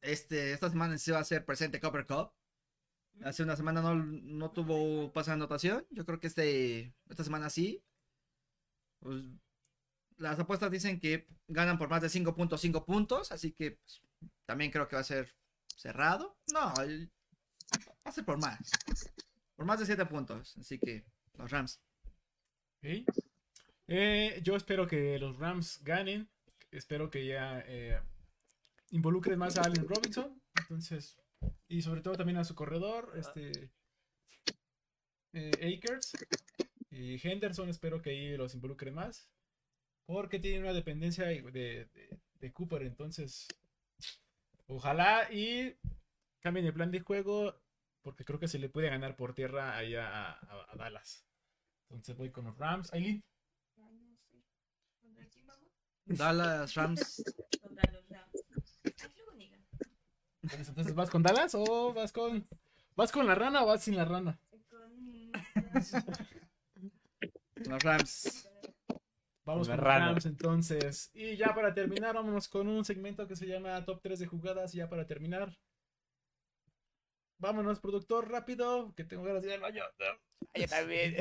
Este, 0.00 0.52
esta 0.52 0.70
semana 0.70 0.98
sí 0.98 1.10
va 1.10 1.18
a 1.20 1.24
ser 1.24 1.44
presente 1.44 1.80
Copper 1.80 2.06
Cup. 2.06 2.32
Hace 3.24 3.42
una 3.42 3.56
semana 3.56 3.80
no, 3.80 3.94
no 3.94 4.50
tuvo 4.50 5.12
pase 5.12 5.30
de 5.30 5.34
anotación. 5.34 5.86
Yo 5.90 6.04
creo 6.04 6.20
que 6.20 6.26
este, 6.26 6.94
esta 7.08 7.24
semana 7.24 7.50
sí. 7.50 7.82
Pues, 9.00 9.24
las 10.16 10.38
apuestas 10.38 10.70
dicen 10.70 10.98
que 10.98 11.26
ganan 11.48 11.78
por 11.78 11.88
más 11.88 12.02
de 12.02 12.08
5.5 12.08 12.84
puntos. 12.84 13.32
Así 13.32 13.52
que 13.52 13.72
pues, 13.72 14.02
también 14.46 14.70
creo 14.70 14.88
que 14.88 14.96
va 14.96 15.00
a 15.00 15.04
ser 15.04 15.34
cerrado. 15.76 16.36
No, 16.52 16.60
va 16.60 16.82
a 18.04 18.12
ser 18.12 18.24
por 18.24 18.38
más. 18.38 18.70
Por 19.56 19.66
más 19.66 19.78
de 19.78 19.86
7 19.86 20.06
puntos. 20.06 20.56
Así 20.58 20.78
que 20.78 21.04
los 21.34 21.50
Rams. 21.50 21.80
Eh, 23.88 24.40
yo 24.42 24.56
espero 24.56 24.86
que 24.86 25.18
los 25.18 25.36
Rams 25.38 25.82
ganen. 25.84 26.28
Espero 26.70 27.10
que 27.10 27.26
ya 27.26 27.62
eh, 27.66 28.00
involucren 28.90 29.38
más 29.38 29.56
a 29.56 29.62
Allen 29.62 29.86
Robinson. 29.88 30.40
Entonces, 30.60 31.18
y 31.68 31.82
sobre 31.82 32.00
todo 32.00 32.14
también 32.14 32.38
a 32.38 32.44
su 32.44 32.54
corredor, 32.54 33.12
este 33.16 33.70
eh, 35.32 35.76
Akers 35.78 36.12
y 36.90 37.16
Henderson. 37.26 37.68
Espero 37.68 38.02
que 38.02 38.10
ahí 38.10 38.36
los 38.36 38.54
involucren 38.54 38.94
más. 38.94 39.30
Porque 40.06 40.38
tiene 40.38 40.60
una 40.60 40.72
dependencia 40.72 41.26
de, 41.26 41.88
Cooper. 42.52 42.82
Entonces, 42.82 43.48
ojalá 44.68 45.32
y 45.32 45.74
cambien 46.40 46.66
el 46.66 46.74
plan 46.74 46.90
de 46.92 47.00
juego. 47.00 47.60
Porque 48.02 48.24
creo 48.24 48.38
que 48.38 48.46
se 48.46 48.60
le 48.60 48.68
puede 48.68 48.88
ganar 48.88 49.16
por 49.16 49.34
tierra 49.34 49.76
allá 49.76 50.30
a- 50.30 50.72
a 50.72 50.76
Dallas. 50.76 51.25
Entonces 51.90 52.16
voy 52.16 52.30
con 52.30 52.44
los 52.44 52.56
Rams. 52.58 52.92
Aileen. 52.92 53.22
Dallas 56.06 56.74
Rams. 56.74 57.22
Contra 57.60 57.92
los 57.92 58.08
Rams. 58.08 58.44
Digan. 59.36 59.64
Entonces, 60.42 60.68
entonces, 60.68 60.94
¿vas 60.94 61.10
con 61.10 61.22
Dallas 61.22 61.54
o 61.54 61.92
vas 61.92 62.12
con. 62.12 62.48
¿Vas 62.94 63.12
con 63.12 63.26
la 63.26 63.34
rana 63.34 63.62
o 63.62 63.66
vas 63.66 63.82
sin 63.82 63.96
la 63.96 64.04
rana? 64.04 64.40
Con... 64.70 65.32
Los 67.56 67.82
Rams. 67.82 68.48
Vamos 69.44 69.68
Con 69.68 69.76
los 69.76 69.84
rana. 69.84 70.06
Rams 70.06 70.26
entonces. 70.26 71.10
Y 71.14 71.36
ya 71.36 71.54
para 71.54 71.74
terminar, 71.74 72.14
vámonos 72.14 72.48
con 72.48 72.68
un 72.68 72.84
segmento 72.84 73.26
que 73.26 73.36
se 73.36 73.46
llama 73.46 73.84
Top 73.84 74.00
3 74.02 74.18
de 74.20 74.26
jugadas. 74.26 74.74
Y 74.74 74.78
ya 74.78 74.88
para 74.88 75.06
terminar. 75.06 75.56
Vámonos, 77.38 77.80
productor, 77.80 78.30
rápido, 78.30 78.94
que 78.94 79.04
tengo 79.04 79.22
ganas 79.24 79.42
de 79.42 79.48
ir 79.48 79.54
al 79.54 79.60
baño. 79.60 79.82
Yo 80.54 80.66
también. 80.66 81.14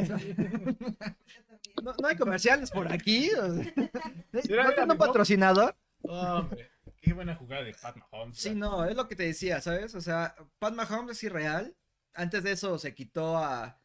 No, 1.83 1.93
no 2.01 2.07
hay 2.07 2.15
comerciales 2.15 2.71
por 2.71 2.91
aquí. 2.91 3.29
o 3.31 3.53
sea. 3.53 4.85
¿No 4.85 4.93
un 4.93 4.97
patrocinador? 4.97 5.75
Hombre, 6.03 6.71
qué 7.01 7.13
buena 7.13 7.35
jugada 7.35 7.63
de 7.63 7.73
Pat 7.73 7.97
Mahomes. 7.97 8.37
Sí, 8.37 8.55
no, 8.55 8.85
es 8.85 8.95
lo 8.95 9.07
que 9.07 9.15
te 9.15 9.23
decía, 9.23 9.59
¿sabes? 9.61 9.95
O 9.95 10.01
sea, 10.01 10.35
Pat 10.59 10.73
Mahomes 10.73 11.17
es 11.17 11.23
irreal. 11.23 11.75
Antes 12.13 12.43
de 12.43 12.51
eso 12.51 12.77
se 12.77 12.93
quitó 12.93 13.37
a. 13.37 13.79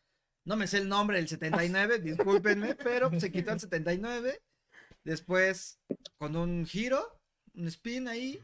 No 0.44 0.56
me 0.56 0.66
sé 0.66 0.78
el 0.78 0.88
nombre 0.88 1.18
del 1.18 1.28
79, 1.28 1.98
discúlpenme, 2.00 2.74
pero 2.76 3.10
se 3.18 3.32
quitó 3.32 3.52
el 3.52 3.60
79. 3.60 4.40
Después, 5.04 5.80
con 6.18 6.36
un 6.36 6.66
giro, 6.66 7.20
un 7.54 7.66
spin 7.68 8.08
ahí, 8.08 8.40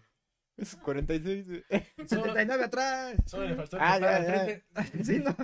Es 0.57 0.74
46. 0.76 1.46
güey. 1.46 1.64
79 2.09 2.64
atrás. 2.64 3.16
Solo 3.26 3.46
le 3.48 3.54
faltó 3.57 3.76
Ah, 3.80 3.96
el 3.96 4.02
ya, 4.02 4.22
ya. 4.22 4.44
frente. 4.44 4.64
Sí, 5.04 5.18
no. 5.18 5.34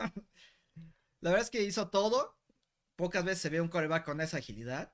La 1.20 1.30
verdad 1.30 1.42
es 1.44 1.50
que 1.50 1.62
hizo 1.62 1.88
todo. 1.90 2.36
Pocas 2.96 3.24
veces 3.24 3.40
se 3.42 3.48
ve 3.50 3.60
un 3.60 3.68
coreback 3.68 4.04
con 4.04 4.20
esa 4.20 4.38
agilidad. 4.38 4.92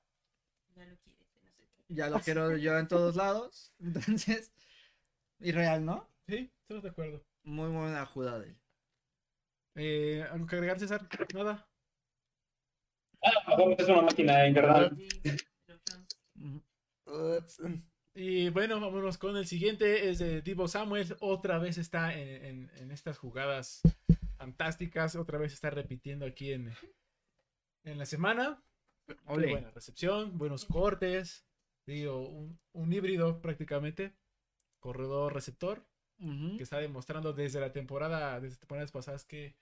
Ya 0.74 0.84
lo 0.86 0.96
quieres, 0.98 1.26
no 1.34 1.40
sé 1.40 1.52
qué. 1.56 1.94
Ya 1.94 2.08
lo 2.10 2.20
quiero 2.20 2.56
yo 2.56 2.78
en 2.78 2.88
todos 2.88 3.16
lados. 3.16 3.72
Entonces, 3.80 4.52
irreal, 5.40 5.84
¿no? 5.84 6.08
Sí, 6.26 6.52
estoy 6.62 6.80
de 6.80 6.88
acuerdo. 6.90 7.24
Muy 7.44 7.68
buena 7.70 8.04
jugada 8.06 8.40
de 8.40 8.48
él. 8.48 8.58
Eh, 9.76 10.26
¿Algo 10.30 10.46
que 10.46 10.56
agregar, 10.56 10.78
César? 10.78 11.08
Nada. 11.34 11.68
Ah, 13.22 13.30
Mahomes 13.48 13.78
es 13.80 13.88
una 13.88 14.02
máquina 14.02 14.46
infernal. 14.46 14.96
Sí, 14.96 15.08
los 15.66 15.80
Rams. 15.90 16.16
Ujú. 16.36 17.82
Y 18.20 18.48
bueno, 18.50 18.80
vámonos 18.80 19.16
con 19.16 19.36
el 19.36 19.46
siguiente. 19.46 20.10
Es 20.10 20.18
de 20.18 20.42
Divo 20.42 20.66
Samuel. 20.66 21.16
Otra 21.20 21.58
vez 21.58 21.78
está 21.78 22.12
en, 22.18 22.44
en- 22.44 22.70
en 22.78 22.90
estas 22.90 23.16
jugadas 23.16 23.80
fantásticas. 24.36 25.14
Otra 25.14 25.38
vez 25.38 25.52
está 25.52 25.70
repitiendo 25.70 26.26
aquí 26.26 26.52
en, 26.52 26.74
en 27.84 27.96
la 27.98 28.06
semana. 28.06 28.60
Muy 29.24 29.46
buena 29.52 29.70
recepción, 29.70 30.36
buenos 30.36 30.64
cortes. 30.64 31.46
Digo, 31.86 32.28
un, 32.28 32.58
un 32.72 32.92
híbrido 32.92 33.40
prácticamente. 33.40 34.12
Corredor 34.80 35.32
receptor. 35.32 35.86
Que 36.56 36.64
está 36.64 36.78
demostrando 36.78 37.32
desde 37.32 37.60
la 37.60 37.70
temporada, 37.72 38.40
desde 38.40 38.56
temporadas 38.56 38.90
pasadas 38.90 39.24
que 39.24 39.54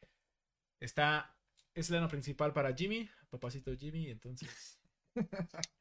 está. 0.80 1.36
Es 1.74 1.90
el 1.90 1.96
año 1.96 2.08
principal 2.08 2.54
para 2.54 2.74
Jimmy, 2.74 3.10
papacito 3.28 3.76
Jimmy. 3.76 4.08
Entonces. 4.08 4.80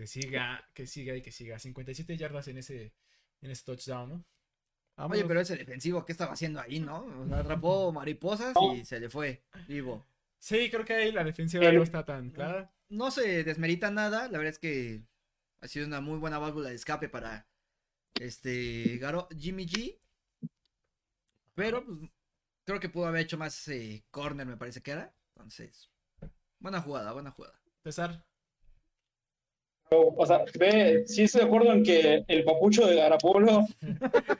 Que 0.00 0.06
siga, 0.06 0.64
que 0.72 0.86
siga 0.86 1.14
y 1.14 1.20
que 1.20 1.30
siga. 1.30 1.58
57 1.58 2.16
yardas 2.16 2.48
en 2.48 2.56
ese, 2.56 2.94
en 3.42 3.50
ese 3.50 3.64
touchdown, 3.66 4.08
¿no? 4.08 4.24
Oye, 4.96 5.26
pero 5.26 5.40
ese 5.40 5.56
defensivo, 5.56 6.06
¿qué 6.06 6.12
estaba 6.12 6.32
haciendo 6.32 6.58
ahí, 6.58 6.80
no? 6.80 7.04
O 7.04 7.28
sea, 7.28 7.38
atrapó 7.40 7.92
mariposas 7.92 8.54
y 8.74 8.86
se 8.86 8.98
le 8.98 9.10
fue 9.10 9.42
vivo. 9.68 10.06
Sí, 10.38 10.70
creo 10.70 10.86
que 10.86 10.94
ahí 10.94 11.12
la 11.12 11.22
defensiva 11.22 11.66
El- 11.66 11.76
no 11.76 11.82
está 11.82 12.02
tan 12.06 12.30
clara. 12.30 12.72
No 12.88 13.10
se 13.10 13.44
desmerita 13.44 13.90
nada, 13.90 14.28
la 14.28 14.38
verdad 14.38 14.54
es 14.54 14.58
que 14.58 15.02
ha 15.60 15.68
sido 15.68 15.86
una 15.86 16.00
muy 16.00 16.18
buena 16.18 16.38
válvula 16.38 16.70
de 16.70 16.76
escape 16.76 17.10
para 17.10 17.46
este 18.18 18.96
Garo, 18.96 19.28
Jimmy 19.38 19.66
G. 19.66 19.98
Pero 21.54 21.84
pues 21.84 21.98
creo 22.64 22.80
que 22.80 22.88
pudo 22.88 23.04
haber 23.06 23.20
hecho 23.20 23.36
más 23.36 23.68
ese 23.68 24.02
corner, 24.10 24.46
me 24.46 24.56
parece 24.56 24.80
que 24.80 24.92
era. 24.92 25.14
Entonces, 25.36 25.90
buena 26.58 26.80
jugada, 26.80 27.12
buena 27.12 27.30
jugada. 27.32 27.60
César. 27.84 28.24
O 29.92 30.24
sea, 30.24 30.44
ve, 30.56 31.02
sí 31.04 31.24
estoy 31.24 31.40
de 31.40 31.46
acuerdo 31.48 31.72
en 31.72 31.82
que 31.82 32.24
el 32.28 32.44
papucho 32.44 32.86
de 32.86 32.94
Garapolo 32.94 33.66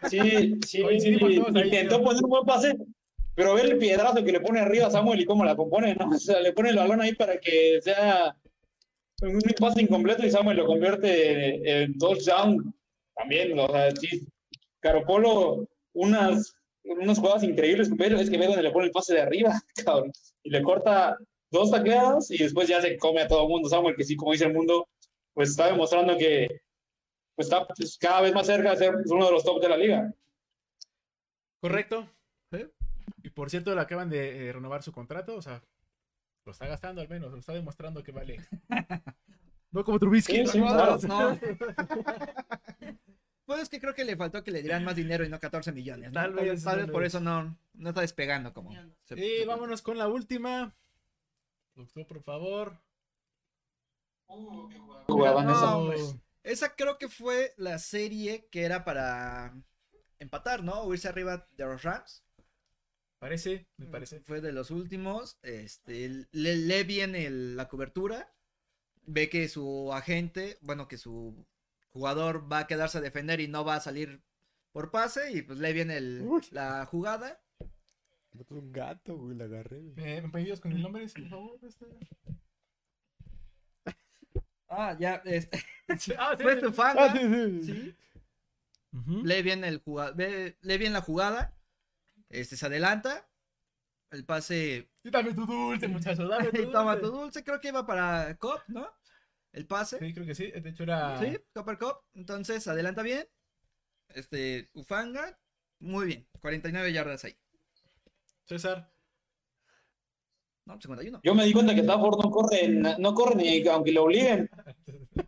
sí, 0.08 0.56
sí, 0.64 0.84
ahí, 0.84 0.98
intentó 0.98 2.00
poner 2.04 2.22
un 2.22 2.30
buen 2.30 2.44
pase, 2.44 2.76
pero 3.34 3.54
ve 3.54 3.62
el 3.62 3.78
piedrazo 3.78 4.22
que 4.22 4.30
le 4.30 4.40
pone 4.40 4.60
arriba 4.60 4.86
a 4.86 4.92
Samuel 4.92 5.20
y 5.20 5.24
cómo 5.24 5.44
la 5.44 5.56
compone, 5.56 5.96
¿no? 5.96 6.08
O 6.08 6.18
sea, 6.20 6.40
le 6.40 6.52
pone 6.52 6.70
el 6.70 6.76
balón 6.76 7.00
ahí 7.00 7.16
para 7.16 7.40
que 7.40 7.80
sea 7.82 8.36
un 9.22 9.40
pase 9.58 9.82
incompleto 9.82 10.24
y 10.24 10.30
Samuel 10.30 10.56
lo 10.56 10.66
convierte 10.66 11.82
en 11.82 11.98
touchdown 11.98 12.72
también. 13.16 13.58
O 13.58 13.66
sea, 13.66 13.90
sí, 13.96 14.24
Garopolo, 14.80 15.66
unas, 15.94 16.54
unas 16.84 17.18
jugadas 17.18 17.42
increíbles, 17.42 17.90
pero 17.98 18.20
es 18.20 18.30
que 18.30 18.38
ve 18.38 18.46
donde 18.46 18.62
le 18.62 18.70
pone 18.70 18.86
el 18.86 18.92
pase 18.92 19.14
de 19.14 19.22
arriba, 19.22 19.60
cabrón, 19.84 20.12
y 20.44 20.50
le 20.50 20.62
corta 20.62 21.16
dos 21.50 21.72
tacleadas 21.72 22.30
y 22.30 22.38
después 22.38 22.68
ya 22.68 22.80
se 22.80 22.96
come 22.98 23.22
a 23.22 23.26
todo 23.26 23.42
el 23.42 23.48
mundo. 23.48 23.68
Samuel, 23.68 23.96
que 23.96 24.04
sí, 24.04 24.14
como 24.14 24.30
dice 24.30 24.44
el 24.44 24.54
mundo, 24.54 24.86
pues 25.34 25.50
está 25.50 25.66
demostrando 25.66 26.16
que 26.16 26.62
pues, 27.34 27.48
está 27.48 27.66
pues, 27.66 27.96
cada 27.98 28.20
vez 28.22 28.34
más 28.34 28.46
cerca 28.46 28.70
de 28.70 28.76
ser 28.76 28.92
pues, 28.94 29.10
uno 29.10 29.26
de 29.26 29.32
los 29.32 29.44
top 29.44 29.60
de 29.62 29.68
la 29.68 29.76
liga. 29.76 30.14
Correcto. 31.60 32.08
¿sí? 32.52 32.66
Y 33.22 33.30
por 33.30 33.50
cierto, 33.50 33.74
le 33.74 33.80
acaban 33.80 34.08
de 34.10 34.48
eh, 34.48 34.52
renovar 34.52 34.82
su 34.82 34.92
contrato, 34.92 35.36
o 35.36 35.42
sea, 35.42 35.62
lo 36.44 36.52
está 36.52 36.66
gastando 36.66 37.00
al 37.00 37.08
menos, 37.08 37.32
lo 37.32 37.38
está 37.38 37.52
demostrando 37.52 38.02
que 38.02 38.12
vale. 38.12 38.40
No 39.72 39.84
como 39.84 40.00
Trubisky. 40.00 40.32
Sí, 40.38 40.46
sí, 40.48 40.58
¿no? 40.58 40.66
claro. 40.66 40.98
No. 41.06 41.38
Pues 43.50 43.62
es 43.62 43.68
que 43.68 43.80
creo 43.80 43.96
que 43.96 44.04
le 44.04 44.16
faltó 44.16 44.44
que 44.44 44.52
le 44.52 44.62
dieran 44.62 44.84
más 44.84 44.94
dinero 44.94 45.24
y 45.24 45.28
no 45.28 45.40
14 45.40 45.72
millones. 45.72 46.12
¿no? 46.12 46.20
Tal 46.20 46.32
vez, 46.34 46.62
tal 46.62 46.74
tal 46.76 46.82
vez 46.86 46.90
por 46.92 47.04
eso 47.04 47.18
no, 47.18 47.58
no 47.74 47.88
está 47.88 48.00
despegando 48.02 48.52
como. 48.52 48.72
Y 48.72 48.76
se- 49.02 49.44
vámonos 49.44 49.82
con 49.82 49.98
la 49.98 50.06
última. 50.06 50.72
Doctor, 51.74 52.06
por 52.06 52.22
favor. 52.22 52.78
Jugaban 55.06 55.46
No, 55.46 55.52
esa. 55.52 55.76
pues, 56.02 56.16
Esa 56.42 56.74
creo 56.74 56.98
que 56.98 57.08
fue 57.08 57.52
la 57.56 57.78
serie 57.78 58.46
que 58.50 58.62
era 58.64 58.84
para 58.84 59.54
empatar, 60.18 60.62
¿no? 60.62 60.80
O 60.82 60.92
irse 60.94 61.08
arriba 61.08 61.46
de 61.56 61.64
los 61.64 61.82
Rams. 61.82 62.24
Parece, 63.18 63.68
me 63.76 63.86
parece. 63.86 64.20
Fue 64.20 64.40
de 64.40 64.52
los 64.52 64.70
últimos. 64.70 65.38
Este, 65.42 66.26
le, 66.32 66.56
lee 66.56 66.84
bien 66.84 67.14
el- 67.14 67.56
la 67.56 67.68
cobertura. 67.68 68.32
Ve 69.06 69.28
que 69.28 69.48
su 69.48 69.92
agente, 69.92 70.58
bueno, 70.62 70.88
que 70.88 70.96
su 70.96 71.46
jugador 71.90 72.50
va 72.50 72.60
a 72.60 72.66
quedarse 72.66 72.98
a 72.98 73.02
defender 73.02 73.40
y 73.40 73.48
no 73.48 73.64
va 73.64 73.74
a 73.74 73.80
salir 73.80 74.22
por 74.72 74.90
pase. 74.90 75.32
Y 75.32 75.42
pues 75.42 75.58
lee 75.58 75.72
bien 75.74 75.90
el, 75.90 76.26
la 76.52 76.86
jugada. 76.86 77.42
Un 78.48 78.72
gato, 78.72 79.16
güey, 79.18 79.36
la 79.36 79.44
agarré. 79.44 79.80
güey. 79.80 79.94
Eh, 79.98 80.22
¿Me 80.32 80.40
ayudas 80.40 80.60
con 80.60 80.72
el 80.72 80.80
nombre, 80.80 81.06
por 81.08 81.28
favor? 81.28 81.58
Este? 81.62 81.86
Ah, 84.70 84.96
ya, 84.98 85.20
este, 85.24 85.58
Ah, 86.18 86.36
sí, 86.36 86.42
fue 86.42 86.54
sí. 86.56 86.60
tu 86.62 86.72
fanga. 86.72 87.12
Ah, 87.12 87.12
sí, 87.16 87.20
sí. 87.64 87.66
Sí. 87.66 87.94
Ujú. 88.92 89.22
lee 89.24 89.42
bien 89.42 89.64
el 89.64 89.78
jugada, 89.84 90.12
lee 90.16 90.78
bien 90.78 90.92
la 90.92 91.00
jugada, 91.00 91.54
este 92.28 92.56
se 92.56 92.66
adelanta, 92.66 93.28
el 94.10 94.24
pase, 94.24 94.88
Y 95.04 95.10
dame 95.10 95.32
tu 95.34 95.46
dulce, 95.46 95.88
muchacho, 95.88 96.26
dame 96.28 96.50
tu 96.52 96.56
dulce. 96.56 96.72
toma 96.72 96.98
tu 97.00 97.06
dulce, 97.08 97.44
creo 97.44 97.60
que 97.60 97.68
iba 97.68 97.86
para 97.86 98.36
Cop, 98.36 98.60
¿no? 98.68 98.88
El 99.52 99.66
pase, 99.66 99.98
Sí, 99.98 100.14
creo 100.14 100.26
que 100.26 100.34
sí. 100.34 100.50
De 100.50 100.70
hecho, 100.70 100.82
era. 100.84 101.18
sí, 101.20 101.36
Copper 101.54 101.78
Cop, 101.78 102.04
entonces 102.14 102.66
adelanta 102.68 103.02
bien, 103.02 103.26
este, 104.14 104.70
Ufanga, 104.74 105.38
muy 105.80 106.06
bien, 106.06 106.26
49 106.40 106.92
yardas 106.92 107.24
ahí, 107.24 107.36
César. 108.44 108.90
No, 110.74 110.80
51. 110.80 111.20
Yo 111.22 111.34
me 111.34 111.44
di 111.44 111.52
cuenta 111.52 111.74
que 111.74 111.80
Stafford 111.82 112.22
no 112.22 112.30
corre, 112.30 112.68
no 112.68 113.14
corre 113.14 113.34
ni 113.36 113.66
aunque 113.68 113.92
lo 113.92 114.04
obliguen. 114.04 114.48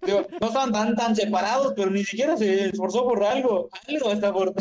Digo, 0.06 0.26
no 0.40 0.46
estaban 0.46 0.72
tan, 0.72 0.94
tan 0.96 1.14
separados, 1.16 1.72
pero 1.76 1.90
ni 1.90 2.04
siquiera 2.04 2.36
se 2.36 2.66
esforzó 2.68 3.04
por 3.04 3.22
algo. 3.24 3.68
Algo 3.88 4.12
Stafford. 4.12 4.54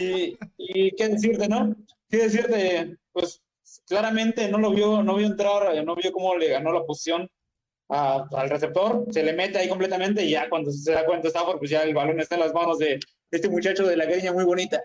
Y, 0.00 0.36
y 0.56 0.90
qué 0.92 1.08
decirte, 1.08 1.48
¿no? 1.48 1.74
Qué 2.08 2.16
decirte, 2.18 2.96
pues 3.12 3.42
claramente 3.86 4.48
no 4.48 4.58
lo 4.58 4.70
vio, 4.70 5.02
no 5.02 5.16
vio 5.16 5.26
entrar, 5.26 5.84
no 5.84 5.94
vio 5.94 6.10
cómo 6.12 6.34
le 6.36 6.48
ganó 6.48 6.72
la 6.72 6.84
posición 6.84 7.28
a- 7.90 8.26
al 8.32 8.50
receptor, 8.50 9.04
se 9.10 9.22
le 9.22 9.32
mete 9.34 9.58
ahí 9.58 9.68
completamente 9.68 10.24
y 10.24 10.30
ya 10.30 10.48
cuando 10.48 10.70
se 10.70 10.92
da 10.92 11.04
cuenta 11.04 11.28
Stafford, 11.28 11.58
pues 11.58 11.70
ya 11.70 11.82
el 11.82 11.94
balón 11.94 12.18
está 12.20 12.34
en 12.36 12.40
las 12.42 12.54
manos 12.54 12.78
de 12.78 12.98
este 13.30 13.48
muchacho 13.48 13.86
de 13.86 13.96
la 13.96 14.06
greña 14.06 14.32
muy 14.32 14.44
bonita. 14.44 14.82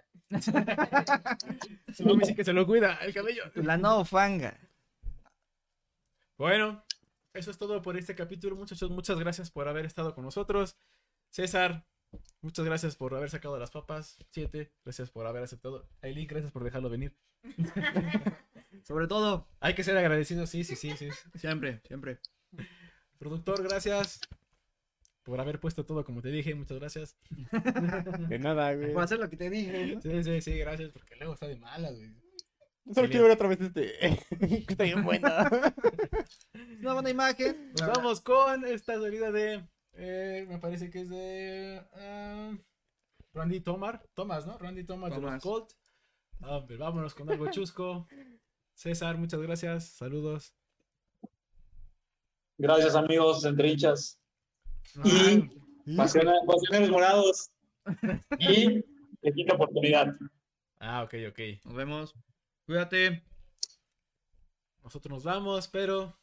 Su 1.96 2.04
mami 2.06 2.26
sí 2.26 2.36
que 2.36 2.44
se 2.44 2.54
lo 2.54 2.66
cuida, 2.66 2.98
el 3.04 3.14
cabello. 3.14 3.44
La 3.56 3.78
no 3.78 4.02
Ufanga. 4.02 4.58
Bueno, 6.38 6.84
eso 7.34 7.52
es 7.52 7.58
todo 7.58 7.82
por 7.82 7.96
este 7.96 8.16
capítulo, 8.16 8.56
muchachos. 8.56 8.90
Muchas 8.90 9.20
gracias 9.20 9.52
por 9.52 9.68
haber 9.68 9.86
estado 9.86 10.16
con 10.16 10.24
nosotros. 10.24 10.78
César, 11.30 11.86
muchas 12.42 12.66
gracias 12.66 12.96
por 12.96 13.14
haber 13.16 13.30
sacado 13.30 13.60
las 13.60 13.72
papas. 13.72 14.18
Siete, 14.32 14.72
gracias 14.84 15.12
por 15.12 15.28
haber 15.28 15.44
aceptado. 15.44 15.88
Aileen, 16.02 16.28
gracias 16.28 16.52
por 16.52 16.64
dejarlo 16.64 16.90
venir. 16.90 17.16
Sobre 18.84 19.08
todo, 19.08 19.48
Hay 19.60 19.76
que 19.76 19.84
ser 19.84 19.96
agradecidos, 19.96 20.50
sí, 20.50 20.64
sí, 20.64 20.76
sí, 20.76 20.96
sí. 20.98 21.10
siempre, 21.36 21.82
siempre. 21.88 22.20
Productor, 23.20 23.64
gracias 23.64 24.20
por 25.22 25.40
haber 25.40 25.60
puesto 25.60 25.86
todo 25.86 26.04
como 26.04 26.22
te 26.22 26.30
dije. 26.30 26.56
Muchas 26.56 26.80
gracias. 26.80 27.18
De 28.28 28.40
nada, 28.40 28.74
güey. 28.74 28.92
Por 28.92 29.04
hacer 29.04 29.20
lo 29.20 29.30
que 29.30 29.38
te 29.38 29.50
dije. 29.52 29.96
¿no? 29.96 30.02
Sí, 30.02 30.24
sí, 30.24 30.42
sí, 30.42 30.58
gracias, 30.58 30.92
porque 30.92 31.16
luego 31.16 31.34
está 31.34 31.48
de 31.48 31.58
malas, 31.58 31.96
güey. 31.96 32.23
Solo 32.94 33.08
quiero 33.08 33.24
ver 33.24 33.34
otra 33.34 33.48
vez 33.48 33.62
este. 33.62 34.08
está 34.72 34.84
bien 34.84 35.04
buena. 35.04 35.50
Es 36.54 36.80
Una 36.80 36.94
buena 36.94 37.10
imagen. 37.10 37.72
Nos 37.80 37.88
vamos 37.88 38.22
con 38.22 38.66
esta 38.66 39.00
salida 39.00 39.32
de. 39.32 39.66
eh, 39.94 40.46
me 40.50 40.58
parece 40.60 40.90
que 40.90 41.02
es 41.02 41.10
de. 41.10 41.82
ah, 41.94 42.58
Randy 43.34 43.62
Tomar. 43.62 44.04
Thomas, 44.14 44.46
¿no? 44.46 44.58
Randy 44.58 44.84
Thomas, 44.84 45.12
de 45.12 45.16
los 45.16 45.26
Thomas. 45.26 45.44
Colt. 45.44 45.72
Ah, 46.42 46.66
vámonos 46.78 47.16
con 47.16 47.30
algo 47.32 47.50
chusco. 47.52 48.08
César, 48.74 49.18
muchas 49.18 49.40
gracias. 49.42 49.86
Saludos. 49.90 50.54
Gracias 52.58 52.96
amigos 52.96 53.46
entre 53.46 53.70
hinchas 53.70 54.20
y 55.04 55.50
pasiones- 55.96 56.90
morados 56.90 57.52
y 58.40 58.66
de 59.22 59.34
quinta 59.34 59.56
oportunidad. 59.56 60.16
Ah, 60.80 61.04
ok, 61.04 61.14
ok. 61.30 61.40
Nos 61.66 61.74
vemos. 61.76 62.14
Cuídate. 62.66 63.24
Nosotros 64.82 65.12
nos 65.12 65.24
vamos, 65.24 65.68
pero 65.68 66.18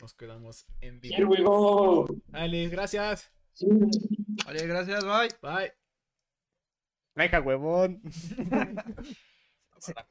nos 0.00 0.14
quedamos 0.14 0.66
en 0.80 1.00
Here 1.02 1.24
vivo. 1.24 1.30
we 1.30 1.42
go. 1.42 2.06
Ale, 2.32 2.68
gracias. 2.68 3.30
Vale, 4.44 4.66
gracias, 4.66 5.04
bye. 5.04 5.28
Bye. 5.40 5.72
Venga, 7.14 7.40
huevón. 7.40 8.02